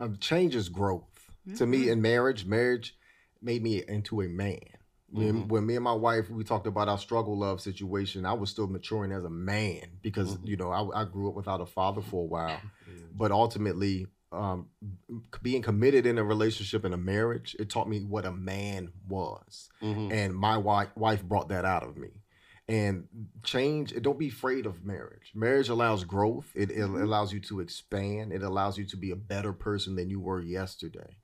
Um, 0.00 0.16
change 0.18 0.54
is 0.54 0.68
growth. 0.68 1.04
To 1.56 1.66
me, 1.66 1.88
in 1.88 2.02
marriage, 2.02 2.44
marriage 2.44 2.94
made 3.40 3.62
me 3.62 3.82
into 3.88 4.20
a 4.20 4.28
man. 4.28 4.58
When, 5.10 5.48
when 5.48 5.64
me 5.64 5.76
and 5.76 5.82
my 5.84 5.94
wife 5.94 6.28
we 6.28 6.44
talked 6.44 6.66
about 6.66 6.88
our 6.90 6.98
struggle 6.98 7.38
love 7.38 7.62
situation, 7.62 8.26
I 8.26 8.34
was 8.34 8.50
still 8.50 8.66
maturing 8.66 9.12
as 9.12 9.24
a 9.24 9.30
man 9.30 9.98
because 10.02 10.36
you 10.44 10.58
know 10.58 10.70
I, 10.70 11.00
I 11.00 11.04
grew 11.06 11.30
up 11.30 11.34
without 11.34 11.62
a 11.62 11.66
father 11.66 12.02
for 12.02 12.24
a 12.24 12.26
while, 12.26 12.60
but 13.14 13.30
ultimately 13.32 14.08
um, 14.30 14.68
being 15.40 15.62
committed 15.62 16.04
in 16.04 16.18
a 16.18 16.24
relationship 16.24 16.84
in 16.84 16.92
a 16.92 16.98
marriage, 16.98 17.56
it 17.58 17.70
taught 17.70 17.88
me 17.88 18.00
what 18.04 18.26
a 18.26 18.32
man 18.32 18.92
was, 19.08 19.70
Mhm. 19.82 20.12
and 20.12 20.34
my 20.34 20.58
wife 20.58 20.90
wife 20.94 21.24
brought 21.24 21.48
that 21.48 21.64
out 21.64 21.84
of 21.84 21.96
me. 21.96 22.10
And 22.68 23.08
change, 23.42 23.94
don't 24.02 24.18
be 24.18 24.28
afraid 24.28 24.66
of 24.66 24.84
marriage. 24.84 25.32
Marriage 25.34 25.70
allows 25.70 26.04
growth. 26.04 26.52
It, 26.54 26.70
it 26.70 26.80
mm-hmm. 26.80 27.02
allows 27.02 27.32
you 27.32 27.40
to 27.40 27.60
expand. 27.60 28.30
It 28.30 28.42
allows 28.42 28.76
you 28.76 28.84
to 28.86 28.96
be 28.96 29.10
a 29.10 29.16
better 29.16 29.54
person 29.54 29.96
than 29.96 30.10
you 30.10 30.20
were 30.20 30.42
yesterday. 30.42 31.16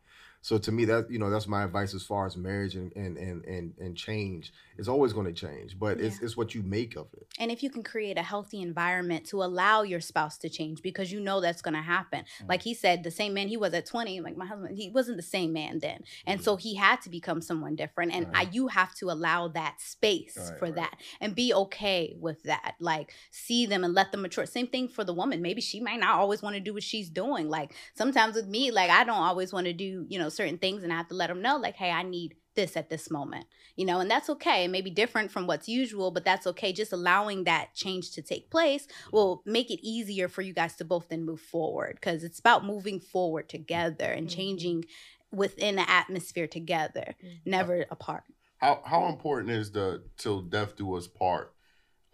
So 0.44 0.58
to 0.58 0.70
me, 0.70 0.84
that 0.84 1.10
you 1.10 1.18
know, 1.18 1.30
that's 1.30 1.48
my 1.48 1.64
advice 1.64 1.94
as 1.94 2.02
far 2.02 2.26
as 2.26 2.36
marriage 2.36 2.74
and 2.74 2.94
and 2.94 3.16
and 3.16 3.42
and, 3.46 3.72
and 3.78 3.96
change. 3.96 4.52
It's 4.76 4.88
always 4.88 5.14
going 5.14 5.24
to 5.24 5.32
change, 5.32 5.78
but 5.78 5.98
it's 5.98 6.20
it's 6.20 6.36
what 6.36 6.54
you 6.54 6.62
make 6.62 6.96
of 6.96 7.06
it. 7.14 7.26
and 7.38 7.50
if 7.50 7.62
you 7.62 7.70
can 7.70 7.82
create 7.82 8.18
a 8.18 8.22
healthy 8.22 8.60
environment 8.60 9.24
to 9.28 9.42
allow 9.42 9.84
your 9.84 10.00
spouse 10.00 10.36
to 10.38 10.50
change 10.50 10.82
because 10.82 11.10
you 11.10 11.18
know 11.18 11.40
that's 11.40 11.62
going 11.62 11.72
to 11.72 11.80
happen. 11.80 12.24
Like 12.46 12.60
mm. 12.60 12.64
he 12.64 12.74
said 12.74 13.04
the 13.04 13.10
same 13.10 13.32
man 13.32 13.48
he 13.48 13.56
was 13.56 13.72
at 13.72 13.86
20 13.86 14.20
like 14.20 14.36
my 14.36 14.44
husband 14.44 14.76
he 14.76 14.90
wasn't 14.90 15.16
the 15.16 15.22
same 15.22 15.54
man 15.54 15.78
then. 15.78 16.04
And 16.26 16.42
so 16.42 16.58
mm. 16.58 16.60
he 16.60 16.74
had 16.74 17.00
to 17.02 17.08
become 17.08 17.40
someone 17.40 17.74
different 17.74 18.12
and 18.12 18.26
I, 18.34 18.42
you 18.52 18.68
have 18.68 18.94
to 18.96 19.10
allow 19.10 19.48
that 19.48 19.80
space 19.80 20.36
Right, 20.36 20.58
for 20.58 20.66
right. 20.66 20.74
that 20.74 21.00
and 21.22 21.34
be 21.34 21.54
okay 21.54 22.16
with 22.20 22.42
that. 22.42 22.74
Like 22.80 23.14
see 23.30 23.64
them 23.64 23.82
and 23.82 23.94
let 23.94 24.12
them 24.12 24.20
mature. 24.20 24.44
Same 24.44 24.66
thing 24.66 24.88
for 24.88 25.04
the 25.04 25.14
woman. 25.14 25.40
Maybe 25.40 25.62
she 25.62 25.80
might 25.80 26.00
not 26.00 26.18
always 26.18 26.42
want 26.42 26.56
to 26.56 26.60
do 26.60 26.74
what 26.74 26.82
she's 26.82 27.08
doing. 27.08 27.48
Like 27.48 27.72
sometimes 27.94 28.34
with 28.34 28.46
me 28.46 28.70
like 28.70 28.90
i 28.90 29.04
don't 29.04 29.16
always 29.16 29.52
want 29.52 29.66
to 29.66 29.72
do 29.72 30.04
you 30.08 30.18
know 30.18 30.28
certain 30.34 30.58
things 30.58 30.82
and 30.82 30.92
i 30.92 30.96
have 30.96 31.08
to 31.08 31.14
let 31.14 31.28
them 31.28 31.42
know 31.42 31.56
like 31.56 31.76
hey 31.76 31.90
i 31.90 32.02
need 32.02 32.34
this 32.54 32.76
at 32.76 32.88
this 32.88 33.10
moment 33.10 33.46
you 33.76 33.84
know 33.84 34.00
and 34.00 34.10
that's 34.10 34.30
okay. 34.30 34.64
It 34.64 34.70
may 34.70 34.80
be 34.80 34.90
different 34.90 35.30
from 35.30 35.46
what's 35.46 35.68
usual 35.68 36.10
but 36.10 36.24
that's 36.24 36.46
okay. 36.46 36.72
Just 36.72 36.92
allowing 36.92 37.44
that 37.44 37.74
change 37.74 38.12
to 38.12 38.22
take 38.22 38.50
place 38.50 38.86
will 39.12 39.42
make 39.44 39.70
it 39.70 39.80
easier 39.82 40.28
for 40.28 40.42
you 40.42 40.52
guys 40.52 40.76
to 40.76 40.84
both 40.84 41.08
then 41.08 41.24
move 41.24 41.40
forward 41.40 41.98
because 42.00 42.24
it's 42.24 42.38
about 42.38 42.64
moving 42.64 43.00
forward 43.00 43.48
together 43.48 44.04
and 44.04 44.28
mm-hmm. 44.28 44.36
changing 44.36 44.84
within 45.32 45.76
the 45.76 45.88
atmosphere 45.90 46.46
together 46.46 47.16
mm-hmm. 47.24 47.50
never 47.50 47.86
apart. 47.90 48.24
How 48.58 48.82
how 48.84 49.06
important 49.06 49.52
is 49.52 49.72
the 49.72 50.04
till 50.16 50.40
death 50.42 50.76
do 50.76 50.94
us 50.94 51.06
part 51.06 51.53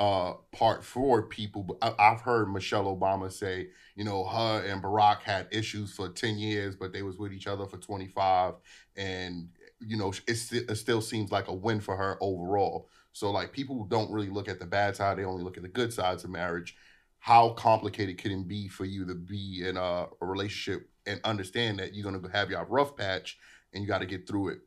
uh 0.00 0.34
part 0.52 0.84
for 0.84 1.22
people? 1.24 1.78
I've 1.82 2.22
heard 2.22 2.52
Michelle 2.52 2.86
Obama 2.86 3.32
say, 3.32 3.68
you 3.96 4.04
know, 4.04 4.24
her 4.26 4.64
and 4.66 4.82
Barack 4.82 5.22
had 5.22 5.48
issues 5.52 5.92
for 5.94 6.08
ten 6.10 6.38
years, 6.38 6.76
but 6.76 6.92
they 6.92 7.02
was 7.02 7.18
with 7.18 7.32
each 7.34 7.46
other 7.46 7.66
for 7.66 7.78
twenty 7.78 8.08
five, 8.08 8.54
and 8.96 9.50
you 9.80 9.96
know, 9.96 10.12
it, 10.26 10.36
sti- 10.36 10.64
it 10.68 10.76
still 10.76 11.02
seems 11.02 11.32
like 11.32 11.48
a 11.48 11.54
win 11.54 11.80
for 11.80 11.96
her 11.96 12.18
overall. 12.20 12.88
So 13.12 13.30
like 13.30 13.52
people 13.52 13.84
don't 13.86 14.10
really 14.10 14.30
look 14.30 14.48
at 14.48 14.60
the 14.60 14.66
bad 14.66 14.96
side; 14.96 15.18
they 15.18 15.24
only 15.24 15.44
look 15.44 15.58
at 15.58 15.62
the 15.64 15.68
good 15.68 15.92
sides 15.92 16.24
of 16.24 16.30
marriage. 16.30 16.76
How 17.20 17.50
complicated 17.50 18.18
can 18.18 18.32
it 18.32 18.48
be 18.48 18.68
for 18.68 18.86
you 18.86 19.06
to 19.06 19.14
be 19.14 19.64
in 19.68 19.76
a, 19.76 20.06
a 20.20 20.26
relationship 20.26 20.88
and 21.06 21.20
understand 21.24 21.78
that 21.78 21.94
you're 21.94 22.10
gonna 22.10 22.26
have 22.32 22.50
your 22.50 22.64
rough 22.64 22.96
patch 22.96 23.38
and 23.74 23.82
you 23.82 23.88
got 23.88 23.98
to 23.98 24.06
get 24.06 24.26
through 24.26 24.48
it 24.48 24.60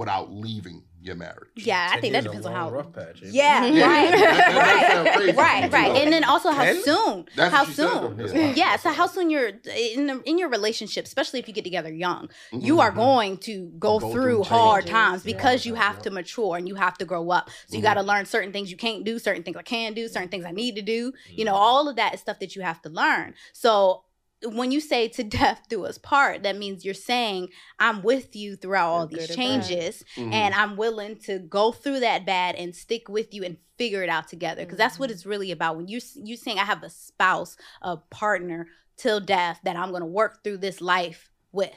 without 0.00 0.32
leaving 0.32 0.82
your 1.02 1.16
marriage? 1.16 1.48
yeah 1.56 1.90
i 1.94 2.00
think 2.00 2.12
that 2.12 2.24
depends 2.24 2.44
on 2.44 2.52
how 2.52 2.70
rough 2.70 2.92
patch, 2.92 3.16
ain't 3.22 3.32
it? 3.32 3.34
yeah, 3.34 3.64
Yeah. 3.64 3.86
right 3.94 4.10
That- 4.10 4.52
that 4.54 5.14
sound 5.16 5.36
right 5.36 5.36
right 5.36 5.72
right 5.72 5.96
and 6.02 6.12
then 6.12 6.24
also 6.24 6.50
how 6.50 6.64
Ten? 6.64 6.82
soon 6.82 7.16
That's 7.36 7.54
how 7.54 7.60
what 7.62 7.68
she 7.68 7.74
said, 7.74 7.90
soon. 7.90 8.36
Yeah. 8.36 8.52
yeah 8.62 8.76
so 8.76 8.90
how 8.92 9.06
soon 9.06 9.30
you're 9.30 9.48
in 9.96 10.02
the, 10.08 10.20
in 10.30 10.36
your 10.38 10.50
relationship 10.50 11.06
especially 11.06 11.38
if 11.40 11.48
you 11.48 11.54
get 11.54 11.64
together 11.64 11.92
young 11.92 12.28
you 12.52 12.76
Mhm. 12.76 12.80
are 12.84 12.90
going 12.92 13.38
to 13.48 13.54
go, 13.78 13.98
Go 13.98 14.12
through, 14.12 14.22
through 14.22 14.42
hard 14.44 14.82
changes. 14.82 14.90
times 14.92 15.20
Yeah. 15.26 15.32
because 15.36 15.64
you 15.64 15.74
have 15.74 15.96
Yeah. 15.96 16.02
to 16.02 16.10
mature 16.10 16.56
and 16.58 16.68
you 16.68 16.74
have 16.74 16.96
to 16.98 17.04
grow 17.06 17.30
up 17.30 17.48
so 17.68 17.76
you 17.76 17.82
got 17.82 17.94
to 17.94 18.02
learn 18.02 18.26
certain 18.26 18.52
things 18.52 18.70
you 18.70 18.76
can't 18.76 19.02
do 19.04 19.18
certain 19.18 19.42
things 19.42 19.56
i 19.56 19.62
can 19.62 19.94
do 19.94 20.06
certain 20.08 20.28
things 20.28 20.44
i 20.44 20.50
need 20.62 20.74
to 20.76 20.82
do 20.82 21.12
you 21.38 21.44
know 21.46 21.54
all 21.54 21.88
of 21.88 21.96
that 21.96 22.12
is 22.14 22.20
stuff 22.20 22.38
that 22.40 22.54
you 22.56 22.62
have 22.62 22.80
to 22.82 22.90
learn 22.90 23.32
so 23.54 24.02
when 24.44 24.72
you 24.72 24.80
say 24.80 25.06
to 25.08 25.22
death 25.38 25.62
do 25.68 25.84
us 25.84 25.98
part 25.98 26.42
that 26.42 26.56
means 26.56 26.84
you're 26.84 26.94
saying 26.94 27.48
i'm 27.78 28.02
with 28.02 28.34
you 28.34 28.56
throughout 28.56 28.88
all 28.88 29.06
these 29.06 29.24
or 29.24 29.28
bad. 29.28 29.36
changes 29.36 30.04
Mhm. 30.16 30.32
and 30.32 30.54
i'm 30.54 30.76
willing 30.76 31.16
to 31.20 31.38
go 31.38 31.72
through 31.72 32.00
that 32.00 32.24
bad 32.24 32.54
and 32.54 32.74
stick 32.74 33.08
with 33.08 33.34
you 33.34 33.42
and 33.44 33.58
figure 33.76 34.02
it 34.02 34.08
out 34.08 34.28
together 34.28 34.64
because 34.64 34.78
that's 34.78 34.94
Mm-hmm. 34.94 35.02
what 35.02 35.10
it's 35.10 35.26
really 35.26 35.50
about 35.50 35.76
when 35.76 35.88
you 35.88 36.00
you 36.16 36.36
saying 36.36 36.58
i 36.58 36.64
have 36.64 36.82
a 36.82 36.90
spouse 36.90 37.56
a 37.82 37.96
partner 37.96 38.68
till 38.96 39.20
death 39.20 39.60
that 39.64 39.76
i'm 39.76 39.90
going 39.90 40.00
to 40.02 40.06
work 40.06 40.42
through 40.42 40.58
this 40.58 40.80
life 40.80 41.30
with 41.52 41.72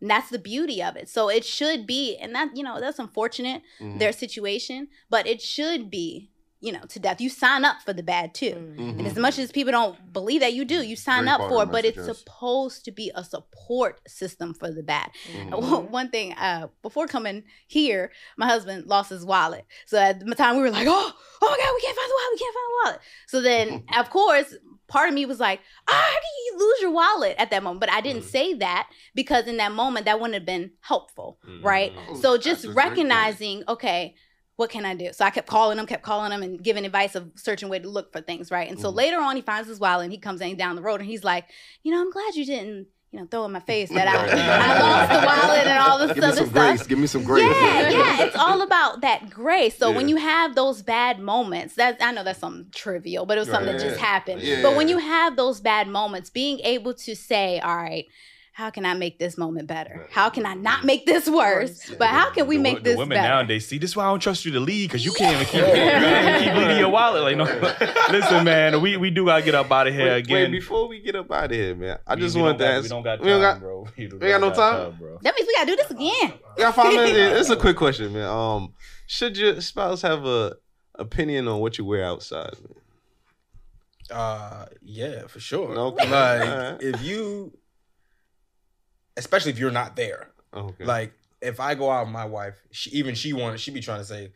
and 0.00 0.10
that's 0.10 0.28
the 0.30 0.38
beauty 0.38 0.82
of 0.82 0.96
it 0.96 1.08
so 1.08 1.28
it 1.30 1.44
should 1.44 1.86
be 1.86 2.16
and 2.16 2.34
that 2.34 2.54
you 2.54 2.62
know 2.62 2.80
that's 2.80 2.98
unfortunate 2.98 3.62
Mhm. 3.80 3.98
their 3.98 4.12
situation 4.12 4.88
but 5.08 5.26
it 5.26 5.40
should 5.40 5.88
be 5.90 6.30
you 6.64 6.72
know 6.72 6.84
to 6.94 6.98
death 6.98 7.20
you 7.20 7.28
sign 7.28 7.62
up 7.64 7.76
for 7.86 7.92
the 7.92 8.02
bad 8.02 8.28
too 8.40 8.54
Mhm. 8.54 8.98
and 8.98 9.06
as 9.06 9.16
much 9.16 9.36
as 9.38 9.52
people 9.58 9.72
don't 9.78 9.96
believe 10.18 10.40
that 10.44 10.54
you 10.58 10.64
do, 10.64 10.78
you 10.90 10.96
sign 10.96 11.24
Great 11.24 11.32
up 11.34 11.40
for 11.50 11.62
of 11.62 11.68
it, 11.68 11.70
the 11.70 11.72
but 11.72 11.84
it's 11.84 12.04
supposed 12.12 12.84
to 12.86 12.90
be 13.00 13.06
a 13.14 13.22
support 13.34 14.00
system 14.20 14.54
for 14.54 14.68
the 14.70 14.82
bad. 14.82 15.08
Mhm. 15.32 15.90
One 16.00 16.08
thing, 16.10 16.32
uh, 16.34 16.68
before 16.82 17.06
coming 17.06 17.44
here, 17.66 18.02
my 18.36 18.46
husband 18.46 18.86
lost 18.86 19.10
his 19.10 19.24
wallet. 19.24 19.64
So 19.86 19.98
at 19.98 20.20
the 20.24 20.34
time 20.34 20.56
we 20.56 20.62
were 20.62 20.70
like, 20.70 20.86
oh, 20.88 21.12
oh 21.42 21.48
my 21.52 21.56
God, 21.62 21.72
we 21.76 21.80
can't 21.84 21.96
find 22.00 22.10
the 22.10 22.18
wallet, 22.18 22.32
we 22.34 22.38
can't 22.44 22.54
find 22.58 22.68
the 22.70 22.76
wallet. 22.84 23.00
So 23.32 23.36
then, 23.48 23.66
of 24.00 24.10
course, 24.10 24.54
part 24.86 25.08
of 25.08 25.14
me 25.14 25.26
was 25.26 25.40
like, 25.40 25.60
ah, 25.88 25.92
how 25.92 26.20
do 26.26 26.26
you 26.44 26.58
lose 26.68 26.80
your 26.82 26.90
wallet 26.92 27.34
at 27.38 27.50
that 27.50 27.62
moment? 27.62 27.80
But 27.80 27.90
I 27.90 28.00
didn't 28.00 28.22
Mm. 28.22 28.30
say 28.36 28.54
that 28.54 28.88
because 29.14 29.46
in 29.46 29.56
that 29.58 29.72
moment, 29.72 30.06
that 30.06 30.18
wouldn't 30.20 30.34
have 30.34 30.46
been 30.46 30.72
helpful, 30.80 31.38
Mm. 31.46 31.64
right? 31.64 31.92
Oh, 32.10 32.14
So 32.22 32.36
just 32.38 32.64
a 32.64 32.68
great 32.68 32.74
point. 32.74 32.84
recognizing, 32.96 33.64
okay, 33.68 34.14
what 34.56 34.70
can 34.70 34.84
I 34.84 34.94
do? 34.94 35.12
So 35.12 35.24
I 35.24 35.30
kept 35.30 35.48
calling 35.48 35.78
him, 35.78 35.86
kept 35.86 36.02
calling 36.02 36.30
him, 36.32 36.42
and 36.42 36.62
giving 36.62 36.84
advice 36.84 37.14
of 37.14 37.30
searching 37.36 37.68
way 37.68 37.78
to 37.80 37.88
look 37.88 38.12
for 38.12 38.20
things, 38.20 38.50
right? 38.50 38.68
And 38.70 38.78
so 38.78 38.90
Mhm. 38.92 38.94
later 38.96 39.18
on, 39.20 39.36
he 39.36 39.42
finds 39.42 39.68
his 39.68 39.80
wallet 39.80 40.04
and 40.04 40.12
he 40.12 40.18
comes 40.18 40.40
in 40.40 40.56
down 40.56 40.76
the 40.76 40.82
road 40.82 41.00
and 41.00 41.08
he's 41.08 41.24
like, 41.24 41.46
you 41.82 41.90
know, 41.92 42.00
I'm 42.00 42.10
glad 42.12 42.34
you 42.36 42.44
didn't, 42.44 42.86
you 43.10 43.18
know, 43.20 43.26
throw 43.30 43.44
in 43.44 43.52
my 43.52 43.60
face 43.60 43.88
that 43.90 44.06
I, 44.08 44.14
I 44.76 44.80
lost 44.80 45.10
the 45.10 45.26
wallet 45.26 45.66
and 45.66 45.78
all 45.78 45.98
this 45.98 46.08
Give 46.14 46.22
me 46.22 46.28
other 46.28 46.36
some 46.36 46.50
stuff. 46.50 46.68
grace. 46.68 46.86
Give 46.86 46.98
me 46.98 47.06
some 47.08 47.24
grace. 47.24 47.42
Yeah, 47.60 47.88
yeah, 47.90 48.22
it's 48.22 48.36
all 48.36 48.62
about 48.62 49.00
that 49.02 49.28
grace. 49.30 49.76
So 49.76 49.90
when 49.92 50.08
you 50.08 50.16
have 50.16 50.54
those 50.54 50.82
bad 50.82 51.18
moments, 51.20 51.74
that 51.74 51.98
I 52.00 52.12
know 52.12 52.22
that's 52.24 52.38
something 52.40 52.70
trivial, 52.72 53.26
but 53.26 53.36
it 53.38 53.40
was 53.40 53.48
something 53.50 53.72
that 53.76 53.80
just 53.82 53.98
happened. 54.00 54.42
Yeah. 54.42 54.62
But 54.62 54.76
when 54.76 54.88
you 54.88 54.98
have 54.98 55.36
those 55.36 55.60
bad 55.60 55.88
moments, 55.88 56.30
being 56.30 56.60
able 56.60 56.94
to 56.94 57.14
say, 57.16 57.58
"All 57.60 57.76
right, 57.76 58.06
how 58.56 58.70
can 58.70 58.86
I 58.86 58.94
make 58.94 59.18
this 59.18 59.36
moment 59.36 59.66
better? 59.66 60.06
How 60.12 60.30
can 60.30 60.46
I 60.46 60.54
not 60.54 60.84
make 60.84 61.06
this 61.06 61.28
worse? 61.28 61.90
But 61.98 62.06
how 62.10 62.30
can 62.30 62.46
we 62.46 62.54
The 62.56 62.60
wo- 62.60 62.62
make 62.62 62.76
the 62.78 62.90
this 62.90 62.96
women 62.96 63.16
better?" 63.16 63.28
nowadays 63.28 63.66
see 63.66 63.78
this 63.78 63.90
is 63.90 63.96
why 63.96 64.04
I 64.04 64.10
don't 64.10 64.20
trust 64.20 64.44
you 64.44 64.52
to 64.52 64.60
lead 64.60 64.86
because 64.88 65.04
you 65.04 65.10
can't 65.12 65.34
even 65.34 65.46
keep, 65.46 65.54
you 65.60 65.72
can't 65.74 66.28
even 66.36 66.44
keep 66.44 66.54
leading 66.62 66.78
your 66.78 66.88
wallet. 66.98 67.22
Like 67.24 67.36
no, 67.36 67.44
listen, 68.12 68.44
man, 68.44 68.80
we, 68.80 68.96
we 68.96 69.10
do 69.10 69.24
gotta 69.26 69.42
get 69.42 69.56
up 69.56 69.72
out 69.72 69.88
of 69.88 69.94
here 69.94 70.06
Wait, 70.06 70.18
again. 70.24 70.52
wait, 70.52 70.58
before 70.60 70.86
we 70.86 71.00
get 71.00 71.16
up 71.16 71.30
out 71.32 71.46
of 71.46 71.50
here, 71.50 71.74
man, 71.74 71.98
I 72.06 72.14
We- 72.14 72.20
just 72.20 72.36
want 72.36 72.58
don't 72.58 72.68
to 72.68 72.74
ask. 72.74 72.82
We 72.84 72.88
don't 72.90 73.02
got 73.02 73.16
time, 73.16 73.24
we 73.24 73.30
don't 73.32 73.40
got, 73.40 73.60
bro. 73.60 73.88
We, 73.98 74.06
we 74.06 74.18
got 74.28 74.40
no 74.40 74.48
not 74.50 74.56
time? 74.56 74.96
bro. 75.00 75.18
That 75.22 75.34
means 75.34 75.48
we 75.48 75.54
gotta 75.54 75.66
do 75.66 75.76
this 75.76 75.90
again. 75.90 76.32
We 76.56 76.62
got 76.62 76.74
five 76.76 76.94
minutes. 76.94 77.40
It's 77.40 77.50
a 77.50 77.56
quick 77.56 77.76
question, 77.76 78.12
man. 78.12 78.28
Um, 78.28 78.72
should 79.08 79.36
your 79.36 79.60
spouse 79.60 80.02
have 80.02 80.24
a 80.24 80.54
opinion 80.94 81.48
on 81.48 81.58
what 81.58 81.76
you 81.76 81.84
wear 81.84 82.04
outside? 82.04 82.54
Man? 82.62 82.78
Uh, 84.10 84.66
yeah, 84.82 85.26
for 85.26 85.40
sure. 85.40 85.76
Okay. 85.76 86.08
Like 86.08 86.48
Alright. 86.48 86.82
if 86.82 87.02
you, 87.02 87.56
especially 89.16 89.52
if 89.52 89.58
you're 89.58 89.70
not 89.70 89.96
there, 89.96 90.30
Okay. 90.54 90.84
like 90.84 91.12
if 91.40 91.60
I 91.60 91.74
go 91.74 91.90
out 91.90 92.06
with 92.06 92.12
my 92.12 92.24
wife, 92.24 92.54
she, 92.70 92.90
even 92.90 93.14
she 93.14 93.32
wanted, 93.32 93.60
she 93.60 93.70
be 93.70 93.80
trying 93.80 93.98
to 94.00 94.04
say 94.04 94.32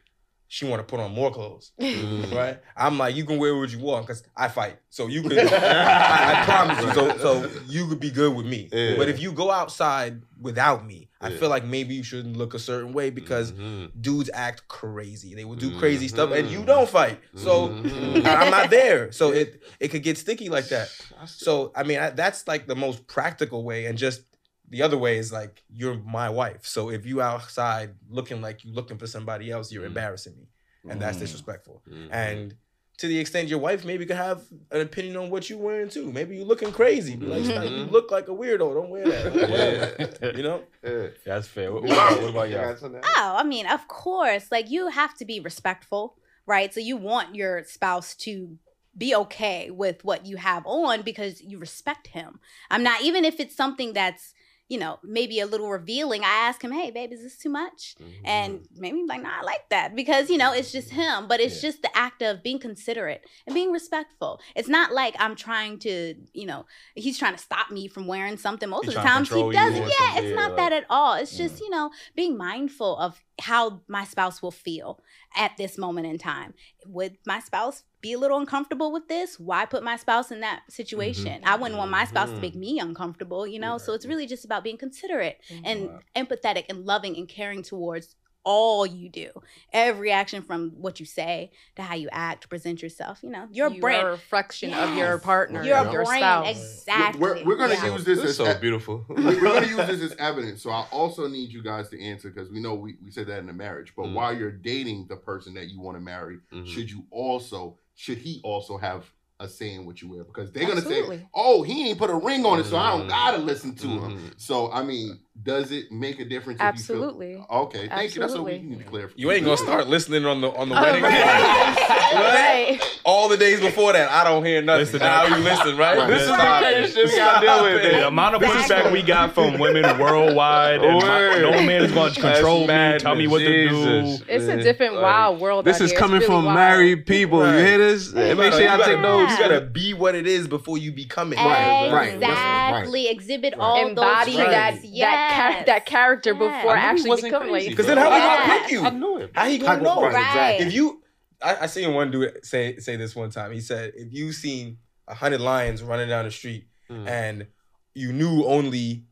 she 0.50 0.64
want 0.64 0.80
to 0.80 0.84
put 0.84 0.98
on 0.98 1.12
more 1.12 1.30
clothes, 1.30 1.72
Mm. 1.80 2.32
right? 2.34 2.58
I'm 2.76 2.96
like, 2.98 3.14
you 3.14 3.24
can 3.26 3.38
wear 3.38 3.54
what 3.54 3.70
you 3.70 3.78
want 3.80 4.06
because 4.06 4.22
I 4.36 4.48
fight, 4.48 4.78
so 4.88 5.06
you 5.06 5.22
could. 5.28 5.38
I, 5.38 6.32
I 6.40 6.44
promise 6.44 6.82
you, 6.82 6.90
so 6.92 7.18
so 7.18 7.50
you 7.66 7.86
could 7.88 8.00
be 8.00 8.10
good 8.10 8.34
with 8.34 8.46
me. 8.46 8.68
Yeah. 8.72 8.96
But 8.96 9.08
if 9.10 9.20
you 9.20 9.32
go 9.32 9.50
outside 9.50 10.22
without 10.40 10.86
me, 10.86 11.10
I 11.20 11.28
Yeah. 11.30 11.36
feel 11.38 11.48
like 11.50 11.64
maybe 11.66 11.94
you 11.94 12.02
shouldn't 12.02 12.36
look 12.36 12.54
a 12.54 12.58
certain 12.58 12.92
way 12.94 13.10
because 13.10 13.52
Mhm. 13.52 13.90
dudes 14.00 14.30
act 14.32 14.68
crazy. 14.68 15.34
They 15.34 15.44
will 15.44 15.56
do 15.56 15.70
crazy 15.70 16.08
stuff, 16.08 16.30
and 16.32 16.48
you 16.48 16.64
don't 16.64 16.88
fight. 16.88 17.20
So 17.34 17.68
Mhm. 17.68 18.24
I'm 18.26 18.50
not 18.50 18.70
there. 18.70 19.12
So 19.12 19.32
it 19.32 19.62
it 19.80 19.88
could 19.88 20.02
get 20.02 20.16
sticky 20.18 20.48
like 20.48 20.68
that. 20.68 20.88
So 21.26 21.72
I 21.74 21.82
mean, 21.82 21.98
I, 21.98 22.10
that's 22.10 22.46
like 22.48 22.66
the 22.66 22.76
most 22.76 23.06
practical 23.06 23.64
way, 23.64 23.84
and 23.86 23.98
just 23.98 24.22
the 24.70 24.82
other 24.82 24.98
way 24.98 25.18
is 25.18 25.32
like 25.32 25.62
you're 25.70 25.94
my 25.94 26.28
wife. 26.28 26.66
So 26.66 26.90
if 26.90 27.06
you 27.06 27.20
outside 27.20 27.94
looking 28.10 28.40
like 28.40 28.64
you 28.64 28.72
looking 28.72 28.98
for 28.98 29.06
somebody 29.06 29.50
else, 29.50 29.72
you're 29.72 29.84
embarrassing 29.86 30.34
me, 30.36 30.48
and 30.90 31.00
that's 31.00 31.16
Mm. 31.16 31.20
disrespectful. 31.20 31.82
Mhm. 31.88 32.08
And 32.12 32.54
to 32.98 33.06
the 33.06 33.18
extent 33.18 33.48
your 33.48 33.60
wife 33.60 33.84
maybe 33.84 34.04
could 34.06 34.16
have 34.16 34.42
an 34.72 34.80
opinion 34.80 35.16
on 35.16 35.30
what 35.30 35.48
you're 35.48 35.58
wearing 35.58 35.88
too. 35.88 36.10
Maybe 36.10 36.34
you're 36.36 36.44
looking 36.44 36.72
crazy. 36.72 37.14
Be 37.14 37.26
like, 37.26 37.44
"Stop, 37.44 37.62
you 37.64 37.70
Mhm. 37.86 37.90
look 37.92 38.10
like 38.10 38.26
a 38.28 38.32
weirdo. 38.32 38.74
Don't 38.74 38.90
wear 38.90 39.06
that. 39.08 39.32
Whatever. 39.34 40.36
you 40.36 40.42
know. 40.42 40.64
Yeah. 40.82 41.06
That's 41.24 41.46
fair. 41.46 41.72
What, 41.72 41.84
what 41.84 41.92
about, 41.92 42.20
what 42.22 42.30
about 42.30 42.48
You 42.50 42.56
y'all? 42.56 43.00
Oh, 43.16 43.36
I 43.38 43.44
mean, 43.44 43.66
of 43.66 43.86
course. 43.88 44.50
Like 44.50 44.68
you 44.68 44.88
have 44.88 45.16
to 45.18 45.24
be 45.24 45.38
respectful, 45.38 46.16
right? 46.44 46.74
So 46.74 46.80
you 46.80 46.96
want 46.96 47.34
your 47.36 47.62
spouse 47.64 48.14
to 48.26 48.58
be 48.96 49.14
okay 49.14 49.70
with 49.70 50.04
what 50.04 50.26
you 50.26 50.36
have 50.38 50.64
on 50.66 51.02
because 51.02 51.40
you 51.40 51.56
respect 51.58 52.08
him. 52.08 52.40
I'm 52.68 52.82
not 52.82 53.02
even 53.02 53.24
if 53.24 53.38
it's 53.38 53.54
something 53.54 53.92
that's 53.92 54.34
you 54.68 54.78
know, 54.78 54.98
maybe 55.02 55.40
a 55.40 55.46
little 55.46 55.70
revealing. 55.70 56.22
I 56.22 56.48
ask 56.48 56.62
him, 56.62 56.72
"Hey, 56.72 56.90
babe, 56.90 57.12
is 57.12 57.22
this 57.22 57.38
too 57.38 57.48
much?" 57.48 57.94
Mm-hmm. 58.00 58.26
And 58.26 58.68
maybe 58.76 59.02
like, 59.08 59.22
"Nah, 59.22 59.40
I 59.40 59.42
like 59.42 59.68
that," 59.70 59.96
because 59.96 60.28
you 60.28 60.36
know 60.36 60.52
it's 60.52 60.70
just 60.70 60.90
him. 60.90 61.26
But 61.26 61.40
it's 61.40 61.60
just 61.60 61.82
the 61.82 61.96
act 61.96 62.22
of 62.22 62.42
being 62.42 62.58
considerate 62.58 63.22
and 63.46 63.54
being 63.54 63.72
respectful. 63.72 64.40
It's 64.54 64.68
not 64.68 64.92
like 64.92 65.14
I'm 65.18 65.36
trying 65.36 65.78
to, 65.80 66.14
you 66.34 66.46
know, 66.46 66.66
he's 66.94 67.18
trying 67.18 67.34
to 67.34 67.40
stop 67.40 67.70
me 67.70 67.88
from 67.88 68.06
wearing 68.06 68.36
something. 68.36 68.68
Most 68.68 68.84
He's 68.84 68.94
of 68.94 69.02
the 69.02 69.08
times 69.08 69.30
he 69.30 69.50
doesn't. 69.50 69.82
Yeah, 69.82 70.18
it's 70.18 70.36
not 70.36 70.50
like- 70.50 70.56
that 70.56 70.72
at 70.72 70.84
all. 70.90 71.14
It's 71.14 71.36
just 71.36 71.60
you 71.60 71.70
know 71.70 71.90
being 72.14 72.36
mindful 72.36 72.96
of 72.98 73.22
how 73.40 73.82
my 73.88 74.04
spouse 74.04 74.42
will 74.42 74.50
feel 74.50 75.00
at 75.34 75.56
this 75.56 75.78
moment 75.78 76.06
in 76.06 76.18
time. 76.18 76.54
Would 76.86 77.18
my 77.26 77.40
spouse 77.40 77.84
be 78.00 78.12
a 78.12 78.18
little 78.18 78.38
uncomfortable 78.38 78.92
with 78.92 79.08
this? 79.08 79.38
Why 79.38 79.64
put 79.66 79.82
my 79.82 79.96
spouse 79.96 80.30
in 80.30 80.40
that 80.40 80.62
situation? 80.70 81.42
I 81.44 81.56
wouldn't 81.56 81.78
want 81.78 81.90
my 81.90 82.04
spouse 82.04 82.30
to 82.30 82.40
make 82.40 82.54
me 82.54 82.78
uncomfortable, 82.78 83.46
you 83.46 83.58
know? 83.58 83.78
So 83.78 83.92
it's 83.92 84.06
really 84.06 84.26
just 84.26 84.44
about 84.44 84.64
being 84.64 84.78
considerate 84.78 85.38
and 85.64 85.90
empathetic 86.14 86.64
and 86.68 86.84
loving 86.84 87.16
and 87.16 87.28
caring 87.28 87.62
towards 87.62 88.14
all 88.44 88.86
you 88.86 89.10
do. 89.10 89.28
Every 89.74 90.10
action 90.10 90.40
from 90.42 90.70
what 90.80 91.00
you 91.00 91.04
say 91.04 91.50
to 91.76 91.82
how 91.82 91.96
you 91.96 92.08
act, 92.10 92.48
present 92.48 92.80
yourself, 92.82 93.18
you 93.22 93.28
know, 93.28 93.46
your 93.50 93.68
You 93.70 93.80
brand 93.80 94.04
are 94.06 94.08
a 94.08 94.12
reflection 94.12 94.72
of 94.72 94.96
your 94.96 95.18
partner, 95.18 95.62
your 95.64 95.76
of 95.78 95.92
your 95.92 96.04
brain, 96.04 96.20
spouse. 96.22 96.48
exactly. 96.48 97.20
We're, 97.20 97.44
we're 97.44 97.56
going 97.56 97.70
to 97.70 97.76
Yeah. 97.76 97.92
use 97.92 98.04
this 98.04 98.20
This 98.20 98.30
as 98.30 98.36
so 98.36 98.50
e- 98.50 98.54
beautiful. 98.58 99.04
we- 99.08 99.14
we're 99.22 99.40
going 99.40 99.64
to 99.64 99.68
use 99.68 99.86
this 99.88 100.00
as 100.12 100.16
evidence. 100.18 100.62
So 100.62 100.70
I 100.70 100.86
also 100.90 101.28
need 101.28 101.50
you 101.52 101.62
guys 101.62 101.90
to 101.90 102.02
answer 102.02 102.30
because 102.30 102.48
we 102.50 102.60
know 102.60 102.74
we, 102.74 102.96
we 103.04 103.10
said 103.10 103.26
that 103.26 103.40
in 103.40 103.50
a 103.50 103.52
marriage. 103.52 103.92
But 103.94 104.06
Mhm. 104.06 104.14
while 104.14 104.34
you're 104.34 104.52
dating 104.52 105.08
the 105.08 105.16
person 105.16 105.52
that 105.54 105.66
you 105.66 105.80
want 105.80 105.98
to 105.98 106.00
marry, 106.00 106.38
Mhm. 106.50 106.66
should 106.66 106.90
you 106.90 107.04
also 107.10 107.76
should 107.98 108.18
he 108.18 108.40
also 108.44 108.78
have 108.78 109.10
a 109.40 109.48
say 109.48 109.74
in 109.74 109.84
what 109.84 110.00
you 110.00 110.08
wear? 110.08 110.22
Because 110.22 110.52
they're 110.52 110.66
going 110.66 110.80
to 110.80 110.84
say, 110.84 111.02
"Oh, 111.34 111.62
he 111.62 111.88
ain't 111.88 111.98
put 111.98 112.10
a 112.10 112.14
ring 112.14 112.44
on 112.46 112.60
it, 112.60 112.64
so 112.66 112.76
I 112.76 112.90
don't 112.90 113.06
Mhm. 113.06 113.08
gotta 113.08 113.38
listen 113.38 113.74
to 113.74 113.86
him." 113.88 114.16
Mhm. 114.16 114.32
So 114.36 114.70
I 114.70 114.84
mean, 114.84 115.18
does 115.42 115.72
it 115.72 115.90
make 115.90 116.20
a 116.20 116.24
difference? 116.24 116.60
Absolutely. 116.60 117.32
If 117.32 117.38
you 117.38 117.44
feel, 117.48 117.58
okay, 117.62 117.88
thank 117.88 118.14
you. 118.14 118.20
That's 118.20 118.34
what 118.34 118.44
we 118.44 118.58
need 118.58 118.78
to 118.78 118.84
clarify. 118.84 119.14
You 119.16 119.30
ain't 119.32 119.44
gonna 119.44 119.56
start 119.56 119.88
listening 119.88 120.26
on 120.26 120.40
the 120.40 120.50
on 120.50 120.68
the 120.68 120.76
Oh, 120.78 120.82
wedding. 120.82 121.02
right. 121.02 122.80
All 123.18 123.28
the 123.28 123.36
days 123.36 123.58
before 123.60 123.92
that, 123.94 124.12
I 124.12 124.22
don't 124.22 124.44
hear 124.44 124.62
nothing. 124.62 124.84
Listen, 124.84 125.00
now 125.00 125.24
you 125.24 125.42
listen, 125.42 125.76
right? 125.76 125.98
Right. 125.98 126.06
This 126.06 126.22
is 126.22 126.28
the 126.28 126.34
kind 126.36 126.84
of 126.84 126.90
shit 126.90 127.08
we 127.08 127.16
gotta 127.16 127.44
deal 127.46 127.62
with, 127.64 127.82
Stop 127.82 127.92
The 128.00 128.06
amount 128.06 128.34
of 128.36 128.42
pushback 128.42 128.92
we 128.92 129.02
got 129.02 129.34
from 129.34 129.58
women 129.58 129.98
worldwide, 129.98 130.84
and 130.84 130.98
my, 131.00 131.38
no 131.40 131.50
man 131.62 131.82
is 131.82 131.90
going 131.90 132.12
to 132.14 132.20
control 132.20 132.60
me, 132.60 132.98
tell 133.00 133.16
me 133.16 133.26
what 133.26 133.40
to 133.40 133.68
do. 133.68 134.16
It's 134.28 134.44
a 134.44 134.62
different 134.62 134.94
Like, 134.94 135.02
wild 135.02 135.40
world. 135.40 135.64
This 135.64 135.76
out 135.80 135.82
is 135.86 135.90
here. 135.90 135.98
Coming 135.98 136.14
really 136.20 136.26
from 136.26 136.44
wild. 136.44 136.54
married 136.54 137.06
people. 137.06 137.44
You 137.44 137.58
hear 137.58 137.78
this? 137.78 138.08
You 138.12 138.14
Make 138.36 138.52
sure 138.52 138.62
gotta- 138.62 138.62
y'all 138.62 138.76
take 138.78 138.86
gotta- 138.86 139.00
notes. 139.02 139.32
You 139.32 139.38
gotta 139.38 139.60
be 139.62 139.94
what 139.94 140.14
it 140.14 140.28
is 140.28 140.46
before 140.46 140.78
you 140.78 140.92
become 140.92 141.32
it. 141.32 141.36
Right, 141.38 141.90
right. 141.92 142.14
Exactly. 142.14 143.08
Exhibit 143.08 143.54
all 143.58 143.88
Embody 143.88 144.36
those 144.36 144.46
that 144.46 144.70
traits. 144.70 144.82
that, 144.82 144.88
char- 144.88 145.50
Yes. 145.50 145.66
that 145.66 145.86
character 145.86 146.30
Yes. 146.30 146.38
before 146.38 146.76
I 146.76 146.92
knew 146.92 147.02
he 147.04 147.10
actually 147.10 147.22
becoming 147.30 147.50
like. 147.52 147.66
Because 147.68 147.86
then 147.86 147.96
how 147.96 148.10
we 148.12 148.18
gonna 148.18 148.60
pick 148.60 148.70
you? 148.70 148.84
I 148.84 148.90
knew 148.90 149.16
it. 149.18 149.30
How 149.34 149.46
he 149.48 149.58
gonna 149.58 149.82
know? 149.82 150.04
Exactly. 150.06 150.66
If 150.66 150.72
you, 150.72 151.02
I, 151.42 151.56
I 151.62 151.66
seen 151.66 151.94
one 151.94 152.10
dude 152.10 152.44
say 152.44 152.76
say 152.78 152.96
this 152.96 153.14
one 153.14 153.30
time. 153.30 153.52
He 153.52 153.60
said, 153.60 153.92
if 153.96 154.12
you 154.12 154.32
seen 154.32 154.78
a 155.06 155.14
hundred 155.14 155.40
lions 155.40 155.82
running 155.82 156.08
down 156.08 156.24
the 156.24 156.30
street 156.30 156.66
Mm. 156.90 157.06
and 157.06 157.46
you 157.94 158.12
knew 158.14 158.44
only 158.46 159.04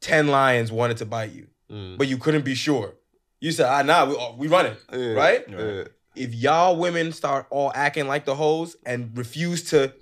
ten 0.00 0.28
lions 0.28 0.70
wanted 0.70 0.96
to 0.98 1.04
bite 1.06 1.32
you, 1.32 1.48
Mm. 1.70 1.98
but 1.98 2.06
you 2.06 2.16
couldn't 2.16 2.44
be 2.44 2.54
sure, 2.54 2.94
you 3.40 3.50
said, 3.50 3.66
ah, 3.66 3.82
nah, 3.82 4.04
we, 4.06 4.16
we 4.38 4.46
running, 4.46 4.76
Yeah. 4.92 5.12
right? 5.14 5.44
Yeah. 5.48 5.84
If 6.14 6.32
y'all 6.34 6.76
women 6.76 7.10
start 7.12 7.46
all 7.50 7.72
acting 7.74 8.06
like 8.06 8.24
the 8.24 8.34
hoes 8.36 8.76
and 8.86 9.16
refuse 9.18 9.64
to. 9.70 9.92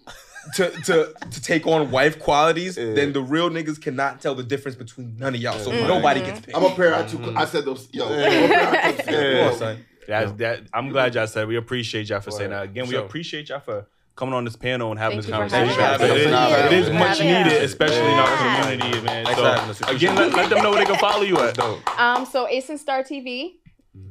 To, 0.56 0.69
to 0.82 1.15
to 1.31 1.40
take 1.40 1.66
on 1.66 1.90
wife 1.90 2.19
qualities, 2.19 2.77
Yeah. 2.77 2.93
then 2.93 3.15
the 3.15 3.23
real 3.23 3.48
niggas 3.48 3.81
cannot 3.81 4.20
tell 4.20 4.35
the 4.35 4.43
difference 4.43 4.77
between 4.77 5.16
none 5.16 5.35
of 5.35 5.40
y'all. 5.40 5.59
So 5.59 5.73
Yeah. 5.73 5.86
nobody 5.86 6.20
gets 6.20 6.40
picked. 6.40 6.55
I'm 6.55 6.65
a 6.65 6.74
pair. 6.74 6.94
I, 6.94 7.02
two, 7.05 7.16
Mhm. 7.16 7.35
I 7.35 7.47
said 7.47 7.65
those. 7.65 7.89
Yo, 7.94 8.06
Yeah. 8.15 8.27
I'm 8.27 8.44
a 8.44 8.48
pair 8.48 8.90
of 8.90 9.06
two- 9.06 9.12
Yeah. 9.15 9.39
Come 9.44 9.52
on, 9.55 9.59
son. 9.59 9.85
That's, 10.06 10.32
that, 10.32 10.62
I'm 10.72 10.89
glad 10.90 11.14
y'all 11.14 11.26
said 11.26 11.43
it. 11.44 11.47
We 11.48 11.56
appreciate 11.56 12.09
y'all 12.09 12.20
for 12.20 12.31
saying 12.31 12.51
that. 12.51 12.64
Again, 12.64 12.86
we 12.86 12.93
Sure. 12.94 13.05
appreciate 13.05 13.48
y'all 13.48 13.60
for 13.60 13.86
coming 14.16 14.35
on 14.35 14.44
this 14.44 14.55
panel 14.56 14.90
and 14.90 14.98
having 14.98 15.20
Thank 15.20 15.26
this 15.26 15.28
you 15.28 15.35
for 15.35 15.56
conversation. 15.59 15.82
having 15.82 16.10
us. 16.10 16.16
It 16.16 16.20
is- 16.26 16.31
Thank 16.32 16.72
it 16.72 16.72
you. 16.72 16.78
is 16.78 16.90
much 16.93 17.20
needed, 17.20 17.62
especially 17.64 17.97
in 17.98 18.18
our 18.18 18.28
Yeah. 18.28 18.62
community, 18.62 19.01
man. 19.01 19.24
Thanks 19.24 19.40
for 19.40 19.47
having 19.47 19.70
us. 19.70 19.78
So, 19.78 19.89
again, 19.89 20.14
let, 20.16 20.32
let 20.35 20.51
them 20.51 20.62
know 20.62 20.70
where 20.70 20.78
they 20.81 20.85
can 20.86 20.98
follow 21.01 21.22
you 21.22 21.39
at. 21.40 21.55
Dope. 21.56 22.01
Um, 22.01 22.24
so 22.24 22.47
Ace 22.48 22.68
and 22.70 22.78
Star 22.78 23.02
TV 23.02 23.56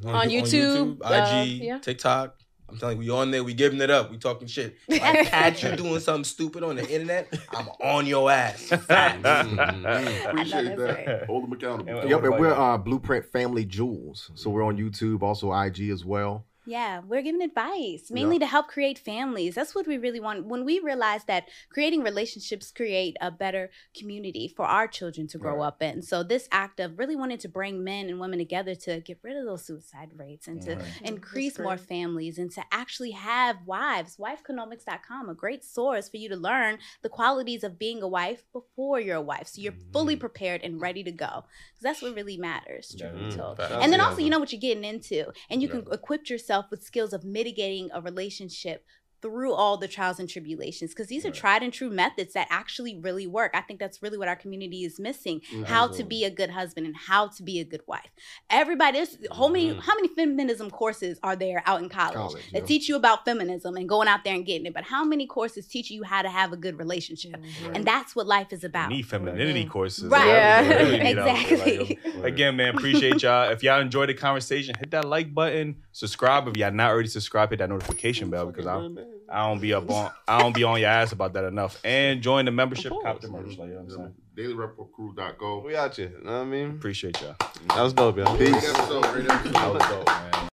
on 0.05 0.29
YouTube, 0.29 0.99
uh, 1.03 1.13
IG, 1.45 1.63
yeah. 1.63 1.77
TikTok. 1.79 2.35
I'm 2.69 2.77
telling 2.77 2.97
you, 3.01 3.03
we 3.03 3.09
on 3.11 3.29
there, 3.31 3.43
we 3.43 3.53
giving 3.53 3.81
it 3.81 3.89
up, 3.91 4.09
we 4.09 4.17
talking 4.17 4.47
shit. 4.47 4.77
If 4.87 5.01
I 5.01 5.23
catch 5.25 5.63
you 5.63 5.75
doing 5.75 5.99
something 5.99 6.23
stupid 6.23 6.63
on 6.63 6.75
the 6.75 6.89
internet, 6.89 7.31
I'm 7.51 7.67
on 7.81 8.05
your 8.07 8.31
ass. 8.31 8.63
Facts. 8.87 9.21
Mm. 9.23 10.25
Appreciate 10.29 10.77
that. 10.77 11.07
right. 11.07 11.23
Hold 11.25 11.43
them 11.43 11.53
accountable. 11.53 12.09
Yep, 12.09 12.23
and 12.23 12.39
we're 12.39 12.53
uh, 12.53 12.77
Blueprint 12.77 13.25
Family 13.25 13.65
Jewels. 13.65 14.31
So 14.35 14.49
we're 14.49 14.63
on 14.63 14.77
YouTube, 14.77 15.21
also 15.21 15.53
IG 15.53 15.89
as 15.89 16.03
well. 16.03 16.45
Yeah, 16.65 17.01
we're 17.05 17.21
giving 17.21 17.41
advice 17.41 18.09
mainly 18.09 18.39
to 18.39 18.45
help 18.45 18.69
create 18.69 18.97
families. 18.97 19.55
That's 19.55 19.75
what 19.75 19.85
we 19.85 19.97
really 19.97 20.21
want. 20.21 20.45
When 20.45 20.63
we 20.63 20.79
realize 20.79 21.25
that 21.25 21.49
creating 21.69 22.03
relationships 22.03 22.71
create 22.71 23.17
a 23.19 23.31
better 23.31 23.69
community 23.93 24.47
for 24.47 24.63
our 24.65 24.87
children 24.87 25.27
to 25.27 25.37
grow 25.37 25.59
up 25.61 25.81
in. 25.81 26.01
So 26.01 26.23
this 26.23 26.47
act 26.53 26.79
of 26.79 26.97
really 26.97 27.17
wanting 27.17 27.39
to 27.39 27.49
bring 27.49 27.83
men 27.83 28.07
and 28.07 28.17
women 28.17 28.39
together 28.39 28.75
to 28.75 29.01
get 29.01 29.19
rid 29.23 29.35
of 29.35 29.43
those 29.45 29.65
suicide 29.65 30.11
rates 30.15 30.47
and 30.47 30.61
to 30.61 30.77
increase 31.03 31.59
more 31.59 31.75
families 31.77 32.37
and 32.37 32.49
to 32.51 32.63
actually 32.71 33.11
have 33.11 33.57
wives. 33.65 34.15
Wifeconomics.com, 34.15 35.27
a 35.27 35.33
great 35.35 35.65
source 35.65 36.07
for 36.07 36.15
you 36.15 36.29
to 36.29 36.37
learn 36.37 36.77
the 37.01 37.09
qualities 37.09 37.65
of 37.65 37.77
being 37.77 38.01
a 38.01 38.07
wife 38.07 38.43
before 38.53 39.01
you're 39.01 39.17
a 39.17 39.21
wife. 39.21 39.47
So 39.47 39.61
you're 39.61 39.75
fully 39.91 40.15
prepared 40.15 40.61
and 40.63 40.79
ready 40.79 41.03
to 41.03 41.11
go. 41.11 41.43
Because 41.73 41.81
that's 41.81 42.01
what 42.01 42.15
really 42.15 42.37
matters, 42.37 42.95
truth 42.97 43.11
be 43.11 43.25
Mm, 43.25 43.35
told. 43.35 43.59
And 43.59 43.91
then 43.91 43.99
also, 43.99 44.21
you 44.21 44.29
know 44.29 44.39
what 44.39 44.53
you're 44.53 44.61
getting 44.61 44.85
into, 44.85 45.25
and 45.49 45.61
you 45.61 45.67
Yeah. 45.67 45.81
can 45.81 45.91
equip 45.91 46.29
yourself 46.29 46.52
with 46.71 46.83
skills 46.83 47.13
of 47.13 47.23
mitigating 47.23 47.89
a 47.93 48.01
relationship 48.01 48.85
through 49.23 49.53
all 49.53 49.77
the 49.77 49.87
trials 49.87 50.19
and 50.19 50.29
tribulations 50.29 50.91
because 50.91 51.07
these 51.07 51.25
are 51.25 51.31
tried 51.31 51.63
and 51.63 51.73
true 51.73 51.89
methods 51.89 52.33
that 52.33 52.45
actually 52.51 52.99
really 52.99 53.25
work. 53.25 53.51
I 53.55 53.61
think 53.61 53.79
that's 53.79 54.03
really 54.03 54.19
what 54.19 54.27
our 54.27 54.35
community 54.35 54.83
is 54.83 54.99
missing. 54.99 55.41
How 55.65 55.87
to 55.87 56.03
be 56.03 56.25
a 56.25 56.29
good 56.29 56.51
husband 56.51 56.85
and 56.85 56.95
how 56.95 57.29
to 57.29 57.41
be 57.41 57.59
a 57.59 57.63
good 57.63 57.81
wife. 57.87 58.09
Everybody, 58.51 58.97
there's 58.99 59.17
how 59.35 59.47
many 59.47 59.71
Mhm. 59.73 59.79
how 59.79 59.95
many 59.95 60.09
feminism 60.09 60.69
courses 60.69 61.17
are 61.23 61.35
there 61.35 61.63
out 61.65 61.81
in 61.81 61.89
college, 61.89 62.13
College, 62.15 62.43
that 62.51 62.59
yeah. 62.61 62.65
teach 62.65 62.87
you 62.89 62.95
about 62.97 63.25
feminism 63.25 63.75
and 63.77 63.87
going 63.89 64.07
out 64.07 64.23
there 64.25 64.35
and 64.35 64.45
getting 64.45 64.65
it? 64.67 64.73
But 64.73 64.83
how 64.83 65.03
many 65.03 65.25
courses 65.25 65.67
teach 65.67 65.89
you 65.89 66.03
how 66.03 66.21
to 66.21 66.29
have 66.29 66.51
a 66.53 66.57
good 66.57 66.77
relationship? 66.77 67.35
And 67.73 67.85
that's 67.85 68.15
what 68.15 68.27
life 68.27 68.51
is 68.51 68.63
about. 68.65 68.89
Need 68.89 69.03
femininity 69.07 69.65
courses. 69.65 70.03
Right. 70.05 70.25
That's 70.25 70.67
what 70.67 70.75
we 70.75 70.81
Yeah. 70.81 70.83
really 70.91 71.03
need 71.03 71.17
out. 71.17 71.27
Like, 71.27 71.51
Exactly. 71.51 71.99
Um, 72.17 72.23
again, 72.25 72.55
man, 72.57 72.75
appreciate 72.75 73.21
y'all. 73.23 73.49
If 73.51 73.63
y'all 73.63 73.79
enjoyed 73.79 74.09
the 74.09 74.13
conversation, 74.13 74.75
hit 74.77 74.91
that 74.91 75.05
like 75.05 75.33
button, 75.33 75.77
subscribe. 75.93 76.47
If 76.49 76.57
y'all 76.57 76.71
not 76.71 76.91
already 76.91 77.07
subscribed, 77.09 77.51
hit 77.51 77.59
that 77.59 77.69
notification 77.69 78.29
bell 78.29 78.45
because 78.47 78.67
I 78.67 78.73
don't, 78.73 78.97
I 79.29 79.47
don't 79.47 79.59
be 79.59 79.73
up 79.73 79.89
on 79.89 80.11
I 80.27 80.39
don't 80.39 80.53
be 80.53 80.63
on 80.63 80.79
your 80.79 80.89
ass 80.89 81.11
about 81.11 81.33
that 81.33 81.45
enough. 81.45 81.79
And 81.83 82.21
join 82.21 82.45
the 82.45 82.51
membership, 82.51 82.93
cop 83.03 83.21
the 83.21 83.29
merch. 83.29 83.57
Like, 83.57 83.69
you 83.69 83.75
know 83.75 83.81
what 83.81 83.93
I'm 83.93 84.13
saying? 84.35 84.55
DailyRapUpCrew.co. 84.55 85.63
We 85.65 85.75
out 85.75 85.95
here. 85.95 86.13
You 86.17 86.23
know 86.23 86.31
what 86.31 86.37
I 86.39 86.45
mean? 86.45 86.71
Appreciate 86.71 87.21
y'all. 87.21 87.35
That 87.69 87.81
was 87.81 87.93
dope, 87.93 88.17
y'all. 88.17 88.35
Great 88.35 88.53
episode. 88.53 89.03
Great 89.05 89.29
episode. 89.29 89.53
That 89.53 89.73
was 89.73 89.83
dope. 89.83 90.49